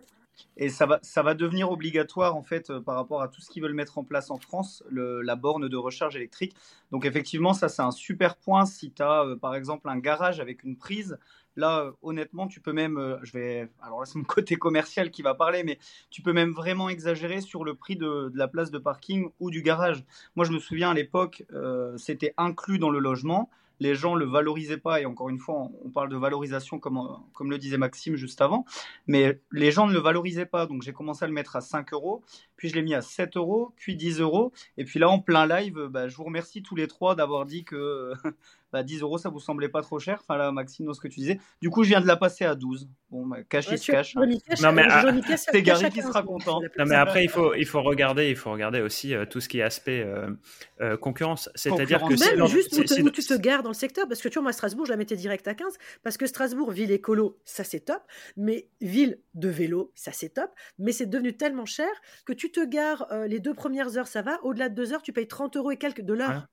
Et 0.57 0.69
ça 0.69 0.87
va, 0.87 0.99
ça 1.03 1.23
va 1.23 1.35
devenir 1.35 1.71
obligatoire 1.71 2.37
en 2.37 2.43
fait 2.43 2.71
euh, 2.71 2.81
par 2.81 2.95
rapport 2.97 3.23
à 3.23 3.29
tout 3.29 3.41
ce 3.41 3.51
qu'ils 3.51 3.63
veulent 3.63 3.75
mettre 3.75 3.99
en 3.99 4.05
place 4.05 4.31
en 4.31 4.39
France, 4.39 4.83
la 4.91 5.37
borne 5.37 5.69
de 5.69 5.77
recharge 5.77 6.17
électrique. 6.17 6.55
Donc 6.91 7.05
effectivement, 7.05 7.55
ça 7.55 7.69
c'est 7.69 7.83
un 7.83 7.91
super 7.91 8.37
point 8.37 8.67
si 8.67 8.93
tu 8.93 9.03
as 9.03 9.25
euh, 9.25 9.37
par 9.37 9.55
exemple 9.55 9.89
un 9.89 9.99
garage 9.99 10.41
avec 10.41 10.65
une 10.65 10.77
prise. 10.77 11.19
Là, 11.57 11.81
euh, 11.81 11.93
honnêtement, 12.03 12.47
tu 12.47 12.61
peux 12.61 12.73
même, 12.73 13.19
je 13.23 13.33
vais, 13.33 13.69
alors 13.83 14.01
là 14.01 14.07
c'est 14.07 14.19
mon 14.19 14.25
côté 14.25 14.57
commercial 14.57 15.11
qui 15.11 15.23
va 15.23 15.35
parler, 15.35 15.65
mais 15.65 15.79
tu 16.11 16.23
peux 16.23 16.33
même 16.33 16.53
vraiment 16.53 16.89
exagérer 16.89 17.41
sur 17.41 17.65
le 17.65 17.75
prix 17.75 17.97
de 17.97 18.31
la 18.35 18.49
place 18.49 18.71
de 18.71 18.79
parking 18.79 19.31
ou 19.41 19.51
du 19.51 19.63
garage. 19.63 20.05
Moi, 20.37 20.45
je 20.45 20.53
me 20.53 20.59
souviens 20.59 20.91
à 20.91 20.95
l'époque, 20.95 21.45
c'était 21.97 22.35
inclus 22.37 22.79
dans 22.79 22.91
le 22.91 22.99
logement 22.99 23.51
les 23.81 23.95
gens 23.95 24.15
le 24.15 24.27
valorisaient 24.27 24.77
pas. 24.77 25.01
Et 25.01 25.07
encore 25.07 25.29
une 25.29 25.39
fois, 25.39 25.69
on 25.85 25.91
parle 25.91 26.09
de 26.11 26.17
valorisation 26.17 26.79
comme, 26.79 27.01
comme 27.33 27.51
le 27.51 27.59
disait 27.59 27.79
Maxime 27.79 28.17
juste 28.17 28.41
avant. 28.41 28.65
Mais 29.07 29.41
les 29.51 29.73
gens 29.73 29.87
ne 29.87 29.93
le 29.93 29.99
valorisaient 29.99 30.47
pas. 30.47 30.67
Donc 30.67 30.83
j'ai 30.83 30.93
commencé 30.93 31.25
à 31.25 31.29
le 31.29 31.35
mettre 31.35 31.57
à 31.57 31.61
5 31.61 31.93
euros, 31.93 32.23
puis 32.57 32.69
je 32.69 32.75
l'ai 32.75 32.83
mis 32.83 32.95
à 32.95 33.03
7 33.03 33.37
euros, 33.37 33.73
puis 33.77 33.97
10 33.97 34.21
euros. 34.21 34.53
Et 34.77 34.85
puis 34.85 35.01
là, 35.01 35.09
en 35.09 35.19
plein 35.19 35.47
live, 35.47 35.89
bah, 35.91 36.09
je 36.09 36.17
vous 36.17 36.25
remercie 36.25 36.63
tous 36.63 36.77
les 36.77 36.87
trois 36.87 37.15
d'avoir 37.15 37.47
dit 37.47 37.65
que 37.65 38.13
bah, 38.73 38.83
10 38.83 39.03
euros, 39.03 39.19
ça 39.19 39.29
vous 39.29 39.41
semblait 39.41 39.69
pas 39.69 39.83
trop 39.83 39.99
cher. 39.99 40.19
Enfin 40.21 40.37
là, 40.37 40.53
Maxime, 40.53 40.87
dans 40.87 40.95
ce 40.95 41.01
que 41.01 41.09
tu 41.09 41.21
disais. 41.21 41.41
Du 41.61 41.71
coup, 41.71 41.83
je 41.83 41.89
viens 41.89 42.01
de 42.01 42.07
la 42.07 42.17
passer 42.17 42.45
à 42.45 42.55
12. 42.55 42.89
Bon, 43.11 43.27
bah, 43.27 43.39
cash 43.49 43.69
ouais, 43.69 43.77
se 43.77 43.91
cache. 43.91 44.15
Non, 44.15 44.73
mais 44.73 45.21
c'est 45.37 45.63
Gary 45.63 45.91
qui 45.91 46.03
sera 46.03 46.23
content. 46.23 46.61
Non, 46.79 46.85
mais 46.87 46.95
après, 46.95 47.25
il 47.25 47.29
faut, 47.29 47.55
il 47.55 47.67
faut 47.67 47.83
regarder, 47.83 48.31
il 48.31 48.37
faut 48.37 48.53
regarder 48.53 48.81
aussi 48.81 49.15
euh, 49.15 49.25
tout 49.25 49.41
ce 49.41 49.49
qui 49.49 49.59
est 49.59 49.63
aspect 49.63 50.03
euh, 50.03 50.31
euh, 50.81 50.97
concurrence. 50.97 51.51
C'est-à-dire 51.55 52.01
que 52.01 52.19
même 52.19 52.47
juste 52.47 52.77
où, 52.79 53.11
tu 53.11 53.23
te 53.23 53.35
gares 53.35 53.63
dans 53.63 53.71
le 53.71 53.75
secteur, 53.75 54.07
parce 54.07 54.21
que 54.21 54.29
tu 54.29 54.35
vois, 54.35 54.43
moi, 54.43 54.53
Strasbourg, 54.53 54.87
je 54.87 54.91
la 54.91 54.97
mettais 54.97 55.17
direct 55.17 55.47
à 55.49 55.55
15, 55.55 55.75
parce 56.03 56.17
que 56.17 56.27
Strasbourg, 56.27 56.71
ville 56.71 56.93
écolo, 56.93 57.39
ça 57.45 57.65
c'est 57.65 57.81
top, 57.81 58.03
mais 58.37 58.69
ville 58.81 59.19
de 59.35 59.49
vélo, 59.49 59.93
ça 59.95 60.13
c'est 60.13 60.31
top, 60.31 60.51
mais 60.79 60.93
c'est 60.93 61.07
devenu 61.07 61.37
tellement 61.37 61.67
cher 61.67 61.91
que 62.25 62.33
tu 62.33 62.51
te 62.53 62.65
gares 62.65 63.07
les 63.27 63.41
deux 63.41 63.55
premières 63.55 63.97
heures, 63.97 64.07
ça 64.07 64.23
va, 64.23 64.39
au-delà 64.43 64.69
de 64.69 64.75
deux 64.75 64.93
heures, 64.93 65.03
tu 65.03 65.13
payes 65.13 65.27
30 65.29 65.57
euros 65.57 65.71
et 65.71 65.77
quelques 65.77 66.03
de 66.03 66.15
l'heure. 66.15 66.47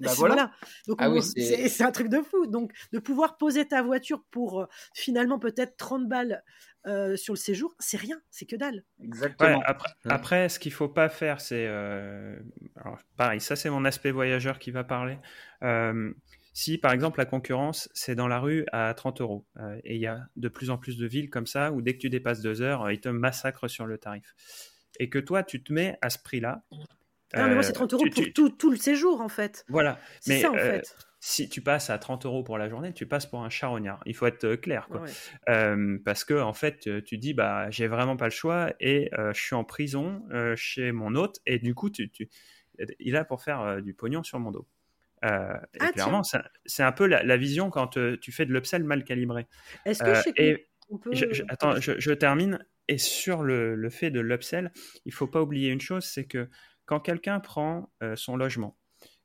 Bah 0.00 0.12
voilà. 0.16 0.52
Donc 0.86 0.98
ah 1.00 1.10
c'est 1.20 1.82
un 1.82 1.92
truc 1.92 2.08
de 2.08 2.20
fou. 2.22 2.46
Donc 2.46 2.72
de 2.92 2.98
pouvoir 2.98 3.36
poser 3.36 3.66
ta 3.66 3.82
voiture 3.82 4.22
pour 4.30 4.60
euh, 4.60 4.66
finalement 4.94 5.38
peut-être 5.38 5.76
30 5.76 6.08
balles 6.08 6.42
euh, 6.86 7.16
sur 7.16 7.34
le 7.34 7.38
séjour, 7.38 7.74
c'est 7.78 7.96
rien, 7.96 8.20
c'est 8.30 8.46
que 8.46 8.56
dalle. 8.56 8.84
Exactement. 9.02 9.62
après, 10.08 10.48
ce 10.48 10.58
qu'il 10.58 10.72
faut 10.72 10.88
pas 10.88 11.08
faire, 11.08 11.40
c'est 11.40 11.66
euh, 11.66 12.38
pareil. 13.16 13.40
Ça, 13.40 13.56
c'est 13.56 13.68
mon 13.68 13.84
aspect 13.84 14.10
voyageur 14.10 14.58
qui 14.58 14.70
va 14.70 14.84
parler. 14.84 15.18
si 16.54 16.78
par 16.78 16.92
exemple 16.92 17.18
la 17.18 17.26
concurrence, 17.26 17.88
c'est 17.94 18.14
dans 18.14 18.28
la 18.28 18.40
rue 18.40 18.64
à 18.72 18.94
30 18.94 19.20
euros, 19.20 19.46
et 19.84 19.96
il 19.96 20.00
y 20.00 20.06
a 20.06 20.28
de 20.36 20.48
plus 20.48 20.70
en 20.70 20.78
plus 20.78 20.96
de 20.96 21.06
villes 21.06 21.30
comme 21.30 21.46
ça 21.46 21.72
où 21.72 21.82
dès 21.82 21.94
que 21.94 21.98
tu 21.98 22.10
dépasses 22.10 22.40
deux 22.40 22.62
heures, 22.62 22.90
ils 22.90 23.00
te 23.00 23.08
massacrent 23.08 23.68
sur 23.68 23.86
le 23.86 23.98
tarif. 23.98 24.34
Et 25.00 25.10
que 25.10 25.18
toi, 25.18 25.42
tu 25.42 25.62
te 25.62 25.72
mets 25.72 25.98
à 26.00 26.10
ce 26.10 26.18
prix-là, 26.18 26.64
non, 27.36 27.48
mais 27.48 27.54
moi, 27.54 27.62
c'est 27.62 27.72
30 27.72 27.92
euros 27.92 28.04
pour 28.10 28.24
Tout, 28.34 28.48
tout, 28.50 28.70
le 28.70 28.76
séjour, 28.76 29.20
en 29.20 29.28
fait. 29.28 29.64
Voilà. 29.68 29.98
Mais 30.26 30.40
ça, 30.40 30.50
en 30.50 30.54
euh, 30.54 30.58
fait. 30.58 30.96
si 31.20 31.48
tu 31.48 31.60
passes 31.60 31.90
à 31.90 31.98
30 31.98 32.24
euros 32.24 32.42
pour 32.42 32.56
la 32.56 32.68
journée, 32.68 32.92
tu 32.92 33.06
passes 33.06 33.26
pour 33.26 33.44
un 33.44 33.50
charognard. 33.50 34.00
Il 34.06 34.14
faut 34.14 34.26
être 34.26 34.44
euh, 34.44 34.56
clair, 34.56 34.88
quoi. 34.88 35.04
Euh, 35.48 35.98
parce 36.04 36.24
que, 36.24 36.34
en 36.34 36.54
fait, 36.54 36.88
tu 37.04 37.18
dis, 37.18 37.34
bah, 37.34 37.70
j'ai 37.70 37.86
vraiment 37.86 38.16
pas 38.16 38.26
le 38.26 38.30
choix 38.30 38.72
et 38.80 39.10
je 39.12 39.40
suis 39.40 39.54
en 39.54 39.64
prison 39.64 40.22
chez 40.56 40.92
mon 40.92 41.14
hôte 41.14 41.36
et 41.46 41.58
du 41.58 41.74
coup, 41.74 41.90
tu, 41.90 42.10
tu... 42.10 42.28
il 42.98 43.16
a 43.16 43.24
pour 43.24 43.42
faire 43.42 43.82
du 43.82 43.94
pognon 43.94 44.22
sur 44.22 44.38
mon 44.40 44.50
dos. 44.50 44.66
ah, 45.22 45.60
et 45.74 45.92
clairement, 45.92 46.22
c'est 46.22 46.82
un 46.82 46.92
peu 46.92 47.06
la, 47.06 47.36
vision 47.36 47.70
quand 47.70 47.98
tu 48.20 48.32
fais 48.32 48.46
de 48.46 48.52
l'upsell 48.52 48.84
mal 48.84 49.04
calibré. 49.04 49.46
Est-ce 49.84 50.02
que 50.02 50.14
chez 50.14 50.32
et 50.36 50.68
on 50.90 50.96
peut... 50.96 51.10
je, 51.12 51.42
attends, 51.48 51.78
je, 51.78 51.92
je, 51.98 52.12
termine. 52.12 52.64
Et 52.90 52.96
sur 52.96 53.42
le, 53.42 53.74
le 53.74 53.90
fait 53.90 54.10
de 54.10 54.20
l'upsell, 54.20 54.72
il 55.04 55.12
faut 55.12 55.26
pas 55.26 55.42
oublier 55.42 55.70
une 55.70 55.80
chose, 55.82 56.06
c'est 56.06 56.24
que 56.24 56.48
quand 56.88 57.00
quelqu'un 57.00 57.38
prend 57.38 57.92
euh, 58.02 58.16
son 58.16 58.34
logement, 58.34 58.78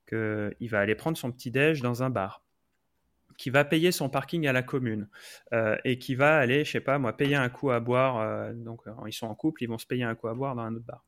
qu'il 0.06 0.70
va 0.70 0.82
aller 0.82 0.96
prendre 0.96 1.18
son 1.18 1.32
petit-déj 1.32 1.82
dans 1.82 2.04
un 2.04 2.10
bar, 2.10 2.44
qui 3.38 3.50
va 3.50 3.64
payer 3.64 3.94
son 3.94 4.10
parking 4.10 4.46
à 4.48 4.52
la 4.52 4.62
commune 4.62 5.10
euh, 5.54 5.78
et 5.86 5.98
qui 5.98 6.14
va 6.14 6.38
aller, 6.38 6.66
je 6.66 6.72
sais 6.72 6.82
pas 6.82 7.00
moi, 7.00 7.16
payer 7.16 7.36
un 7.36 7.48
coup 7.48 7.72
à 7.72 7.80
boire, 7.80 8.20
euh, 8.20 8.52
donc 8.54 8.82
ils 9.08 9.14
sont 9.14 9.28
en 9.28 9.34
couple, 9.34 9.64
ils 9.64 9.68
vont 9.68 9.78
se 9.78 9.88
payer 9.88 10.04
un 10.04 10.14
coup 10.14 10.28
à 10.28 10.34
boire 10.34 10.56
dans 10.56 10.64
un 10.64 10.76
autre 10.76 10.86
bar. 10.86 11.06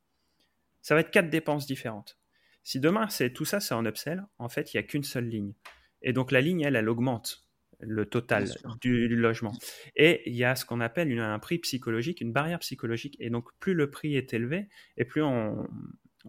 Ça 0.80 0.94
va 0.94 1.02
être 1.02 1.10
quatre 1.10 1.28
dépenses 1.28 1.66
différentes. 1.66 2.18
Si 2.62 2.80
demain 2.80 3.06
c'est 3.10 3.34
tout 3.34 3.44
ça 3.44 3.60
c'est 3.60 3.74
en 3.74 3.84
upsell, 3.84 4.24
en 4.38 4.48
fait 4.48 4.72
il 4.72 4.78
n'y 4.78 4.80
a 4.80 4.82
qu'une 4.82 5.04
seule 5.04 5.28
ligne. 5.28 5.52
Et 6.00 6.14
donc 6.14 6.32
la 6.32 6.40
ligne, 6.40 6.62
elle, 6.62 6.76
elle 6.76 6.88
augmente 6.88 7.46
le 7.80 8.06
total 8.06 8.48
du, 8.80 9.08
logement. 9.08 9.52
Et 9.94 10.22
il 10.24 10.34
y 10.34 10.44
a 10.44 10.56
ce 10.56 10.64
qu'on 10.64 10.80
appelle 10.80 11.18
un 11.18 11.38
prix 11.38 11.58
psychologique, 11.58 12.22
une 12.22 12.32
barrière 12.32 12.60
psychologique. 12.60 13.16
Et 13.20 13.28
donc 13.28 13.50
plus 13.60 13.74
le 13.74 13.90
prix 13.90 14.16
est 14.16 14.32
élevé, 14.32 14.68
et 14.96 15.04
plus 15.04 15.22
on, 15.22 15.68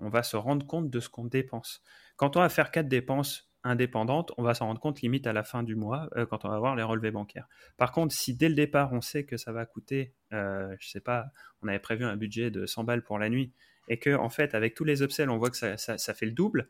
on 0.01 0.09
va 0.09 0.23
se 0.23 0.35
rendre 0.35 0.65
compte 0.65 0.89
de 0.89 0.99
ce 0.99 1.09
qu'on 1.09 1.25
dépense. 1.25 1.81
Quand 2.15 2.35
on 2.37 2.39
va 2.39 2.49
faire 2.49 2.71
quatre 2.71 2.87
dépenses 2.87 3.51
indépendantes, 3.63 4.31
on 4.37 4.43
va 4.43 4.53
s'en 4.53 4.67
rendre 4.67 4.79
compte 4.79 5.01
limite 5.01 5.27
à 5.27 5.33
la 5.33 5.43
fin 5.43 5.63
du 5.63 5.75
mois 5.75 6.09
euh, 6.15 6.25
quand 6.25 6.45
on 6.45 6.49
va 6.49 6.59
voir 6.59 6.75
les 6.75 6.83
relevés 6.83 7.11
bancaires. 7.11 7.47
Par 7.77 7.91
contre, 7.91 8.13
si 8.13 8.35
dès 8.35 8.49
le 8.49 8.55
départ 8.55 8.93
on 8.93 9.01
sait 9.01 9.25
que 9.25 9.37
ça 9.37 9.51
va 9.51 9.65
coûter, 9.65 10.13
euh, 10.33 10.75
je 10.79 10.89
sais 10.89 11.01
pas, 11.01 11.27
on 11.61 11.67
avait 11.67 11.79
prévu 11.79 12.05
un 12.05 12.15
budget 12.15 12.51
de 12.51 12.65
100 12.65 12.83
balles 12.83 13.03
pour 13.03 13.19
la 13.19 13.29
nuit 13.29 13.51
et 13.89 13.99
que 13.99 14.15
en 14.15 14.29
fait 14.29 14.55
avec 14.55 14.73
tous 14.73 14.83
les 14.83 15.01
upsells 15.03 15.29
on 15.29 15.37
voit 15.37 15.49
que 15.49 15.57
ça, 15.57 16.13
fait 16.13 16.25
le 16.25 16.31
double, 16.31 16.67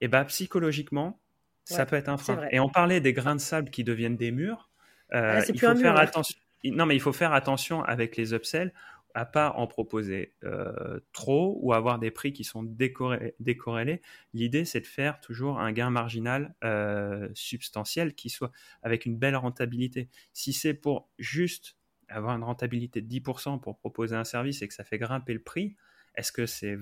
et 0.00 0.06
eh 0.06 0.08
bah 0.08 0.24
psychologiquement 0.24 1.20
ça 1.64 1.86
peut 1.86 1.96
être 1.96 2.08
un 2.08 2.16
frein. 2.16 2.46
Et 2.50 2.58
on 2.58 2.68
parlait 2.68 3.00
des 3.00 3.12
grains 3.12 3.36
de 3.36 3.40
sable 3.40 3.70
qui 3.70 3.84
deviennent 3.84 4.16
des 4.16 4.32
murs. 4.32 4.70
Euh, 5.14 5.40
ah, 5.40 5.44
il 5.48 5.58
faut 5.58 5.76
faire 5.76 5.96
attention. 5.96 6.38
Non, 6.64 6.86
mais 6.86 6.94
il 6.94 7.00
faut 7.00 7.12
faire 7.12 7.32
attention 7.32 7.82
avec 7.82 8.16
les 8.16 8.34
upsells 8.34 8.72
à 9.14 9.24
pas 9.24 9.50
en 9.52 9.66
proposer 9.66 10.34
euh, 10.44 11.00
trop 11.12 11.58
ou 11.60 11.72
avoir 11.72 11.98
des 11.98 12.10
prix 12.10 12.32
qui 12.32 12.44
sont 12.44 12.62
décorrélés. 12.62 14.02
L'idée, 14.34 14.64
c'est 14.64 14.80
de 14.80 14.86
faire 14.86 15.20
toujours 15.20 15.60
un 15.60 15.72
gain 15.72 15.90
marginal 15.90 16.54
euh, 16.64 17.28
substantiel 17.34 18.14
qui 18.14 18.30
soit 18.30 18.52
avec 18.82 19.06
une 19.06 19.16
belle 19.16 19.36
rentabilité. 19.36 20.08
Si 20.32 20.52
c'est 20.52 20.74
pour 20.74 21.10
juste 21.18 21.76
avoir 22.08 22.36
une 22.36 22.44
rentabilité 22.44 23.00
de 23.00 23.08
10% 23.08 23.60
pour 23.60 23.78
proposer 23.78 24.16
un 24.16 24.24
service 24.24 24.62
et 24.62 24.68
que 24.68 24.74
ça 24.74 24.84
fait 24.84 24.98
grimper 24.98 25.32
le 25.32 25.42
prix, 25.42 25.76
est-ce 26.14 26.30
que 26.30 26.44
c'est 26.44 26.78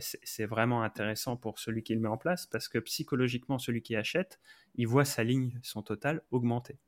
c'est 0.00 0.46
vraiment 0.46 0.82
intéressant 0.82 1.36
pour 1.36 1.58
celui 1.60 1.82
qui 1.82 1.94
le 1.94 2.00
met 2.00 2.08
en 2.08 2.16
place? 2.16 2.46
Parce 2.46 2.68
que 2.68 2.78
psychologiquement, 2.78 3.58
celui 3.58 3.82
qui 3.82 3.94
achète, 3.94 4.40
il 4.74 4.88
voit 4.88 5.04
sa 5.04 5.22
ligne, 5.22 5.58
son 5.62 5.82
total 5.82 6.22
augmenter. 6.32 6.78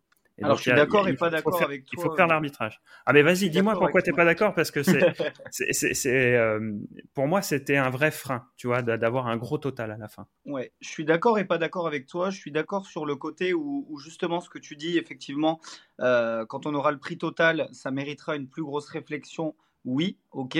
Alors, 0.42 0.56
je 0.58 0.62
suis 0.62 0.72
d'accord 0.72 1.08
et 1.08 1.14
pas 1.14 1.30
d'accord 1.30 1.62
avec 1.62 1.84
toi. 1.86 1.94
Il 1.96 2.02
faut 2.02 2.14
faire 2.14 2.26
euh, 2.26 2.28
l'arbitrage. 2.28 2.80
Ah, 3.06 3.12
mais 3.12 3.22
vas-y, 3.22 3.48
dis-moi 3.48 3.74
pourquoi 3.78 4.02
tu 4.02 4.10
n'es 4.10 4.16
pas 4.16 4.24
d'accord, 4.24 4.54
parce 4.54 4.70
que 4.70 4.82
c'est, 5.50 6.34
euh, 6.36 6.72
pour 7.14 7.26
moi, 7.26 7.40
c'était 7.42 7.76
un 7.76 7.88
vrai 7.88 8.10
frein, 8.10 8.46
tu 8.56 8.66
vois, 8.66 8.82
d'avoir 8.82 9.28
un 9.28 9.36
gros 9.36 9.58
total 9.58 9.90
à 9.92 9.96
la 9.96 10.08
fin. 10.08 10.26
Ouais, 10.44 10.72
je 10.80 10.88
suis 10.88 11.04
d'accord 11.04 11.38
et 11.38 11.44
pas 11.44 11.58
d'accord 11.58 11.86
avec 11.86 12.06
toi. 12.06 12.30
Je 12.30 12.38
suis 12.38 12.52
d'accord 12.52 12.86
sur 12.86 13.06
le 13.06 13.16
côté 13.16 13.54
où, 13.54 13.98
justement, 14.02 14.40
ce 14.40 14.50
que 14.50 14.58
tu 14.58 14.76
dis, 14.76 14.98
effectivement, 14.98 15.60
euh, 16.00 16.44
quand 16.46 16.66
on 16.66 16.74
aura 16.74 16.92
le 16.92 16.98
prix 16.98 17.16
total, 17.16 17.68
ça 17.72 17.90
méritera 17.90 18.36
une 18.36 18.48
plus 18.48 18.62
grosse 18.62 18.88
réflexion 18.88 19.54
oui, 19.86 20.18
ok, 20.32 20.58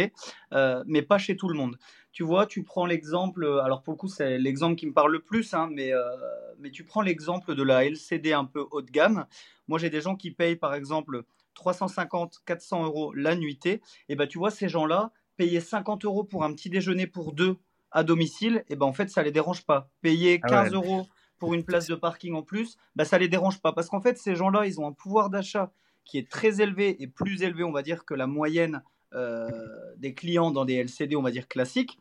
euh, 0.52 0.84
mais 0.86 1.02
pas 1.02 1.18
chez 1.18 1.36
tout 1.36 1.48
le 1.48 1.54
monde. 1.58 1.76
Tu 2.16 2.22
vois, 2.22 2.46
tu 2.46 2.62
prends 2.62 2.86
l'exemple, 2.86 3.44
alors 3.62 3.82
pour 3.82 3.92
le 3.92 3.98
coup, 3.98 4.08
c'est 4.08 4.38
l'exemple 4.38 4.74
qui 4.74 4.86
me 4.86 4.94
parle 4.94 5.12
le 5.12 5.20
plus, 5.20 5.52
hein, 5.52 5.68
mais, 5.70 5.92
euh, 5.92 6.00
mais 6.58 6.70
tu 6.70 6.82
prends 6.82 7.02
l'exemple 7.02 7.54
de 7.54 7.62
la 7.62 7.84
LCD 7.84 8.32
un 8.32 8.46
peu 8.46 8.66
haut 8.70 8.80
de 8.80 8.90
gamme. 8.90 9.26
Moi, 9.68 9.78
j'ai 9.78 9.90
des 9.90 10.00
gens 10.00 10.16
qui 10.16 10.30
payent 10.30 10.56
par 10.56 10.72
exemple 10.74 11.24
350, 11.52 12.40
400 12.46 12.84
euros 12.84 13.12
la 13.12 13.36
nuitée. 13.36 13.82
Et 14.08 14.16
ben, 14.16 14.26
tu 14.26 14.38
vois, 14.38 14.50
ces 14.50 14.70
gens-là, 14.70 15.12
payer 15.36 15.60
50 15.60 16.06
euros 16.06 16.24
pour 16.24 16.42
un 16.42 16.54
petit 16.54 16.70
déjeuner 16.70 17.06
pour 17.06 17.34
deux 17.34 17.58
à 17.90 18.02
domicile, 18.02 18.64
et 18.70 18.76
ben 18.76 18.86
en 18.86 18.94
fait, 18.94 19.10
ça 19.10 19.22
les 19.22 19.30
dérange 19.30 19.66
pas. 19.66 19.90
Payer 20.00 20.40
15 20.40 20.70
ah 20.72 20.74
euros 20.74 21.06
pour 21.38 21.52
une 21.52 21.64
place 21.64 21.86
de 21.86 21.96
parking 21.96 22.32
en 22.32 22.42
plus, 22.42 22.78
bah, 22.94 23.04
ça 23.04 23.18
les 23.18 23.28
dérange 23.28 23.60
pas. 23.60 23.74
Parce 23.74 23.90
qu'en 23.90 24.00
fait, 24.00 24.16
ces 24.16 24.36
gens-là, 24.36 24.64
ils 24.64 24.80
ont 24.80 24.86
un 24.86 24.92
pouvoir 24.92 25.28
d'achat 25.28 25.70
qui 26.06 26.16
est 26.16 26.30
très 26.30 26.62
élevé 26.62 26.96
et 27.02 27.08
plus 27.08 27.42
élevé, 27.42 27.62
on 27.62 27.72
va 27.72 27.82
dire, 27.82 28.06
que 28.06 28.14
la 28.14 28.26
moyenne 28.26 28.82
des 29.12 30.14
clients 30.14 30.50
dans 30.50 30.64
des 30.64 30.74
LCD, 30.74 31.16
on 31.16 31.22
va 31.22 31.30
dire, 31.30 31.48
classiques. 31.48 31.98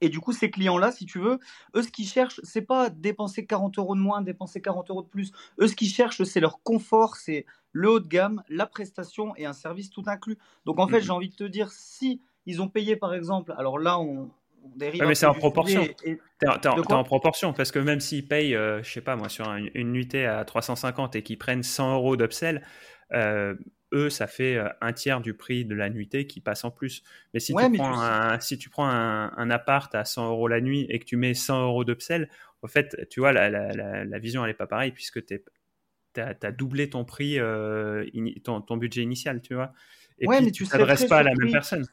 Et 0.00 0.08
du 0.08 0.20
coup, 0.20 0.32
ces 0.32 0.50
clients-là, 0.50 0.92
si 0.92 1.04
tu 1.04 1.18
veux, 1.18 1.38
eux, 1.74 1.82
ce 1.82 1.88
qu'ils 1.88 2.06
cherchent, 2.06 2.40
c'est 2.42 2.62
pas 2.62 2.88
dépenser 2.88 3.44
40 3.44 3.78
euros 3.78 3.94
de 3.94 4.00
moins, 4.00 4.22
dépenser 4.22 4.62
40 4.62 4.90
euros 4.90 5.02
de 5.02 5.08
plus. 5.08 5.32
Eux, 5.60 5.68
ce 5.68 5.76
qu'ils 5.76 5.90
cherchent, 5.90 6.22
c'est 6.22 6.40
leur 6.40 6.62
confort, 6.62 7.16
c'est 7.16 7.44
le 7.72 7.90
haut 7.90 8.00
de 8.00 8.08
gamme, 8.08 8.42
la 8.48 8.66
prestation 8.66 9.34
et 9.36 9.44
un 9.44 9.52
service 9.52 9.90
tout 9.90 10.04
inclus. 10.06 10.38
Donc, 10.64 10.78
en 10.78 10.88
fait, 10.88 10.98
mhm. 10.98 11.02
j'ai 11.02 11.10
envie 11.10 11.28
de 11.28 11.36
te 11.36 11.44
dire, 11.44 11.70
si 11.70 12.22
ils 12.46 12.62
ont 12.62 12.68
payé, 12.68 12.96
par 12.96 13.14
exemple, 13.14 13.52
alors 13.58 13.78
là, 13.78 13.98
on, 14.00 14.30
dérive. 14.74 15.04
mais 15.06 15.14
c'est 15.14 15.26
en 15.26 15.34
proportion. 15.34 15.86
T'es 16.02 16.68
en, 16.68 17.04
proportion, 17.04 17.52
parce 17.52 17.70
que 17.70 17.78
même 17.78 18.00
s'ils 18.00 18.26
payent, 18.26 18.54
euh, 18.54 18.82
je 18.82 18.90
sais 18.90 19.00
pas 19.02 19.16
moi, 19.16 19.28
sur 19.28 19.50
une 19.74 19.92
nuitée 19.92 20.26
à 20.26 20.44
350 20.44 21.16
et 21.16 21.22
qu'ils 21.22 21.38
prennent 21.38 21.62
100 21.62 21.94
euros 21.94 22.16
d'upsell, 22.16 22.62
euh, 23.12 23.54
eux, 23.92 24.10
ça 24.10 24.26
fait 24.26 24.56
euh, 24.56 24.68
un 24.80 24.92
tiers 24.92 25.20
du 25.20 25.34
prix 25.34 25.64
de 25.64 25.74
la 25.74 25.90
nuitée 25.90 26.26
qui 26.26 26.40
passe 26.40 26.64
en 26.64 26.70
plus. 26.70 27.02
Mais 27.34 27.40
si, 27.40 27.54
tu, 27.54 27.72
prends 27.76 28.00
un, 28.00 28.40
si 28.40 28.58
tu 28.58 28.70
prends 28.70 28.88
un, 28.88 29.50
appart 29.50 29.94
à 29.94 30.04
100 30.04 30.30
euros 30.30 30.48
la 30.48 30.60
nuit 30.60 30.86
et 30.88 30.98
que 30.98 31.04
tu 31.04 31.16
mets 31.16 31.34
100 31.34 31.64
euros 31.64 31.84
d'upsell, 31.84 32.30
en 32.62 32.68
fait, 32.68 33.08
tu 33.08 33.20
vois, 33.20 33.32
la, 33.32 33.50
la, 33.50 34.04
la, 34.04 34.18
vision, 34.18 34.44
elle 34.44 34.50
n'est 34.50 34.54
pas 34.56 34.66
pareille 34.66 34.92
puisque 34.92 35.24
tu 35.24 35.40
as, 36.16 36.52
doublé 36.52 36.90
ton 36.90 37.04
prix, 37.04 37.38
euh, 37.38 38.04
ton, 38.44 38.60
ton, 38.60 38.76
budget 38.76 39.02
initial, 39.02 39.40
tu 39.40 39.54
vois. 39.54 39.72
Et 40.18 40.26
puis, 40.26 40.44
mais 40.44 40.50
tu 40.50 40.64
ne 40.64 40.68
t'adresses 40.68 41.06
pas 41.06 41.18
à 41.18 41.22
la 41.22 41.34
même 41.34 41.50
personne 41.50 41.86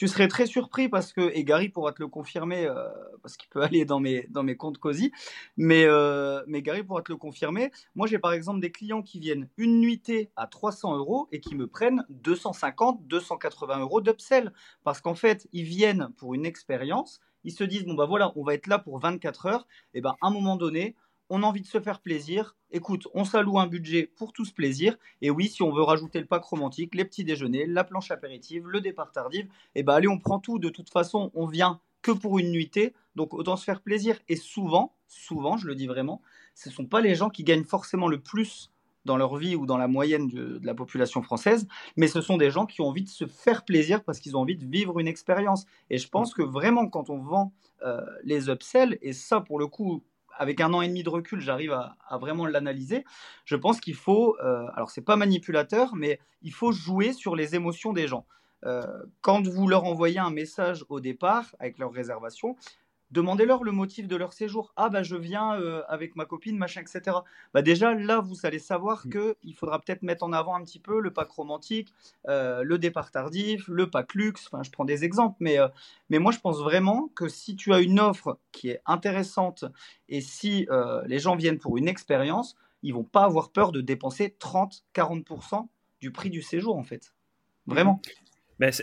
tu 0.00 0.08
serais 0.08 0.28
très 0.28 0.46
surpris 0.46 0.88
parce 0.88 1.12
que, 1.12 1.30
et 1.34 1.44
Gary 1.44 1.68
pourra 1.68 1.92
te 1.92 2.00
le 2.00 2.08
confirmer, 2.08 2.64
euh, 2.64 2.88
parce 3.22 3.36
qu'il 3.36 3.50
peut 3.50 3.60
aller 3.62 3.84
dans 3.84 4.00
mes, 4.00 4.56
comptes 4.56 4.78
COSI, 4.78 5.12
mais, 5.58 5.84
euh, 5.84 6.42
mais 6.46 6.62
Gary 6.62 6.82
pourra 6.82 7.02
te 7.02 7.12
le 7.12 7.18
confirmer. 7.18 7.70
Moi, 7.94 8.06
j'ai 8.06 8.18
par 8.18 8.32
exemple 8.32 8.60
des 8.60 8.72
clients 8.72 9.02
qui 9.02 9.20
viennent 9.20 9.50
une 9.58 9.78
nuitée 9.78 10.30
à 10.36 10.46
300 10.46 10.96
euros 10.96 11.28
et 11.32 11.40
qui 11.40 11.54
me 11.54 11.66
prennent 11.66 12.06
250, 12.08 13.06
280 13.08 13.80
euros 13.80 14.00
d'upsell. 14.00 14.54
Parce 14.84 15.02
qu'en 15.02 15.14
fait, 15.14 15.46
ils 15.52 15.64
viennent 15.64 16.08
pour 16.16 16.32
une 16.32 16.46
expérience, 16.46 17.20
ils 17.44 17.52
se 17.52 17.64
disent, 17.64 17.84
bon, 17.84 17.92
bah 17.92 18.06
voilà, 18.06 18.32
on 18.36 18.42
va 18.42 18.54
être 18.54 18.68
là 18.68 18.78
pour 18.78 19.00
24 19.00 19.44
heures, 19.44 19.66
et 19.92 20.00
ben 20.00 20.16
à 20.22 20.28
un 20.28 20.30
moment 20.30 20.56
donné, 20.56 20.96
on 21.30 21.44
a 21.44 21.46
envie 21.46 21.62
de 21.62 21.66
se 21.66 21.80
faire 21.80 22.00
plaisir. 22.00 22.56
Écoute, 22.72 23.06
on 23.14 23.24
s'alloue 23.24 23.58
un 23.58 23.66
budget 23.66 24.10
pour 24.16 24.32
tout 24.32 24.44
ce 24.44 24.52
plaisir. 24.52 24.98
Et 25.22 25.30
oui, 25.30 25.48
si 25.48 25.62
on 25.62 25.72
veut 25.72 25.82
rajouter 25.82 26.18
le 26.18 26.26
pack 26.26 26.44
romantique, 26.44 26.94
les 26.94 27.04
petits 27.04 27.24
déjeuners, 27.24 27.66
la 27.66 27.84
planche 27.84 28.10
apéritive, 28.10 28.66
le 28.66 28.80
départ 28.80 29.12
tardif, 29.12 29.46
eh 29.76 29.82
ben 29.82 29.94
allez, 29.94 30.08
on 30.08 30.18
prend 30.18 30.40
tout. 30.40 30.58
De 30.58 30.68
toute 30.68 30.90
façon, 30.90 31.30
on 31.34 31.46
vient 31.46 31.80
que 32.02 32.10
pour 32.10 32.38
une 32.38 32.50
nuitée, 32.50 32.94
donc 33.14 33.32
autant 33.32 33.56
se 33.56 33.64
faire 33.64 33.80
plaisir. 33.80 34.18
Et 34.28 34.36
souvent, 34.36 34.94
souvent, 35.06 35.56
je 35.56 35.66
le 35.66 35.76
dis 35.76 35.86
vraiment, 35.86 36.20
ce 36.54 36.68
ne 36.68 36.74
sont 36.74 36.86
pas 36.86 37.00
les 37.00 37.14
gens 37.14 37.30
qui 37.30 37.44
gagnent 37.44 37.64
forcément 37.64 38.08
le 38.08 38.20
plus 38.20 38.70
dans 39.04 39.16
leur 39.16 39.36
vie 39.36 39.56
ou 39.56 39.66
dans 39.66 39.78
la 39.78 39.88
moyenne 39.88 40.28
de, 40.28 40.60
la 40.62 40.74
population 40.74 41.22
française, 41.22 41.66
mais 41.96 42.06
ce 42.06 42.20
sont 42.20 42.36
des 42.36 42.50
gens 42.50 42.66
qui 42.66 42.82
ont 42.82 42.88
envie 42.88 43.02
de 43.02 43.08
se 43.08 43.26
faire 43.26 43.64
plaisir 43.64 44.04
parce 44.04 44.20
qu'ils 44.20 44.36
ont 44.36 44.40
envie 44.40 44.56
de 44.56 44.66
vivre 44.66 44.98
une 44.98 45.08
expérience. 45.08 45.64
Et 45.88 45.96
je 45.96 46.08
pense 46.08 46.34
que 46.34 46.42
vraiment, 46.42 46.86
quand 46.86 47.08
on 47.08 47.18
vend 47.18 47.52
euh, 47.82 48.00
les 48.24 48.50
upsells, 48.50 48.98
et 49.00 49.12
ça 49.12 49.40
pour 49.40 49.58
le 49.58 49.66
coup, 49.66 50.02
avec 50.40 50.62
un 50.62 50.72
an 50.72 50.80
et 50.80 50.88
demi 50.88 51.02
de 51.02 51.10
recul, 51.10 51.38
j'arrive 51.38 51.72
à, 51.72 52.18
vraiment 52.18 52.46
l'analyser. 52.46 53.04
Je 53.44 53.56
pense 53.56 53.78
qu'il 53.78 53.94
faut, 53.94 54.38
euh, 54.42 54.66
alors 54.74 54.90
c'est 54.90 55.04
pas 55.04 55.16
manipulateur, 55.16 55.94
mais 55.94 56.18
il 56.40 56.54
faut 56.54 56.72
jouer 56.72 57.12
sur 57.12 57.36
les 57.36 57.54
émotions 57.54 57.92
des 57.92 58.08
gens. 58.08 58.26
Euh, 58.64 58.82
quand 59.20 59.46
vous 59.46 59.68
leur 59.68 59.84
envoyez 59.84 60.18
un 60.18 60.30
message 60.30 60.86
au 60.88 60.98
départ 60.98 61.54
avec 61.58 61.76
leur 61.76 61.92
réservation, 61.92 62.56
Demandez-leur 63.10 63.64
le 63.64 63.72
motif 63.72 64.06
de 64.06 64.16
leur 64.16 64.32
séjour. 64.32 64.72
Ah 64.76 64.88
bah 64.88 65.02
je 65.02 65.16
viens 65.16 65.58
euh, 65.58 65.82
avec 65.88 66.14
ma 66.14 66.24
copine, 66.24 66.56
machin, 66.56 66.80
etc. 66.80 67.16
Bah 67.52 67.62
déjà 67.62 67.92
là 67.94 68.20
vous 68.20 68.46
allez 68.46 68.58
savoir 68.58 69.06
mm. 69.06 69.10
que 69.10 69.36
il 69.42 69.54
faudra 69.54 69.80
peut-être 69.80 70.02
mettre 70.02 70.22
en 70.24 70.32
avant 70.32 70.54
un 70.54 70.62
petit 70.62 70.78
peu 70.78 71.00
le 71.00 71.12
pack 71.12 71.30
romantique, 71.30 71.92
euh, 72.28 72.62
le 72.62 72.78
départ 72.78 73.10
tardif, 73.10 73.66
le 73.68 73.90
pack 73.90 74.14
luxe. 74.14 74.46
Enfin 74.46 74.62
je 74.62 74.70
prends 74.70 74.84
des 74.84 75.04
exemples, 75.04 75.36
mais 75.40 75.58
euh, 75.58 75.68
mais 76.08 76.18
moi 76.18 76.32
je 76.32 76.38
pense 76.38 76.60
vraiment 76.60 77.10
que 77.14 77.28
si 77.28 77.56
tu 77.56 77.72
as 77.72 77.80
une 77.80 77.98
offre 77.98 78.38
qui 78.52 78.70
est 78.70 78.80
intéressante 78.86 79.64
et 80.08 80.20
si 80.20 80.66
les 81.06 81.18
gens 81.18 81.36
viennent 81.36 81.58
pour 81.58 81.76
une 81.76 81.88
expérience, 81.88 82.56
ils 82.82 82.94
vont 82.94 83.04
pas 83.04 83.24
avoir 83.24 83.50
peur 83.50 83.72
de 83.72 83.80
dépenser 83.80 84.36
30-40% 84.40 85.68
du 86.00 86.10
prix 86.10 86.30
du 86.30 86.42
séjour 86.42 86.76
en 86.76 86.82
fait. 86.82 87.12
Vraiment. 87.66 88.00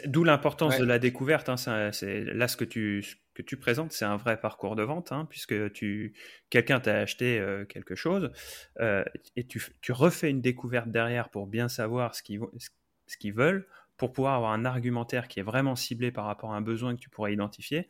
D'où 0.05 0.23
l'importance 0.23 0.77
de 0.77 0.85
la 0.85 0.97
découverte. 0.97 1.49
Hein. 1.49 1.57
C'est 1.91 2.23
là 2.23 2.47
ce 2.47 2.57
que 2.57 2.65
tu 2.65 3.03
que 3.37 3.43
tu 3.43 3.55
présentes, 3.55 3.91
c'est 3.91 4.05
un 4.05 4.17
vrai 4.17 4.39
parcours 4.39 4.75
de 4.75 4.81
vente, 4.81 5.11
hein, 5.11 5.27
puisque 5.29 5.71
tu, 5.71 6.15
quelqu'un 6.49 6.79
t'a 6.79 6.97
acheté 6.97 7.39
euh, 7.39 7.65
quelque 7.65 7.93
chose 7.93 8.31
euh, 8.79 9.03
et 9.35 9.45
tu, 9.45 9.61
refais 9.91 10.31
une 10.31 10.41
découverte 10.41 10.89
derrière 10.89 11.29
pour 11.29 11.45
bien 11.45 11.67
savoir 11.67 12.15
ce 12.15 12.23
qu'ils, 12.23 12.41
ce 12.57 13.17
qu'ils 13.17 13.33
veulent, 13.33 13.67
pour 13.95 14.11
pouvoir 14.11 14.33
avoir 14.33 14.53
un 14.53 14.65
argumentaire 14.65 15.27
qui 15.27 15.39
est 15.39 15.43
vraiment 15.43 15.75
ciblé 15.75 16.11
par 16.11 16.25
rapport 16.25 16.51
à 16.51 16.57
un 16.57 16.61
besoin 16.61 16.95
que 16.95 16.99
tu 16.99 17.09
pourrais 17.11 17.31
identifier. 17.31 17.87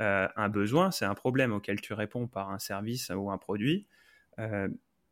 Euh, 0.00 0.26
un 0.34 0.48
besoin, 0.48 0.90
c'est 0.90 1.04
un 1.04 1.14
problème 1.14 1.52
auquel 1.52 1.80
tu 1.80 1.92
réponds 1.92 2.26
par 2.26 2.50
un 2.50 2.58
service 2.58 3.12
ou 3.14 3.30
un 3.30 3.38
produit. 3.38 3.86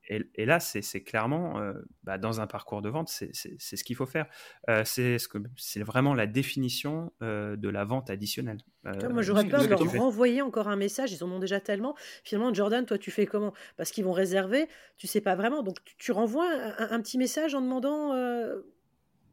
Et, 0.09 0.47
là, 0.47 0.59
c'est 0.59 1.03
clairement, 1.03 1.61
euh, 1.61 1.75
bah, 2.03 2.17
dans 2.17 2.41
un 2.41 2.47
parcours 2.47 2.81
de 2.81 2.89
vente, 2.89 3.09
c'est 3.09 3.31
ce 3.33 3.85
qu'il 3.85 3.95
faut 3.95 4.07
faire. 4.07 4.27
Euh, 4.71 4.83
c'est 4.85 5.19
ce 5.19 5.79
vraiment 5.81 6.15
la 6.15 6.27
définition 6.27 7.13
euh, 7.23 7.57
de 7.57 7.69
la 7.69 7.85
vente 7.85 8.09
additionnelle. 8.09 8.59
moi, 8.85 9.21
j'aurais 9.21 9.45
peur 9.45 9.63
de 9.63 9.69
leur 9.69 9.81
renvoyer 9.81 10.41
encore 10.41 10.69
un 10.69 10.77
message. 10.77 11.13
Ils 11.13 11.23
en 11.25 11.31
ont 11.31 11.39
déjà 11.39 11.61
tellement. 11.61 11.95
Finalement, 12.25 12.55
Jordan, 12.55 12.87
toi, 12.87 12.97
tu 12.97 13.11
fais 13.11 13.27
comment? 13.27 13.53
Parce 13.77 13.91
qu'ils 13.91 14.05
vont 14.05 14.13
réserver. 14.13 14.67
Tu 14.97 15.07
sais 15.07 15.21
pas 15.21 15.37
vraiment. 15.37 15.63
Donc, 15.63 15.77
tu, 15.99 16.13
renvoies 16.13 16.49
un, 16.79 17.01
petit 17.03 17.19
message 17.19 17.55
en 17.55 17.61
demandant, 17.61 18.15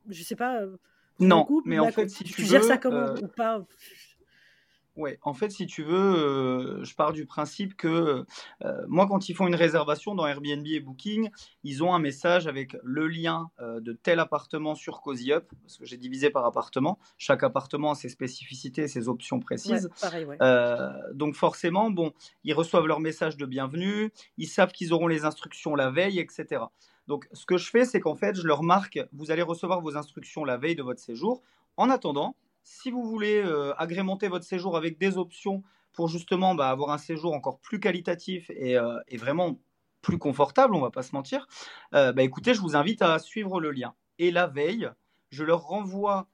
je 0.10 0.24
sais 0.24 0.36
pas. 0.36 0.62
non, 1.20 1.48
mais 1.64 1.80
en 1.80 1.92
fait, 1.92 2.10
si 2.10 2.26
tu, 2.26 2.34
tu 2.34 2.44
gères 2.44 2.64
ça 2.64 2.78
comment 2.78 3.14
ou 3.14 3.28
pas? 3.28 3.66
Ouais, 4.96 5.20
en 5.24 5.34
fait, 5.34 5.50
si 5.50 5.68
tu 5.68 5.84
veux, 5.84 5.94
euh, 5.94 6.84
je 6.84 6.96
pars 6.96 7.12
du 7.12 7.26
principe 7.26 7.76
que 7.76 8.26
euh, 8.64 8.86
moi, 8.88 9.08
quand 9.08 9.28
ils 9.28 9.34
font 9.34 9.46
une 9.46 9.56
réservation 9.56 10.16
dans 10.16 10.26
Airbnb 10.26 10.66
et 10.68 10.80
Booking, 10.80 11.30
ils 11.64 11.84
ont 11.84 11.94
un 11.94 12.00
message 12.00 12.48
avec 12.48 12.78
le 12.82 13.08
lien 13.08 13.50
euh, 13.60 13.82
de 13.82 13.92
tel 13.92 14.20
appartement 14.20 14.74
sur 14.74 15.02
Cozy 15.02 15.34
Up, 15.34 15.52
parce 15.64 15.78
que 15.78 15.86
j'ai 15.86 15.98
divisé 15.98 16.30
par 16.30 16.46
appartement. 16.46 16.98
Chaque 17.18 17.44
appartement 17.44 17.92
a 17.92 17.96
ses 17.96 18.08
spécificités, 18.08 18.88
ses 18.88 19.10
options 19.10 19.40
précises. 19.40 19.90
donc 21.14 21.36
forcément, 21.36 21.92
bon, 21.92 22.14
ils 22.46 22.54
reçoivent 22.54 22.88
leur 22.88 23.02
message 23.02 23.36
de 23.36 23.46
bienvenue, 23.46 24.12
ils 24.38 24.48
savent 24.48 24.72
qu'ils 24.72 24.94
auront 24.94 25.08
les 25.08 25.26
instructions 25.26 25.76
la 25.76 25.92
veille, 25.92 26.20
etc. 26.20 26.64
Donc, 27.08 27.28
ce 27.34 27.46
que 27.46 27.58
je 27.58 27.70
fais, 27.70 27.86
c'est 27.86 28.00
qu'en 28.00 28.16
fait, 28.16 28.36
je 28.36 28.48
leur 28.48 28.64
marque, 28.64 29.00
vous 29.14 29.30
allez 29.30 29.42
recevoir 29.42 29.82
vos 29.82 29.98
instructions 29.98 30.44
la 30.44 30.58
veille 30.58 30.76
de 30.76 30.84
votre 30.84 31.00
séjour. 31.00 31.42
En 31.78 31.90
attendant, 31.90 32.36
si 32.66 32.90
vous 32.92 33.04
voulez 33.04 33.42
euh, 33.46 33.74
agrémenter 33.78 34.28
votre 34.28 34.44
séjour 34.44 34.76
avec 34.76 34.98
des 34.98 35.18
options 35.18 35.64
pour 35.94 36.10
justement 36.10 36.56
bah, 36.56 36.70
avoir 36.70 36.90
un 36.90 36.98
séjour 36.98 37.34
encore 37.34 37.60
plus 37.60 37.80
qualitatif 37.80 38.50
euh, 38.50 39.00
et, 39.08 39.18
vraiment 39.18 39.60
plus 40.02 40.18
confortable, 40.18 40.76
on 40.76 40.82
va 40.82 40.90
pas 40.90 41.04
se 41.04 41.16
mentir, 41.16 41.48
euh, 41.94 42.12
bah, 42.12 42.24
écoutez, 42.24 42.54
je 42.54 42.62
vous 42.62 42.76
invite 42.76 43.02
à 43.02 43.18
suivre 43.20 43.62
le 43.62 43.72
lien. 43.72 43.94
Et 44.18 44.32
la 44.32 44.48
veille, 44.48 44.90
je 45.30 45.44
leur 45.44 45.62
renvoie, 45.62 46.28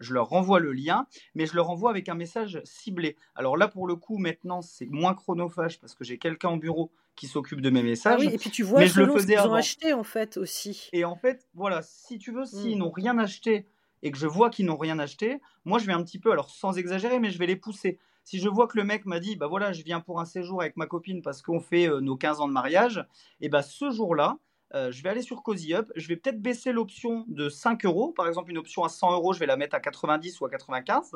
je 0.00 0.14
leur 0.14 0.28
renvoie 0.28 0.58
le 0.58 0.72
lien, 0.72 1.06
mais 1.34 1.46
je 1.46 1.54
leur 1.54 1.66
renvoie 1.66 1.90
avec 1.90 2.08
un 2.08 2.14
message 2.14 2.60
ciblé. 2.64 3.16
Alors 3.34 3.56
là, 3.56 3.68
pour 3.68 3.86
le 3.86 3.94
coup, 3.96 4.16
maintenant, 4.16 4.62
c'est 4.62 4.86
moins 4.86 5.14
chronophage 5.14 5.78
parce 5.80 5.94
que 5.94 6.02
j'ai 6.02 6.18
quelqu'un 6.18 6.50
au 6.50 6.56
bureau 6.56 6.92
qui 7.14 7.26
s'occupe 7.26 7.60
de 7.60 7.70
mes 7.70 7.80
ah 7.80 7.84
messages. 7.84 8.20
oui, 8.20 8.30
et 8.32 8.38
puis 8.38 8.50
tu 8.50 8.62
vois 8.62 8.80
mais 8.80 8.88
je 8.88 9.00
le 9.00 9.12
faisais 9.12 9.36
ce 9.36 9.42
qu'ils 9.42 9.50
ont 9.50 9.54
acheté 9.54 9.92
en 9.92 10.02
fait 10.02 10.36
aussi. 10.36 10.88
Et 10.92 11.04
en 11.04 11.14
fait, 11.14 11.46
voilà, 11.54 11.82
si 11.82 12.18
tu 12.18 12.32
veux, 12.32 12.44
s'ils 12.44 12.76
mm. 12.76 12.80
n'ont 12.80 12.90
rien 12.90 13.18
acheté 13.18 13.66
et 14.04 14.12
que 14.12 14.18
je 14.18 14.28
vois 14.28 14.50
qu'ils 14.50 14.66
n'ont 14.66 14.76
rien 14.76 15.00
acheté, 15.00 15.40
moi 15.64 15.80
je 15.80 15.86
vais 15.86 15.92
un 15.92 16.02
petit 16.04 16.20
peu, 16.20 16.30
alors 16.30 16.50
sans 16.50 16.78
exagérer, 16.78 17.18
mais 17.18 17.30
je 17.30 17.38
vais 17.38 17.46
les 17.46 17.56
pousser. 17.56 17.98
Si 18.22 18.38
je 18.38 18.48
vois 18.48 18.68
que 18.68 18.76
le 18.76 18.84
mec 18.84 19.06
m'a 19.06 19.18
dit, 19.18 19.34
bah 19.34 19.48
voilà, 19.48 19.72
je 19.72 19.82
viens 19.82 20.00
pour 20.00 20.20
un 20.20 20.26
séjour 20.26 20.60
avec 20.60 20.76
ma 20.76 20.86
copine 20.86 21.22
parce 21.22 21.42
qu'on 21.42 21.58
fait 21.58 21.88
euh, 21.88 22.00
nos 22.00 22.16
15 22.16 22.40
ans 22.40 22.46
de 22.46 22.52
mariage, 22.52 23.04
et 23.40 23.48
bah 23.48 23.62
ce 23.62 23.90
jour-là, 23.90 24.38
euh, 24.74 24.92
je 24.92 25.02
vais 25.02 25.08
aller 25.08 25.22
sur 25.22 25.42
Cozy 25.42 25.74
Up, 25.74 25.90
je 25.96 26.06
vais 26.06 26.16
peut-être 26.16 26.40
baisser 26.40 26.72
l'option 26.72 27.24
de 27.28 27.48
5 27.48 27.86
euros, 27.86 28.12
par 28.12 28.28
exemple 28.28 28.50
une 28.50 28.58
option 28.58 28.84
à 28.84 28.90
100 28.90 29.12
euros, 29.12 29.32
je 29.32 29.40
vais 29.40 29.46
la 29.46 29.56
mettre 29.56 29.74
à 29.74 29.80
90 29.80 30.38
ou 30.40 30.44
à 30.44 30.50
95, 30.50 31.12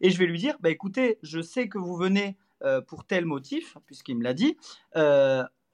et 0.00 0.10
je 0.10 0.18
vais 0.18 0.26
lui 0.26 0.38
dire, 0.38 0.56
bah 0.60 0.70
écoutez, 0.70 1.18
je 1.22 1.42
sais 1.42 1.68
que 1.68 1.78
vous 1.78 1.96
venez 1.96 2.38
euh, 2.62 2.80
pour 2.80 3.04
tel 3.04 3.26
motif, 3.26 3.76
puisqu'il 3.84 4.16
me 4.16 4.24
l'a 4.24 4.34
dit, 4.34 4.56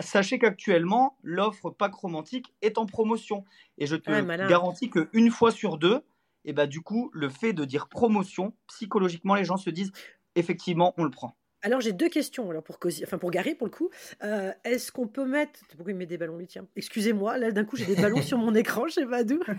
sachez 0.00 0.40
qu'actuellement, 0.40 1.16
l'offre 1.22 1.70
pack 1.70 1.94
romantique 1.94 2.54
est 2.60 2.76
en 2.76 2.86
promotion. 2.86 3.44
Et 3.78 3.86
je 3.86 3.96
te 3.96 4.10
garantis 4.48 4.90
qu'une 4.90 5.30
fois 5.30 5.50
sur 5.50 5.78
deux, 5.78 6.02
et 6.46 6.52
bah 6.52 6.66
du 6.66 6.80
coup, 6.80 7.10
le 7.12 7.28
fait 7.28 7.52
de 7.52 7.64
dire 7.64 7.88
promotion, 7.88 8.54
psychologiquement, 8.68 9.34
les 9.34 9.44
gens 9.44 9.56
se 9.56 9.68
disent 9.68 9.92
effectivement, 10.36 10.94
on 10.96 11.04
le 11.04 11.10
prend. 11.10 11.36
Alors 11.62 11.80
j'ai 11.80 11.92
deux 11.92 12.08
questions 12.08 12.48
alors 12.48 12.62
pour 12.62 12.78
enfin 13.02 13.18
pour 13.18 13.30
Gary 13.32 13.56
pour 13.56 13.66
le 13.66 13.72
coup. 13.72 13.90
Euh, 14.22 14.52
est-ce 14.62 14.92
qu'on 14.92 15.08
peut 15.08 15.24
mettre 15.24 15.58
pourquoi 15.70 15.90
il 15.90 15.96
met 15.96 16.06
des 16.06 16.18
ballons 16.18 16.36
lui 16.36 16.46
tiens 16.46 16.68
Excusez-moi 16.76 17.38
là 17.38 17.50
d'un 17.50 17.64
coup 17.64 17.76
j'ai 17.76 17.86
des 17.86 17.96
ballons 17.96 18.22
sur 18.22 18.38
mon 18.38 18.54
écran 18.54 18.86
je 18.86 18.94
sais 18.94 19.06
pas 19.06 19.24
d'où. 19.24 19.40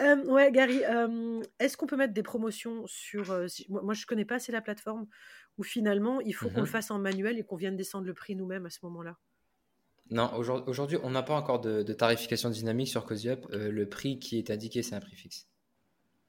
Euh, 0.00 0.24
ouais 0.26 0.52
Gary, 0.52 0.84
euh, 0.84 1.40
est-ce 1.58 1.76
qu'on 1.76 1.86
peut 1.86 1.96
mettre 1.96 2.12
des 2.12 2.22
promotions 2.22 2.84
sur 2.86 3.28
moi, 3.68 3.82
moi, 3.82 3.94
je 3.94 4.04
connais 4.06 4.24
pas 4.24 4.34
assez 4.34 4.52
la 4.52 4.60
plateforme 4.60 5.06
où 5.56 5.62
finalement 5.62 6.20
il 6.20 6.34
faut 6.34 6.48
qu'on 6.48 6.56
le 6.56 6.62
mhm. 6.62 6.66
fasse 6.66 6.90
en 6.90 6.98
manuel 6.98 7.38
et 7.38 7.44
qu'on 7.44 7.56
vienne 7.56 7.76
descendre 7.76 8.06
le 8.06 8.12
prix 8.12 8.36
nous-mêmes 8.36 8.66
à 8.66 8.70
ce 8.70 8.80
moment-là? 8.82 9.16
Non, 10.10 10.30
aujourd'hui 10.34 10.98
on 11.02 11.10
n'a 11.10 11.22
pas 11.22 11.34
encore 11.34 11.60
de, 11.60 11.82
tarification 11.92 12.50
dynamique 12.50 12.88
sur 12.88 13.04
CozyUp. 13.04 13.46
le 13.50 13.88
prix 13.88 14.18
qui 14.18 14.38
est 14.38 14.50
indiqué 14.50 14.82
c'est 14.82 14.94
un 14.94 15.00
prix 15.00 15.16
fixe. 15.16 15.46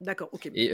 D'accord, 0.01 0.29
ok. 0.33 0.49
Et, 0.53 0.71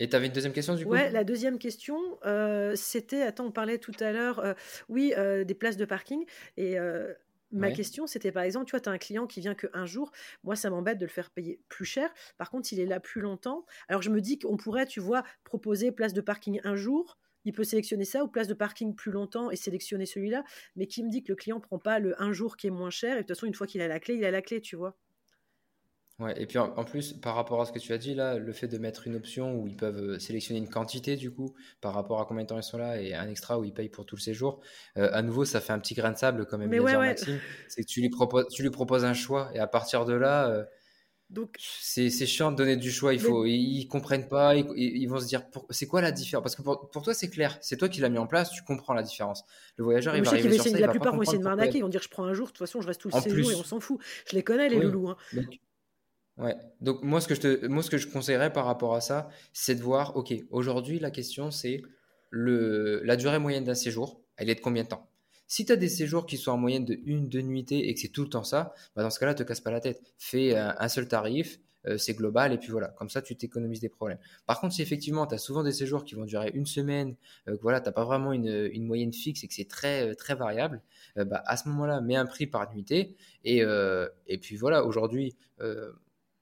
et 0.00 0.08
tu 0.08 0.16
avais 0.16 0.26
une 0.26 0.32
deuxième 0.32 0.54
question 0.54 0.74
du 0.74 0.84
coup? 0.84 0.92
Ouais, 0.92 1.10
la 1.10 1.24
deuxième 1.24 1.58
question, 1.58 1.98
euh, 2.24 2.74
c'était, 2.74 3.20
attends, 3.20 3.44
on 3.44 3.50
parlait 3.52 3.76
tout 3.76 3.92
à 4.00 4.12
l'heure, 4.12 4.38
euh, 4.40 4.54
oui, 4.88 5.12
euh, 5.16 5.44
des 5.44 5.54
places 5.54 5.76
de 5.76 5.84
parking. 5.84 6.24
Et 6.56 6.76
ma 7.52 7.70
question, 7.70 8.06
c'était 8.06 8.32
par 8.32 8.44
exemple, 8.44 8.64
tu 8.66 8.70
vois, 8.70 8.80
tu 8.80 8.88
as 8.88 8.92
un 8.92 8.98
client 8.98 9.26
qui 9.26 9.40
vient 9.40 9.54
qu'un 9.54 9.84
jour. 9.84 10.10
Moi, 10.42 10.56
ça 10.56 10.70
m'embête 10.70 10.98
de 10.98 11.04
le 11.04 11.10
faire 11.10 11.30
payer 11.30 11.60
plus 11.68 11.84
cher. 11.84 12.12
Par 12.38 12.50
contre, 12.50 12.72
il 12.72 12.80
est 12.80 12.86
là 12.86 12.98
plus 12.98 13.20
longtemps. 13.20 13.66
Alors, 13.88 14.00
je 14.00 14.08
me 14.08 14.20
dis 14.20 14.38
qu'on 14.38 14.56
pourrait, 14.56 14.86
tu 14.86 15.00
vois, 15.00 15.22
proposer 15.44 15.92
place 15.92 16.14
de 16.14 16.22
parking 16.22 16.60
un 16.64 16.76
jour. 16.76 17.18
Il 17.44 17.52
peut 17.52 17.64
sélectionner 17.64 18.04
ça 18.04 18.24
ou 18.24 18.28
place 18.28 18.48
de 18.48 18.54
parking 18.54 18.94
plus 18.94 19.12
longtemps 19.12 19.50
et 19.50 19.56
sélectionner 19.56 20.06
celui-là. 20.06 20.44
Mais 20.76 20.86
qui 20.86 21.02
me 21.02 21.10
dit 21.10 21.22
que 21.22 21.32
le 21.32 21.36
client 21.36 21.60
prend 21.60 21.78
pas 21.78 21.98
le 21.98 22.20
un 22.22 22.32
jour 22.32 22.56
qui 22.56 22.66
est 22.66 22.70
moins 22.70 22.90
cher 22.90 23.12
et 23.12 23.22
de 23.22 23.26
toute 23.26 23.36
façon, 23.36 23.46
une 23.46 23.54
fois 23.54 23.66
qu'il 23.66 23.80
a 23.82 23.88
la 23.88 24.00
clé, 24.00 24.14
il 24.14 24.24
a 24.24 24.30
la 24.30 24.42
clé, 24.42 24.60
tu 24.60 24.76
vois. 24.76 24.96
Ouais, 26.20 26.34
et 26.36 26.44
puis 26.44 26.58
en, 26.58 26.84
plus, 26.84 27.14
par 27.14 27.34
rapport 27.34 27.62
à 27.62 27.64
ce 27.64 27.72
que 27.72 27.78
tu 27.78 27.94
as 27.94 27.98
dit 27.98 28.14
là, 28.14 28.36
le 28.36 28.52
fait 28.52 28.68
de 28.68 28.76
mettre 28.76 29.06
une 29.06 29.16
option 29.16 29.54
où 29.54 29.66
ils 29.66 29.76
peuvent 29.76 29.96
euh, 29.96 30.18
sélectionner 30.18 30.60
une 30.60 30.68
quantité 30.68 31.16
du 31.16 31.30
coup, 31.30 31.54
par 31.80 31.94
rapport 31.94 32.20
à 32.20 32.26
combien 32.26 32.42
de 32.42 32.48
temps 32.48 32.58
ils 32.58 32.62
sont 32.62 32.76
là, 32.76 33.00
et 33.00 33.14
un 33.14 33.26
extra 33.26 33.58
où 33.58 33.64
ils 33.64 33.72
payent 33.72 33.88
pour 33.88 34.04
tout 34.04 34.16
le 34.16 34.20
séjour, 34.20 34.60
euh, 34.98 35.08
à 35.14 35.22
nouveau, 35.22 35.46
ça 35.46 35.62
fait 35.62 35.72
un 35.72 35.78
petit 35.78 35.94
grain 35.94 36.12
de 36.12 36.18
sable 36.18 36.44
quand 36.44 36.58
même. 36.58 36.68
Mais 36.68 36.78
ouais, 36.78 36.94
Maxime, 36.94 37.40
c'est 37.68 37.82
que 37.82 37.86
tu 37.86 38.02
lui, 38.02 38.10
proposes, 38.10 38.48
tu 38.48 38.62
lui 38.62 38.68
proposes 38.68 39.06
un 39.06 39.14
choix, 39.14 39.50
et 39.54 39.60
à 39.60 39.66
partir 39.66 40.04
de 40.04 40.12
là, 40.12 40.50
euh, 40.50 40.64
donc 41.30 41.54
c'est 41.58 42.10
chiant 42.10 42.50
de 42.50 42.56
donner 42.56 42.76
du 42.76 42.90
choix. 42.90 43.14
Il 43.14 43.20
faut, 43.20 43.46
ils, 43.46 43.86
comprennent 43.86 44.28
pas, 44.28 44.56
ils, 44.56 45.06
vont 45.06 45.20
se 45.20 45.26
dire, 45.26 45.42
c'est 45.70 45.86
quoi 45.86 46.00
la 46.00 46.10
différence? 46.10 46.42
Parce 46.42 46.56
que 46.56 46.62
pour, 46.62 47.02
toi, 47.02 47.14
c'est 47.14 47.30
clair, 47.30 47.56
c'est 47.60 47.76
toi 47.76 47.88
qui 47.88 48.00
l'as 48.00 48.08
mis 48.08 48.18
en 48.18 48.26
place, 48.26 48.50
tu 48.50 48.62
comprends 48.64 48.94
la 48.94 49.02
différence. 49.02 49.44
Le 49.76 49.84
voyageur, 49.84 50.16
il 50.16 50.24
va 50.24 50.30
arriver 50.30 50.58
sur 50.58 50.64
ça, 50.64 50.78
La 50.78 50.88
plupart 50.88 51.14
vont 51.14 51.22
essayer 51.22 51.38
de 51.38 51.44
m'arnaquer, 51.44 51.78
ils 51.78 51.82
vont 51.82 51.88
dire, 51.88 52.02
je 52.02 52.08
prends 52.08 52.24
un 52.24 52.34
jour, 52.34 52.48
de 52.48 52.52
toute 52.52 52.58
façon, 52.58 52.80
je 52.80 52.88
reste 52.88 53.00
tout 53.00 53.10
le 53.14 53.20
séjour 53.20 53.52
et 53.52 53.54
on 53.54 53.62
s'en 53.62 53.78
fout. 53.78 54.00
Je 54.28 54.34
les 54.34 54.42
connais 54.42 54.68
les 54.68 54.80
loulous. 54.80 55.08
Hein. 55.08 55.16
Ouais. 56.36 56.56
Donc 56.80 57.02
moi 57.02 57.20
ce 57.20 57.28
que 57.28 57.34
je 57.34 57.40
te, 57.40 57.66
moi 57.66 57.82
ce 57.82 57.90
que 57.90 57.98
je 57.98 58.08
conseillerais 58.08 58.52
par 58.52 58.64
rapport 58.64 58.94
à 58.94 59.00
ça, 59.00 59.28
c'est 59.52 59.74
de 59.74 59.82
voir, 59.82 60.16
ok, 60.16 60.32
aujourd'hui 60.50 60.98
la 60.98 61.10
question 61.10 61.50
c'est 61.50 61.82
le 62.30 63.02
la 63.04 63.16
durée 63.16 63.38
moyenne 63.38 63.64
d'un 63.64 63.74
séjour, 63.74 64.22
elle 64.36 64.48
est 64.48 64.54
de 64.54 64.60
combien 64.60 64.84
de 64.84 64.88
temps? 64.88 65.06
Si 65.50 65.66
tu 65.66 65.72
as 65.72 65.76
des 65.76 65.88
séjours 65.88 66.26
qui 66.26 66.36
sont 66.36 66.52
en 66.52 66.56
moyenne 66.56 66.84
de 66.84 66.96
une, 67.06 67.28
deux 67.28 67.40
nuitées 67.40 67.88
et 67.88 67.94
que 67.94 67.98
c'est 67.98 68.10
tout 68.10 68.22
le 68.22 68.28
temps 68.28 68.44
ça, 68.44 68.72
bah 68.94 69.02
dans 69.02 69.10
ce 69.10 69.18
cas-là, 69.18 69.34
te 69.34 69.42
casse 69.42 69.60
pas 69.60 69.72
la 69.72 69.80
tête. 69.80 70.00
Fais 70.16 70.54
un, 70.54 70.88
seul 70.88 71.08
tarif, 71.08 71.58
euh, 71.88 71.98
c'est 71.98 72.14
global 72.14 72.52
et 72.52 72.58
puis 72.58 72.68
voilà, 72.68 72.86
comme 72.90 73.10
ça 73.10 73.20
tu 73.20 73.34
t'économises 73.34 73.80
des 73.80 73.88
problèmes. 73.88 74.20
Par 74.46 74.60
contre, 74.60 74.74
si 74.74 74.82
effectivement 74.82 75.26
tu 75.26 75.34
as 75.34 75.38
souvent 75.38 75.64
des 75.64 75.72
séjours 75.72 76.04
qui 76.04 76.14
vont 76.14 76.24
durer 76.24 76.52
une 76.54 76.66
semaine, 76.66 77.16
euh, 77.48 77.56
voilà, 77.62 77.80
t'as 77.80 77.90
pas 77.90 78.04
vraiment 78.04 78.32
une, 78.32 78.86
moyenne 78.86 79.12
fixe 79.12 79.42
et 79.42 79.48
que 79.48 79.54
c'est 79.54 79.66
très 79.66 80.10
euh, 80.10 80.14
très 80.14 80.36
variable, 80.36 80.82
bah 81.16 81.42
à 81.44 81.56
ce 81.56 81.68
moment-là, 81.70 82.00
mets 82.00 82.14
un 82.14 82.26
prix 82.26 82.46
par 82.46 82.72
nuitée 82.72 83.16
et 83.42 83.62
et 84.28 84.38
puis 84.38 84.54
voilà, 84.54 84.84
aujourd'hui 84.84 85.34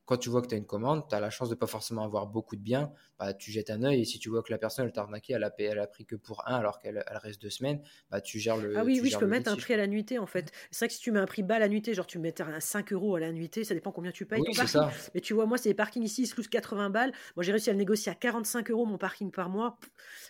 quand 0.09 0.16
tu 0.16 0.30
vois 0.30 0.40
que 0.40 0.48
tu 0.48 0.55
as 0.55 0.59
une 0.59 0.66
commande, 0.66 1.06
tu 1.09 1.14
as 1.14 1.20
la 1.20 1.28
chance 1.28 1.51
de 1.51 1.55
pas 1.55 1.66
forcément 1.66 2.02
avoir 2.02 2.26
beaucoup 2.26 2.56
de 2.56 2.62
biens, 2.62 2.90
bah, 3.19 3.35
tu 3.35 3.51
jettes 3.51 3.70
un 3.70 3.82
œil 3.82 4.01
et 4.01 4.05
si 4.05 4.19
tu 4.19 4.28
vois 4.28 4.43
que 4.43 4.53
la 4.53 4.59
personne 4.59 4.86
elle 4.86 4.93
t'a 4.93 5.03
arnaqué, 5.03 5.35
elle 5.35 5.45
a, 5.45 5.51
payé, 5.51 5.70
elle 5.70 5.78
a 5.78 5.86
pris 5.86 6.07
que 6.07 6.16
pour 6.16 6.47
un 6.49 6.57
alors 6.57 6.78
qu'elle 6.78 7.05
reste 7.09 7.43
deux 7.43 7.51
semaines, 7.51 7.81
bah, 8.11 8.20
tu 8.20 8.39
gères 8.39 8.57
le. 8.57 8.77
Ah 8.77 8.85
oui, 8.85 9.01
oui, 9.03 9.11
je 9.11 9.19
peux 9.19 9.27
mettre 9.27 9.51
un 9.51 9.57
prix 9.57 9.74
à 9.74 9.77
la 9.77 9.86
nuitée 9.86 10.19
en 10.19 10.27
fait. 10.27 10.53
C'est 10.70 10.85
vrai 10.85 10.89
que 10.89 10.95
si 10.95 11.01
tu 11.01 11.12
mets 11.12 11.20
un 11.20 11.27
prix 11.27 11.43
bas 11.43 11.57
à 11.57 11.59
la 11.59 11.69
nuitée, 11.69 11.95
genre 11.95 12.07
tu 12.07 12.19
mets 12.19 12.40
un 12.40 12.61
5 12.61 12.93
euros 12.93 13.16
à 13.16 13.20
la 13.20 13.32
nuitée, 13.32 13.65
ça 13.65 13.74
dépend 13.74 13.93
combien 13.93 14.12
tu 14.12 14.27
payes 14.27 14.43
ton 14.43 14.53
parking. 14.53 14.81
Mais 15.15 15.20
tu 15.20 15.35
vois, 15.35 15.47
moi, 15.47 15.59
c'est 15.59 15.69
les 15.69 15.74
parkings 15.74 16.03
ici, 16.03 16.23
ils 16.23 16.27
se 16.27 16.49
80 16.49 16.90
balles. 16.90 17.12
Moi, 17.36 17.43
j'ai 17.43 17.53
réussi 17.53 17.70
à 17.70 17.73
le 17.73 17.78
négocier 17.78 18.11
à 18.12 18.15
45 18.15 18.70
euros 18.70 18.86
mon 18.86 18.99
parking 18.99 19.31
par 19.31 19.49
mois. 19.49 19.78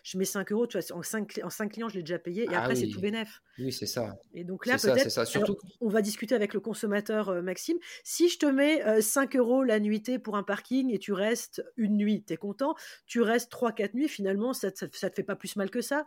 Je 0.02 0.19
mets 0.19 0.24
5 0.24 0.51
euros, 0.52 0.66
tu 0.66 0.78
vois, 0.78 0.97
en 0.97 1.02
5, 1.02 1.40
en 1.43 1.51
5 1.51 1.73
clients, 1.73 1.89
je 1.89 1.97
l'ai 1.97 2.02
déjà 2.02 2.19
payé 2.19 2.44
et 2.44 2.48
ah 2.55 2.62
après, 2.62 2.74
c'est 2.74 2.89
tout 2.89 3.01
bénef. 3.01 3.43
Oui, 3.59 3.73
c'est 3.73 3.86
ça. 3.86 4.16
Et 4.35 4.44
donc 4.44 4.66
là, 4.66 4.77
peut-être, 4.77 5.27
Surtout... 5.27 5.56
on 5.81 5.89
va 5.89 6.02
discuter 6.02 6.35
avec 6.35 6.55
le 6.55 6.60
consommateur, 6.60 7.28
euh, 7.28 7.43
Maxime. 7.43 7.78
Si 8.05 8.28
je 8.28 8.39
te 8.39 8.47
mets 8.47 9.01
5 9.01 9.35
euh, 9.35 9.39
euros 9.39 9.65
la 9.65 9.81
nuitée 9.81 10.19
pour 10.19 10.36
un 10.36 10.43
parking 10.43 10.93
et 10.93 10.98
tu 10.98 11.12
restes 11.12 11.62
une 11.77 11.97
nuit, 11.97 12.24
tu 12.27 12.32
es 12.32 12.36
content. 12.36 12.74
Tu 13.06 13.20
restes 13.20 13.50
3-4 13.50 13.94
nuits, 13.94 14.09
finalement, 14.09 14.52
ça, 14.52 14.70
ça, 14.74 15.10
te 15.10 15.14
fait 15.14 15.22
pas 15.22 15.36
plus 15.36 15.56
mal 15.56 15.70
que 15.70 15.80
ça? 15.80 16.06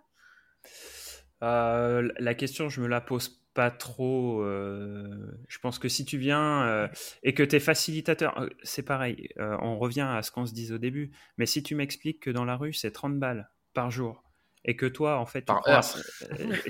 Euh, 1.43 2.09
La 2.17 2.33
question, 2.33 2.69
je 2.69 2.81
me 2.81 2.87
la 2.87 3.01
pose 3.01 3.41
pas 3.53 3.71
trop. 3.71 4.43
je 4.45 5.59
pense 5.59 5.77
que 5.77 5.89
si 5.89 6.05
tu 6.05 6.17
viens 6.17 6.89
et 7.23 7.33
que 7.33 7.43
tu 7.43 7.57
es 7.57 7.59
facilitateur, 7.59 8.47
c'est 8.63 8.83
pareil, 8.83 9.29
on 9.37 9.77
revient 9.77 10.07
à 10.09 10.21
ce 10.21 10.31
qu'on 10.31 10.45
se 10.45 10.53
disait 10.53 10.75
au 10.75 10.77
début, 10.77 11.11
mais 11.37 11.45
si 11.45 11.61
tu 11.61 11.75
m'expliques 11.75 12.21
que 12.21 12.29
dans 12.29 12.45
la 12.45 12.55
rue, 12.55 12.71
c'est 12.71 12.91
30 12.91 13.19
balles 13.19 13.49
par 13.73 13.91
jour 13.91 14.23
et 14.65 14.75
que 14.75 14.85
toi, 14.85 15.17
en 15.17 15.25
fait, 15.25 15.49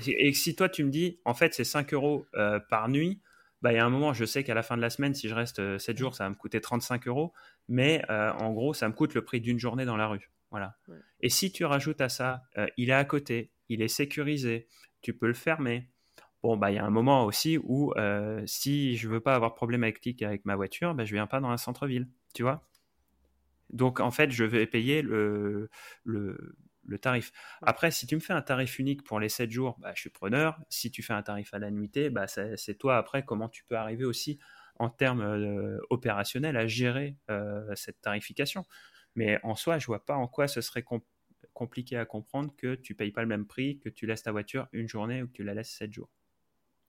et 0.08 0.34
si 0.34 0.56
toi, 0.56 0.70
tu 0.70 0.84
me 0.84 0.90
dis, 0.90 1.20
en 1.26 1.34
fait, 1.34 1.54
c'est 1.54 1.64
5 1.64 1.94
euros 1.94 2.26
euh, 2.36 2.60
par 2.70 2.90
nuit, 2.90 3.22
bah, 3.62 3.72
il 3.72 3.76
y 3.76 3.80
a 3.80 3.86
un 3.86 3.90
moment, 3.90 4.14
je 4.14 4.26
sais 4.26 4.44
qu'à 4.44 4.54
la 4.54 4.64
fin 4.64 4.76
de 4.76 4.82
la 4.82 4.90
semaine, 4.90 5.14
si 5.14 5.28
je 5.28 5.36
reste 5.36 5.78
7 5.78 5.96
euh, 5.96 6.00
jours, 6.00 6.16
ça 6.16 6.24
va 6.24 6.30
me 6.30 6.36
coûter 6.36 6.62
35 6.62 7.08
euros, 7.08 7.34
mais 7.68 8.04
euh, 8.10 8.32
en 8.34 8.52
gros, 8.52 8.74
ça 8.74 8.88
me 8.88 8.94
coûte 8.94 9.14
le 9.14 9.24
prix 9.24 9.42
d'une 9.42 9.60
journée 9.60 9.86
dans 9.86 9.98
la 9.98 10.08
rue. 10.08 10.32
Voilà. 10.50 10.76
Et 11.22 11.30
si 11.30 11.52
tu 11.52 11.64
rajoutes 11.64 12.02
à 12.02 12.10
ça, 12.10 12.44
il 12.76 12.90
est 12.90 12.94
à 12.94 13.06
côté, 13.06 13.54
il 13.70 13.82
est 13.82 13.88
sécurisé, 13.88 14.68
tu 15.02 15.14
peux 15.14 15.28
le 15.28 15.34
fermer. 15.34 15.90
Bon, 16.44 16.58
bah, 16.58 16.72
il 16.72 16.76
y 16.76 16.78
a 16.78 16.84
un 16.84 16.90
moment 16.90 17.24
aussi 17.24 17.58
où 17.58 17.94
si 18.46 18.98
je 18.98 19.08
veux 19.08 19.22
pas 19.22 19.34
avoir 19.34 19.54
problème 19.56 19.84
avec 19.84 20.06
avec 20.24 20.44
ma 20.44 20.58
voiture, 20.58 20.94
bah, 20.94 21.06
je 21.06 21.14
viens 21.14 21.28
pas 21.28 21.40
dans 21.40 21.52
un 21.52 21.58
centre-ville, 21.58 22.10
tu 22.34 22.44
vois? 22.44 22.68
Donc, 23.72 24.02
en 24.02 24.12
fait, 24.12 24.32
je 24.32 24.44
vais 24.44 24.68
payer 24.68 25.02
le, 25.02 25.70
le, 26.04 26.58
le 26.84 26.98
tarif. 27.00 27.32
Après, 27.62 27.92
si 27.92 28.08
tu 28.08 28.16
me 28.16 28.20
fais 28.22 28.34
un 28.34 28.42
tarif 28.42 28.80
unique 28.80 29.04
pour 29.04 29.20
les 29.20 29.30
7 29.30 29.52
jours, 29.52 29.78
bah, 29.80 29.92
je 29.96 30.02
suis 30.02 30.10
preneur. 30.10 30.60
Si 30.70 30.92
tu 30.92 31.04
fais 31.04 31.14
un 31.14 31.24
tarif 31.24 31.54
à 31.54 31.60
la 31.60 31.72
nuitée, 31.72 32.10
bah, 32.10 32.28
c'est 32.28 32.78
toi 32.78 32.98
après 32.98 33.24
comment 33.26 33.50
tu 33.50 33.64
peux 33.64 33.76
arriver 33.76 34.06
aussi 34.06 34.40
en 34.80 34.90
termes 34.90 35.22
euh, 35.22 35.78
opérationnels 35.90 36.58
à 36.58 36.68
gérer 36.68 37.18
euh, 37.30 37.74
cette 37.76 38.02
tarification. 38.02 38.66
Mais 39.16 39.40
en 39.44 39.56
soi, 39.56 39.78
je 39.80 39.86
vois 39.88 40.06
pas 40.06 40.16
en 40.16 40.28
quoi 40.28 40.48
ce 40.48 40.62
serait 40.62 40.84
compliqué 41.54 41.98
à 41.98 42.06
comprendre 42.06 42.54
que 42.56 42.76
tu 42.76 42.96
payes 42.96 43.12
pas 43.12 43.22
le 43.22 43.28
même 43.28 43.46
prix, 43.48 43.80
que 43.80 43.90
tu 43.90 44.06
laisses 44.08 44.24
ta 44.24 44.32
voiture 44.32 44.68
une 44.72 44.88
journée 44.88 45.22
ou 45.24 45.28
que 45.28 45.34
tu 45.34 45.44
la 45.44 45.54
laisses 45.54 45.72
7 45.72 45.92
jours. 45.94 46.10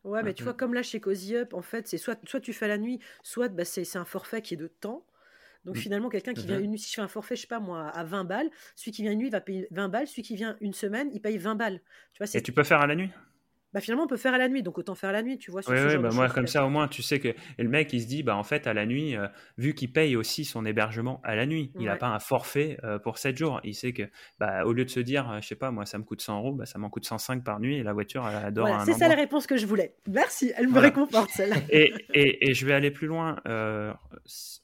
Ouais, 0.04 0.22
mais 0.24 0.34
tu 0.34 0.42
vois, 0.42 0.54
comme 0.54 0.74
là 0.74 0.82
chez 0.82 1.00
Cozy 1.00 1.36
Up, 1.36 1.54
en 1.54 1.62
fait, 1.62 1.86
c'est 1.86 1.98
soit, 1.98 2.18
soit 2.28 2.40
tu 2.40 2.52
fais 2.52 2.66
la 2.66 2.76
nuit, 2.78 2.98
soit 3.22 3.48
bah, 3.48 3.64
c'est 3.64 3.96
un 3.96 4.04
forfait 4.04 4.42
qui 4.42 4.54
est 4.54 4.56
de 4.56 4.66
temps. 4.66 5.06
Donc 5.64 5.76
mmh. 5.76 5.80
finalement, 5.80 6.08
quelqu'un 6.08 6.34
qui 6.34 6.46
vient 6.46 6.58
mmh 6.58 6.64
une 6.64 6.70
nuit, 6.72 6.78
si 6.78 6.90
je 6.90 6.94
fais 6.94 7.02
un 7.02 7.08
forfait, 7.08 7.36
je 7.36 7.42
sais 7.42 7.46
pas 7.46 7.60
moi, 7.60 7.88
à 7.88 8.04
20 8.04 8.24
balles, 8.24 8.50
celui 8.74 8.92
qui 8.92 9.02
vient 9.02 9.12
une 9.12 9.18
nuit 9.18 9.30
va 9.30 9.40
payer 9.40 9.68
20 9.70 9.88
balles, 9.88 10.06
celui 10.06 10.22
qui 10.22 10.36
vient 10.36 10.56
une 10.60 10.72
semaine, 10.72 11.08
il 11.12 11.20
paye 11.20 11.38
20 11.38 11.54
balles. 11.54 11.80
Tu 12.12 12.24
vois, 12.24 12.34
Et 12.34 12.42
tu 12.42 12.52
peux 12.52 12.64
faire 12.64 12.80
à 12.80 12.86
la 12.86 12.94
nuit? 12.96 13.10
Bah 13.72 13.80
finalement 13.80 14.04
on 14.04 14.06
peut 14.06 14.16
faire 14.16 14.34
à 14.34 14.38
la 14.38 14.48
nuit, 14.48 14.62
donc 14.62 14.78
autant 14.78 14.94
faire 14.94 15.10
à 15.10 15.12
la 15.12 15.22
nuit, 15.22 15.38
tu 15.38 15.50
vois. 15.50 15.62
Oui, 15.66 15.76
oui 15.86 15.96
bah 15.96 16.10
moi 16.12 16.28
comme 16.28 16.46
ça 16.46 16.66
au 16.66 16.68
moins 16.68 16.88
tu 16.88 17.02
sais 17.02 17.20
que 17.20 17.28
et 17.28 17.62
le 17.62 17.68
mec 17.68 17.92
il 17.92 18.02
se 18.02 18.06
dit 18.06 18.22
bah 18.22 18.36
en 18.36 18.42
fait 18.42 18.66
à 18.66 18.74
la 18.74 18.84
nuit, 18.84 19.16
euh, 19.16 19.26
vu 19.56 19.74
qu'il 19.74 19.92
paye 19.92 20.14
aussi 20.16 20.44
son 20.44 20.66
hébergement 20.66 21.20
à 21.24 21.34
la 21.34 21.46
nuit, 21.46 21.72
il 21.78 21.86
n'a 21.86 21.96
pas 21.96 22.08
un 22.08 22.18
forfait 22.18 22.78
euh, 22.84 22.98
pour 22.98 23.18
7 23.18 23.36
jours, 23.36 23.60
il 23.64 23.74
sait 23.74 23.92
que 23.92 24.02
bah 24.38 24.64
au 24.64 24.72
lieu 24.72 24.84
de 24.84 24.90
se 24.90 25.00
dire 25.00 25.30
euh, 25.30 25.40
je 25.40 25.46
sais 25.46 25.54
pas 25.54 25.70
moi 25.70 25.86
ça 25.86 25.98
me 25.98 26.04
coûte 26.04 26.20
100 26.20 26.38
euros, 26.38 26.52
bah, 26.52 26.66
ça 26.66 26.78
m'en 26.78 26.90
coûte 26.90 27.06
105 27.06 27.42
par 27.42 27.60
nuit 27.60 27.76
et 27.76 27.82
la 27.82 27.92
voiture 27.92 28.28
elle 28.28 28.44
adore. 28.44 28.66
Voilà, 28.66 28.84
c'est 28.84 28.92
ça 28.92 29.08
la 29.08 29.14
réponse 29.14 29.46
que 29.46 29.56
je 29.56 29.66
voulais. 29.66 29.96
Merci, 30.06 30.52
elle 30.56 30.68
me 30.68 30.78
réconforte 30.78 31.30
celle-là. 31.30 31.56
et, 31.70 31.92
et, 32.12 32.50
et, 32.50 32.54
je 32.54 32.66
vais 32.66 32.74
aller 32.74 32.90
plus 32.90 33.06
loin. 33.06 33.36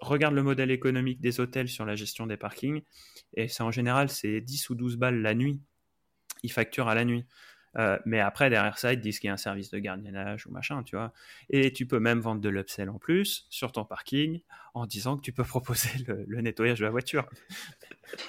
regarde 0.01 0.35
le 0.35 0.43
modèle 0.43 0.71
économique 0.71 1.21
des 1.21 1.41
hôtels 1.41 1.69
sur 1.69 1.87
la 1.87 1.95
gestion 1.95 2.27
des 2.27 2.37
parkings 2.37 2.83
et 3.35 3.49
c'est 3.49 3.63
en 3.63 3.71
général 3.71 4.11
c'est 4.11 4.41
10 4.41 4.71
ou 4.71 4.75
12 4.75 4.97
balles 4.97 5.23
la 5.23 5.35
nuit. 5.35 5.63
Ils 6.43 6.53
facturent 6.53 6.89
à 6.89 6.95
la 6.95 7.05
nuit. 7.05 7.25
Euh, 7.77 7.99
mais 8.05 8.21
après, 8.21 8.51
derrière 8.51 8.79
ça, 8.79 8.93
ils 8.93 8.97
te 8.97 9.03
disent 9.03 9.19
qu'il 9.19 9.29
y 9.29 9.31
a 9.31 9.35
un 9.35 9.39
service 9.39 9.71
de 9.71 9.79
gardiennage 9.79 10.47
ou 10.47 10.51
machin, 10.51 10.83
tu 10.83 10.97
vois. 10.97 11.13
Et 11.51 11.73
tu 11.73 11.87
peux 11.87 12.01
même 12.01 12.21
vendre 12.21 12.41
de 12.41 12.49
l'upsell 12.49 12.89
en 12.91 12.99
plus 12.99 13.47
sur 13.51 13.73
ton 13.73 13.85
parking 13.85 14.41
en 14.75 14.87
disant 14.87 15.17
que 15.17 15.23
tu 15.23 15.33
peux 15.33 15.45
proposer 15.45 15.91
le, 16.07 16.41
nettoyage 16.41 16.79
de 16.79 16.85
la 16.85 16.91
voiture. 16.91 17.29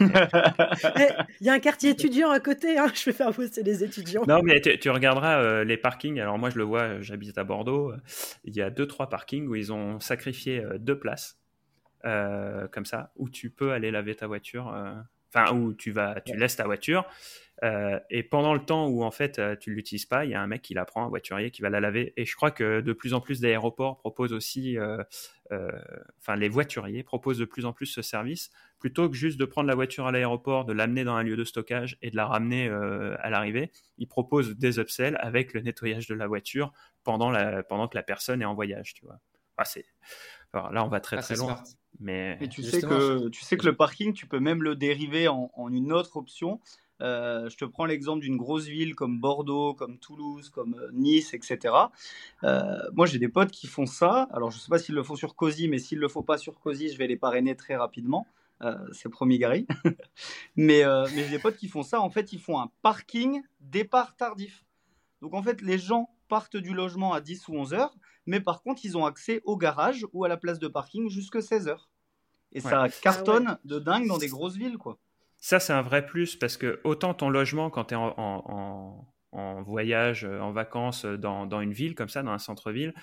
Eh, 0.02 1.08
il 1.40 1.48
y 1.48 1.50
a 1.50 1.54
un 1.54 1.60
quartier 1.60 1.92
étudiant 1.92 2.32
à 2.32 2.40
côté, 2.40 2.78
hein. 2.78 2.92
je 2.94 3.06
vais 3.06 3.14
faire 3.14 3.32
bosser 3.32 3.64
les 3.64 3.84
étudiants. 3.84 4.24
Non, 4.28 4.42
mais 4.44 4.60
tu, 4.60 4.90
regarderas 4.90 5.42
euh, 5.42 5.64
les 5.64 5.78
parkings. 5.78 6.20
Alors 6.20 6.38
moi, 6.38 6.50
je 6.50 6.58
le 6.58 6.64
vois, 6.64 7.02
j'habite 7.02 7.38
à 7.38 7.44
Bordeaux. 7.44 7.94
Il 8.44 8.56
y 8.56 8.62
a 8.62 8.70
deux, 8.70 8.88
trois 8.88 9.10
parkings 9.10 9.48
où 9.48 9.56
ils 9.56 9.72
ont 9.72 10.00
sacrifié 10.00 10.60
euh, 10.60 10.78
deux 10.78 11.00
places, 11.00 11.40
comme 12.04 12.86
ça, 12.86 13.14
où 13.16 13.30
tu 13.30 13.50
peux 13.50 13.72
aller 13.72 13.92
laver 13.92 14.16
ta 14.16 14.28
voiture 14.28 14.74
enfin 15.34 15.54
où 15.54 15.74
tu 15.74 15.92
vas, 15.92 16.20
tu 16.22 16.36
laisses 16.36 16.56
ta 16.56 16.66
voiture. 16.66 17.06
Euh, 17.64 18.00
et 18.10 18.24
pendant 18.24 18.54
le 18.54 18.64
temps 18.64 18.88
où 18.88 19.04
en 19.04 19.12
fait 19.12 19.38
euh, 19.38 19.56
tu 19.56 19.74
l'utilises 19.74 20.06
pas, 20.06 20.24
il 20.24 20.32
y 20.32 20.34
a 20.34 20.42
un 20.42 20.48
mec 20.48 20.62
qui 20.62 20.74
la 20.74 20.86
prend, 20.86 21.06
un 21.06 21.10
voiturier 21.10 21.52
qui 21.52 21.62
va 21.62 21.70
la 21.70 21.80
laver. 21.80 22.14
Et 22.16 22.26
je 22.26 22.36
crois 22.36 22.52
que 22.52 22.80
de 22.80 22.94
plus 22.94 23.14
en 23.14 23.22
plus 23.22 23.42
d'aéroports 23.42 23.98
proposent 23.98 24.34
aussi, 24.34 24.78
euh, 24.78 25.04
enfin 26.20 26.36
les 26.36 26.48
voituriers 26.48 27.04
proposent 27.04 27.40
de 27.40 27.46
plus 27.46 27.66
en 27.66 27.74
plus 27.74 27.88
ce 27.88 28.02
service 28.02 28.50
plutôt 28.80 29.10
que 29.10 29.16
juste 29.16 29.38
de 29.38 29.46
prendre 29.46 29.68
la 29.68 29.76
voiture 29.76 30.08
à 30.08 30.12
l'aéroport, 30.12 30.64
de 30.64 30.72
l'amener 30.72 31.04
dans 31.04 31.16
un 31.16 31.24
lieu 31.24 31.36
de 31.36 31.44
stockage 31.44 31.98
et 32.02 32.12
de 32.12 32.16
la 32.16 32.28
ramener 32.28 32.70
à 32.70 33.30
l'arrivée. 33.30 33.72
Ils 33.98 34.08
proposent 34.08 34.56
des 34.56 34.80
upsells 34.80 35.18
avec 35.20 35.54
le 35.54 35.62
nettoyage 35.62 36.08
de 36.08 36.16
la 36.16 36.28
voiture 36.28 36.72
pendant 37.04 37.30
la, 37.30 37.62
pendant 37.64 37.90
que 37.90 37.98
la 37.98 38.04
personne 38.04 38.42
est 38.42 38.46
en 38.46 38.56
voyage, 38.56 38.94
tu 38.94 39.06
vois. 39.06 39.20
Ah, 39.58 39.66
c'est 39.66 39.86
alors 40.54 40.72
là, 40.72 40.84
on 40.84 40.88
va 40.88 41.00
très 41.00 41.18
ah, 41.18 41.22
très 41.22 41.36
loin. 41.36 41.62
Mais, 42.00 42.40
tu 42.50 42.64
sais 42.64 42.82
que 42.82 43.28
tu 43.30 43.44
sais 43.44 43.58
que 43.58 43.66
le 43.66 43.76
parking, 43.76 44.14
tu 44.14 44.26
peux 44.26 44.40
même 44.40 44.64
le 44.64 44.76
dériver 44.76 45.28
en, 45.28 45.52
en 45.54 45.72
une 45.72 45.92
autre 45.92 46.18
option. 46.18 46.60
Euh, 47.02 47.50
je 47.50 47.58
te 47.58 47.66
prends 47.66 47.86
l'exemple 47.86 48.22
d'une 48.22 48.38
grosse 48.38 48.66
ville 48.66 48.96
comme 48.96 49.20
Bordeaux, 49.20 49.74
comme 49.74 49.98
Toulouse, 49.98 50.50
comme 50.50 50.76
euh, 50.76 50.90
Nice, 50.94 51.34
etc. 51.34 51.74
Euh, 52.44 52.78
moi, 52.94 53.06
j'ai 53.06 53.20
des 53.20 53.30
potes 53.30 53.52
qui 53.52 53.68
font 53.68 53.86
ça. 53.86 54.28
Alors, 54.32 54.52
je 54.52 54.58
ne 54.58 54.62
sais 54.62 54.70
pas 54.70 54.80
s'ils 54.80 54.96
le 54.96 55.04
font 55.04 55.16
sur 55.16 55.36
COSI, 55.36 55.68
mais 55.68 55.80
s'ils 55.80 55.98
ne 55.98 56.02
le 56.02 56.10
font 56.10 56.24
pas 56.24 56.38
sur 56.38 56.60
COSI, 56.60 56.90
je 56.90 56.98
vais 56.98 57.08
les 57.08 57.18
parrainer 57.18 57.56
très 57.56 57.76
rapidement. 57.76 58.28
c'est 58.92 59.10
promis, 59.10 59.40
Gary. 59.40 59.66
mais 60.56 60.84
mais 61.16 61.24
j'ai 61.24 61.30
des 61.30 61.40
potes 61.40 61.58
qui 61.58 61.68
font 61.68 61.84
ça. 61.84 62.02
En 62.02 62.10
fait, 62.10 62.34
ils 62.34 62.40
font 62.40 62.60
un 62.60 62.70
parking 62.82 63.42
départ 63.62 64.16
tardif. 64.16 64.66
Donc, 65.22 65.34
en 65.34 65.42
fait, 65.42 65.62
les 65.62 65.78
gens 65.78 66.10
partent 66.28 66.58
du 66.58 66.74
logement 66.74 67.14
à 67.14 67.22
10 67.22 67.48
ou 67.48 67.56
11 67.56 67.74
heures, 67.74 67.96
mais 68.26 68.40
par 68.40 68.62
contre, 68.62 68.86
ils 68.86 68.98
ont 68.98 69.06
accès 69.06 69.42
au 69.46 69.58
garage 69.58 70.06
ou 70.14 70.24
à 70.26 70.28
la 70.28 70.38
place 70.38 70.60
de 70.60 70.68
parking 70.68 71.10
jusqu'à 71.10 71.42
16 71.42 71.68
heures. 71.68 71.90
Et 72.52 72.62
ça 72.62 72.88
cartonne 73.02 73.48
ah 73.50 73.60
de 73.64 73.80
dingue 73.80 74.08
dans 74.08 74.18
des 74.18 74.28
grosses 74.28 74.56
villes, 74.56 74.78
quoi. 74.78 74.98
Ça, 75.40 75.60
c'est 75.60 75.74
un 75.74 75.82
vrai 75.82 76.06
plus 76.06 76.36
parce 76.36 76.58
que 76.58 76.82
autant 76.84 77.14
ton 77.14 77.30
logement, 77.30 77.70
quand 77.70 77.86
tu 77.86 77.94
es 77.94 77.98
en, 77.98 79.62
voyage, 79.62 80.26
euh, 80.26 80.40
en 80.40 80.52
vacances 80.52 81.06
euh, 81.06 81.18
dans, 81.18 81.62
une 81.62 81.72
ville 81.72 81.96
comme 81.96 82.10
ça, 82.10 82.24
dans 82.24 82.32
un 82.32 82.40
centre-ville, 82.40 82.94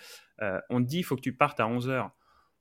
euh, 0.43 0.61
on 0.69 0.83
te 0.83 0.89
dit 0.89 0.99
il 0.99 1.03
faut 1.03 1.17
que 1.17 1.23
tu 1.23 1.35
partes 1.35 1.61
à 1.61 1.67
11 1.67 1.89
heures. 1.89 2.11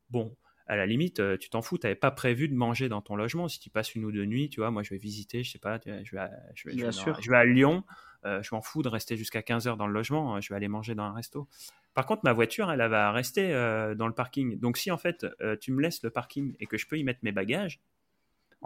Bon, 0.09 0.35
à 0.67 0.77
la 0.77 0.85
limite, 0.85 1.21
tu 1.39 1.49
t'en 1.49 1.61
fous, 1.61 1.77
tu 1.77 1.85
n'avais 1.85 1.95
pas 1.95 2.11
prévu 2.11 2.47
de 2.47 2.55
manger 2.55 2.89
dans 2.89 3.01
ton 3.01 3.15
logement. 3.15 3.47
Si 3.47 3.59
tu 3.59 3.69
passes 3.69 3.93
une 3.95 4.05
ou 4.05 4.11
deux 4.11 4.25
nuits, 4.25 4.49
tu 4.49 4.61
vois, 4.61 4.71
moi 4.71 4.81
je 4.81 4.91
vais 4.91 4.97
visiter, 4.97 5.43
je 5.43 5.51
sais 5.51 5.59
pas, 5.59 5.79
je 5.85 6.15
vais 6.15 6.21
à, 6.21 6.31
je 6.55 6.69
vais, 6.69 6.75
je 6.75 7.29
vais, 7.29 7.37
à 7.37 7.45
Lyon, 7.45 7.83
je 8.23 8.55
m'en 8.55 8.61
fous 8.61 8.81
de 8.81 8.89
rester 8.89 9.17
jusqu'à 9.17 9.43
15 9.43 9.67
heures 9.67 9.77
dans 9.77 9.87
le 9.87 9.93
logement, 9.93 10.39
je 10.41 10.49
vais 10.49 10.55
aller 10.55 10.67
manger 10.67 10.95
dans 10.95 11.03
un 11.03 11.13
resto. 11.13 11.47
Par 11.93 12.05
contre, 12.05 12.21
ma 12.23 12.33
voiture, 12.33 12.71
elle, 12.71 12.79
va 12.79 13.11
rester 13.11 13.51
dans 13.95 14.07
le 14.07 14.13
parking. 14.13 14.59
Donc 14.59 14.77
si 14.77 14.89
en 14.89 14.97
fait 14.97 15.25
tu 15.61 15.71
me 15.71 15.81
laisses 15.81 16.01
le 16.01 16.09
parking 16.09 16.55
et 16.59 16.65
que 16.65 16.77
je 16.77 16.87
peux 16.87 16.97
y 16.97 17.03
mettre 17.03 17.19
mes 17.23 17.31
bagages, 17.31 17.79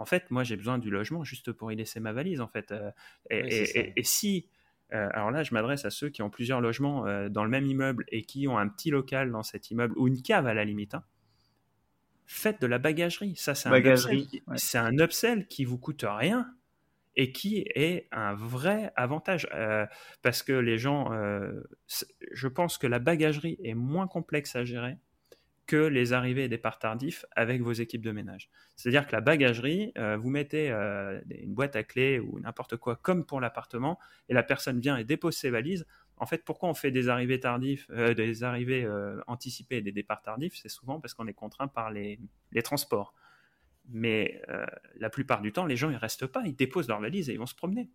en 0.00 0.06
fait, 0.06 0.30
moi, 0.30 0.44
j'ai 0.44 0.56
besoin 0.56 0.78
du 0.78 0.88
logement 0.88 1.24
juste 1.24 1.52
pour 1.52 1.70
y 1.70 1.76
laisser 1.76 2.00
ma 2.00 2.14
valise, 2.14 2.40
en 2.40 2.48
fait. 2.48 2.72
Euh, 2.72 2.90
et, 3.28 4.02
si, 4.02 4.48
euh, 4.94 5.10
alors 5.12 5.30
là, 5.30 5.42
je 5.42 5.52
m'adresse 5.52 5.84
à 5.84 5.90
ceux 5.90 6.08
qui 6.08 6.22
ont 6.22 6.30
plusieurs 6.30 6.62
logements 6.62 7.06
euh, 7.06 7.28
dans 7.28 7.44
le 7.44 7.50
même 7.50 7.66
immeuble 7.66 8.06
et 8.08 8.22
qui 8.22 8.48
ont 8.48 8.56
un 8.56 8.66
petit 8.66 8.88
local 8.88 9.30
dans 9.30 9.42
cet 9.42 9.70
immeuble 9.70 9.98
ou 9.98 10.08
une 10.08 10.22
cave 10.22 10.46
à 10.46 10.54
la 10.54 10.64
limite. 10.64 10.94
Hein, 10.94 11.04
faites 12.24 12.62
de 12.62 12.66
la 12.66 12.78
bagagerie. 12.78 13.36
Ça, 13.36 13.54
c'est 13.54 13.68
un, 13.68 13.74
upsell, 13.74 14.26
c'est 14.56 14.78
un 14.78 14.98
upsell 14.98 15.46
qui 15.48 15.66
vous 15.66 15.76
coûte 15.76 16.06
rien 16.08 16.50
et 17.14 17.30
qui 17.30 17.66
est 17.74 18.08
un 18.10 18.32
vrai 18.32 18.94
avantage 18.96 19.46
parce 20.22 20.42
que 20.42 20.52
les 20.52 20.78
gens, 20.78 21.10
je 21.88 22.48
pense 22.48 22.78
que 22.78 22.86
la 22.86 23.00
bagagerie 23.00 23.58
est 23.62 23.74
moins 23.74 24.06
complexe 24.06 24.56
à 24.56 24.64
gérer 24.64 24.96
que 25.70 25.76
les 25.76 26.12
arrivées 26.12 26.42
et 26.42 26.48
départs 26.48 26.80
tardifs 26.80 27.24
avec 27.36 27.62
vos 27.62 27.70
équipes 27.70 28.02
de 28.02 28.10
ménage. 28.10 28.50
C'est-à-dire 28.74 29.06
que 29.06 29.12
la 29.12 29.20
bagagerie, 29.20 29.92
euh, 29.98 30.16
vous 30.16 30.28
mettez 30.28 30.68
euh, 30.72 31.20
une 31.30 31.54
boîte 31.54 31.76
à 31.76 31.84
clés 31.84 32.18
ou 32.18 32.40
n'importe 32.40 32.76
quoi 32.76 32.96
comme 32.96 33.24
pour 33.24 33.40
l'appartement, 33.40 33.96
et 34.28 34.34
la 34.34 34.42
personne 34.42 34.80
vient 34.80 34.96
et 34.96 35.04
dépose 35.04 35.36
ses 35.36 35.48
valises. 35.48 35.86
En 36.16 36.26
fait, 36.26 36.44
pourquoi 36.44 36.68
on 36.70 36.74
fait 36.74 36.90
des 36.90 37.08
arrivées 37.08 37.38
tardifs, 37.38 37.86
euh, 37.90 38.14
des 38.14 38.42
arrivées 38.42 38.84
anticipées 39.28 39.76
et 39.76 39.80
des 39.80 39.92
départs 39.92 40.22
tardifs? 40.22 40.56
C'est 40.60 40.68
souvent 40.68 40.98
parce 41.00 41.14
qu'on 41.14 41.28
est 41.28 41.34
contraint 41.34 41.68
par 41.68 41.92
les, 41.92 42.18
transports. 42.64 43.14
Mais 43.88 44.42
la 44.96 45.08
plupart 45.08 45.40
du 45.40 45.52
temps, 45.52 45.66
les 45.66 45.76
gens 45.76 45.90
ils 45.90 45.96
restent 45.96 46.26
pas, 46.26 46.42
ils 46.44 46.56
déposent 46.56 46.88
leurs 46.88 47.00
valises 47.00 47.30
et 47.30 47.34
ils 47.34 47.38
vont 47.38 47.46
se 47.46 47.54
promener. 47.54 47.88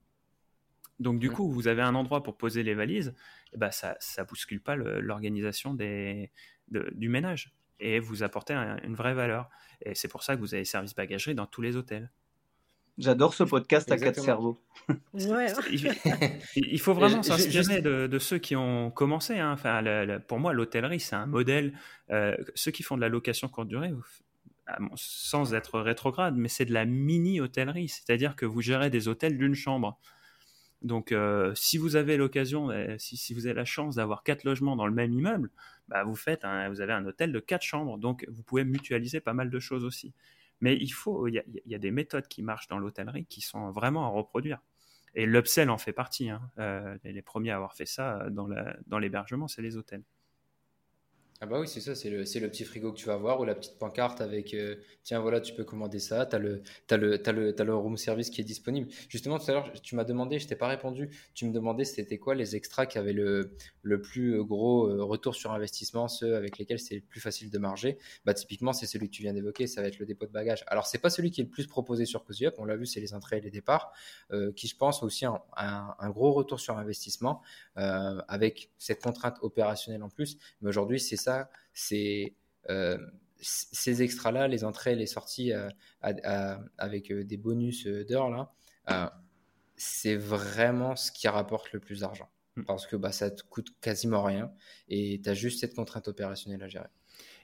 Donc 1.01 1.19
du 1.19 1.29
coup, 1.29 1.51
vous 1.51 1.67
avez 1.67 1.81
un 1.81 1.93
endroit 1.93 2.23
pour 2.23 2.37
poser 2.37 2.63
les 2.63 2.73
valises, 2.73 3.13
et 3.51 3.57
ben 3.57 3.69
ça 3.69 3.97
ça 3.99 4.23
bouscule 4.23 4.61
pas 4.61 4.77
l'organisation 4.77 5.73
du 5.73 7.09
ménage 7.09 7.53
et 7.79 7.99
vous 7.99 8.23
apportez 8.23 8.53
une 8.53 8.95
vraie 8.95 9.13
valeur. 9.13 9.49
Et 9.81 9.95
c'est 9.95 10.07
pour 10.07 10.23
ça 10.23 10.35
que 10.35 10.41
vous 10.41 10.53
avez 10.53 10.65
service 10.65 10.95
bagagerie 10.95 11.35
dans 11.35 11.45
tous 11.45 11.61
les 11.61 11.75
hôtels. 11.75 12.09
J'adore 12.97 13.33
ce 13.33 13.43
podcast 13.43 13.91
à 13.91 13.97
quatre 13.97 14.21
cerveaux. 14.21 14.61
Ouais. 15.13 15.47
il, 16.55 16.79
faut 16.79 16.93
vraiment 16.93 17.21
s'inspirer 17.23 17.81
de, 17.81 18.19
ceux 18.19 18.37
qui 18.37 18.55
ont 18.55 18.89
commencé. 18.89 19.37
Hein. 19.37 19.51
Enfin, 19.51 19.83
pour 20.27 20.39
moi, 20.39 20.53
l'hôtellerie, 20.53 21.01
c'est 21.01 21.15
un 21.15 21.25
modèle. 21.25 21.77
Euh, 22.09 22.35
ceux 22.53 22.71
qui 22.71 22.83
font 22.83 22.95
de 22.95 23.01
la 23.01 23.09
location 23.09 23.49
courte 23.49 23.67
durée, 23.67 23.93
sans 24.95 25.53
être 25.53 25.81
rétrograde, 25.81 26.35
mais 26.37 26.47
c'est 26.47 26.65
de 26.65 26.73
la 26.73 26.85
mini-hôtellerie. 26.85 27.89
C'est-à-dire 27.89 28.35
que 28.37 28.45
vous 28.45 28.61
gérez 28.61 28.89
des 28.89 29.09
hôtels 29.09 29.37
d'une 29.37 29.55
chambre. 29.55 29.99
Donc, 30.81 31.11
euh, 31.11 31.51
si 31.55 31.77
vous 31.77 31.95
avez 31.95 32.15
l'occasion, 32.15 32.69
euh, 32.69 32.95
si, 32.97 33.33
vous 33.33 33.47
avez 33.47 33.55
la 33.55 33.65
chance 33.65 33.95
d'avoir 33.95 34.23
quatre 34.23 34.43
logements 34.43 34.75
dans 34.75 34.85
le 34.87 34.93
même 34.93 35.11
immeuble, 35.11 35.49
bah, 35.87 36.03
vous 36.03 36.15
faites, 36.15 36.43
vous 36.69 36.81
avez 36.81 36.93
un 36.93 37.05
hôtel 37.05 37.31
de 37.31 37.39
quatre 37.39 37.63
chambres. 37.63 37.97
Donc, 37.97 38.25
vous 38.29 38.43
pouvez 38.43 38.63
mutualiser 38.63 39.19
pas 39.19 39.33
mal 39.33 39.49
de 39.49 39.59
choses 39.59 39.83
aussi. 39.85 40.13
Mais 40.61 40.75
il 40.75 40.91
faut, 40.91 41.27
il 41.27 41.43
y 41.65 41.75
a, 41.75 41.77
des 41.77 41.91
méthodes 41.91 42.27
qui 42.27 42.41
marchent 42.41 42.67
dans 42.67 42.79
l'hôtellerie 42.79 43.25
qui 43.25 43.41
sont 43.41 43.71
vraiment 43.71 44.05
à 44.05 44.09
reproduire. 44.09 44.61
Et 45.13 45.25
l'upsell 45.25 45.69
en 45.69 45.77
fait 45.77 45.93
partie. 45.93 46.29
Hein. 46.29 46.41
Euh, 46.59 46.97
les 47.03 47.21
premiers 47.21 47.51
à 47.51 47.55
avoir 47.55 47.73
fait 47.73 47.85
ça 47.85 48.27
dans 48.31 48.99
l'hébergement, 48.99 49.47
c'est 49.47 49.61
les 49.61 49.77
hôtels. 49.77 50.03
Ah 51.45 51.47
bah 51.47 51.59
oui, 51.59 51.67
c'est 51.67 51.79
ça, 51.79 51.93
c'est 51.93 52.09
le, 52.09 52.21
le, 52.21 52.49
petit 52.49 52.63
frigo 52.63 52.91
que 52.91 52.97
tu 52.97 53.05
vas 53.05 53.17
voir 53.17 53.39
ou 53.39 53.45
la 53.45 53.53
petite 53.53 53.77
pancarte 53.77 54.19
avec 54.19 54.55
euh, 54.55 54.77
tiens 55.03 55.19
voilà, 55.19 55.39
tu 55.39 55.53
peux 55.53 55.63
commander 55.63 55.99
ça, 55.99 56.25
tu 56.25 56.35
as 56.35 56.39
le, 56.39 56.63
le, 56.89 57.17
le, 57.23 57.63
le 57.63 57.75
room 57.75 57.97
service 57.97 58.31
qui 58.31 58.41
est 58.41 58.43
disponible. 58.43 58.87
Justement, 59.09 59.37
tout 59.37 59.51
à 59.51 59.53
l'heure, 59.53 59.71
tu 59.83 59.93
m'as 59.95 60.05
demandé, 60.05 60.39
je 60.39 60.47
t'ai 60.47 60.55
pas 60.55 60.67
répondu, 60.67 61.07
tu 61.35 61.45
me 61.45 61.53
demandais 61.53 61.83
c'était 61.83 62.17
quoi 62.17 62.33
les 62.33 62.55
extras 62.55 62.87
qui 62.87 62.97
avaient 62.97 63.13
le, 63.13 63.51
le 63.83 64.01
plus 64.01 64.43
gros 64.43 64.87
euh, 64.87 65.03
retour 65.03 65.35
sur 65.35 65.51
investissement, 65.51 66.07
ceux 66.07 66.35
avec 66.35 66.57
lesquels 66.57 66.79
c'est 66.79 66.95
le 66.95 67.01
plus 67.01 67.21
facile 67.21 67.51
de 67.51 67.59
marger. 67.59 67.99
Bah, 68.25 68.33
typiquement, 68.33 68.73
c'est 68.73 68.87
celui 68.87 69.07
que 69.07 69.13
tu 69.13 69.21
viens 69.21 69.33
d'évoquer, 69.33 69.67
ça 69.67 69.83
va 69.83 69.87
être 69.87 69.99
le 69.99 70.07
dépôt 70.07 70.25
de 70.25 70.31
bagages. 70.31 70.63
Alors, 70.65 70.87
c'est 70.87 70.97
pas 70.97 71.11
celui 71.11 71.29
qui 71.29 71.41
est 71.41 71.43
le 71.43 71.51
plus 71.51 71.67
proposé 71.67 72.05
sur 72.05 72.25
CozyUp, 72.25 72.55
on 72.57 72.65
l'a 72.65 72.75
vu, 72.75 72.87
c'est 72.87 73.01
les 73.01 73.13
entrées 73.13 73.37
et 73.37 73.41
les 73.41 73.51
départs, 73.51 73.93
euh, 74.31 74.51
qui 74.53 74.67
je 74.67 74.75
pense 74.75 75.03
aussi 75.03 75.27
un, 75.27 75.39
un, 75.55 76.09
gros 76.09 76.33
retour 76.33 76.59
sur 76.59 76.75
investissement 76.79 77.43
avec 77.75 78.71
cette 78.79 79.03
contrainte 79.03 79.37
opérationnelle 79.41 80.01
en 80.01 80.09
plus. 80.09 80.37
Mais 80.61 80.69
aujourd'hui, 80.69 80.99
c'est 80.99 81.17
ça 81.17 81.34
c'est 81.73 82.33
euh, 82.69 82.97
ces 83.37 84.01
extras-là, 84.01 84.47
les 84.47 84.63
entrées, 84.63 84.95
les 84.95 85.05
sorties 85.05 85.53
euh, 85.53 85.69
avec 86.77 87.11
euh, 87.11 87.23
des 87.23 87.37
bonus 87.37 87.85
d'heures, 87.85 88.29
là, 88.29 89.21
c'est 89.75 90.15
vraiment 90.15 90.95
ce 90.95 91.11
qui 91.11 91.27
rapporte 91.27 91.71
le 91.73 91.79
plus 91.79 91.99
d'argent. 91.99 92.29
Hmm. 92.55 92.63
Parce 92.63 92.87
que 92.87 92.95
bah, 92.95 93.11
ça 93.11 93.29
te 93.29 93.43
coûte 93.43 93.67
quasiment 93.81 94.23
rien 94.23 94.51
et 94.87 95.19
tu 95.21 95.29
as 95.29 95.33
juste 95.33 95.59
cette 95.59 95.75
contrainte 95.75 96.07
opérationnelle 96.07 96.63
à 96.63 96.69
gérer. 96.69 96.87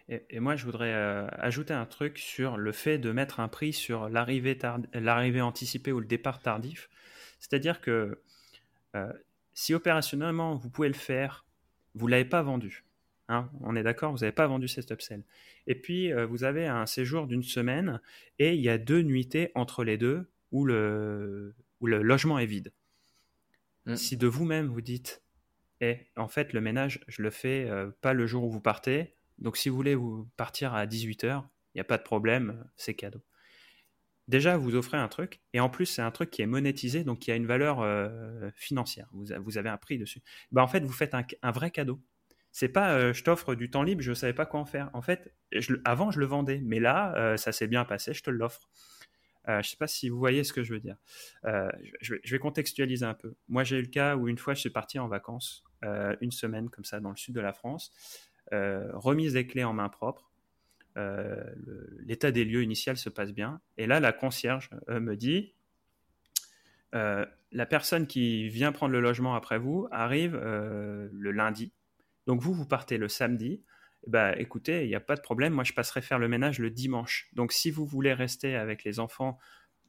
Et, 0.08 0.40
moi, 0.40 0.56
je 0.56 0.66
voudrais 0.66 0.94
ajouter 0.94 1.74
un 1.74 1.86
truc 1.86 2.18
sur 2.18 2.58
le 2.58 2.72
fait 2.74 2.98
de 2.98 3.12
mettre 3.12 3.40
un 3.40 3.48
prix 3.48 3.72
sur 3.72 4.10
l'arrivée 4.10 5.42
anticipée 5.42 5.94
ou 5.94 6.02
le 6.02 6.06
départ 6.06 6.42
tardif. 6.42 6.90
C'est-à-dire 7.40 7.80
que 7.80 8.22
si 9.54 9.74
opérationnellement 9.74 10.56
vous 10.56 10.70
pouvez 10.70 10.90
le 10.90 10.96
faire, 10.96 11.46
vous 11.94 12.08
ne 12.08 12.12
l'avez 12.12 12.26
pas 12.26 12.42
vendu. 12.42 12.84
Hein, 13.32 13.50
on 13.62 13.78
est 13.78 13.84
d'accord, 13.84 14.12
vous 14.12 14.20
n'avez 14.20 14.34
pas 14.34 14.46
vendu 14.46 14.68
cet 14.68 14.92
upsell. 14.92 15.24
Et 15.66 15.76
puis, 15.76 16.12
euh, 16.12 16.26
vous 16.26 16.44
avez 16.44 16.68
un 16.68 16.86
séjour 16.86 17.28
d'une 17.28 17.44
semaine 17.44 18.02
et 18.40 18.56
il 18.56 18.60
y 18.60 18.68
a 18.68 18.78
deux 18.78 19.04
nuitées 19.04 19.52
entre 19.56 19.86
les 19.86 19.98
deux 19.98 20.30
où 20.52 20.66
le, 20.66 21.56
le 21.82 22.02
logement 22.02 22.40
est 22.40 22.46
vide. 22.46 22.74
Mm. 23.86 23.96
Si 23.96 24.18
de 24.18 24.28
vous-même 24.28 24.68
vous 24.68 24.82
dites, 24.82 25.24
eh, 25.80 26.08
en 26.18 26.28
fait, 26.28 26.52
le 26.52 26.60
ménage, 26.60 27.00
je 27.08 27.22
le 27.22 27.30
fais 27.30 27.70
euh, 27.70 27.90
pas 28.02 28.12
le 28.12 28.28
jour 28.28 28.44
où 28.44 28.52
vous 28.52 28.60
partez, 28.60 29.16
donc 29.38 29.56
si 29.56 29.70
vous 29.70 29.78
voulez 29.78 29.96
vous 29.96 30.28
partir 30.36 30.74
à 30.74 30.86
18h, 30.86 31.42
il 31.74 31.78
n'y 31.78 31.82
a 31.82 31.86
pas 31.86 31.98
de 31.98 32.04
problème, 32.04 32.66
c'est 32.76 32.96
cadeau. 32.96 33.22
Déjà, 34.28 34.58
vous 34.58 34.76
offrez 34.76 34.98
un 34.98 35.08
truc, 35.08 35.40
et 35.54 35.62
en 35.62 35.70
plus, 35.70 35.86
c'est 35.86 36.02
un 36.02 36.12
truc 36.12 36.32
qui 36.32 36.42
est 36.42 36.48
monétisé, 36.48 37.06
donc 37.06 37.20
qui 37.20 37.32
a 37.32 37.38
une 37.38 37.48
valeur 37.48 37.80
euh, 37.80 38.50
financière. 38.56 39.08
Vous, 39.14 39.58
avez 39.58 39.70
un 39.70 39.78
prix 39.78 39.98
dessus. 39.98 40.22
Ben, 40.52 40.62
en 40.62 40.68
fait, 40.68 40.82
vous 40.82 40.92
faites 40.92 41.14
un 41.14 41.52
vrai 41.52 41.72
cadeau 41.72 42.02
c'est 42.52 42.70
pas 42.70 42.94
euh, 42.94 43.14
je 43.14 43.24
t'offre 43.24 43.56
du 43.56 43.70
temps 43.70 43.84
libre, 43.84 44.02
je 44.02 44.14
savais 44.14 44.34
pas 44.34 44.46
quoi 44.46 44.60
en 44.60 44.66
faire. 44.66 44.90
En 44.94 45.02
fait, 45.02 45.34
avant 45.86 46.12
je 46.12 46.20
le 46.20 46.26
vendais, 46.26 46.62
mais 46.64 46.80
là 46.80 47.16
euh, 47.16 47.38
ça 47.38 47.52
s'est 47.52 47.68
bien 47.68 47.86
passé, 47.86 48.14
je 48.14 48.24
te 48.24 48.30
l'offre. 48.30 48.70
Euh, 49.48 49.62
je 49.64 49.70
sais 49.70 49.78
pas 49.78 49.88
si 49.88 50.10
vous 50.10 50.20
voyez 50.20 50.44
ce 50.44 50.54
que 50.54 50.64
je 50.64 50.74
veux 50.74 50.80
dire. 50.80 50.98
Je 51.44 52.16
vais, 52.32 52.40
contextualiser 52.40 53.06
un 53.06 53.14
peu. 53.14 53.36
Moi 53.48 53.64
j'ai 53.64 53.78
eu 53.78 53.82
le 53.82 53.88
cas 53.88 54.16
où 54.16 54.28
une 54.28 54.38
fois 54.38 54.54
je 54.54 54.60
suis 54.60 54.70
parti 54.70 55.00
en 55.00 55.08
vacances, 55.08 55.64
une 56.22 56.32
semaine 56.32 56.70
comme 56.70 56.86
ça 56.86 57.00
dans 57.00 57.10
le 57.10 57.16
sud 57.16 57.34
de 57.34 57.42
la 57.42 57.54
France, 57.54 57.92
remise 58.52 59.34
des 59.34 59.48
clés 59.48 59.64
en 59.64 59.74
main 59.74 59.90
propre. 59.90 60.30
l'état 62.06 62.32
des 62.32 62.44
lieux 62.44 62.64
initial 62.64 62.98
se 62.98 63.10
passe 63.10 63.32
bien. 63.32 63.62
Et 63.78 63.88
là, 63.88 64.00
la 64.00 64.12
concierge 64.12 64.70
me 64.90 65.16
dit, 65.16 65.56
la 66.94 67.66
personne 67.68 68.06
qui 68.06 68.50
vient 68.50 68.72
prendre 68.72 68.92
le 68.92 69.00
logement 69.00 69.34
après 69.36 69.58
vous 69.58 69.88
arrive 69.90 70.36
le 70.36 71.32
lundi. 71.32 71.72
Donc 72.32 72.40
vous, 72.40 72.54
vous 72.54 72.66
partez 72.66 72.98
le 72.98 73.10
samedi. 73.10 73.62
Bah, 74.08 74.40
écoutez, 74.40 74.86
il 74.86 74.88
n'y 74.88 74.96
a 74.96 75.02
pas 75.02 75.18
de 75.18 75.22
problème. 75.22 75.52
Moi, 75.52 75.66
je 75.66 75.74
passerai 75.74 76.02
faire 76.02 76.18
le 76.18 76.30
ménage 76.30 76.60
le 76.60 76.70
dimanche. 76.70 77.28
Donc, 77.34 77.52
si 77.52 77.72
vous 77.72 77.86
voulez 77.86 78.14
rester 78.14 78.56
avec 78.56 78.86
les 78.86 79.02
enfants 79.02 79.38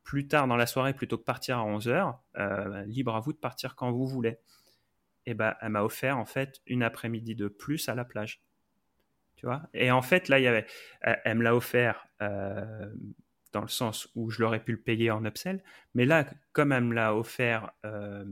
plus 0.02 0.27
tard 0.27 0.48
dans 0.48 0.56
la 0.56 0.66
soirée 0.66 0.93
plutôt 0.93 1.19
que 1.19 1.23
partir 1.23 1.59
à 1.59 1.64
11h, 1.64 2.19
euh, 2.39 2.85
libre 2.86 3.14
à 3.14 3.20
vous 3.20 3.32
de 3.32 3.39
partir 3.39 3.77
quand 3.77 3.93
vous 3.93 4.09
voulez. 4.09 4.39
Et 5.24 5.35
bah, 5.35 5.56
elle 5.60 5.69
m'a 5.69 5.85
offert 5.85 6.19
en 6.19 6.24
fait 6.24 6.60
une 6.66 6.82
après-midi 6.82 7.36
de 7.36 7.47
plus 7.47 7.89
à 7.89 7.94
la 7.94 8.05
plage. 8.05 8.43
Tu 9.36 9.47
vois? 9.47 9.62
Et 9.73 9.93
en 9.93 10.02
fait, 10.02 10.27
là, 10.27 10.40
il 10.40 10.43
y 10.43 10.48
avait, 10.48 10.66
elle, 11.01 11.39
me 11.39 11.44
l'a 11.44 11.55
offert 11.55 12.09
euh, 12.23 12.93
dans 13.52 13.60
le 13.60 13.69
sens 13.69 14.09
où 14.16 14.31
je 14.31 14.43
l'aurais 14.43 14.64
pu 14.64 14.73
le 14.73 14.81
payer 14.81 15.12
en 15.12 15.24
upsell. 15.24 15.62
Mais 15.94 16.06
là, 16.06 16.27
comme 16.51 16.73
elle 16.73 16.82
me 16.82 16.94
l'a 16.94 17.14
offert 17.14 17.70
euh, 17.86 18.24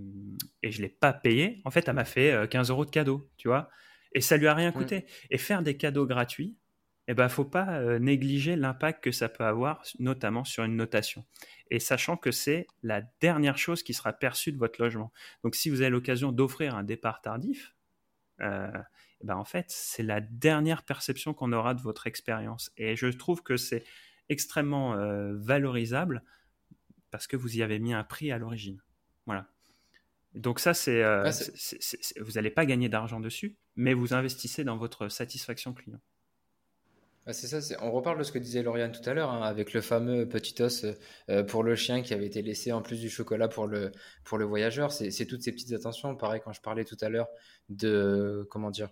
et 0.65 0.73
je 0.73 0.79
ne 0.79 0.89
l'ai 0.89 0.93
pas 0.93 1.13
payé, 1.13 1.63
en 1.65 1.71
fait, 1.71 1.87
elle 1.87 1.95
m'a 1.95 2.05
fait 2.05 2.49
15 2.51 2.71
euros 2.71 2.85
de 2.85 2.91
cadeau. 2.91 3.31
Tu 3.37 3.47
vois? 3.47 3.71
Et 4.13 4.21
ça 4.21 4.37
lui 4.37 4.47
a 4.47 4.55
rien 4.55 4.73
coûté. 4.73 5.07
Et 5.31 5.39
faire 5.39 5.63
des 5.63 5.77
cadeaux 5.77 6.07
gratuits, 6.07 6.57
il 7.09 7.13
eh 7.13 7.15
ben, 7.15 7.29
faut 7.29 7.45
pas 7.45 7.99
négliger 7.99 8.55
l'impact 8.57 9.03
que 9.03 9.13
ça 9.13 9.29
peut 9.29 9.45
avoir, 9.45 9.83
notamment 9.99 10.45
sur 10.45 10.65
une 10.65 10.77
notation 10.77 11.25
et 11.71 11.79
sachant 11.79 12.17
que 12.17 12.31
c'est 12.31 12.67
la 12.83 13.03
dernière 13.21 13.57
chose 13.57 13.83
qui 13.83 13.95
sera 13.95 14.13
perçue 14.13 14.53
de 14.53 14.59
votre 14.59 14.83
logement. 14.83 15.13
Donc 15.45 15.55
si 15.55 15.71
vous 15.71 15.81
avez 15.81 15.91
l'occasion 15.91 16.33
d'offrir 16.33 16.75
un 16.75 16.83
départ 16.83 17.23
tardif, 17.23 17.75
euh, 18.41 18.71
eh 19.21 19.27
ben 19.27 19.37
en 19.37 19.45
fait, 19.45 19.67
c'est 19.69 20.03
la 20.03 20.21
dernière 20.21 20.83
perception 20.83 21.33
qu'on 21.33 21.53
aura 21.53 21.75
de 21.75 21.81
votre 21.81 22.07
expérience. 22.07 22.73
Et 22.77 22.97
je 22.97 23.07
trouve 23.07 23.43
que 23.43 23.57
c'est 23.57 23.85
extrêmement 24.29 24.95
euh, 24.95 25.35
valorisable 25.37 26.23
parce 27.11 27.27
que 27.27 27.37
vous 27.37 27.57
y 27.57 27.63
avez 27.63 27.79
mis 27.79 27.93
un 27.93 28.05
prix 28.05 28.33
à 28.33 28.39
l'origine. 28.39 28.83
Voilà. 29.27 29.47
Donc 30.35 30.61
ça, 30.61 30.75
c'est, 30.75 31.03
euh, 31.03 31.31
vous 32.21 32.33
n'allez 32.33 32.51
pas 32.51 32.65
gagner 32.65 32.89
d'argent 32.89 33.21
dessus, 33.21 33.57
mais 33.77 33.95
vous 33.95 34.15
investissez 34.15 34.63
dans 34.65 34.77
votre 34.77 35.09
satisfaction 35.09 35.75
client. 35.75 36.01
Ah, 37.27 37.33
c'est 37.33 37.61
ça, 37.61 37.77
on 37.83 37.91
reparle 37.91 38.19
de 38.19 38.23
ce 38.23 38.33
que 38.33 38.39
disait 38.39 38.63
Lauriane 38.63 38.93
tout 38.93 39.09
à 39.09 39.13
l'heure, 39.13 39.31
hein, 39.31 39.43
avec 39.43 39.73
le 39.73 39.81
fameux 39.81 40.27
petit 40.27 40.61
os 40.63 40.87
euh, 41.29 41.43
pour 41.43 41.63
le 41.63 41.77
chien 41.77 42.03
qui 42.03 42.15
avait 42.15 42.27
été 42.27 42.43
laissé 42.43 42.73
en 42.73 42.81
plus 42.81 43.01
du 43.01 43.11
chocolat 43.11 43.47
pour 43.47 43.67
le, 43.67 43.93
pour 44.25 44.39
le 44.39 44.45
voyageur. 44.45 44.91
C'est 44.91 45.27
toutes 45.27 45.43
ces 45.43 45.53
petites 45.53 45.73
attentions. 45.73 46.17
Pareil, 46.17 46.41
quand 46.43 46.53
je 46.53 46.61
parlais 46.61 46.85
tout 46.85 46.97
à 47.01 47.09
l'heure 47.09 47.29
de, 47.69 48.47
comment 48.51 48.71
dire, 48.71 48.89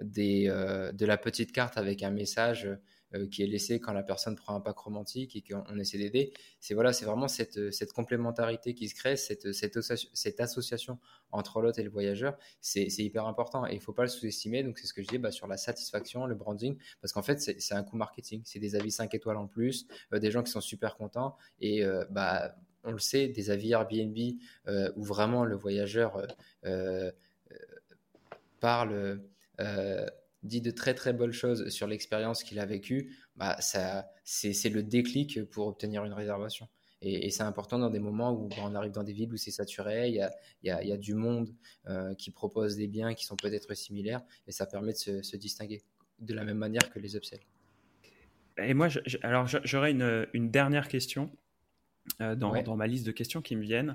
des, 0.00 0.46
euh, 0.48 0.92
de 0.92 1.04
la 1.06 1.18
petite 1.18 1.52
carte 1.52 1.76
avec 1.76 2.02
un 2.02 2.10
message 2.10 2.68
qui 3.30 3.42
est 3.42 3.46
laissé 3.46 3.80
quand 3.80 3.92
la 3.92 4.02
personne 4.02 4.36
prend 4.36 4.54
un 4.54 4.60
pack 4.60 4.78
romantique 4.78 5.36
et 5.36 5.42
qu'on 5.42 5.78
essaie 5.78 5.98
d'aider. 5.98 6.32
C'est 6.60 6.74
voilà, 6.74 6.92
c'est 6.92 7.04
vraiment 7.04 7.28
cette, 7.28 7.70
cette 7.72 7.92
complémentarité 7.92 8.74
qui 8.74 8.88
se 8.88 8.94
crée, 8.94 9.16
cette, 9.16 9.52
cette, 9.52 9.78
cette 9.80 10.40
association 10.40 10.98
entre 11.32 11.60
l'hôte 11.60 11.78
et 11.78 11.82
le 11.82 11.90
voyageur, 11.90 12.36
c'est 12.60 12.86
hyper 12.98 13.26
important 13.26 13.66
et 13.66 13.74
il 13.74 13.80
faut 13.80 13.92
pas 13.92 14.02
le 14.02 14.08
sous-estimer. 14.08 14.62
Donc 14.62 14.78
c'est 14.78 14.86
ce 14.86 14.94
que 14.94 15.02
je 15.02 15.08
dis 15.08 15.18
bah, 15.18 15.30
sur 15.30 15.46
la 15.46 15.56
satisfaction, 15.56 16.26
le 16.26 16.34
branding, 16.34 16.76
parce 17.00 17.12
qu'en 17.12 17.22
fait 17.22 17.40
c'est 17.40 17.74
un 17.74 17.82
coup 17.82 17.96
marketing, 17.96 18.42
c'est 18.44 18.58
des 18.58 18.76
avis 18.76 18.90
5 18.90 19.14
étoiles 19.14 19.38
en 19.38 19.46
plus, 19.46 19.86
euh, 20.12 20.18
des 20.18 20.30
gens 20.30 20.42
qui 20.42 20.52
sont 20.52 20.60
super 20.60 20.96
contents 20.96 21.36
et 21.60 21.84
euh, 21.84 22.04
bah 22.10 22.54
on 22.84 22.92
le 22.92 22.98
sait, 22.98 23.28
des 23.28 23.50
avis 23.50 23.72
Airbnb 23.72 24.16
où 24.96 25.04
vraiment 25.04 25.44
le 25.44 25.54
voyageur 25.54 26.26
parle 28.58 29.20
dit 30.42 30.60
de 30.60 30.70
très 30.70 30.94
très 30.94 31.12
bonnes 31.12 31.32
choses 31.32 31.68
sur 31.68 31.86
l'expérience 31.86 32.42
qu'il 32.42 32.58
a 32.58 32.66
vécue, 32.66 33.16
bah, 33.36 33.56
ça, 33.60 34.08
c'est 34.24 34.68
le 34.68 34.82
déclic 34.82 35.44
pour 35.50 35.66
obtenir 35.66 36.04
une 36.04 36.12
réservation. 36.12 36.68
Et, 37.04 37.30
c'est 37.30 37.42
important 37.42 37.78
dans 37.80 37.90
des 37.90 37.98
moments 37.98 38.32
où 38.32 38.48
bah, 38.48 38.56
on 38.60 38.74
arrive 38.76 38.92
dans 38.92 39.02
des 39.02 39.12
villes 39.12 39.32
où 39.32 39.36
c'est 39.36 39.50
saturé, 39.50 40.08
il 40.08 40.14
y 40.14 40.20
a, 40.20 40.32
y, 40.62 40.70
a, 40.70 40.84
y 40.84 40.92
a, 40.92 40.96
du 40.96 41.14
monde 41.14 41.52
euh, 41.88 42.14
qui 42.14 42.30
propose 42.30 42.76
des 42.76 42.86
biens 42.86 43.14
qui 43.14 43.26
sont 43.26 43.34
peut-être 43.34 43.74
similaires, 43.74 44.22
et 44.46 44.52
ça 44.52 44.66
permet 44.66 44.92
de 44.92 45.22
se, 45.22 45.36
distinguer 45.36 45.82
de 46.20 46.32
la 46.32 46.44
même 46.44 46.58
manière 46.58 46.90
que 46.90 47.00
les 47.00 47.16
upsells. 47.16 47.40
Et 48.58 48.72
moi, 48.74 48.88
alors 49.22 49.46
j'aurais 49.64 49.90
une, 49.90 50.28
une, 50.32 50.50
dernière 50.50 50.88
question. 50.88 51.30
Euh, 52.20 52.34
dans, 52.34 52.60
dans, 52.62 52.76
ma 52.76 52.88
liste 52.88 53.06
de 53.06 53.12
questions 53.12 53.42
qui 53.42 53.54
me 53.54 53.62
viennent 53.62 53.94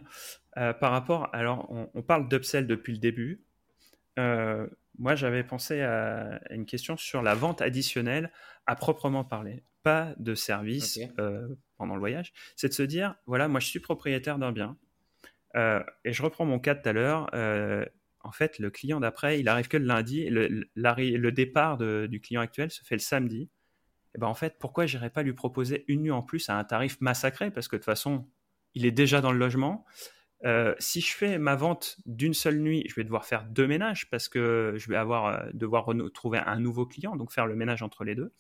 euh, 0.56 0.72
par 0.72 0.94
rapport 0.94 1.28
alors 1.36 1.70
on, 1.70 1.90
on 1.94 2.02
parle 2.02 2.30
d'upsell 2.30 2.66
depuis 2.66 2.94
le 2.94 3.00
début 3.00 3.44
moi, 4.98 5.16
j'avais 5.16 5.44
pensé 5.44 5.82
à 5.82 6.40
une 6.50 6.66
question 6.66 6.98
sur 6.98 7.22
la 7.22 7.36
vente 7.36 7.62
additionnelle 7.62 8.32
à 8.66 8.76
proprement 8.76 9.24
parler, 9.24 9.64
pas 9.84 10.14
de 10.18 10.36
service 10.36 11.00
euh, 11.20 11.48
pendant 11.78 11.94
le 11.96 12.00
voyage. 12.00 12.34
C'est 12.56 12.70
de 12.70 12.74
se 12.74 12.84
dire, 12.84 13.16
voilà, 13.26 13.48
moi, 13.48 13.60
je 13.60 13.68
suis 13.68 13.80
propriétaire 13.80 14.38
d'un 14.38 14.52
bien. 14.52 14.78
Euh, 15.56 15.84
et 16.04 16.14
je 16.14 16.22
reprends 16.24 16.46
mon 16.46 16.60
cas 16.60 16.76
de 16.76 16.82
tout 16.82 16.90
à 16.90 16.94
l'heure. 16.94 17.30
Euh, 17.34 17.86
en 18.22 18.32
fait, 18.32 18.60
le 18.60 18.70
client 18.70 19.00
d'après, 19.00 19.40
il 19.40 19.48
arrive 19.48 19.68
que 19.68 19.78
le 19.78 19.86
lundi. 19.86 20.30
Le, 20.30 20.48
le 20.76 21.32
départ 21.32 21.78
du 21.78 22.20
client 22.20 22.42
actuel 22.42 22.72
se 22.72 22.84
fait 22.84 22.96
le 22.96 23.00
samedi. 23.00 23.50
Et 24.16 24.20
ben 24.20 24.28
en 24.28 24.34
fait, 24.34 24.58
pourquoi 24.60 24.86
j'irais 24.86 25.10
pas 25.10 25.24
lui 25.24 25.34
proposer 25.34 25.86
une 25.88 26.02
nuit 26.02 26.12
en 26.12 26.24
plus 26.24 26.50
à 26.50 26.58
un 26.58 26.64
tarif 26.64 27.00
massacré? 27.00 27.52
Parce 27.52 27.68
que 27.68 27.76
de 27.76 27.82
toute 27.82 27.86
façon, 27.86 28.28
il 28.74 28.86
est 28.86 28.92
déjà 28.92 29.22
dans 29.22 29.32
le 29.32 29.38
logement. 29.38 29.86
Euh, 30.46 30.76
si 30.78 31.02
je 31.02 31.14
fais 31.16 31.40
ma 31.40 31.56
vente 31.56 31.98
d'une 32.06 32.34
seule 32.34 32.60
nuit, 32.60 32.86
je 32.88 32.96
vais 32.96 33.04
devoir 33.04 33.26
faire 33.26 33.44
deux 33.46 33.68
ménages 33.68 34.10
parce 34.10 34.30
que 34.30 34.74
je 34.78 34.88
vais 34.90 34.96
avoir 34.96 35.26
euh, 35.26 35.50
devoir 35.54 35.88
trouver 36.14 36.38
un 36.40 36.60
nouveau 36.60 36.86
client, 36.86 37.16
donc 37.16 37.32
faire 37.32 37.48
le 37.48 37.56
ménage 37.56 37.82
entre 37.82 38.04
les 38.04 38.16
deux. 38.16 38.34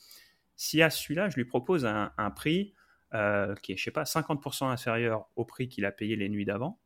Si 0.55 0.81
à 0.81 0.89
celui-là, 0.89 1.29
je 1.29 1.35
lui 1.35 1.45
propose 1.45 1.85
un, 1.85 2.31
prix 2.35 2.73
euh, 3.13 3.55
qui 3.55 3.73
est, 3.73 3.77
je 3.77 3.83
sais 3.83 3.91
pas, 3.91 4.03
50% 4.03 4.69
inférieur 4.69 5.27
au 5.35 5.45
prix 5.45 5.69
qu'il 5.69 5.85
a 5.85 5.91
payé 5.91 6.15
les 6.15 6.29
nuits 6.29 6.45
d'avant, 6.45 6.79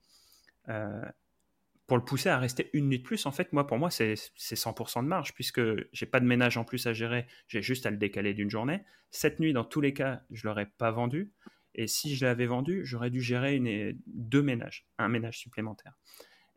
pour 1.88 1.98
le 1.98 2.06
pousser 2.06 2.30
à 2.30 2.38
rester 2.38 2.70
une 2.72 2.88
nuit 2.88 3.00
de 3.00 3.04
plus, 3.04 3.26
en 3.26 3.32
fait, 3.32 3.52
moi, 3.52 3.68
pour 3.68 3.78
moi, 3.78 3.92
c'est 3.92 4.14
100% 4.14 5.04
de 5.04 5.08
marge 5.08 5.34
puisque 5.34 5.60
j'ai 5.92 6.06
pas 6.06 6.22
de 6.22 6.26
ménage 6.26 6.56
en 6.56 6.64
plus 6.64 6.88
à 6.88 6.94
gérer, 6.94 7.28
j'ai 7.50 7.62
juste 7.62 7.86
à 7.86 7.92
le 7.92 7.98
décaler 7.98 8.34
d'une 8.34 8.50
journée. 8.50 8.82
Cette 9.10 9.42
nuit, 9.42 9.52
dans 9.52 9.66
tous 9.66 9.82
les 9.82 9.94
cas, 9.94 10.22
je 10.32 10.48
l'aurais 10.48 10.68
pas 10.68 10.92
vendu. 10.92 11.34
Et 11.76 11.88
si 11.88 12.16
je 12.16 12.26
l'avais 12.26 12.46
vendu, 12.46 12.82
j'aurais 12.86 13.10
dû 13.10 13.22
gérer 13.22 13.56
une, 13.56 13.98
deux 14.08 14.42
ménages, 14.42 14.86
un 14.98 15.08
ménage 15.08 15.40
supplémentaire. 15.40 15.94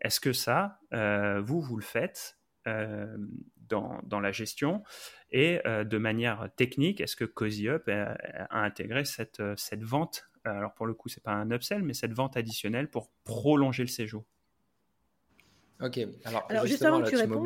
Est-ce 0.01 0.21
que 0.21 0.33
ça, 0.33 0.81
euh, 0.93 1.41
vous, 1.41 1.61
vous 1.61 1.77
le 1.77 1.83
faites 1.83 2.39
euh, 2.67 3.17
dans, 3.57 4.01
dans, 4.05 4.21
la 4.21 4.33
gestion 4.33 4.83
et 5.31 5.61
euh, 5.67 5.85
de 5.85 5.99
manière 5.99 6.49
technique, 6.57 7.01
est-ce 7.01 7.17
que 7.17 7.25
Cozy 7.25 7.69
Up 7.69 7.89
a, 7.89 8.17
intégré 8.51 9.05
cette, 9.05 9.43
cette 9.57 9.83
vente? 9.83 10.29
Alors 10.45 10.75
pour 10.75 10.87
le 10.87 10.95
coup, 10.95 11.09
c'est 11.09 11.23
pas 11.23 11.33
un 11.33 11.51
upsell, 11.51 11.83
mais 11.83 11.95
cette 11.95 12.13
vente 12.13 12.37
additionnelle 12.37 12.89
pour 12.91 13.11
prolonger 13.25 13.83
le 13.83 13.89
séjour. 13.89 14.25
Ok, 15.81 15.99
alors, 16.25 16.47
alors 16.49 16.67
justement, 16.67 17.03
tu, 17.03 17.17
réponds, 17.17 17.45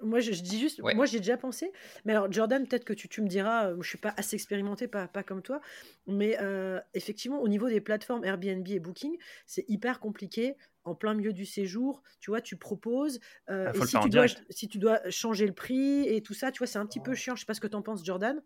moi 0.00 0.20
je, 0.20 0.30
dis 0.30 0.58
juste, 0.58 0.80
moi 0.80 1.04
j'ai 1.04 1.18
déjà 1.18 1.36
pensé, 1.36 1.70
mais 2.06 2.12
alors 2.12 2.32
Jordan, 2.32 2.66
peut-être 2.66 2.86
que 2.86 2.94
tu, 2.94 3.06
tu, 3.06 3.20
me 3.20 3.28
diras, 3.28 3.68
euh, 3.68 3.76
je 3.82 3.88
suis 3.88 3.98
pas 3.98 4.14
assez 4.16 4.34
expérimenté, 4.34 4.88
pas, 4.88 5.08
pas 5.08 5.22
comme 5.22 5.42
toi, 5.42 5.60
mais 6.06 6.38
euh, 6.40 6.80
effectivement 6.94 7.38
au 7.38 7.48
niveau 7.48 7.68
des 7.68 7.82
plateformes 7.82 8.24
Airbnb 8.24 8.66
et 8.66 8.78
Booking, 8.78 9.18
c'est 9.46 9.66
hyper 9.68 10.00
compliqué 10.00 10.56
en 10.84 10.94
plein 10.94 11.12
milieu 11.12 11.34
du 11.34 11.44
séjour, 11.44 12.02
tu 12.18 12.30
vois, 12.30 12.40
tu 12.40 12.56
proposes, 12.56 13.20
euh, 13.50 13.72
et 13.74 13.86
si 13.86 13.98
tu, 14.00 14.08
dois, 14.08 14.26
si 14.48 14.68
tu 14.68 14.78
dois 14.78 15.00
changer 15.10 15.46
le 15.46 15.52
prix 15.52 16.08
et 16.08 16.22
tout 16.22 16.34
ça, 16.34 16.50
tu 16.52 16.58
vois, 16.58 16.66
c'est 16.66 16.78
un 16.78 16.86
petit 16.86 17.00
peu 17.00 17.14
chiant, 17.14 17.36
je 17.36 17.40
sais 17.40 17.46
pas 17.46 17.54
ce 17.54 17.60
que 17.60 17.66
tu 17.66 17.76
en 17.76 17.82
penses 17.82 18.02
Jordan 18.04 18.40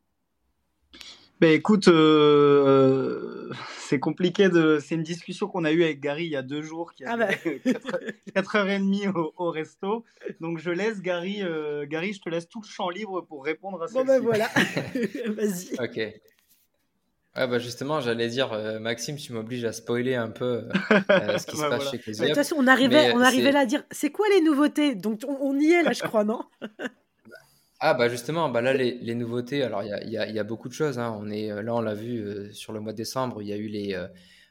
ben 1.41 1.53
écoute, 1.53 1.89
euh, 1.89 3.51
c'est 3.79 3.99
compliqué 3.99 4.51
de. 4.51 4.79
C'est 4.79 4.95
une 4.95 5.03
discussion 5.03 5.49
qu'on 5.49 5.65
a 5.65 5.73
eue 5.73 5.83
avec 5.83 6.01
Gary 6.01 6.27
il 6.27 6.31
y 6.33 6.37
a 6.37 6.43
deux 6.43 6.61
jours, 6.61 6.93
qui 6.93 7.05
a 7.05 7.13
ah 7.13 7.17
bah. 7.17 7.29
4h30 8.37 9.09
au, 9.17 9.33
au, 9.39 9.51
resto. 9.51 10.05
Donc 10.41 10.59
je 10.59 10.71
laisse 10.71 11.01
Gary. 11.01 11.43
Euh, 11.43 11.87
Gary, 11.87 12.13
je 12.13 12.21
te 12.21 12.29
laisse 12.29 12.47
tout 12.47 12.61
le 12.61 12.69
champ 12.69 12.91
libre 12.91 13.23
pour 13.23 13.43
répondre 13.43 13.83
à 13.83 13.89
ça. 13.89 13.95
Bon 13.95 14.05
ben 14.05 14.21
voilà, 14.21 14.49
vas-y. 15.29 15.75
Ok. 15.79 15.97
Ouais, 17.37 17.47
bah 17.47 17.59
justement, 17.59 18.01
j'allais 18.01 18.29
dire, 18.29 18.53
euh, 18.53 18.79
Maxime, 18.79 19.17
tu 19.17 19.33
m'obliges 19.33 19.65
à 19.65 19.73
spoiler 19.73 20.17
un 20.17 20.29
peu 20.29 20.65
ce 20.91 21.47
qui 21.47 21.57
se 21.57 21.63
bah, 21.63 21.71
passe 21.71 21.91
chez 21.91 21.99
Crazy 21.99 22.21
De 22.21 22.27
toute 22.27 22.35
façon, 22.35 22.57
on 22.59 22.67
arrivait, 22.67 23.13
on 23.13 23.21
arrivait 23.21 23.53
là 23.53 23.61
à 23.61 23.67
dire, 23.67 23.85
c'est 23.93 24.11
quoi 24.11 24.27
les 24.35 24.43
nouveautés? 24.43 24.95
Donc 24.95 25.21
on, 25.27 25.39
on, 25.41 25.59
y 25.59 25.71
est 25.71 25.85
là, 25.85 25.93
je 25.93 26.03
crois, 26.03 26.25
non? 26.25 26.43
Ah 27.83 27.95
bah 27.95 28.09
justement, 28.11 28.51
bah 28.51 28.61
là 28.61 28.75
les, 28.75 29.15
nouveautés, 29.15 29.63
alors 29.63 29.83
il 29.83 29.89
y 29.89 30.19
a, 30.19 30.29
y, 30.29 30.39
a, 30.39 30.45
beaucoup 30.45 30.69
de 30.69 30.75
choses. 30.75 30.99
Hein. 30.99 31.17
On 31.19 31.31
est, 31.31 31.51
euh, 31.51 31.63
là 31.63 31.75
on 31.75 31.81
l'a 31.81 31.95
vu 31.95 32.19
euh, 32.19 32.53
sur 32.53 32.75
le 32.75 32.81
mois 32.81 32.93
de 32.93 32.97
décembre, 32.99 33.41
il 33.41 33.49
y 33.49 33.55
a 33.55 33.57
eu 33.57 33.69
les, 33.69 33.95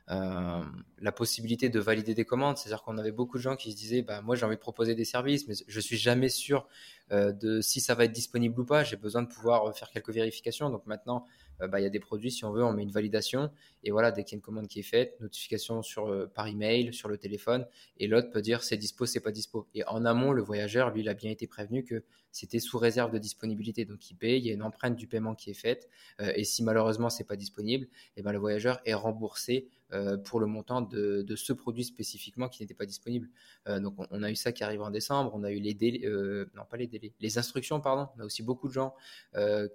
euh, 0.10 0.64
la 1.00 1.12
possibilité 1.12 1.70
de 1.70 1.80
valider 1.80 2.16
des 2.16 2.26
commandes. 2.26 2.58
C'est-à-dire 2.58 2.82
qu'on 2.82 2.98
avait 2.98 3.12
beaucoup 3.12 3.38
de 3.38 3.44
gens 3.44 3.56
qui 3.56 3.72
se 3.72 3.78
disaient, 3.78 4.02
bah 4.02 4.22
moi 4.22 4.36
j'ai 4.36 4.46
envie 4.48 4.56
de 4.56 4.62
proposer 4.62 4.96
des 4.96 5.06
services, 5.06 5.48
mais 5.48 5.54
je 5.68 5.80
suis 5.80 5.98
jamais 5.98 6.30
sûr 6.30 6.68
de 7.12 7.62
si 7.62 7.82
ça 7.82 7.94
va 7.94 8.06
être 8.06 8.12
disponible 8.12 8.60
ou 8.60 8.66
pas. 8.66 8.84
J'ai 8.84 8.98
besoin 8.98 9.22
de 9.22 9.28
pouvoir 9.28 9.76
faire 9.78 9.92
quelques 9.92 10.12
vérifications. 10.12 10.72
Donc 10.72 10.88
maintenant, 10.88 11.26
bah, 11.60 11.80
il 11.80 11.84
y 11.84 11.86
a 11.86 11.90
des 11.90 12.00
produits, 12.00 12.32
si 12.32 12.46
on 12.46 12.52
veut, 12.52 12.64
on 12.64 12.74
met 12.74 12.84
une 12.84 12.92
validation. 12.92 13.52
Et 13.84 13.92
voilà, 13.92 14.12
dès 14.12 14.24
qu'il 14.24 14.34
y 14.34 14.36
a 14.36 14.38
une 14.38 14.42
commande 14.42 14.68
qui 14.68 14.80
est 14.80 14.84
faite, 14.84 15.20
notification 15.20 15.82
sur, 15.82 16.30
par 16.34 16.48
email, 16.48 16.94
sur 16.94 17.10
le 17.10 17.18
téléphone. 17.18 17.66
Et 17.98 18.08
l'autre 18.08 18.30
peut 18.30 18.42
dire 18.42 18.64
c'est 18.64 18.78
dispo, 18.78 19.06
c'est 19.06 19.20
pas 19.20 19.32
dispo. 19.32 19.68
Et 19.74 19.84
en 19.86 20.06
amont, 20.06 20.32
le 20.32 20.42
voyageur, 20.42 20.92
lui, 20.92 21.02
il 21.02 21.10
a 21.10 21.14
bien 21.14 21.32
été 21.32 21.48
prévenu 21.48 21.84
que 21.84 22.04
c'était 22.32 22.60
sous 22.60 22.78
réserve 22.78 23.12
de 23.12 23.18
disponibilité. 23.18 23.86
Donc 23.86 24.10
il 24.10 24.16
paye, 24.16 24.40
il 24.40 24.46
y 24.46 24.52
a 24.52 24.54
une 24.54 24.64
empreinte 24.64 24.96
du 24.96 25.08
paiement 25.08 25.36
qui 25.36 25.50
est 25.50 25.56
faite. 25.56 25.90
et 26.20 26.44
si 26.44 26.64
malheureusement 26.64 27.10
c'est 27.10 27.24
pas 27.24 27.36
disponible, 27.36 27.86
et 27.86 28.20
eh 28.20 28.22
ben, 28.22 28.32
le 28.32 28.40
voyageur 28.40 28.80
est 28.86 28.94
remboursé 28.94 29.68
euh, 29.92 30.18
pour 30.18 30.40
le 30.40 30.46
montant 30.46 30.82
de, 30.82 31.26
ce 31.36 31.52
produit 31.52 31.84
spécifiquement 31.84 32.48
qui 32.48 32.62
n'était 32.62 32.76
pas 32.76 32.86
disponible. 32.86 33.28
Euh, 33.68 33.80
donc 33.80 33.96
on, 33.98 34.22
a 34.22 34.30
eu 34.30 34.36
ça 34.36 34.52
qui 34.52 34.64
arrive 34.64 34.82
en 34.82 34.92
décembre, 34.92 35.32
on 35.34 35.44
a 35.44 35.52
eu 35.52 35.60
les 35.60 35.74
délais, 35.74 36.06
euh, 36.06 36.46
non 36.56 36.62
pas 36.70 36.78
les 36.78 36.86
délais, 36.86 37.12
les 37.20 37.38
instructions, 37.40 37.82
pardon. 37.82 38.08
On 38.16 38.22
a 38.22 38.26
aussi 38.26 38.44
beaucoup 38.44 38.68
de 38.68 38.74
gens 38.74 38.94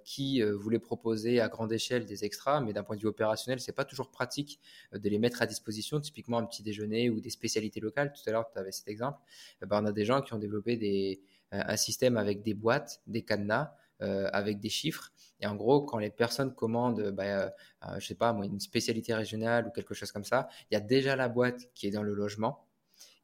qui 0.05 0.41
voulaient 0.41 0.79
proposer 0.79 1.39
à 1.39 1.49
grande 1.49 1.69
échelle 1.75 2.05
des 2.05 2.25
extras, 2.25 2.61
mais 2.61 2.73
d'un 2.73 2.83
point 2.83 2.95
de 2.95 3.01
vue 3.01 3.07
opérationnel, 3.07 3.59
c'est 3.59 3.71
pas 3.71 3.85
toujours 3.85 4.09
pratique 4.09 4.59
de 4.93 5.09
les 5.09 5.19
mettre 5.19 5.41
à 5.41 5.45
disposition, 5.45 5.99
typiquement 5.99 6.39
un 6.39 6.45
petit 6.45 6.63
déjeuner 6.63 7.09
ou 7.09 7.19
des 7.19 7.29
spécialités 7.29 7.79
locales. 7.79 8.11
Tout 8.13 8.27
à 8.27 8.31
l'heure, 8.31 8.49
tu 8.51 8.57
avais 8.57 8.71
cet 8.71 8.87
exemple. 8.87 9.19
ben, 9.61 9.83
on 9.83 9.85
a 9.85 9.91
des 9.91 10.05
gens 10.05 10.21
qui 10.21 10.33
ont 10.33 10.39
développé 10.39 10.77
des, 10.77 11.21
un 11.51 11.77
système 11.77 12.17
avec 12.17 12.41
des 12.41 12.53
boîtes, 12.53 13.01
des 13.05 13.21
cadenas. 13.21 13.75
avec 13.99 14.59
des 14.59 14.69
chiffres 14.69 15.11
et 15.39 15.47
en 15.47 15.55
gros, 15.55 15.81
quand 15.81 15.97
les 15.97 16.09
personnes 16.09 16.53
commandent, 16.53 17.11
bah, 17.11 17.23
euh, 17.23 17.49
euh, 17.83 17.99
je 17.99 18.07
sais 18.07 18.15
pas, 18.15 18.33
moi, 18.33 18.45
une 18.45 18.59
spécialité 18.59 19.13
régionale 19.13 19.67
ou 19.67 19.71
quelque 19.71 19.93
chose 19.93 20.11
comme 20.11 20.23
ça, 20.23 20.47
il 20.71 20.75
y 20.75 20.77
a 20.77 20.79
déjà 20.79 21.15
la 21.15 21.27
boîte 21.29 21.71
qui 21.73 21.87
est 21.87 21.91
dans 21.91 22.03
le 22.03 22.13
logement. 22.13 22.64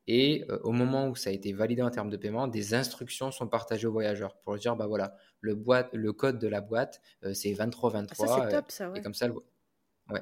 Et 0.07 0.43
euh, 0.49 0.59
au 0.63 0.71
moment 0.71 1.07
où 1.07 1.15
ça 1.15 1.29
a 1.29 1.33
été 1.33 1.53
validé 1.53 1.81
en 1.81 1.91
termes 1.91 2.09
de 2.09 2.17
paiement, 2.17 2.47
des 2.47 2.73
instructions 2.73 3.31
sont 3.31 3.47
partagées 3.47 3.87
aux 3.87 3.91
voyageurs 3.91 4.35
pour 4.39 4.57
dire, 4.57 4.75
bah 4.75 4.87
voilà, 4.87 5.15
le, 5.39 5.55
boîte, 5.55 5.89
le 5.93 6.11
code 6.13 6.39
de 6.39 6.47
la 6.47 6.61
boîte, 6.61 7.01
c'est 7.33 7.53
2323. 7.53 8.25
Ah, 8.25 8.29
ça, 8.29 8.43
c'est 8.43 8.55
top, 8.55 8.71
ça, 8.71 8.91
Et 8.95 9.01
comme 9.01 9.13
ça, 9.13 9.27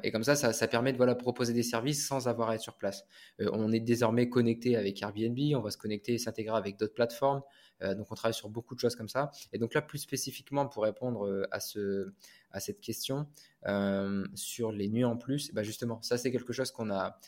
et 0.04 0.12
comme 0.12 0.24
ça, 0.24 0.36
ça, 0.36 0.68
permet 0.68 0.92
de 0.92 0.98
voilà, 0.98 1.16
proposer 1.16 1.54
des 1.54 1.64
services 1.64 2.06
sans 2.06 2.28
avoir 2.28 2.50
à 2.50 2.56
être 2.56 2.62
sur 2.62 2.78
place. 2.78 3.06
on 3.40 3.72
est 3.72 3.80
désormais 3.80 4.30
connecté 4.30 4.76
avec 4.76 5.02
Airbnb, 5.02 5.38
on 5.56 5.62
va 5.62 5.72
se 5.72 5.78
connecter 5.78 6.14
et 6.14 6.18
s'intégrer 6.18 6.56
avec 6.56 6.78
d'autres 6.78 6.94
plateformes. 6.94 7.42
Euh, 7.82 7.96
donc 7.96 8.12
on 8.12 8.16
travaille 8.16 8.34
sur 8.34 8.50
beaucoup 8.50 8.76
de 8.76 8.80
choses 8.80 8.96
comme 8.96 9.10
ça. 9.10 9.32
Et 9.54 9.58
donc 9.58 9.74
là, 9.74 9.82
plus 9.82 10.00
spécifiquement 10.00 10.68
pour 10.68 10.84
répondre 10.84 11.26
euh, 11.26 11.48
à, 11.52 11.60
ce, 11.60 12.12
à 12.52 12.60
cette 12.60 12.82
question 12.82 13.28
euh, 13.68 14.26
sur 14.36 14.72
les 14.72 14.90
nuits 14.90 15.06
en 15.06 15.18
plus, 15.18 15.54
bah 15.54 15.64
justement, 15.64 16.02
ça 16.02 16.18
c'est 16.18 16.32
quelque 16.32 16.54
chose 16.54 16.72
qu'on 16.72 16.90
a, 16.90 17.20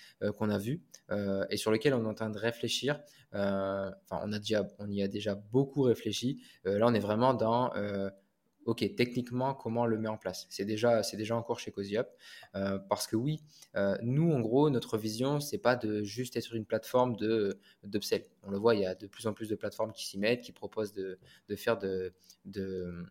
vu 0.58 0.82
et 1.50 1.58
sur 1.58 1.72
lequel 1.72 1.94
on 1.94 2.04
est 2.04 2.08
en 2.08 2.14
train 2.14 2.30
de 2.30 2.38
réfléchir. 2.38 3.00
enfin, 3.34 3.94
on, 4.12 4.32
on 4.80 4.90
y 4.90 5.04
a 5.04 5.08
déjà 5.08 5.36
beaucoup 5.36 5.84
réfléchi. 5.84 6.44
là, 6.66 6.86
on 6.88 6.94
est 6.94 7.00
vraiment 7.00 7.34
dans 7.34 7.72
ok, 8.66 8.96
techniquement, 8.96 9.54
comment 9.54 9.82
on 9.82 9.86
le 9.86 9.98
met 9.98 10.08
en 10.08 10.18
place? 10.18 10.46
C'est 10.50 10.66
déjà, 10.66 11.02
déjà 11.14 11.36
en 11.36 11.44
cours 11.44 11.60
chez 11.60 11.72
CozyUp. 11.72 12.08
Euh, 12.56 12.80
parce 12.90 13.08
que 13.08 13.16
oui, 13.16 13.42
euh, 13.76 13.98
nous, 14.02 14.32
en 14.32 14.40
gros, 14.40 14.70
notre 14.70 14.98
vision, 14.98 15.40
c'est 15.40 15.58
pas 15.58 15.76
de 15.76 16.04
juste 16.04 16.38
être 16.38 16.56
une 16.56 16.66
plateforme 16.66 17.16
de 17.16 17.60
d'upsell. 17.84 18.24
On 18.44 18.52
le 18.52 18.58
voit, 18.58 18.76
il 18.76 18.82
y 18.82 18.86
a 18.86 18.96
de 18.96 19.08
plus 19.08 19.28
en 19.28 19.34
plus 19.34 19.50
de 19.50 19.56
plateformes 19.56 19.92
qui 19.94 20.06
s'y 20.08 20.18
mettent, 20.20 20.42
qui 20.42 20.52
proposent 20.52 20.94
de, 20.94 21.20
de 21.48 21.56
faire 21.56 21.78
de, 21.78 22.14
de, 22.46 23.06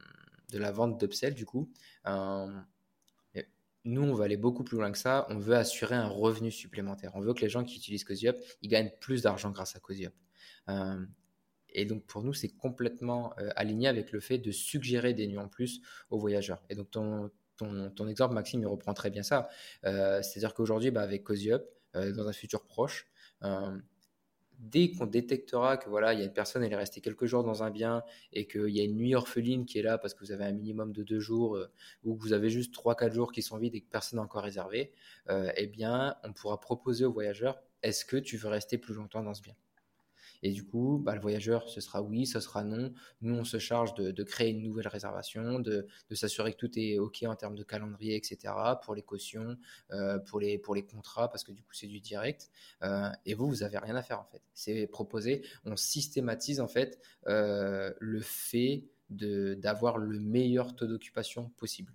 la 0.52 0.72
vente 0.72 0.98
d'upsell, 0.98 1.34
du 1.34 1.46
coup. 1.46 1.70
Euh, 2.06 2.46
nous, 3.84 4.02
on 4.02 4.12
veut 4.14 4.24
aller 4.24 4.36
beaucoup 4.36 4.62
plus 4.62 4.76
loin 4.76 4.92
que 4.92 4.98
ça. 4.98 5.26
On 5.30 5.38
veut 5.38 5.56
assurer 5.56 5.94
un 5.94 6.06
revenu 6.06 6.50
supplémentaire. 6.50 7.12
On 7.14 7.20
veut 7.20 7.32
que 7.32 7.40
les 7.40 7.48
gens 7.48 7.64
qui 7.64 7.76
utilisent 7.76 8.04
CozyUp, 8.04 8.36
ils 8.60 8.68
gagnent 8.68 8.92
plus 9.00 9.22
d'argent 9.22 9.50
grâce 9.50 9.74
à 9.74 9.80
CozyUp. 9.80 10.12
Et 11.72 11.84
donc 11.84 12.04
pour 12.04 12.22
nous, 12.22 12.32
c'est 12.32 12.48
complètement 12.48 13.32
euh, 13.38 13.50
aligné 13.56 13.88
avec 13.88 14.12
le 14.12 14.20
fait 14.20 14.38
de 14.38 14.50
suggérer 14.50 15.14
des 15.14 15.26
nuits 15.26 15.38
en 15.38 15.48
plus 15.48 15.80
aux 16.10 16.18
voyageurs. 16.18 16.62
Et 16.70 16.74
donc 16.74 16.90
ton, 16.90 17.30
exemple, 18.08 18.34
Maxime, 18.34 18.60
il 18.60 18.66
reprend 18.66 18.94
très 18.94 19.10
bien 19.10 19.22
ça. 19.22 19.48
Euh, 19.84 20.22
c'est-à-dire 20.22 20.54
qu'aujourd'hui, 20.54 20.90
bah, 20.90 21.02
avec 21.02 21.24
Cozy 21.24 21.52
Up, 21.52 21.68
euh, 21.96 22.12
dans 22.12 22.28
un 22.28 22.32
futur 22.32 22.66
proche, 22.66 23.06
dès 24.58 24.90
qu'on 24.90 25.06
détectera 25.06 25.78
que 25.78 25.88
voilà, 25.88 26.12
il 26.12 26.18
y 26.18 26.22
a 26.22 26.26
une 26.26 26.34
personne, 26.34 26.62
elle 26.62 26.72
est 26.72 26.76
restée 26.76 27.00
quelques 27.00 27.24
jours 27.24 27.42
dans 27.42 27.62
un 27.62 27.70
bien 27.70 28.02
et 28.34 28.46
qu'il 28.46 28.68
y 28.68 28.80
a 28.80 28.84
une 28.84 28.96
nuit 28.96 29.14
orpheline 29.14 29.64
qui 29.64 29.78
est 29.78 29.82
là 29.82 29.96
parce 29.96 30.12
que 30.12 30.20
vous 30.20 30.32
avez 30.32 30.44
un 30.44 30.52
minimum 30.52 30.92
de 30.92 31.02
deux 31.02 31.20
jours 31.20 31.58
ou 32.04 32.14
que 32.14 32.20
vous 32.20 32.34
avez 32.34 32.50
juste 32.50 32.74
trois, 32.74 32.94
quatre 32.94 33.14
jours 33.14 33.32
qui 33.32 33.40
sont 33.40 33.56
vides 33.56 33.74
et 33.74 33.80
que 33.80 33.88
personne 33.88 34.18
n'a 34.18 34.22
encore 34.22 34.42
réservé, 34.42 34.92
eh 35.30 35.66
bien, 35.66 36.14
on 36.24 36.34
pourra 36.34 36.60
proposer 36.60 37.06
aux 37.06 37.12
voyageurs 37.12 37.58
est-ce 37.82 38.04
que 38.04 38.16
tu 38.16 38.36
veux 38.36 38.48
rester 38.48 38.78
plus 38.78 38.94
longtemps 38.94 39.22
dans 39.22 39.34
ce 39.34 39.42
bien? 39.42 39.54
Et 40.42 40.52
du 40.52 40.64
coup, 40.64 41.00
bah, 41.02 41.14
le 41.14 41.20
voyageur, 41.20 41.68
ce 41.68 41.80
sera 41.80 42.02
oui, 42.02 42.26
ce 42.26 42.40
sera 42.40 42.64
non. 42.64 42.92
Nous, 43.20 43.34
on 43.34 43.44
se 43.44 43.58
charge 43.58 43.94
de, 43.94 44.22
créer 44.22 44.50
une 44.50 44.62
nouvelle 44.62 44.88
réservation, 44.88 45.58
de, 45.58 45.86
s'assurer 46.12 46.52
que 46.52 46.58
tout 46.58 46.78
est 46.78 46.98
OK 46.98 47.22
en 47.24 47.34
termes 47.36 47.56
de 47.56 47.62
calendrier, 47.62 48.16
etc., 48.16 48.54
pour 48.82 48.94
les 48.94 49.02
cautions, 49.02 49.56
euh, 49.92 50.18
pour, 50.18 50.40
les, 50.40 50.58
pour 50.58 50.74
les 50.74 50.84
contrats, 50.84 51.28
parce 51.28 51.44
que 51.44 51.52
du 51.52 51.62
coup, 51.62 51.74
c'est 51.74 51.86
du 51.86 52.00
direct. 52.00 52.50
Euh, 52.82 53.10
et 53.26 53.34
vous, 53.34 53.48
vous 53.48 53.56
n'avez 53.56 53.78
rien 53.78 53.96
à 53.96 54.02
faire, 54.02 54.20
en 54.20 54.24
fait. 54.24 54.42
C'est 54.54 54.86
proposé. 54.86 55.44
On 55.64 55.76
systématise, 55.76 56.60
en 56.60 56.68
fait, 56.68 57.00
euh, 57.26 57.92
le 58.00 58.20
fait 58.20 58.84
d'avoir 59.10 59.98
le 59.98 60.20
meilleur 60.20 60.76
taux 60.76 60.86
d'occupation 60.86 61.48
possible. 61.56 61.92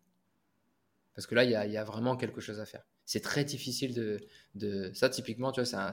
Parce 1.16 1.28
que 1.28 1.36
là, 1.36 1.46
il 1.46 1.52
y 1.52 1.78
a, 1.78 1.84
vraiment 1.84 2.18
quelque 2.18 2.42
chose 2.42 2.60
à 2.60 2.66
faire. 2.66 2.84
C'est 3.06 3.20
très 3.20 3.44
difficile 3.44 3.94
de, 3.94 4.20
de, 4.56 4.92
Ça, 4.94 5.10
typiquement, 5.10 5.52
tu 5.52 5.62
vois, 5.62 5.92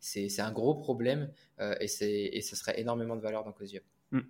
c'est 0.00 0.40
un, 0.40 0.52
gros 0.52 0.74
problème 0.74 1.30
euh, 1.60 1.74
et, 1.80 2.38
et 2.38 2.40
ça 2.40 2.56
serait 2.56 2.80
énormément 2.80 3.14
de 3.14 3.20
valeur 3.20 3.44
dans 3.44 3.52
Cosium. 3.52 3.82
Hmm. 4.12 4.20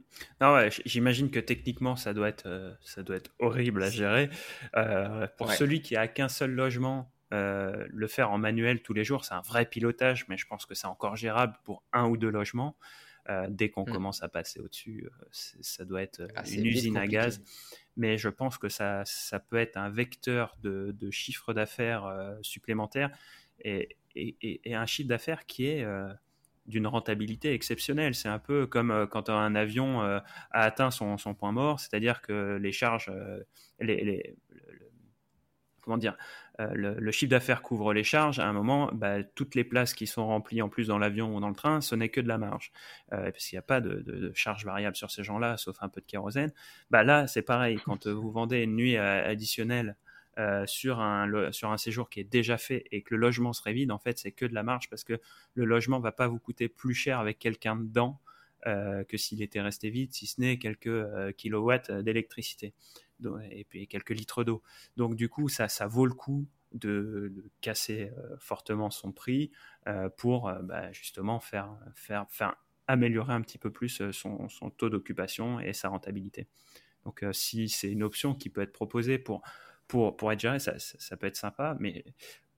Non, 0.40 0.54
ouais, 0.54 0.70
j'imagine 0.84 1.30
que 1.30 1.38
techniquement, 1.38 1.96
ça 1.96 2.14
doit 2.14 2.28
être, 2.28 2.46
euh, 2.46 2.72
ça 2.82 3.02
doit 3.02 3.16
être 3.16 3.30
horrible 3.38 3.82
à 3.82 3.90
gérer. 3.90 4.30
Euh, 4.74 5.26
pour 5.36 5.52
celui 5.52 5.82
qui 5.82 5.96
a 5.96 6.08
qu'un 6.08 6.28
seul 6.28 6.50
logement, 6.50 7.12
le 7.30 8.06
faire 8.08 8.30
en 8.30 8.38
manuel 8.38 8.82
tous 8.82 8.94
les 8.94 9.04
jours, 9.04 9.24
c'est 9.24 9.34
un 9.34 9.42
vrai 9.42 9.66
pilotage, 9.66 10.26
mais 10.28 10.36
je 10.36 10.46
pense 10.46 10.66
que 10.66 10.74
c'est 10.74 10.86
encore 10.86 11.16
gérable 11.16 11.56
pour 11.64 11.84
un 11.92 12.08
ou 12.08 12.16
deux 12.16 12.30
logements. 12.30 12.76
dès 13.48 13.68
qu'on 13.68 13.82
hmm. 13.82 13.92
commence 13.92 14.22
à 14.22 14.28
passer 14.28 14.58
au-dessus, 14.58 15.08
ça 15.30 15.84
doit 15.84 16.02
être 16.02 16.26
ah, 16.34 16.42
une 16.48 16.66
usine 16.66 16.96
à 16.96 17.06
gaz 17.06 17.40
mais 17.96 18.18
je 18.18 18.28
pense 18.28 18.58
que 18.58 18.68
ça, 18.68 19.02
ça 19.04 19.40
peut 19.40 19.56
être 19.56 19.76
un 19.76 19.90
vecteur 19.90 20.56
de, 20.62 20.94
de 20.98 21.10
chiffre 21.10 21.52
d'affaires 21.52 22.04
euh, 22.04 22.36
supplémentaire 22.42 23.10
et, 23.60 23.96
et, 24.14 24.74
un 24.74 24.86
chiffre 24.86 25.08
d'affaires 25.08 25.46
qui 25.46 25.66
est 25.66 25.82
euh, 25.82 26.12
d'une 26.66 26.86
rentabilité 26.86 27.52
exceptionnelle. 27.52 28.14
C'est 28.14 28.28
un 28.28 28.38
peu 28.38 28.66
comme 28.66 28.90
euh, 28.90 29.06
quand 29.06 29.30
un 29.30 29.54
avion 29.54 30.02
a 30.02 30.22
atteint 30.50 30.90
son, 30.90 31.16
son 31.16 31.34
point 31.34 31.52
mort, 31.52 31.80
c'est-à-dire 31.80 32.20
que 32.20 32.58
les 32.60 32.72
charges, 32.72 33.10
les, 33.80 34.04
les, 34.04 34.36
comment 35.86 35.98
dire, 35.98 36.16
euh, 36.60 36.68
le, 36.74 37.10
chiffre 37.12 37.30
d'affaires 37.30 37.62
couvre 37.62 37.94
les 37.94 38.02
charges, 38.02 38.40
à 38.40 38.46
un 38.46 38.52
moment, 38.52 38.90
bah, 38.92 39.22
toutes 39.22 39.54
les 39.54 39.62
places 39.62 39.94
qui 39.94 40.08
sont 40.08 40.26
remplies 40.26 40.60
en 40.60 40.68
plus 40.68 40.88
dans 40.88 40.98
l'avion 40.98 41.34
ou 41.34 41.40
dans 41.40 41.48
le 41.48 41.54
train, 41.54 41.80
ce 41.80 41.94
n'est 41.94 42.08
que 42.08 42.20
de 42.20 42.26
la 42.26 42.38
marge. 42.38 42.72
Euh, 43.12 43.30
parce 43.30 43.46
qu'il 43.46 43.54
n'y 43.56 43.60
a 43.60 43.62
pas 43.62 43.80
de, 43.80 44.32
charge 44.34 44.64
variable 44.64 44.96
sur 44.96 45.12
ces 45.12 45.22
gens-là, 45.22 45.56
sauf 45.56 45.76
un 45.80 45.88
peu 45.88 46.00
de 46.00 46.06
kérosène. 46.06 46.52
Bah, 46.90 47.04
là, 47.04 47.28
c'est 47.28 47.42
pareil. 47.42 47.78
Quand 47.84 48.08
vous 48.08 48.32
vendez 48.32 48.62
une 48.62 48.74
nuit 48.74 48.96
euh, 48.96 49.30
additionnelle 49.30 49.96
sur, 50.66 51.00
un, 51.00 51.76
séjour 51.78 52.10
qui 52.10 52.20
est 52.20 52.24
déjà 52.24 52.58
fait 52.58 52.84
et 52.90 53.00
que 53.00 53.14
le 53.14 53.20
logement 53.20 53.54
serait 53.54 53.72
vide, 53.72 53.92
en 53.92 53.98
fait, 53.98 54.18
c'est 54.18 54.32
que 54.32 54.44
de 54.44 54.52
la 54.52 54.64
marge 54.64 54.90
parce 54.90 55.02
que 55.02 55.18
le 55.54 55.64
logement 55.64 55.98
va 55.98 56.12
pas 56.12 56.26
vous 56.26 56.38
coûter 56.38 56.68
plus 56.68 56.92
cher 56.92 57.20
avec 57.20 57.38
quelqu'un 57.38 57.76
dedans 57.76 58.20
que 59.08 59.16
s'il 59.16 59.42
était 59.42 59.60
resté 59.60 59.90
vide, 59.90 60.12
si 60.12 60.26
ce 60.26 60.40
n'est 60.40 60.58
quelques 60.58 61.36
kilowatts 61.36 61.90
d'électricité 61.90 62.74
et 63.50 63.64
puis 63.64 63.86
quelques 63.88 64.10
litres 64.10 64.44
d'eau. 64.44 64.62
Donc 64.96 65.16
du 65.16 65.28
coup, 65.28 65.48
ça, 65.48 65.68
ça 65.68 65.86
vaut 65.86 66.06
le 66.06 66.14
coup 66.14 66.46
de, 66.72 67.32
casser 67.60 68.12
euh, 68.16 68.36
fortement 68.38 68.90
son 68.90 69.12
prix 69.12 69.50
euh, 69.86 70.08
pour 70.10 70.48
euh, 70.48 70.60
bah, 70.62 70.92
justement 70.92 71.40
faire, 71.40 71.76
faire, 71.94 72.26
faire 72.28 72.56
améliorer 72.86 73.32
un 73.32 73.40
petit 73.40 73.58
peu 73.58 73.70
plus 73.70 74.02
son, 74.12 74.48
son 74.48 74.70
taux 74.70 74.90
d'occupation 74.90 75.60
et 75.60 75.72
sa 75.72 75.88
rentabilité. 75.88 76.46
Donc 77.04 77.24
si 77.32 77.68
c'est 77.68 77.90
une 77.90 78.02
option 78.02 78.34
qui 78.34 78.50
peut 78.50 78.62
être 78.62 78.72
proposée 78.72 79.18
pour, 79.18 79.42
pour, 79.86 80.16
pour 80.16 80.32
être 80.32 80.40
gérée, 80.40 80.58
ça, 80.58 80.78
ça 80.78 81.16
peut 81.16 81.26
être 81.26 81.36
sympa, 81.36 81.76
mais 81.78 82.04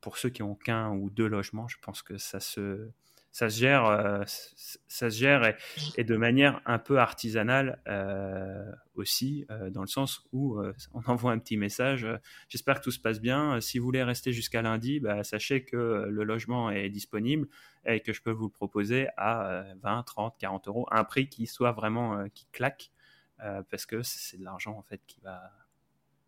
pour 0.01 0.16
ceux 0.16 0.30
qui 0.30 0.43
ont 0.43 0.55
qu'un 0.55 0.90
ou 0.90 1.10
deux 1.10 1.26
logements, 1.26 1.68
je 1.68 1.76
pense 1.82 2.02
que 2.02 2.16
ça 2.16 2.40
se, 2.40 2.90
ça 3.39 3.48
se 3.51 3.60
gère, 3.60 3.85
euh, 3.85 4.24
ça 4.27 5.10
se 5.10 5.16
gère 5.16 5.55
et, 5.97 6.02
de 6.02 6.16
manière 6.16 6.60
un 6.66 6.81
peu 6.81 6.98
artisanale 6.98 7.81
euh, 7.86 8.69
aussi, 8.97 9.47
euh, 9.52 9.70
dans 9.70 9.82
le 9.82 9.86
sens 9.86 10.27
où 10.32 10.60
on 10.93 11.02
envoie 11.06 11.31
un 11.31 11.39
petit 11.39 11.56
message. 11.56 12.05
J'espère 12.48 12.81
que 12.81 12.85
tout 12.85 12.90
se 12.90 12.98
passe 12.98 13.20
bien. 13.20 13.60
Si 13.60 13.78
vous 13.78 13.85
voulez 13.85 14.02
rester 14.02 14.32
jusqu'à 14.32 14.60
lundi, 14.60 14.98
bah, 14.98 15.23
sachez 15.23 15.65
que 15.65 16.09
le 16.10 16.24
logement 16.24 16.73
est 16.73 16.89
disponible 16.89 17.47
et 17.86 18.01
que 18.01 18.12
je 18.12 18.23
peux 18.23 18.32
vous 18.32 18.47
le 18.47 18.51
proposer 18.51 19.06
à 19.16 19.66
20, 19.82 20.02
30, 20.02 20.36
40 20.36 20.66
euros, 20.66 20.89
un 20.90 21.05
prix 21.05 21.28
qui 21.28 21.47
soit 21.47 21.70
vraiment 21.70 22.28
qui 22.31 22.48
claque, 22.51 22.90
parce 23.39 23.86
que 23.86 24.02
c'est 24.02 24.39
de 24.39 24.44
l'argent 24.44 24.77
en 24.77 24.82
fait 24.82 25.01
qui 25.06 25.20
va. 25.20 25.52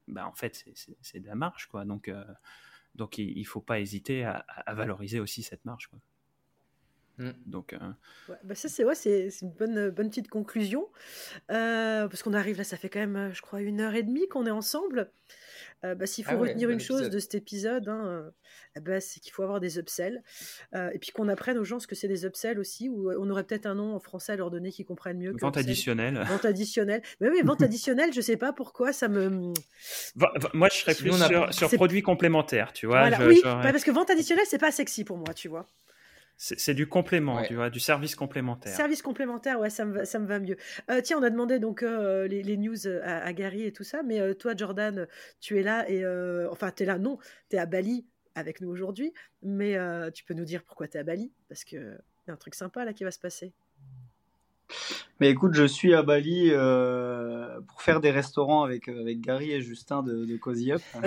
Bah, 0.06 0.28
en 0.28 0.32
fait, 0.32 0.64
c'est 1.00 1.18
de 1.18 1.26
la 1.26 1.34
marge, 1.34 1.66
quoi. 1.66 1.84
Donc, 1.84 2.08
donc 2.94 3.18
il 3.18 3.36
ne 3.36 3.44
faut 3.44 3.60
pas 3.60 3.80
hésiter 3.80 4.24
à, 4.24 4.44
valoriser 4.74 5.18
aussi 5.18 5.42
cette 5.42 5.64
marge. 5.64 5.90
Mm. 7.20 7.30
Donc, 7.46 7.72
euh, 7.74 7.78
bah 8.44 8.54
ça, 8.54 8.68
c'est 8.68 8.82
ouais, 8.84 8.94
c'est 8.94 9.28
une 9.42 9.50
bonne, 9.52 9.90
bonne 9.90 10.08
petite 10.08 10.28
conclusion. 10.28 10.88
Euh, 11.50 12.08
parce 12.08 12.22
qu'on 12.22 12.34
arrive 12.34 12.56
là, 12.58 12.64
ça 12.64 12.76
fait 12.76 12.88
quand 12.88 13.00
même, 13.00 13.30
je 13.32 13.42
crois, 13.42 13.60
une 13.60 13.80
heure 13.80 13.94
et 13.94 14.02
demie 14.02 14.26
qu'on 14.28 14.46
est 14.46 14.50
ensemble. 14.50 15.10
Euh, 15.84 15.94
bah, 15.94 16.06
S'il 16.06 16.24
faut 16.24 16.32
Ah 16.32 16.36
ouais, 16.36 16.48
retenir 16.48 16.68
une 16.70 16.80
chose 16.80 16.98
épisode. 17.00 17.12
de 17.14 17.18
cet 17.18 17.34
épisode, 17.34 17.88
hein, 17.88 18.04
euh, 18.06 18.30
eh 18.76 18.80
ben, 18.80 19.00
c'est 19.00 19.18
qu'il 19.20 19.32
faut 19.32 19.42
avoir 19.42 19.60
des 19.60 19.78
upsells. 19.78 20.22
Euh, 20.74 20.90
et 20.92 20.98
puis 20.98 21.10
qu'on 21.10 21.28
apprenne 21.28 21.56
aux 21.58 21.64
gens 21.64 21.78
ce 21.78 21.86
que 21.86 21.94
c'est 21.94 22.08
des 22.08 22.24
upsells 22.26 22.58
aussi, 22.58 22.88
ou 22.90 23.10
on 23.12 23.30
aurait 23.30 23.44
peut-être 23.44 23.66
un 23.66 23.74
nom 23.74 23.94
en 23.94 24.00
français 24.00 24.32
à 24.32 24.36
leur 24.36 24.50
donner 24.50 24.72
qui 24.72 24.84
comprennent 24.84 25.18
mieux. 25.18 25.32
que 25.32 25.40
Vente 25.40 25.56
upsell. 25.56 25.70
additionnelle. 25.70 26.24
Vente 26.28 26.44
additionnelle. 26.44 27.02
Mais 27.20 27.30
oui, 27.30 27.40
vente 27.44 27.62
additionnelle, 27.62 28.12
je 28.12 28.20
sais 28.20 28.36
pas 28.36 28.52
pourquoi 28.52 28.92
ça 28.92 29.08
me. 29.08 29.52
Va- 30.16 30.32
va- 30.36 30.50
Moi, 30.54 30.68
je 30.70 30.78
serais 30.78 30.94
Sinon, 30.94 31.16
plus 31.16 31.52
sur, 31.52 31.70
produits 31.70 32.02
complémentaires, 32.02 32.72
tu 32.74 32.86
vois. 32.86 33.00
Voilà, 33.00 33.18
je- 33.18 33.28
oui, 33.28 33.40
bah, 33.42 33.60
parce 33.62 33.84
que 33.84 33.90
vente 33.90 34.10
additionnelle, 34.10 34.46
c'est 34.48 34.58
pas 34.58 34.72
sexy 34.72 35.04
pour 35.04 35.16
moi, 35.16 35.32
tu 35.34 35.48
vois. 35.48 35.66
C'est 36.42 36.72
du 36.72 36.88
complément, 36.88 37.36
Ouais. 37.36 37.46
tu 37.46 37.54
vois, 37.54 37.68
du 37.68 37.80
service 37.80 38.14
complémentaire. 38.14 38.74
Service 38.74 39.02
complémentaire, 39.02 39.60
ouais, 39.60 39.68
ça 39.68 39.84
me 39.84 39.92
va, 39.92 40.04
ça 40.06 40.18
me 40.18 40.26
va 40.26 40.40
mieux. 40.40 40.56
Euh, 40.90 41.02
tiens, 41.02 41.18
on 41.18 41.22
a 41.22 41.28
demandé 41.28 41.58
donc 41.58 41.82
euh, 41.82 42.26
les, 42.26 42.42
les 42.42 42.56
news 42.56 42.86
à, 43.04 43.18
à 43.18 43.32
Gary 43.34 43.64
et 43.64 43.72
tout 43.72 43.84
ça, 43.84 44.02
mais 44.02 44.20
euh, 44.20 44.32
toi, 44.32 44.54
Jordan, 44.56 45.06
tu 45.40 45.58
es 45.58 45.62
là 45.62 45.86
et 45.90 46.02
euh, 46.02 46.48
enfin, 46.50 46.70
tu 46.74 46.84
es 46.84 46.86
là, 46.86 46.96
non, 46.98 47.18
tu 47.50 47.56
es 47.56 47.58
à 47.58 47.66
Bali 47.66 48.06
avec 48.34 48.62
nous 48.62 48.70
aujourd'hui, 48.70 49.12
mais 49.42 49.76
euh, 49.76 50.10
tu 50.10 50.24
peux 50.24 50.32
nous 50.32 50.46
dire 50.46 50.62
pourquoi 50.64 50.88
tu 50.88 50.96
es 50.96 51.00
à 51.00 51.04
Bali 51.04 51.30
Parce 51.50 51.62
que 51.64 51.76
y 51.76 52.30
a 52.30 52.32
un 52.32 52.36
truc 52.36 52.54
sympa 52.54 52.86
là 52.86 52.94
qui 52.94 53.04
va 53.04 53.10
se 53.10 53.18
passer. 53.18 53.52
Mais 55.20 55.30
écoute, 55.30 55.52
je 55.54 55.64
suis 55.64 55.94
à 55.94 56.02
Bali 56.02 56.48
euh, 56.50 57.60
pour 57.68 57.82
faire 57.82 58.00
des 58.00 58.10
restaurants 58.10 58.62
avec, 58.62 58.88
euh, 58.88 59.00
avec 59.00 59.20
Gary 59.20 59.52
et 59.52 59.60
Justin 59.60 60.02
de, 60.02 60.24
de 60.24 60.36
Cozy 60.36 60.72
Up. 60.72 60.80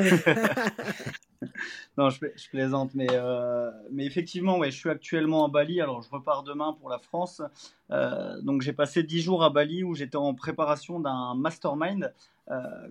non, 1.98 2.10
je, 2.10 2.20
pla- 2.20 2.30
je 2.36 2.50
plaisante, 2.50 2.92
mais, 2.94 3.08
euh, 3.12 3.72
mais 3.92 4.06
effectivement, 4.06 4.58
ouais, 4.60 4.72
je 4.72 4.78
suis 4.78 4.90
actuellement 4.90 5.46
à 5.46 5.50
Bali. 5.50 5.82
Alors, 5.82 6.02
je 6.02 6.10
repars 6.10 6.44
demain 6.44 6.74
pour 6.80 6.90
la 6.90 7.00
France. 7.00 7.42
Euh, 7.92 8.40
donc, 8.42 8.62
j'ai 8.62 8.74
passé 8.74 9.04
10 9.04 9.22
jours 9.22 9.44
à 9.44 9.50
Bali 9.50 9.84
où 9.84 9.96
j'étais 9.96 10.18
en 10.18 10.34
préparation 10.34 11.00
d'un 11.00 11.34
mastermind 11.36 12.14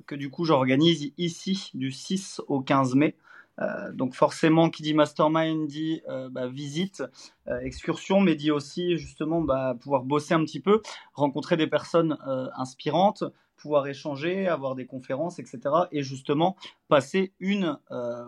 que 0.07 0.15
du 0.15 0.31
coup, 0.31 0.47
j'organise 0.47 1.13
ici 1.19 1.71
du 1.75 1.93
6 1.93 2.41
au 2.49 2.63
15 2.63 2.95
mai. 2.95 3.15
Euh, 3.61 3.93
donc 3.93 4.15
forcément, 4.15 4.71
qui 4.71 4.83
dit 4.83 4.95
mastermind 4.95 5.67
dit 5.67 6.03
euh, 6.09 6.29
bah, 6.31 6.49
visite, 6.49 7.03
euh, 7.49 7.61
excursion, 7.61 8.21
mais 8.21 8.35
dit 8.35 8.51
aussi 8.51 8.97
justement 8.97 9.41
bah, 9.41 9.77
pouvoir 9.79 10.05
bosser 10.05 10.35
un 10.35 10.45
petit 10.45 10.61
peu, 10.61 10.81
rencontrer 11.13 11.57
des 11.57 11.67
personnes 11.67 12.17
inspirantes, 12.57 13.25
pouvoir 13.57 13.87
échanger, 13.87 14.49
avoir 14.49 14.75
des 14.75 14.87
conférences, 14.87 15.39
etc. 15.39 15.61
Et 15.93 16.03
justement 16.03 16.57
passer 16.89 17.33
une, 17.39 17.79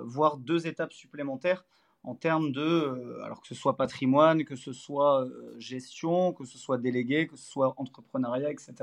voire 0.05 0.37
deux 0.37 0.67
étapes 0.67 0.93
supplémentaires 0.93 1.65
en 2.05 2.15
termes 2.15 2.53
de, 2.53 3.19
alors 3.25 3.41
que 3.41 3.49
ce 3.49 3.55
soit 3.55 3.77
patrimoine, 3.77 4.45
que 4.45 4.57
ce 4.57 4.73
soit 4.73 5.27
gestion, 5.59 6.33
que 6.33 6.45
ce 6.45 6.59
soit 6.59 6.79
délégué, 6.79 7.27
que 7.27 7.37
ce 7.37 7.51
soit 7.51 7.75
entrepreneuriat, 7.79 8.51
etc. 8.51 8.75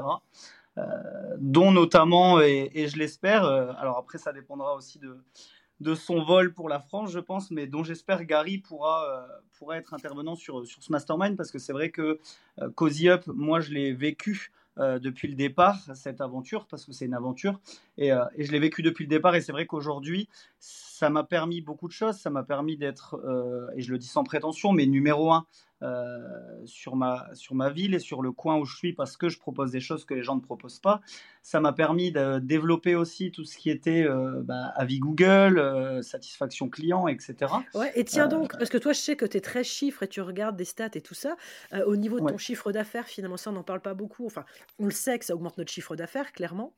Dont 1.38 1.72
notamment, 1.72 2.42
et, 2.42 2.88
je 2.88 2.98
l'espère, 2.98 3.46
alors 3.46 3.98
après 3.98 4.18
ça 4.18 4.34
dépendra 4.34 4.76
aussi 4.76 5.00
de, 5.00 5.18
de 5.82 5.96
son 5.96 6.24
vol 6.24 6.54
pour 6.54 6.70
la 6.70 6.80
France, 6.80 7.12
je 7.12 7.20
pense, 7.20 7.50
mais 7.50 7.66
dont 7.66 7.84
j'espère 7.84 8.24
Gary 8.24 8.60
pourra, 8.60 9.04
euh, 9.10 9.28
pourra 9.58 9.78
être 9.78 9.94
intervenant 9.94 10.36
sur, 10.36 10.66
sur 10.66 10.82
ce 10.82 10.92
mastermind, 10.92 11.36
parce 11.36 11.52
que 11.52 11.58
c'est 11.58 11.74
vrai 11.74 11.90
que 11.90 12.20
euh, 12.62 12.70
Cozy 12.76 13.10
Up, 13.10 13.26
moi 13.26 13.60
je 13.62 13.72
l'ai 13.72 13.92
vécu 13.92 14.52
euh, 14.78 15.00
depuis 15.00 15.28
le 15.28 15.34
départ, 15.34 15.80
cette 15.96 16.22
aventure, 16.22 16.68
parce 16.68 16.86
que 16.86 16.92
c'est 16.92 17.06
une 17.06 17.16
aventure, 17.16 17.60
et, 17.98 18.12
euh, 18.12 18.24
et 18.36 18.46
je 18.46 18.52
l'ai 18.52 18.60
vécu 18.60 18.84
depuis 18.84 19.06
le 19.06 19.10
départ, 19.10 19.36
et 19.36 19.42
c'est 19.42 19.52
vrai 19.52 19.66
qu'aujourd'hui, 19.66 20.30
ça 20.60 21.10
m'a 21.10 21.24
permis 21.24 21.62
beaucoup 21.62 21.88
de 21.88 21.94
choses, 21.94 22.16
ça 22.16 22.30
m'a 22.30 22.44
permis 22.44 22.78
d'être, 22.78 23.20
et 23.76 23.82
je 23.82 23.92
le 23.92 23.98
dis 23.98 24.08
sans 24.08 24.24
prétention, 24.24 24.72
mais 24.72 24.86
numéro 24.86 25.34
un 25.34 25.48
euh, 25.82 26.18
sur, 26.66 26.96
ma, 26.96 27.30
sur 27.34 27.56
ma 27.56 27.70
ville 27.70 27.94
et 27.96 28.00
sur 28.00 28.22
le 28.22 28.32
coin 28.32 28.58
où 28.58 28.66
je 28.66 28.76
suis, 28.76 28.94
parce 28.94 29.18
que 29.18 29.30
je 29.30 29.40
propose 29.40 29.72
des 29.72 29.80
choses 29.80 30.06
que 30.06 30.14
les 30.14 30.24
gens 30.24 30.36
ne 30.36 30.42
proposent 30.42 30.80
pas. 30.80 31.02
Ça 31.42 31.60
m'a 31.60 31.74
permis 31.74 32.12
de 32.12 32.40
développer 32.40 32.96
aussi 32.96 33.32
tout 33.32 33.44
ce 33.46 33.58
qui 33.58 33.70
était 33.70 34.04
euh, 34.04 34.42
bah, 34.44 34.72
avis 34.76 35.00
Google, 35.00 35.58
euh, 35.60 36.02
satisfaction 36.02 36.70
client, 36.70 37.08
etc. 37.08 37.66
Ouais, 37.74 37.92
et 37.96 38.04
tiens 38.06 38.28
donc, 38.28 38.58
parce 38.58 38.70
que 38.70 38.78
toi, 38.78 38.92
je 38.94 39.00
sais 39.00 39.16
que 39.16 39.26
tu 39.26 39.38
es 39.38 39.42
très 39.42 39.64
chiffre 39.64 40.04
et 40.04 40.08
tu 40.08 40.22
regardes 40.22 40.58
des 40.58 40.66
stats 40.66 40.90
et 40.96 41.02
tout 41.02 41.14
ça. 41.14 41.36
au 41.86 41.96
niveau 41.96 42.20
de 42.20 42.26
ton 42.26 42.38
Ouais. 42.38 42.38
chiffre 42.38 42.72
d'affaires, 42.72 43.08
finalement, 43.08 43.38
ça, 43.38 43.50
on 43.50 43.54
n'en 43.54 43.64
parle 43.64 43.82
pas 43.82 43.94
beaucoup. 43.94 44.26
Enfin, 44.26 44.46
on 44.78 44.86
le 44.86 44.92
sait 44.92 45.18
que 45.20 45.26
ça 45.26 45.36
augmente 45.36 45.58
notre 45.58 45.72
chiffre 45.72 45.96
d'affaires, 45.96 46.34
clairement. 46.34 46.76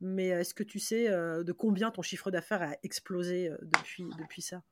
Mais 0.00 0.28
est-ce 0.28 0.54
que 0.54 0.62
tu 0.64 0.78
sais 0.80 1.08
de 1.10 1.52
combien 1.52 1.90
ton 1.90 2.02
chiffre 2.02 2.30
d'affaires 2.30 2.62
a 2.62 2.76
explosé 2.82 3.50
depuis, 3.62 4.04
depuis 4.18 4.42
ça? 4.42 4.62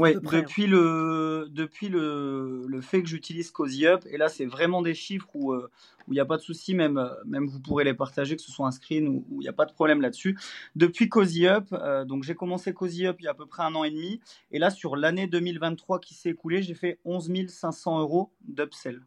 Hein. 0.00 0.42
depuis 0.42 0.66
le 0.66 1.48
depuis 1.50 1.88
le, 1.88 2.64
le 2.68 2.80
fait 2.80 3.02
que 3.02 3.08
j'utilise 3.08 3.50
Cozy 3.50 3.86
Up, 3.86 4.04
et 4.08 4.16
là 4.16 4.28
c'est 4.28 4.46
vraiment 4.46 4.82
des 4.82 4.94
chiffres 4.94 5.28
où 5.34 5.52
euh, 5.52 5.70
où 6.06 6.12
il 6.12 6.14
n'y 6.14 6.20
a 6.20 6.24
pas 6.24 6.36
de 6.36 6.42
souci, 6.42 6.74
même 6.74 6.98
euh, 6.98 7.08
même 7.24 7.46
vous 7.46 7.60
pourrez 7.60 7.84
les 7.84 7.94
partager, 7.94 8.36
que 8.36 8.42
ce 8.42 8.52
soit 8.52 8.66
un 8.66 8.70
screen 8.70 9.08
ou 9.08 9.24
où 9.30 9.40
il 9.40 9.44
n'y 9.44 9.48
a 9.48 9.52
pas 9.52 9.66
de 9.66 9.72
problème 9.72 10.00
là-dessus. 10.00 10.38
Depuis 10.76 11.08
Cozy 11.08 11.46
Up, 11.48 11.66
euh, 11.72 12.04
donc 12.04 12.22
j'ai 12.22 12.34
commencé 12.34 12.72
Cozy 12.72 13.06
Up 13.06 13.16
il 13.20 13.24
y 13.24 13.28
a 13.28 13.32
à 13.32 13.34
peu 13.34 13.46
près 13.46 13.62
un 13.64 13.74
an 13.74 13.84
et 13.84 13.90
demi, 13.90 14.20
et 14.50 14.58
là 14.58 14.70
sur 14.70 14.96
l'année 14.96 15.26
2023 15.26 15.98
qui 15.98 16.14
s'est 16.14 16.30
écoulée, 16.30 16.62
j'ai 16.62 16.74
fait 16.74 16.98
11 17.04 17.48
500 17.48 17.98
euros 17.98 18.30
d'upsell 18.42 19.00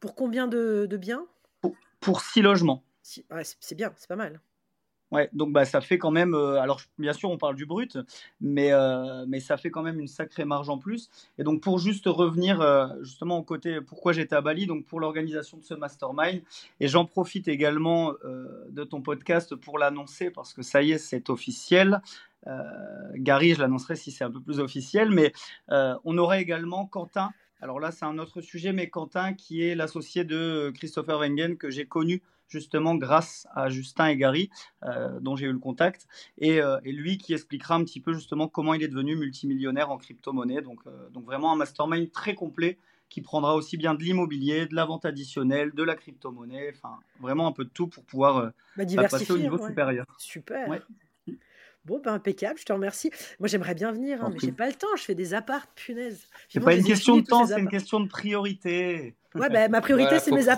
Pour 0.00 0.14
combien 0.14 0.46
de, 0.48 0.86
de 0.88 0.96
biens? 0.96 1.26
Pour 2.00 2.20
six 2.20 2.42
logements. 2.42 2.84
Si- 3.02 3.24
ouais, 3.30 3.44
c'est 3.44 3.56
c'est 3.60 3.74
bien, 3.74 3.92
c'est 3.96 4.08
pas 4.08 4.16
mal. 4.16 4.40
Ouais, 5.10 5.30
donc 5.32 5.52
bah, 5.52 5.64
ça 5.64 5.80
fait 5.80 5.96
quand 5.96 6.10
même. 6.10 6.34
euh, 6.34 6.60
alors, 6.60 6.80
bien 6.98 7.14
sûr, 7.14 7.30
on 7.30 7.38
parle 7.38 7.56
du 7.56 7.64
brut, 7.64 7.96
mais, 8.42 8.72
euh, 8.72 9.24
mais 9.26 9.40
ça 9.40 9.56
fait 9.56 9.70
quand 9.70 9.82
même 9.82 9.98
une 10.00 10.06
sacrée 10.06 10.44
marge 10.44 10.68
en 10.68 10.76
plus. 10.76 11.08
Et 11.38 11.44
donc, 11.44 11.62
pour 11.62 11.78
juste 11.78 12.04
revenir 12.06 12.60
euh, 12.60 12.88
justement 13.00 13.38
au 13.38 13.42
côté 13.42 13.80
pourquoi 13.80 14.12
j'étais 14.12 14.36
à 14.36 14.42
Bali, 14.42 14.66
donc 14.66 14.84
pour 14.84 15.00
l'organisation 15.00 15.56
de 15.56 15.64
ce 15.64 15.72
mastermind, 15.72 16.42
et 16.80 16.88
j'en 16.88 17.06
profite 17.06 17.48
également 17.48 18.12
de 18.22 18.84
ton 18.84 19.00
podcast 19.00 19.54
pour 19.54 19.78
l'annoncer 19.78 20.30
parce 20.30 20.52
que 20.52 20.62
ça 20.62 20.82
y 20.82 20.92
est, 20.92 20.98
c'est 20.98 21.30
officiel. 21.30 22.00
Gary, 23.14 23.54
je 23.54 23.60
l'annoncerai 23.60 23.96
si 23.96 24.10
c'est 24.10 24.24
un 24.24 24.30
peu 24.30 24.40
plus 24.40 24.60
officiel, 24.60 25.10
mais 25.10 25.32
on 25.68 26.18
aura 26.18 26.40
également 26.40 26.86
Quentin. 26.86 27.30
Alors 27.60 27.80
là, 27.80 27.90
c'est 27.90 28.04
un 28.04 28.18
autre 28.18 28.40
sujet, 28.40 28.72
mais 28.72 28.88
Quentin, 28.88 29.34
qui 29.34 29.62
est 29.62 29.74
l'associé 29.74 30.24
de 30.24 30.70
Christopher 30.74 31.18
Wengen, 31.18 31.56
que 31.56 31.70
j'ai 31.70 31.86
connu 31.86 32.22
justement 32.48 32.94
grâce 32.94 33.46
à 33.54 33.68
Justin 33.68 34.08
et 34.08 34.16
Gary, 34.16 34.50
euh, 34.84 35.20
dont 35.20 35.36
j'ai 35.36 35.46
eu 35.46 35.52
le 35.52 35.58
contact, 35.58 36.06
et, 36.38 36.60
euh, 36.60 36.78
et 36.84 36.92
lui 36.92 37.18
qui 37.18 37.34
expliquera 37.34 37.74
un 37.74 37.84
petit 37.84 38.00
peu 38.00 38.12
justement 38.12 38.48
comment 38.48 38.74
il 38.74 38.82
est 38.82 38.88
devenu 38.88 39.16
multimillionnaire 39.16 39.90
en 39.90 39.98
crypto-monnaie. 39.98 40.62
Donc, 40.62 40.80
euh, 40.86 41.08
donc 41.10 41.24
vraiment 41.24 41.52
un 41.52 41.56
mastermind 41.56 42.10
très 42.10 42.34
complet 42.34 42.78
qui 43.08 43.22
prendra 43.22 43.54
aussi 43.54 43.76
bien 43.76 43.94
de 43.94 44.02
l'immobilier, 44.02 44.66
de 44.66 44.74
la 44.74 44.84
vente 44.84 45.04
additionnelle, 45.04 45.72
de 45.72 45.82
la 45.82 45.94
crypto-monnaie, 45.94 46.72
enfin 46.74 46.98
vraiment 47.20 47.46
un 47.46 47.52
peu 47.52 47.64
de 47.64 47.70
tout 47.70 47.86
pour 47.86 48.04
pouvoir 48.04 48.36
euh, 48.38 48.50
Bah, 48.76 48.84
bah, 48.96 49.08
passer 49.08 49.32
au 49.32 49.38
niveau 49.38 49.58
ouais. 49.58 49.68
supérieur. 49.68 50.04
Super. 50.18 50.68
Ouais. 50.68 50.82
Bon, 51.84 52.00
ben 52.04 52.12
impeccable, 52.12 52.58
je 52.58 52.66
te 52.66 52.72
remercie. 52.72 53.10
Moi, 53.38 53.48
j'aimerais 53.48 53.74
bien 53.74 53.92
venir, 53.92 54.22
hein, 54.22 54.30
mais 54.30 54.38
j'ai 54.38 54.52
pas 54.52 54.66
le 54.66 54.74
temps. 54.74 54.94
Je 54.98 55.04
fais 55.04 55.14
des 55.14 55.32
apparts, 55.32 55.68
punaise. 55.68 56.26
C'est 56.50 56.60
pas 56.60 56.74
une 56.74 56.84
question 56.84 57.16
de 57.16 57.22
temps, 57.22 57.46
ces 57.46 57.54
c'est 57.54 57.60
une 57.60 57.68
question 57.68 58.00
de 58.00 58.08
priorité. 58.08 59.16
Ouais, 59.34 59.50
bah, 59.50 59.68
ma 59.68 59.80
priorité, 59.80 60.08
Voilà, 60.08 60.20
c'est 60.20 60.30
mes 60.32 60.48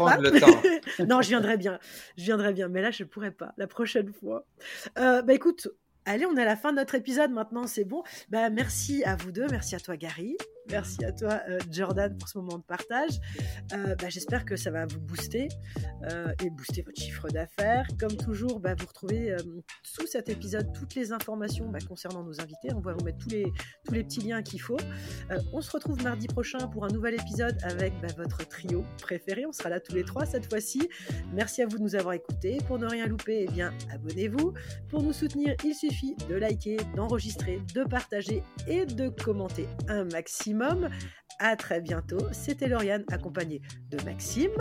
temps. 0.41 0.63
non, 1.07 1.23
je 1.23 1.29
viendrai 1.29 1.57
bien. 1.57 1.79
Je 2.17 2.25
viendrai 2.25 2.53
bien, 2.53 2.69
mais 2.69 2.83
là, 2.83 2.91
je 2.91 3.05
pourrais 3.05 3.33
pas. 3.33 3.53
La 3.57 3.67
prochaine 3.67 4.13
fois. 4.13 4.47
Euh, 4.99 5.23
bah 5.23 5.35
écoute, 5.35 5.69
allez, 6.05 6.27
on 6.27 6.37
est 6.37 6.43
à 6.43 6.47
la 6.47 6.57
fin 6.57 6.71
de 6.73 6.77
notre 6.77 6.95
épisode 6.95 7.31
maintenant, 7.33 7.67
c'est 7.67 7.85
bon. 7.85 8.03
Bah 8.29 8.51
merci 8.51 9.03
à 9.05 9.17
vous 9.17 9.33
deux, 9.33 9.47
merci 9.51 9.75
à 9.75 9.81
toi 9.81 9.97
Gary, 9.97 10.37
merci 10.69 11.05
à 11.05 11.13
toi 11.13 11.41
euh, 11.49 11.59
Jordan 11.71 12.17
pour 12.17 12.29
ce 12.29 12.39
moment 12.39 12.59
de 12.59 12.63
partage. 12.63 13.21
Euh, 13.73 13.95
bah, 13.97 14.09
J'espère 14.09 14.45
que 14.45 14.57
ça 14.57 14.71
va 14.71 14.87
vous 14.87 15.01
booster 15.01 15.49
euh, 16.11 16.33
et 16.43 16.51
booster 16.51 16.83
votre 16.83 17.01
chiffre 17.01 17.29
d'affaires. 17.29 17.87
Comme 17.99 18.17
toujours, 18.17 18.61
bah, 18.61 18.75
vous 18.79 18.87
retrouvez 18.87 19.35
sous 19.83 20.07
cet 20.07 20.29
épisode 20.29 20.73
toutes 20.73 20.95
les 20.95 21.13
informations 21.13 21.69
bah, 21.69 21.79
concernant 21.87 22.23
nos 22.23 22.41
invités. 22.41 22.73
On 22.75 22.81
va 22.81 22.93
vous 22.93 23.05
mettre 23.05 23.19
tous 23.19 23.31
les, 23.31 23.45
petits 23.91 24.21
liens 24.21 24.43
qu'il 24.43 24.61
faut. 24.61 24.79
On 25.53 25.61
se 25.61 25.71
retrouve 25.71 26.03
mardi 26.03 26.27
prochain 26.27 26.69
pour 26.69 26.85
un 26.85 26.89
nouvel 26.89 27.15
épisode 27.15 27.59
avec 27.63 27.93
votre 28.17 28.47
trio 28.47 28.85
préféré. 29.03 29.47
On 29.47 29.53
sera 29.53 29.69
là 29.69 29.81
tous 29.81 29.95
les 29.95 30.05
trois 30.05 30.27
cette 30.27 30.49
fois-ci. 30.49 30.89
Merci 31.33 31.63
à 31.63 31.67
vous 31.67 31.79
de 31.79 31.83
nous 31.83 31.97
avoir 31.97 32.15
écoutés. 32.15 32.59
Pour 32.67 32.79
ne 32.79 32.87
rien 32.87 33.07
louper, 33.07 33.47
eh 33.57 33.93
abonnez-vous. 33.93 34.55
Pour 34.89 35.03
nous 35.03 35.13
soutenir, 35.13 35.55
il 35.65 35.75
suffit 35.75 36.15
de 36.29 36.35
liker, 36.35 36.77
d'enregistrer, 36.95 37.61
de 37.75 37.85
partager 37.85 38.43
et 38.69 38.87
de 38.87 39.09
commenter 39.09 39.67
un 39.89 40.05
maximum. 40.05 40.60
À 41.39 41.57
très 41.57 41.81
bientôt. 41.81 42.19
C'était 42.33 42.69
Lauriane 42.69 43.05
accompagnée 43.11 43.63
de 43.91 44.03
Maxime 44.05 44.53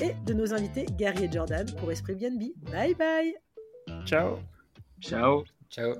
et 0.00 0.14
de 0.26 0.34
nos 0.34 0.52
invités 0.52 0.86
Gary 0.96 1.24
et 1.24 1.32
Jordan 1.32 1.66
pour 1.78 1.92
Esprit 1.92 2.16
BNB. 2.16 2.52
Bye 2.72 2.94
bye 2.94 3.34
Ciao 4.04 4.38
Ciao. 5.00 5.44
Ciao. 5.70 5.94